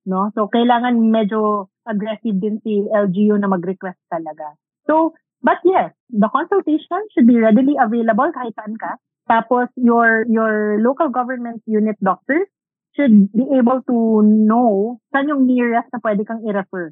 no? 0.07 0.33
So 0.33 0.49
kailangan 0.49 0.97
medyo 1.11 1.70
aggressive 1.88 2.38
din 2.38 2.61
si 2.61 2.86
LGU 2.89 3.38
na 3.39 3.49
mag-request 3.49 3.99
talaga. 4.11 4.55
So, 4.86 5.13
but 5.41 5.61
yes, 5.65 5.93
the 6.09 6.29
consultation 6.29 7.01
should 7.13 7.25
be 7.25 7.38
readily 7.38 7.77
available 7.77 8.29
kahit 8.34 8.53
saan 8.57 8.77
ka. 8.77 8.97
Tapos, 9.29 9.69
your, 9.77 10.25
your 10.27 10.82
local 10.82 11.09
government 11.09 11.63
unit 11.65 11.95
doctors 12.01 12.49
should 12.97 13.32
be 13.32 13.47
able 13.55 13.79
to 13.88 14.21
know 14.25 14.99
saan 15.15 15.32
yung 15.32 15.47
nearest 15.47 15.88
na 15.93 15.99
pwede 16.03 16.27
kang 16.27 16.43
i-refer. 16.43 16.91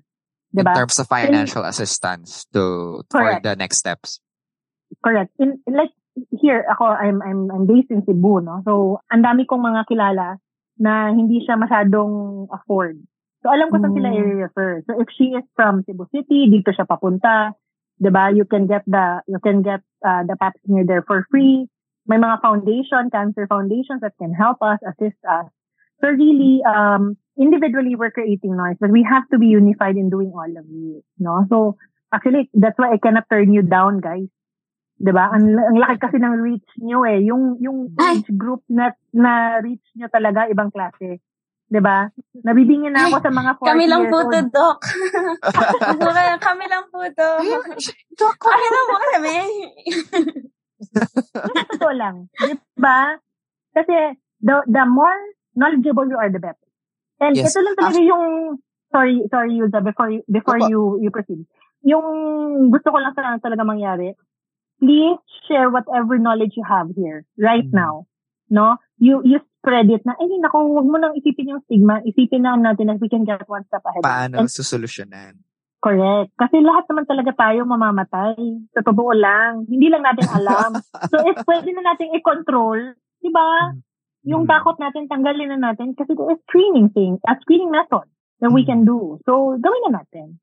Diba? 0.50 0.74
In 0.74 0.78
terms 0.82 0.98
of 0.98 1.06
financial 1.06 1.62
assistance 1.62 2.50
to 2.58 3.06
for 3.12 3.22
Correct. 3.22 3.44
the 3.46 3.54
next 3.54 3.78
steps. 3.78 4.18
Correct. 5.06 5.30
In, 5.38 5.62
like, 5.70 5.94
here, 6.34 6.66
ako, 6.66 6.90
I'm, 6.90 7.22
I'm, 7.22 7.52
I'm 7.52 7.66
based 7.70 7.92
in 7.94 8.02
Cebu, 8.02 8.42
no? 8.42 8.66
So, 8.66 9.04
ang 9.14 9.22
dami 9.22 9.46
kong 9.46 9.62
mga 9.62 9.86
kilala 9.86 10.42
na 10.80 11.12
hindi 11.12 11.44
siya 11.44 11.60
masyadong 11.60 12.48
afford. 12.50 12.98
So, 13.40 13.48
alam 13.48 13.72
ko 13.72 13.80
saan 13.80 13.96
sila 13.96 14.12
Mm. 14.12 14.20
i-refer. 14.20 14.84
So, 14.84 15.00
if 15.00 15.08
she 15.16 15.32
is 15.32 15.48
from 15.56 15.88
Cebu 15.88 16.08
City, 16.12 16.52
dito 16.52 16.76
siya 16.76 16.84
papunta, 16.84 17.56
'di 18.00 18.12
ba? 18.12 18.32
You 18.36 18.44
can 18.44 18.68
get 18.68 18.84
the 18.84 19.24
you 19.32 19.40
can 19.40 19.64
get 19.64 19.80
uh, 20.04 20.24
the 20.28 20.36
pap 20.36 20.60
smear 20.68 20.84
there 20.84 21.04
for 21.04 21.24
free. 21.32 21.68
May 22.10 22.18
mga 22.18 22.42
foundation, 22.42 23.14
cancer 23.14 23.46
foundations 23.46 24.02
that 24.02 24.18
can 24.18 24.34
help 24.34 24.60
us, 24.66 24.82
assist 24.82 25.20
us. 25.30 25.46
So 26.02 26.10
really, 26.10 26.64
um, 26.66 27.20
individually 27.38 27.94
we're 27.94 28.10
creating 28.10 28.56
noise, 28.58 28.80
but 28.80 28.90
we 28.90 29.04
have 29.06 29.28
to 29.30 29.38
be 29.38 29.52
unified 29.52 29.94
in 30.00 30.10
doing 30.10 30.32
all 30.34 30.50
of 30.50 30.66
it, 30.66 31.04
no? 31.20 31.46
So 31.52 31.78
actually, 32.10 32.50
that's 32.56 32.80
why 32.80 32.96
I 32.96 33.00
cannot 33.00 33.30
turn 33.30 33.54
you 33.54 33.62
down, 33.62 34.00
guys. 34.02 34.32
'Di 35.00 35.12
ba? 35.16 35.32
Ang, 35.32 35.56
ang 35.56 35.78
laki 35.80 35.96
kasi 35.96 36.18
ng 36.20 36.40
reach 36.44 36.70
nyo 36.84 37.08
eh. 37.08 37.24
Yung 37.24 37.56
yung 37.64 37.96
age 37.96 38.28
group 38.36 38.68
na 38.68 38.92
na 39.16 39.60
reach 39.64 39.86
nyo 39.96 40.12
talaga 40.12 40.52
ibang 40.52 40.72
klase. 40.76 41.24
'Di 41.70 41.80
ba? 41.80 42.10
Nabibingin 42.42 42.94
na 42.94 43.06
ako 43.08 43.22
sa 43.22 43.30
mga 43.30 43.52
40 43.62 43.66
Kami 43.70 43.86
lang 43.86 44.04
po 44.10 44.18
to, 44.26 44.40
Doc. 44.50 44.78
Kami 46.42 46.66
lang 46.66 46.86
po 46.90 47.00
to. 47.06 47.30
Kami 48.42 48.68
lang 48.68 48.86
po 48.90 48.96
kami. 49.14 49.38
Totoo 51.70 51.94
lang. 51.94 52.16
Di 52.34 52.54
ba? 52.78 53.16
Kasi 53.76 54.18
the 54.42 54.66
the 54.66 54.84
more 54.90 55.18
knowledgeable 55.54 56.08
you 56.10 56.18
are, 56.18 56.32
the 56.32 56.42
better. 56.42 56.68
And 57.20 57.36
Yes. 57.36 57.52
ito 57.52 57.60
lang 57.62 57.76
talaga 57.76 58.00
yung 58.00 58.26
sorry, 58.90 59.22
sorry 59.30 59.52
Yuza, 59.60 59.84
before 59.84 60.10
you, 60.10 60.24
before 60.26 60.58
you 60.58 60.98
you 61.04 61.12
proceed. 61.12 61.44
Yung 61.84 62.08
gusto 62.72 62.90
ko 62.92 62.98
lang 62.98 63.14
talaga, 63.14 63.44
talaga 63.52 63.64
mangyari, 63.68 64.16
please 64.80 65.20
share 65.48 65.68
whatever 65.70 66.16
knowledge 66.18 66.56
you 66.56 66.64
have 66.66 66.88
here 66.96 67.28
right 67.36 67.68
Mm. 67.68 67.76
now. 67.76 67.94
No? 68.50 68.80
You 68.98 69.20
you 69.28 69.44
spread 69.60 69.92
it 69.92 70.04
na, 70.08 70.16
ay, 70.16 70.32
naku, 70.40 70.58
huwag 70.64 70.88
mo 70.88 70.96
nang 70.96 71.14
isipin 71.20 71.52
yung 71.52 71.64
stigma. 71.68 72.00
Isipin 72.08 72.48
na 72.48 72.56
natin 72.56 72.88
that 72.88 73.04
we 73.04 73.12
can 73.12 73.28
get 73.28 73.44
one 73.52 73.68
step 73.68 73.84
ahead. 73.84 74.02
Paano 74.02 74.40
And 74.40 74.48
susolusyonan? 74.48 75.44
Correct. 75.80 76.32
Kasi 76.36 76.60
lahat 76.60 76.88
naman 76.92 77.08
talaga 77.08 77.32
tayo 77.36 77.64
mamamatay. 77.64 78.36
Sa 78.76 78.84
totoo 78.84 79.16
lang. 79.16 79.64
Hindi 79.68 79.88
lang 79.92 80.04
natin 80.04 80.28
alam. 80.28 80.80
so, 81.08 81.16
if 81.24 81.36
pwede 81.48 81.72
na 81.76 81.92
natin 81.92 82.16
i-control, 82.16 82.96
di 83.20 83.32
ba? 83.32 83.76
Yung 84.28 84.44
Mm. 84.44 84.52
takot 84.52 84.76
natin, 84.80 85.08
tanggalin 85.08 85.56
na 85.56 85.72
natin 85.72 85.96
kasi 85.96 86.12
there 86.16 86.32
is 86.36 86.40
screening 86.48 86.92
thing, 86.92 87.16
a 87.24 87.36
screening 87.44 87.72
method 87.72 88.04
that 88.44 88.52
we 88.52 88.68
can 88.68 88.84
do. 88.84 89.20
So, 89.24 89.56
gawin 89.60 89.92
na 89.92 90.04
natin. 90.04 90.40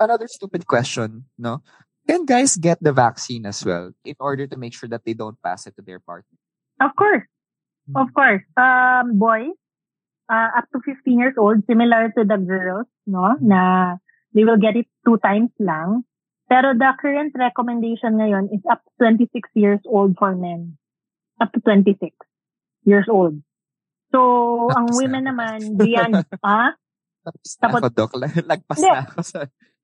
Another 0.00 0.28
stupid 0.28 0.64
question, 0.64 1.28
no? 1.36 1.60
Can 2.08 2.24
guys 2.24 2.56
get 2.56 2.80
the 2.80 2.90
vaccine 2.90 3.44
as 3.44 3.60
well 3.62 3.92
in 4.02 4.16
order 4.18 4.48
to 4.48 4.56
make 4.56 4.72
sure 4.72 4.88
that 4.88 5.04
they 5.04 5.12
don't 5.12 5.36
pass 5.44 5.68
it 5.68 5.76
to 5.76 5.84
their 5.84 6.00
partner? 6.00 6.34
Of 6.80 6.96
course. 6.96 7.28
Of 7.94 8.12
course. 8.14 8.42
Um, 8.56 9.18
boys, 9.18 9.54
uh, 10.28 10.50
up 10.58 10.66
to 10.72 10.80
15 10.84 11.18
years 11.18 11.36
old, 11.36 11.64
similar 11.66 12.12
to 12.16 12.22
the 12.24 12.38
girls, 12.38 12.86
no? 13.06 13.36
Na 13.40 13.96
they 14.32 14.44
will 14.44 14.58
get 14.58 14.76
it 14.76 14.88
two 15.04 15.18
times 15.20 15.50
lang. 15.58 16.04
Pero 16.48 16.76
the 16.76 16.92
current 17.00 17.32
recommendation 17.32 18.20
ngayon 18.20 18.52
is 18.52 18.60
up 18.68 18.84
to 18.84 18.90
26 19.08 19.28
years 19.56 19.80
old 19.88 20.16
for 20.20 20.36
men. 20.36 20.76
Up 21.40 21.52
to 21.52 21.60
26 21.64 22.12
years 22.84 23.08
old. 23.08 23.40
So, 24.12 24.68
ang 24.68 24.92
Tapos 24.92 24.96
na 24.96 25.00
women 25.00 25.24
ako. 25.24 25.30
naman, 25.32 25.58
beyond, 25.80 26.12
ah? 26.44 26.76
Tapos 27.24 27.48
na 27.56 27.60
Tapos- 27.64 27.80
ako, 27.80 27.88
Doc. 27.96 28.10
Lagpas 28.44 28.76
Hindi. 28.76 28.92
na 28.92 29.00
ako 29.08 29.18
sa... 29.24 29.38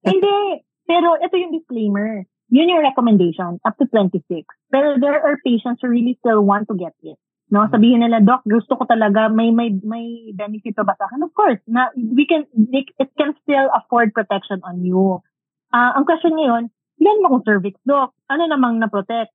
Hindi. 0.04 0.36
Pero 0.84 1.08
ito 1.16 1.34
yung 1.36 1.52
disclaimer. 1.56 2.28
yun 2.48 2.72
yung 2.72 2.80
recommendation, 2.80 3.60
up 3.64 3.76
to 3.76 3.84
26. 3.92 4.24
Pero 4.72 4.96
there 4.96 5.20
are 5.20 5.36
patients 5.44 5.80
who 5.84 5.88
really 5.92 6.16
still 6.20 6.40
want 6.40 6.64
to 6.68 6.74
get 6.76 6.96
it. 7.04 7.20
No, 7.48 7.64
sabihin 7.72 8.04
nila, 8.04 8.20
Doc, 8.20 8.44
gusto 8.44 8.76
ko 8.76 8.84
talaga, 8.84 9.32
may, 9.32 9.48
may, 9.48 9.72
may 9.80 10.36
benefit 10.36 10.76
pa 10.76 10.84
ba 10.84 10.92
sa 11.00 11.08
akin? 11.08 11.24
Of 11.24 11.32
course, 11.32 11.60
na, 11.64 11.88
we 11.96 12.28
can, 12.28 12.44
it 12.72 13.10
can 13.16 13.32
still 13.40 13.72
afford 13.72 14.12
protection 14.12 14.60
on 14.68 14.84
you. 14.84 15.24
Uh, 15.72 15.96
ang 15.96 16.04
question 16.04 16.36
ngayon, 16.36 16.68
ilan 17.00 17.20
mo 17.24 17.32
kung 17.32 17.46
cervix, 17.48 17.80
Doc? 17.88 18.12
Ano 18.28 18.44
namang 18.44 18.76
na-protect? 18.80 19.32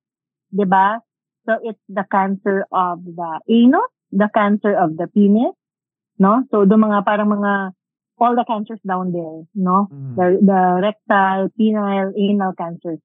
'Di 0.53 0.65
ba? 0.69 1.02
So, 1.49 1.57
it's 1.65 1.81
the 1.90 2.06
cancer 2.07 2.69
of 2.69 3.02
the 3.03 3.31
anus, 3.49 3.91
the 4.14 4.30
cancer 4.30 4.77
of 4.77 4.95
the 4.95 5.10
penis, 5.10 5.57
no? 6.22 6.45
So, 6.53 6.64
do 6.64 6.77
mga 6.77 7.03
parang 7.03 7.34
mga 7.34 7.73
all 8.22 8.38
the 8.38 8.45
cancers 8.48 8.80
down 8.85 9.11
there, 9.11 9.44
no? 9.57 9.90
Mm. 9.91 10.15
The, 10.15 10.26
the 10.40 10.61
rectal, 10.80 11.52
penile, 11.57 12.14
anal 12.15 12.53
cancers. 12.56 13.02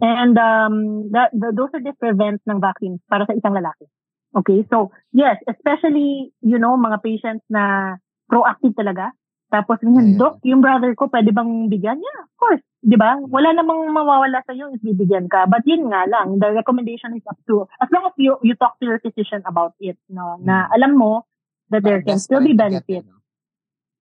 And 0.00 0.38
um, 0.38 1.10
the, 1.10 1.26
the, 1.34 1.50
those 1.50 1.74
are 1.74 1.82
the 1.82 1.92
prevent 1.98 2.40
ng 2.46 2.62
vaccines 2.62 3.02
para 3.10 3.26
sa 3.26 3.34
isang 3.34 3.58
lalaki. 3.58 3.90
Okay, 4.32 4.64
so 4.72 4.90
yes, 5.12 5.36
especially, 5.44 6.32
you 6.40 6.56
know, 6.56 6.72
mga 6.76 7.04
patients 7.04 7.44
na 7.52 7.96
proactive 8.32 8.72
talaga. 8.72 9.12
Tapos, 9.52 9.76
ganyan, 9.84 10.16
Yeah. 10.16 10.20
Doc, 10.24 10.40
yung 10.48 10.64
brother 10.64 10.96
ko, 10.96 11.12
pwede 11.12 11.28
bang 11.28 11.68
bigyan? 11.68 12.00
Yeah, 12.00 12.24
of 12.24 12.32
course. 12.40 12.64
Di 12.80 12.96
ba? 12.96 13.20
Wala 13.20 13.52
namang 13.52 13.92
mawawala 13.92 14.40
sa 14.48 14.56
iyo 14.56 14.72
if 14.72 14.80
bibigyan 14.80 15.28
ka. 15.28 15.44
But 15.44 15.60
yun 15.68 15.92
nga 15.92 16.08
lang, 16.08 16.40
the 16.40 16.48
recommendation 16.56 17.12
is 17.12 17.22
up 17.28 17.36
to, 17.52 17.68
as 17.84 17.92
long 17.92 18.08
as 18.08 18.16
you, 18.16 18.40
you 18.40 18.56
talk 18.56 18.80
to 18.80 18.88
your 18.88 18.96
physician 19.04 19.44
about 19.44 19.76
it, 19.76 20.00
no, 20.08 20.40
na 20.40 20.72
alam 20.72 20.96
mo 20.96 21.28
that 21.68 21.84
there 21.84 22.00
can 22.00 22.16
still 22.16 22.40
be 22.40 22.56
benefit. 22.56 23.04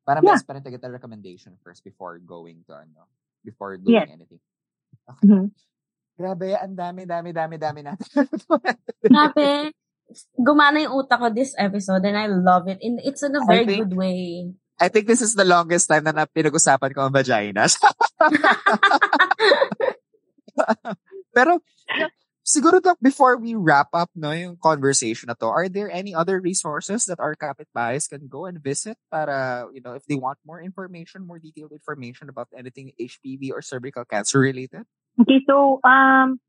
Parang 0.07 0.23
Yeah. 0.23 0.39
best 0.39 0.47
pa 0.47 0.55
rin 0.55 0.63
to 0.63 0.71
get 0.71 0.81
a 0.87 0.89
recommendation 0.89 1.59
first 1.59 1.83
before 1.83 2.15
going 2.23 2.63
to 2.71 2.73
ano, 2.79 3.11
before 3.43 3.75
doing 3.75 4.01
Yes. 4.01 4.07
anything. 4.07 4.39
Mhm. 5.19 5.51
Grabe, 6.15 6.55
ang 6.55 6.73
dami, 6.79 7.03
dami, 7.03 7.29
dami, 7.35 7.55
dami 7.59 7.79
natin. 7.83 8.07
Grabe. 9.03 9.75
Gumana 10.35 10.83
yung 10.83 11.05
utak 11.05 11.19
ko 11.19 11.29
this 11.29 11.55
episode 11.57 12.03
and 12.05 12.17
I 12.17 12.27
love 12.27 12.67
it. 12.67 12.79
And 12.81 12.99
it's 13.03 13.23
in 13.23 13.35
a 13.35 13.45
very 13.45 13.65
think- 13.65 13.87
good 13.87 13.97
way. 13.97 14.53
I 14.81 14.89
think 14.89 15.05
this 15.05 15.21
is 15.21 15.37
the 15.37 15.45
longest 15.45 15.85
time 15.85 16.09
na, 16.09 16.11
na 16.11 16.25
pinag-usapan 16.25 16.97
ko 16.97 17.05
ang 17.05 17.13
vaginas. 17.13 17.77
Pero, 21.37 21.61
siguro 22.41 22.81
Doc, 22.81 22.97
before 22.97 23.37
we 23.37 23.53
wrap 23.53 23.93
up 23.93 24.09
no, 24.17 24.33
yung 24.33 24.57
conversation 24.57 25.29
na 25.29 25.37
to, 25.37 25.45
are 25.45 25.69
there 25.69 25.93
any 25.93 26.17
other 26.17 26.41
resources 26.41 27.05
that 27.05 27.21
our 27.21 27.37
kapitbahays 27.37 28.09
can 28.09 28.25
go 28.25 28.49
and 28.49 28.57
visit 28.57 28.97
para, 29.13 29.69
you 29.69 29.85
know, 29.85 29.93
if 29.93 30.01
they 30.09 30.17
want 30.17 30.41
more 30.41 30.57
information, 30.57 31.29
more 31.29 31.37
detailed 31.37 31.77
information 31.77 32.25
about 32.25 32.49
anything 32.57 32.89
HPV 32.97 33.53
or 33.53 33.61
cervical 33.61 34.03
cancer 34.03 34.41
related? 34.41 34.89
Okay, 35.21 35.45
so, 35.45 35.77
um, 35.85 36.41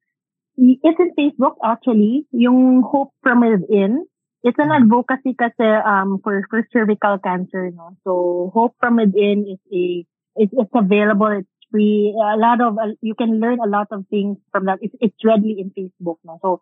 in 0.56 1.10
Facebook 1.18 1.56
actually, 1.64 2.26
yung 2.32 2.82
Hope 2.82 3.12
from 3.22 3.40
Within. 3.40 4.06
It's 4.42 4.58
an 4.58 4.74
advocacy 4.74 5.38
kasi 5.38 5.62
um 5.86 6.18
for, 6.18 6.42
for 6.50 6.66
cervical 6.72 7.18
cancer, 7.22 7.70
no. 7.70 7.94
So 8.02 8.50
Hope 8.52 8.74
from 8.80 8.96
Within 8.96 9.46
is 9.46 9.62
a 9.70 10.04
it's, 10.34 10.52
it's 10.52 10.74
available. 10.74 11.30
It's 11.30 11.48
free. 11.70 12.12
A 12.12 12.36
lot 12.36 12.60
of 12.60 12.76
uh, 12.78 12.98
you 13.00 13.14
can 13.14 13.38
learn 13.38 13.58
a 13.62 13.70
lot 13.70 13.88
of 13.90 14.04
things 14.10 14.38
from 14.50 14.66
that. 14.66 14.78
It's 14.82 14.94
it's 15.00 15.20
readily 15.24 15.62
in 15.62 15.70
Facebook, 15.70 16.18
no. 16.26 16.38
So 16.42 16.60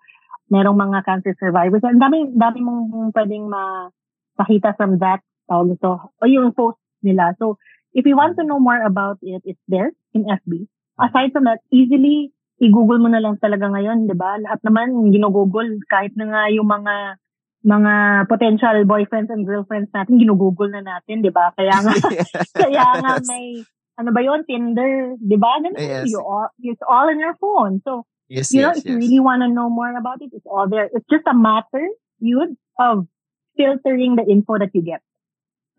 merong 0.52 0.76
mga 0.76 1.04
cancer 1.04 1.34
survivors. 1.40 1.82
Ang 1.86 2.02
dami 2.02 2.30
dami 2.36 2.60
mong 2.60 3.14
pwedeng 3.16 3.48
ma 3.48 3.88
makita 4.36 4.76
from 4.76 4.98
that 5.00 5.24
tawag 5.48 5.74
ito 5.74 5.92
o 6.20 6.22
yung 6.28 6.52
post 6.52 6.78
nila. 7.02 7.32
So 7.40 7.56
if 7.92 8.06
you 8.06 8.14
want 8.14 8.36
to 8.38 8.44
know 8.44 8.60
more 8.60 8.80
about 8.82 9.18
it, 9.22 9.42
it's 9.44 9.62
there 9.66 9.90
in 10.14 10.28
FB. 10.28 10.68
Aside 11.00 11.32
from 11.32 11.48
that, 11.48 11.64
easily 11.72 12.30
i-google 12.60 13.00
mo 13.00 13.08
na 13.08 13.20
lang 13.24 13.40
talaga 13.40 13.66
ngayon, 13.72 14.04
'di 14.06 14.16
ba? 14.16 14.36
Lahat 14.40 14.60
naman 14.62 15.12
ginugoogle 15.12 15.80
kahit 15.88 16.12
na 16.16 16.28
nga 16.28 16.42
yung 16.52 16.68
mga 16.68 17.16
mga 17.60 17.92
potential 18.28 18.76
boyfriends 18.88 19.28
and 19.28 19.44
girlfriends 19.44 19.92
natin 19.92 20.20
ginugoogle 20.20 20.68
na 20.72 20.84
natin, 20.84 21.24
'di 21.24 21.32
ba? 21.32 21.52
Kaya 21.56 21.80
nga 21.84 21.92
kaya 22.60 22.86
nga 23.00 23.12
Yes. 23.16 23.26
may 23.28 23.64
ano 24.00 24.10
ba 24.12 24.20
yon 24.20 24.44
Tinder, 24.44 25.16
'di 25.20 25.36
ba? 25.40 25.60
Ganun, 25.60 25.76
Yes. 25.76 26.08
you 26.08 26.20
all, 26.20 26.48
it's 26.60 26.84
all 26.84 27.08
in 27.08 27.20
your 27.20 27.36
phone. 27.40 27.80
So 27.84 28.04
Yes, 28.30 28.54
you 28.54 28.62
know, 28.62 28.70
yes, 28.70 28.78
if 28.78 28.86
you 28.86 28.94
yes. 28.94 29.02
really 29.10 29.20
want 29.20 29.42
to 29.42 29.48
know 29.50 29.68
more 29.68 29.90
about 29.96 30.22
it, 30.22 30.30
it's 30.32 30.46
all 30.46 30.68
there. 30.70 30.86
It's 30.94 31.06
just 31.10 31.26
a 31.26 31.34
matter, 31.34 31.82
yun, 32.22 32.56
of 32.78 33.06
filtering 33.58 34.14
the 34.14 34.22
info 34.22 34.58
that 34.58 34.70
you 34.72 34.82
get. 34.82 35.02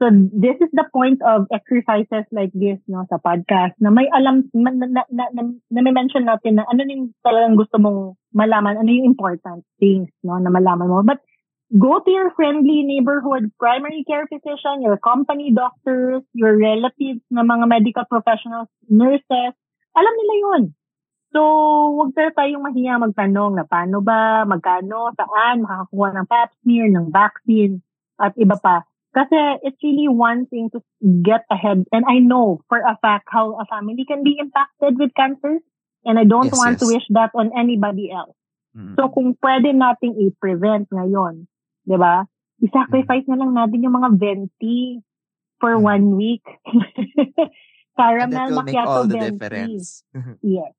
So 0.01 0.09
this 0.09 0.57
is 0.57 0.73
the 0.73 0.89
point 0.89 1.21
of 1.21 1.45
exercises 1.53 2.25
like 2.33 2.49
this, 2.57 2.81
no, 2.89 3.05
sa 3.05 3.21
podcast, 3.21 3.77
na 3.77 3.93
may 3.93 4.09
alam, 4.09 4.49
na, 4.49 4.73
na, 4.73 5.05
na, 5.13 5.29
na, 5.29 5.41
na 5.45 5.79
may 5.85 5.93
mention 5.93 6.25
natin 6.25 6.57
na 6.57 6.65
ano 6.73 6.81
yung 6.89 7.13
talagang 7.21 7.53
gusto 7.53 7.77
mong 7.77 8.17
malaman, 8.33 8.81
ano 8.81 8.89
yung 8.89 9.13
important 9.13 9.61
things, 9.77 10.09
no, 10.25 10.41
na 10.41 10.49
malaman 10.49 10.89
mo. 10.89 11.05
But 11.05 11.21
go 11.77 12.01
to 12.01 12.09
your 12.09 12.33
friendly 12.33 12.81
neighborhood 12.81 13.53
primary 13.61 14.01
care 14.09 14.25
physician, 14.25 14.81
your 14.81 14.97
company 14.97 15.53
doctors, 15.53 16.25
your 16.33 16.57
relatives 16.57 17.21
na 17.29 17.45
mga 17.45 17.69
medical 17.69 18.09
professionals, 18.09 18.73
nurses, 18.89 19.53
alam 19.93 20.13
nila 20.17 20.35
yun. 20.41 20.63
So, 21.29 21.39
huwag 21.93 22.17
na 22.17 22.33
tayong 22.33 22.65
mahiya 22.65 22.97
magtanong 22.97 23.53
na 23.53 23.69
paano 23.69 24.01
ba, 24.01 24.49
magkano, 24.49 25.13
saan, 25.13 25.61
makakakuha 25.61 26.09
ng 26.17 26.25
pap 26.25 26.49
smear, 26.65 26.89
ng 26.89 27.13
vaccine, 27.13 27.85
at 28.17 28.33
iba 28.33 28.57
pa. 28.57 28.81
Kasi 29.11 29.59
it's 29.67 29.79
really 29.83 30.07
one 30.07 30.47
thing 30.47 30.71
to 30.71 30.79
get 31.21 31.43
ahead. 31.51 31.83
And 31.91 32.07
I 32.07 32.23
know 32.23 32.63
for 32.71 32.79
a 32.79 32.95
fact 33.03 33.27
how 33.27 33.59
a 33.59 33.65
family 33.67 34.07
can 34.07 34.23
be 34.23 34.39
impacted 34.39 34.95
with 34.95 35.11
cancer. 35.13 35.59
And 36.07 36.17
I 36.17 36.23
don't 36.23 36.49
Yes, 36.49 36.57
want 36.57 36.79
to 36.79 36.87
yes. 36.89 37.03
wish 37.03 37.07
that 37.13 37.29
on 37.35 37.51
anybody 37.53 38.09
else. 38.09 38.33
Mm. 38.73 38.95
So 38.95 39.11
kung 39.11 39.35
pwede 39.43 39.75
nating 39.75 40.15
i-prevent 40.17 40.89
ngayon, 40.89 41.45
di 41.85 41.97
ba? 41.99 42.25
I-sacrifice 42.63 43.27
na 43.27 43.37
lang 43.37 43.51
natin 43.53 43.83
yung 43.83 43.93
mga 43.99 44.15
venti 44.17 45.03
for 45.59 45.75
Mm. 45.77 45.83
one 45.83 46.05
week. 46.17 46.41
Caramel 47.99 48.49
macchiato 48.55 48.87
all 48.87 49.05
the 49.05 49.19
venti. 49.19 49.37
difference. 49.37 50.01
Yes, 50.41 50.71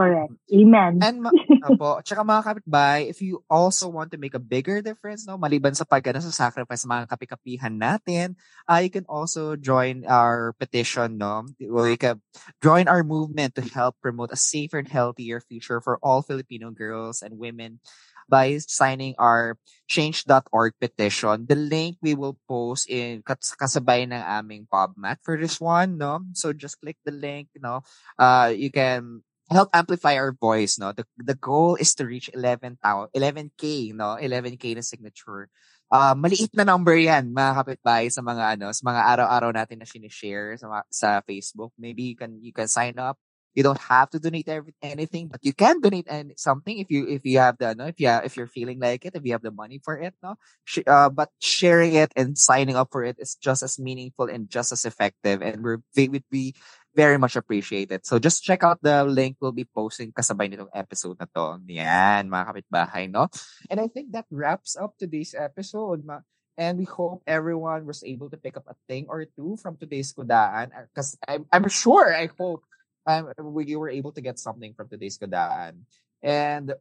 correct. 0.00 0.32
Amen. 0.48 0.96
And 1.04 1.28
ma- 1.28 1.36
Opo, 1.68 2.00
tsaka 2.00 2.24
mga 2.24 2.40
kapitbahay, 2.40 3.12
if 3.12 3.20
you 3.20 3.44
also 3.52 3.92
want 3.92 4.08
to 4.16 4.18
make 4.18 4.32
a 4.32 4.40
bigger 4.40 4.80
difference, 4.80 5.28
no, 5.28 5.36
maliban 5.36 5.76
sa 5.76 5.84
pagka 5.84 6.16
sa 6.16 6.32
sacrifice 6.32 6.88
sa 6.88 6.88
mga 6.88 7.04
kapi-kapihan 7.12 7.76
natin, 7.76 8.32
uh, 8.64 8.80
you 8.80 8.88
can 8.88 9.04
also 9.04 9.60
join 9.60 10.08
our 10.08 10.56
petition, 10.56 11.20
no? 11.20 11.44
You 11.60 12.00
can 12.00 12.24
join 12.64 12.88
our 12.88 13.04
movement 13.04 13.60
to 13.60 13.62
help 13.62 14.00
promote 14.00 14.32
a 14.32 14.40
safer 14.40 14.80
and 14.80 14.88
healthier 14.88 15.44
future 15.44 15.84
for 15.84 16.00
all 16.00 16.24
Filipino 16.24 16.72
girls 16.72 17.20
and 17.20 17.36
women 17.36 17.84
by 18.30 18.62
signing 18.62 19.18
our 19.18 19.58
change.org 19.90 20.72
petition. 20.80 21.44
The 21.50 21.58
link 21.58 21.98
we 22.00 22.14
will 22.14 22.38
post 22.46 22.86
in 22.88 23.26
kas- 23.26 23.58
kasabay 23.58 24.06
ng 24.06 24.22
aming 24.22 24.70
PubMat 24.70 25.18
for 25.26 25.34
this 25.36 25.58
one, 25.58 25.98
no? 25.98 26.22
So 26.32 26.54
just 26.54 26.78
click 26.80 26.96
the 27.04 27.12
link, 27.12 27.50
no? 27.58 27.82
Uh, 28.14 28.54
you 28.54 28.70
can 28.70 29.26
help 29.50 29.68
amplify 29.74 30.14
our 30.14 30.32
voice, 30.32 30.78
no? 30.78 30.92
The, 30.92 31.04
the 31.18 31.34
goal 31.34 31.74
is 31.74 31.94
to 31.96 32.06
reach 32.06 32.30
11,000, 32.32 33.10
11K, 33.14 33.92
no? 33.92 34.16
11K 34.16 34.74
na 34.78 34.80
signature. 34.80 35.50
Uh, 35.90 36.14
maliit 36.14 36.54
na 36.54 36.62
number 36.62 36.94
yan, 36.94 37.34
mga 37.34 37.52
kapitbahay, 37.58 38.06
sa 38.14 38.22
mga, 38.22 38.54
ano, 38.54 38.70
sa 38.70 38.82
mga 38.86 39.02
araw-araw 39.10 39.50
natin 39.50 39.82
na 39.82 39.90
sinishare 39.90 40.54
sa, 40.54 40.86
sa 40.86 41.18
Facebook. 41.26 41.74
Maybe 41.74 42.14
you 42.14 42.16
can, 42.16 42.38
you 42.38 42.54
can 42.54 42.70
sign 42.70 42.94
up. 43.02 43.18
You 43.58 43.66
don't 43.66 43.82
have 43.90 44.06
to 44.14 44.22
donate 44.22 44.46
every, 44.46 44.70
anything, 44.78 45.26
but 45.26 45.42
you 45.42 45.50
can 45.50 45.82
donate 45.82 46.06
any, 46.06 46.38
something 46.38 46.78
if 46.78 46.86
you, 46.86 47.10
if 47.10 47.26
you 47.26 47.42
have 47.42 47.58
the, 47.58 47.74
no, 47.74 47.90
if 47.90 47.98
you 47.98 48.06
have, 48.06 48.22
if 48.22 48.38
you're 48.38 48.46
feeling 48.46 48.78
like 48.78 49.02
it, 49.04 49.18
if 49.18 49.26
you 49.26 49.34
have 49.34 49.42
the 49.42 49.50
money 49.50 49.82
for 49.82 49.98
it, 49.98 50.14
no? 50.22 50.38
Sh- 50.62 50.86
uh, 50.86 51.10
but 51.10 51.34
sharing 51.42 51.98
it 51.98 52.14
and 52.14 52.38
signing 52.38 52.76
up 52.76 52.94
for 52.94 53.02
it 53.02 53.18
is 53.18 53.34
just 53.34 53.66
as 53.66 53.74
meaningful 53.82 54.30
and 54.30 54.48
just 54.48 54.70
as 54.70 54.84
effective. 54.86 55.42
And 55.42 55.64
we're, 55.64 55.82
we 55.96 56.06
would 56.06 56.30
be 56.30 56.54
very 56.94 57.18
much 57.18 57.36
appreciated. 57.36 58.04
So 58.04 58.18
just 58.18 58.42
check 58.42 58.62
out 58.62 58.82
the 58.82 59.04
link 59.04 59.36
we'll 59.40 59.54
be 59.54 59.66
posting 59.66 60.12
kasabay 60.12 60.50
nitong 60.50 60.72
episode 60.74 61.18
na 61.18 61.26
to. 61.30 61.62
Yan, 61.70 62.28
mga 62.28 62.44
kapitbahay, 62.50 63.10
no? 63.10 63.28
And 63.70 63.78
I 63.78 63.86
think 63.86 64.12
that 64.12 64.26
wraps 64.30 64.74
up 64.74 64.98
today's 64.98 65.34
episode. 65.36 66.04
Ma- 66.04 66.26
and 66.58 66.76
we 66.76 66.84
hope 66.84 67.22
everyone 67.26 67.86
was 67.86 68.04
able 68.04 68.28
to 68.28 68.36
pick 68.36 68.56
up 68.56 68.66
a 68.68 68.76
thing 68.84 69.06
or 69.08 69.24
two 69.24 69.56
from 69.62 69.76
today's 69.76 70.12
kudaan. 70.12 70.68
Because 70.92 71.16
I'm, 71.26 71.46
I'm 71.52 71.68
sure, 71.68 72.12
I 72.12 72.28
hope, 72.36 72.64
um, 73.06 73.32
we 73.40 73.76
were 73.76 73.88
able 73.88 74.12
to 74.12 74.20
get 74.20 74.38
something 74.38 74.74
from 74.74 74.88
today's 74.88 75.16
kudaan. 75.16 75.88
And 76.22 76.74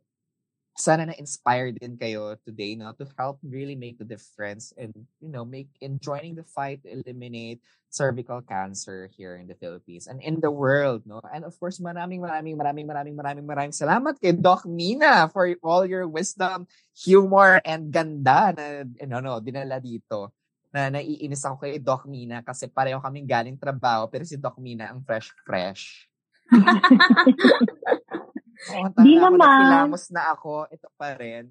sana 0.80 1.12
na-inspire 1.12 1.76
din 1.76 2.00
kayo 2.00 2.40
today 2.48 2.74
no, 2.74 2.96
to 2.96 3.04
help 3.20 3.38
really 3.44 3.76
make 3.76 4.00
the 4.00 4.08
difference 4.08 4.72
and, 4.80 4.96
you 5.20 5.28
know, 5.28 5.44
make 5.44 5.68
in 5.84 6.00
joining 6.00 6.34
the 6.34 6.48
fight 6.48 6.80
to 6.82 6.90
eliminate 6.90 7.60
cervical 7.92 8.40
cancer 8.40 9.12
here 9.12 9.36
in 9.36 9.46
the 9.52 9.60
Philippines 9.60 10.08
and 10.08 10.24
in 10.24 10.40
the 10.40 10.50
world, 10.50 11.04
no? 11.04 11.20
And 11.28 11.44
of 11.44 11.60
course, 11.60 11.84
maraming, 11.84 12.24
maraming, 12.24 12.56
maraming, 12.56 12.88
maraming, 12.88 13.16
maraming, 13.20 13.46
maraming 13.46 13.76
salamat 13.76 14.24
kay 14.24 14.32
Doc 14.32 14.64
Mina 14.64 15.28
for 15.28 15.52
all 15.60 15.84
your 15.84 16.08
wisdom, 16.08 16.64
humor, 16.96 17.60
and 17.68 17.92
ganda 17.92 18.56
na, 18.56 18.66
ano, 19.04 19.16
no, 19.20 19.34
dinala 19.44 19.84
dito. 19.84 20.32
Na 20.72 20.88
naiinis 20.88 21.44
ako 21.44 21.68
kay 21.68 21.84
Doc 21.84 22.08
Mina 22.08 22.40
kasi 22.40 22.72
pareho 22.72 23.04
kaming 23.04 23.28
galing 23.28 23.60
trabaho 23.60 24.08
pero 24.08 24.24
si 24.24 24.40
Doc 24.40 24.56
Mina 24.62 24.96
ang 24.96 25.04
fresh-fresh. 25.04 26.08
Oo, 28.60 28.86
Di 29.00 29.16
tama 29.16 29.24
ako, 29.24 29.26
naman. 29.32 29.40
nagkilamos 29.40 30.04
na 30.12 30.22
ako, 30.36 30.54
ito 30.68 30.88
pa 31.00 31.16
rin. 31.16 31.48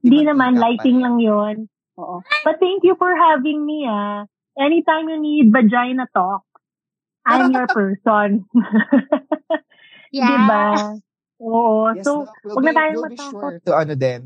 Hindi 0.00 0.20
naman, 0.24 0.56
lighting 0.56 0.98
lang 1.00 1.16
yon. 1.20 1.56
Oo. 2.00 2.24
But 2.44 2.56
thank 2.60 2.84
you 2.84 2.96
for 2.96 3.12
having 3.12 3.64
me, 3.64 3.84
ah. 3.84 4.24
Anytime 4.58 5.06
you 5.12 5.20
need 5.20 5.52
vagina 5.52 6.08
talk, 6.12 6.42
I'm 7.28 7.52
your 7.52 7.68
person. 7.68 8.44
Yeah. 10.08 10.24
Diba? 10.24 10.64
Oo. 11.44 11.92
Yes, 11.92 12.04
so, 12.08 12.24
Doc, 12.24 12.32
we'll 12.40 12.56
huwag 12.56 12.64
na 12.64 12.72
tayong 12.72 12.96
we'll 12.96 13.12
be 13.12 13.20
matakot. 13.20 13.28
sure 13.28 13.56
to 13.60 13.72
ano 13.76 13.92
din. 13.92 14.20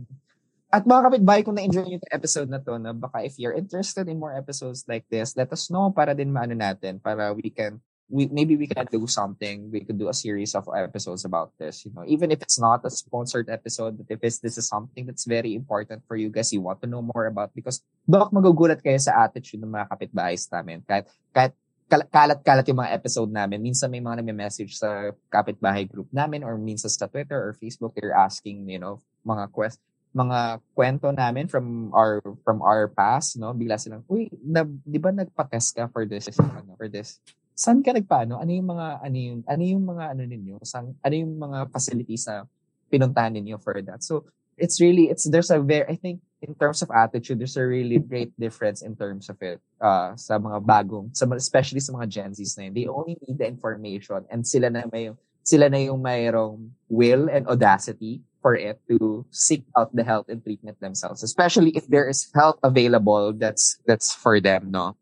At 0.70 0.86
mga 0.88 1.00
kapitbahay, 1.10 1.42
kung 1.44 1.58
na-enjoy 1.58 1.84
nyo 1.84 1.98
yung 2.00 2.14
episode 2.14 2.48
na 2.48 2.62
to, 2.62 2.78
na 2.80 2.94
baka 2.96 3.26
if 3.26 3.36
you're 3.36 3.52
interested 3.52 4.08
in 4.08 4.16
more 4.16 4.32
episodes 4.32 4.86
like 4.88 5.04
this, 5.10 5.36
let 5.36 5.52
us 5.52 5.68
know 5.68 5.92
para 5.92 6.16
din 6.16 6.32
maano 6.32 6.56
natin, 6.56 6.96
para 6.96 7.34
we 7.34 7.50
can, 7.52 7.76
we, 8.08 8.26
maybe 8.28 8.56
we 8.56 8.66
can 8.66 8.86
do 8.90 9.06
something. 9.06 9.70
We 9.70 9.84
could 9.84 9.98
do 9.98 10.08
a 10.08 10.14
series 10.14 10.54
of 10.54 10.68
episodes 10.68 11.24
about 11.24 11.52
this, 11.58 11.84
you 11.84 11.92
know, 11.94 12.04
even 12.06 12.30
if 12.30 12.42
it's 12.42 12.58
not 12.58 12.84
a 12.84 12.90
sponsored 12.90 13.48
episode, 13.48 13.98
but 13.98 14.06
if 14.08 14.20
it's, 14.22 14.38
this 14.38 14.58
is 14.58 14.68
something 14.68 15.06
that's 15.06 15.24
very 15.24 15.54
important 15.54 16.02
for 16.06 16.16
you 16.16 16.28
guys, 16.28 16.52
you 16.52 16.60
want 16.60 16.80
to 16.82 16.86
know 16.86 17.02
more 17.02 17.26
about, 17.26 17.54
because 17.54 17.82
baka 18.06 18.28
magugulat 18.34 18.82
kayo 18.82 19.00
sa 19.00 19.24
attitude 19.24 19.62
ng 19.62 19.72
mga 19.72 19.88
kapitbahay 19.88 20.36
namin. 20.52 20.82
Kahit, 20.84 21.06
kahit 21.32 21.52
kal- 21.92 22.08
kalat-kalat 22.08 22.64
yung 22.68 22.80
mga 22.80 22.94
episode 22.96 23.30
namin. 23.32 23.60
Minsan 23.60 23.92
may 23.92 24.00
mga 24.00 24.24
nagme-message 24.24 24.80
sa 24.80 25.12
kapitbahay 25.28 25.84
group 25.84 26.08
namin 26.08 26.40
or 26.40 26.56
minsan 26.56 26.88
sa 26.88 27.04
Twitter 27.04 27.36
or 27.36 27.52
Facebook, 27.56 27.92
they're 27.96 28.16
asking, 28.16 28.68
you 28.68 28.80
know, 28.80 29.00
mga 29.28 29.52
quest 29.52 29.80
mga 30.12 30.60
kwento 30.76 31.08
namin 31.08 31.48
from 31.48 31.88
our 31.96 32.20
from 32.44 32.60
our 32.60 32.84
past, 32.92 33.40
no? 33.40 33.56
Bigla 33.56 33.80
silang, 33.80 34.04
uy, 34.12 34.28
na, 34.44 34.68
di 34.68 35.00
ba 35.00 35.08
nagpa-test 35.08 35.72
ka 35.72 35.88
for 35.88 36.04
this, 36.04 36.28
ano, 36.36 36.76
for 36.76 36.84
this? 36.84 37.16
Saan 37.54 37.84
ka 37.84 37.92
nagpaano? 37.92 38.40
Ano 38.40 38.50
yung 38.50 38.68
mga, 38.68 38.86
ano 39.04 39.16
yung, 39.16 39.40
ano 39.44 39.62
yung 39.62 39.84
mga, 39.84 40.04
ano 40.16 40.22
ninyo? 40.24 40.56
Saan, 40.64 40.96
ano 40.98 41.14
yung 41.14 41.34
mga 41.36 41.58
facilities 41.68 42.24
na 42.26 42.48
pinuntahan 42.88 43.32
ninyo 43.36 43.60
for 43.60 43.76
that? 43.84 44.00
So, 44.00 44.24
it's 44.56 44.80
really, 44.80 45.08
it's, 45.12 45.28
there's 45.28 45.50
a 45.50 45.60
very, 45.60 45.88
I 45.88 45.96
think, 45.96 46.20
in 46.40 46.54
terms 46.56 46.82
of 46.82 46.90
attitude, 46.90 47.38
there's 47.38 47.56
a 47.56 47.66
really 47.66 47.98
great 47.98 48.32
difference 48.40 48.82
in 48.82 48.96
terms 48.96 49.28
of 49.28 49.36
it, 49.40 49.60
uh, 49.80 50.16
sa 50.16 50.38
mga 50.38 50.58
bagong, 50.64 51.14
sa, 51.14 51.28
especially 51.36 51.80
sa 51.80 51.92
mga 51.92 52.08
Gen 52.08 52.32
Zs 52.32 52.58
na 52.58 52.64
yun. 52.66 52.74
They 52.74 52.86
only 52.88 53.16
need 53.22 53.38
the 53.38 53.46
information 53.46 54.24
and 54.32 54.42
sila 54.42 54.70
na 54.70 54.88
may, 54.90 55.12
sila 55.44 55.68
na 55.68 55.78
yung 55.78 56.02
mayroong 56.02 56.70
will 56.88 57.28
and 57.30 57.46
audacity 57.46 58.22
for 58.42 58.58
it 58.58 58.82
to 58.90 59.24
seek 59.30 59.62
out 59.78 59.94
the 59.94 60.02
help 60.02 60.28
and 60.28 60.42
treatment 60.42 60.78
themselves, 60.80 61.22
especially 61.22 61.70
if 61.78 61.86
there 61.86 62.10
is 62.10 62.26
help 62.34 62.58
available 62.66 63.32
that's 63.32 63.78
that's 63.86 64.10
for 64.10 64.42
them, 64.42 64.74
no? 64.74 64.98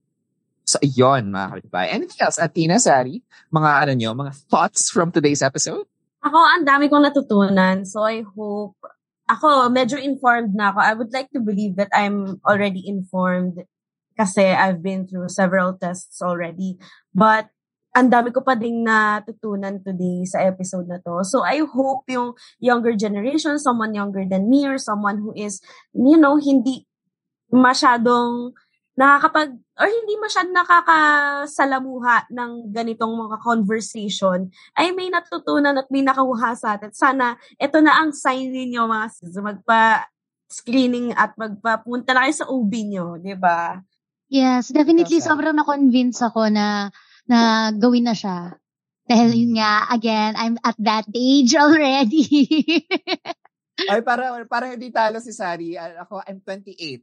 So, 0.71 0.79
yon 0.87 1.35
mga 1.35 1.47
kapitbahay. 1.51 1.91
Anything 1.91 2.23
else? 2.23 2.39
Atina, 2.39 2.79
Sari, 2.79 3.19
mga 3.51 3.71
ano 3.83 3.93
nyo, 3.99 4.11
mga 4.15 4.33
thoughts 4.47 4.87
from 4.87 5.11
today's 5.11 5.43
episode? 5.43 5.83
Ako, 6.23 6.39
ang 6.39 6.63
dami 6.63 6.87
kong 6.87 7.11
natutunan. 7.11 7.83
So, 7.83 8.07
I 8.07 8.23
hope, 8.23 8.79
ako, 9.27 9.67
medyo 9.75 9.99
informed 9.99 10.55
na 10.55 10.71
ako. 10.71 10.79
I 10.79 10.95
would 10.95 11.11
like 11.11 11.27
to 11.35 11.43
believe 11.43 11.75
that 11.75 11.91
I'm 11.91 12.39
already 12.47 12.87
informed 12.87 13.67
kasi 14.15 14.47
I've 14.55 14.79
been 14.79 15.11
through 15.11 15.33
several 15.35 15.75
tests 15.75 16.23
already. 16.23 16.79
But, 17.11 17.51
ang 17.91 18.07
dami 18.07 18.31
ko 18.31 18.47
pa 18.47 18.55
ding 18.55 18.87
natutunan 18.87 19.83
today 19.83 20.23
sa 20.23 20.39
episode 20.47 20.87
na 20.87 21.03
to. 21.03 21.27
So, 21.27 21.43
I 21.43 21.67
hope 21.67 22.07
yung 22.07 22.39
younger 22.63 22.95
generation, 22.95 23.59
someone 23.59 23.91
younger 23.99 24.23
than 24.23 24.47
me 24.47 24.71
or 24.71 24.79
someone 24.79 25.19
who 25.19 25.35
is, 25.35 25.59
you 25.91 26.15
know, 26.15 26.39
hindi 26.39 26.87
masyadong 27.51 28.55
nakakapag 29.01 29.57
or 29.81 29.89
hindi 29.89 30.15
masyadong 30.21 30.53
nakakasalamuha 30.53 32.29
ng 32.29 32.69
ganitong 32.69 33.17
mga 33.17 33.37
conversation 33.41 34.53
ay 34.77 34.93
may 34.93 35.09
natutunan 35.09 35.81
at 35.81 35.89
may 35.89 36.05
nakakuha 36.05 36.53
sa 36.53 36.77
atin. 36.77 36.93
Sana 36.93 37.41
ito 37.57 37.81
na 37.81 37.97
ang 37.97 38.13
sign 38.13 38.53
ninyo 38.53 38.85
mga 38.85 39.07
sis, 39.09 39.41
magpa 39.41 40.05
screening 40.53 41.17
at 41.17 41.33
magpapunta 41.41 42.13
na 42.13 42.29
kayo 42.29 42.35
sa 42.37 42.49
OB 42.53 42.73
nyo, 42.93 43.07
di 43.17 43.33
ba? 43.39 43.81
Yes, 44.29 44.69
definitely 44.69 45.25
Sari. 45.25 45.29
sobrang 45.33 45.57
na-convince 45.57 46.21
ako 46.21 46.53
na 46.53 46.93
na 47.25 47.71
gawin 47.73 48.05
na 48.05 48.13
siya. 48.13 48.61
Dahil 49.09 49.35
yun 49.35 49.59
nga, 49.59 49.91
again, 49.91 50.39
I'm 50.39 50.55
at 50.63 50.79
that 50.87 51.07
age 51.11 51.57
already. 51.59 52.27
Ay, 53.89 54.03
para, 54.05 54.35
para 54.45 54.75
hindi 54.75 54.91
talo 54.93 55.23
si 55.23 55.33
Sari, 55.33 55.79
ah, 55.79 56.05
ako, 56.05 56.21
I'm 56.27 56.43
28. 56.43 57.01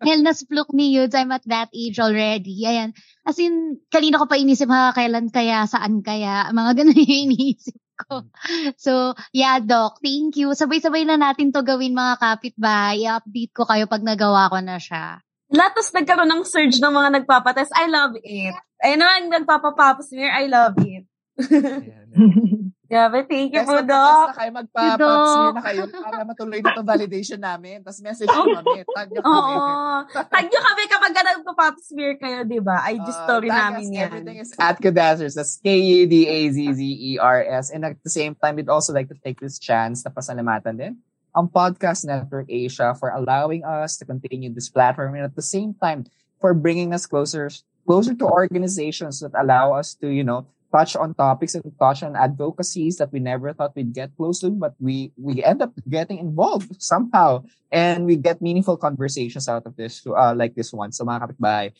Dahil 0.00 0.20
nasplok 0.22 0.72
ni 0.72 0.94
Yudes, 0.96 1.18
I'm 1.18 1.34
at 1.34 1.44
that 1.50 1.68
age 1.74 1.98
already. 2.00 2.64
Ayan. 2.64 2.96
As 3.26 3.36
in, 3.42 3.82
kanina 3.90 4.22
ko 4.22 4.30
pa 4.30 4.38
inisip, 4.38 4.70
ha, 4.70 4.94
kailan 4.94 5.28
kaya, 5.28 5.66
saan 5.66 6.00
kaya, 6.00 6.48
mga 6.54 6.72
ganun 6.80 6.96
yung 7.02 7.32
iniisip 7.32 7.76
ko. 8.06 8.28
So, 8.76 9.16
yeah, 9.32 9.58
Doc, 9.58 9.98
thank 10.04 10.36
you. 10.36 10.52
Sabay-sabay 10.52 11.08
na 11.08 11.18
natin 11.18 11.50
to 11.50 11.64
gawin 11.64 11.96
mga 11.96 12.20
kapitbahay. 12.20 13.02
I-update 13.04 13.52
ko 13.56 13.64
kayo 13.66 13.88
pag 13.88 14.04
nagawa 14.04 14.52
ko 14.52 14.60
na 14.60 14.76
siya. 14.76 15.20
Latos 15.46 15.94
nagkaroon 15.94 16.28
ng 16.28 16.44
surge 16.44 16.82
ng 16.82 16.92
mga 16.92 17.10
nagpapatest. 17.22 17.70
I 17.72 17.86
love 17.86 18.18
it. 18.18 18.54
Ayun 18.82 19.00
naman, 19.00 19.32
nagpapapapa 19.32 20.02
smear. 20.04 20.34
I 20.34 20.46
love 20.50 20.76
it. 20.84 21.06
Grabe, 22.86 23.26
thank 23.26 23.50
you 23.50 23.58
Yes, 23.58 23.66
po, 23.66 23.82
Doc. 23.82 24.30
na 24.30 24.34
kayo, 24.38 24.54
Doc. 24.94 25.26
smear 25.26 25.52
na 25.52 25.62
kayo 25.66 25.82
para 25.90 26.22
matuloy 26.22 26.62
na 26.62 26.70
itong 26.70 26.86
validation 26.86 27.40
namin. 27.42 27.82
Tapos 27.82 27.98
message 27.98 28.30
nyo 28.30 28.62
kami. 28.62 28.86
Tag 28.86 29.08
nyo 29.10 29.20
kami. 29.26 29.34
Oo. 29.34 30.06
Tag 30.30 30.46
nyo 30.46 30.60
kami 30.62 30.82
kapag 30.86 31.12
ka 31.12 31.22
nagpa-pop 31.26 31.74
smear 31.82 32.14
kayo, 32.14 32.46
di 32.46 32.62
ba? 32.62 32.78
IG 32.86 33.02
Uh, 33.02 33.10
story 33.26 33.50
tag 33.50 33.58
namin 33.58 33.90
yan. 33.90 34.06
Everything 34.06 34.38
is 34.38 34.54
at 34.56 34.78
Kudazzers. 34.78 35.34
That's 35.34 35.58
K-U-D-A-Z-Z-E-R-S. 35.66 37.66
And 37.74 37.82
at 37.84 37.98
the 38.02 38.10
same 38.10 38.34
time, 38.38 38.54
we'd 38.56 38.70
also 38.70 38.94
like 38.94 39.10
to 39.10 39.18
take 39.18 39.42
this 39.42 39.58
chance 39.58 40.06
na 40.06 40.14
pasalamatan 40.14 40.78
din 40.78 40.94
ang 41.36 41.52
Podcast 41.52 42.08
Network 42.08 42.48
Asia 42.48 42.96
for 42.96 43.12
allowing 43.12 43.60
us 43.60 44.00
to 44.00 44.08
continue 44.08 44.48
this 44.48 44.72
platform 44.72 45.12
and 45.20 45.28
at 45.28 45.36
the 45.36 45.44
same 45.44 45.76
time 45.76 46.08
for 46.40 46.56
bringing 46.56 46.96
us 46.96 47.04
closer 47.04 47.52
closer 47.84 48.16
to 48.16 48.24
organizations 48.26 49.20
that 49.20 49.30
allow 49.38 49.70
us 49.76 49.92
to, 49.94 50.08
you 50.10 50.24
know, 50.24 50.42
touch 50.76 50.92
on 50.92 51.16
topics 51.16 51.56
and 51.56 51.64
touch 51.80 52.04
on 52.04 52.12
advocacies 52.12 53.00
that 53.00 53.08
we 53.08 53.16
never 53.16 53.56
thought 53.56 53.72
we'd 53.72 53.96
get 53.96 54.12
close 54.12 54.44
to, 54.44 54.52
but 54.52 54.76
we 54.76 55.08
we 55.16 55.40
end 55.40 55.64
up 55.64 55.72
getting 55.88 56.20
involved 56.20 56.76
somehow, 56.76 57.40
and 57.72 58.04
we 58.04 58.20
get 58.20 58.44
meaningful 58.44 58.76
conversations 58.76 59.48
out 59.48 59.64
of 59.64 59.72
this, 59.80 60.04
uh, 60.04 60.36
like 60.36 60.52
this 60.52 60.76
one. 60.76 60.92
So 60.92 61.08
mga 61.08 61.24
kapitbahay, 61.24 61.72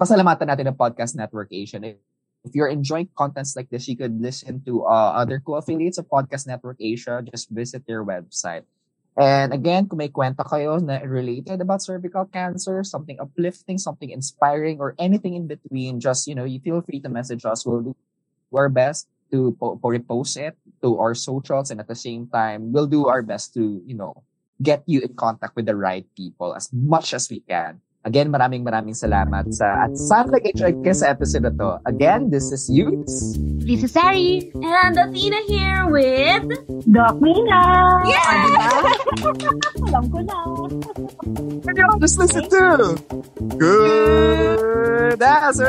pasalamatan 0.00 0.48
natin 0.48 0.72
ang 0.72 0.80
Podcast 0.80 1.12
Network 1.12 1.52
Asia. 1.52 1.76
If 2.40 2.56
you're 2.56 2.72
enjoying 2.72 3.12
contents 3.12 3.52
like 3.52 3.68
this, 3.68 3.84
you 3.84 4.00
could 4.00 4.16
listen 4.16 4.64
to 4.64 4.88
uh, 4.88 5.12
other 5.20 5.44
co-affiliates 5.44 6.00
of 6.00 6.08
Podcast 6.08 6.48
Network 6.48 6.80
Asia. 6.80 7.20
Just 7.20 7.52
visit 7.52 7.84
their 7.84 8.00
website. 8.00 8.64
And 9.20 9.52
again, 9.52 9.84
kung 9.84 10.00
may 10.00 10.08
kwento 10.08 10.40
kayo 10.48 10.80
na 10.80 11.04
related 11.04 11.60
about 11.60 11.84
cervical 11.84 12.24
cancer, 12.24 12.80
something 12.80 13.20
uplifting, 13.20 13.76
something 13.76 14.08
inspiring, 14.08 14.80
or 14.80 14.96
anything 14.96 15.36
in 15.36 15.44
between, 15.44 16.00
just, 16.00 16.24
you 16.24 16.32
know, 16.32 16.48
you 16.48 16.62
feel 16.64 16.80
free 16.80 17.04
to 17.04 17.12
message 17.12 17.44
us. 17.44 17.66
We'll 17.68 17.92
do 17.92 17.96
our 18.56 18.68
best 18.68 19.08
to 19.30 19.56
po- 19.58 19.76
po- 19.76 19.88
repost 19.88 20.36
it 20.36 20.56
to 20.82 20.98
our 20.98 21.14
socials. 21.14 21.70
And 21.70 21.80
at 21.80 21.88
the 21.88 21.98
same 21.98 22.26
time, 22.26 22.72
we'll 22.72 22.90
do 22.90 23.06
our 23.06 23.22
best 23.22 23.54
to, 23.54 23.82
you 23.86 23.94
know, 23.94 24.22
get 24.62 24.82
you 24.86 25.00
in 25.00 25.14
contact 25.14 25.56
with 25.56 25.66
the 25.66 25.76
right 25.76 26.06
people 26.16 26.54
as 26.54 26.68
much 26.72 27.14
as 27.14 27.30
we 27.30 27.40
can. 27.40 27.80
Again, 28.00 28.32
maraming 28.32 28.64
maraming 28.64 28.96
salamat 28.96 29.52
sa 29.52 29.84
at 29.84 29.92
sana 29.92 30.32
nag-enjoy 30.32 30.72
kayo 30.80 30.96
sa 30.96 31.12
episode 31.12 31.44
na 31.44 31.52
to. 31.52 31.84
Again, 31.84 32.32
this 32.32 32.48
is 32.48 32.64
Yutes. 32.72 33.36
This 33.60 33.84
is 33.84 33.92
Sari. 33.92 34.48
And 34.56 34.96
Athena 34.96 35.36
here 35.44 35.84
with... 35.84 36.48
Doc 36.88 37.20
Mina! 37.20 37.60
Yeah! 38.08 38.88
Alam 39.84 40.04
ko 40.08 40.18
na. 40.24 40.40
And 41.68 41.76
you 41.76 41.84
just 42.00 42.16
listen 42.16 42.48
to 42.48 42.96
Good 43.60 45.20
Answer. 45.20 45.68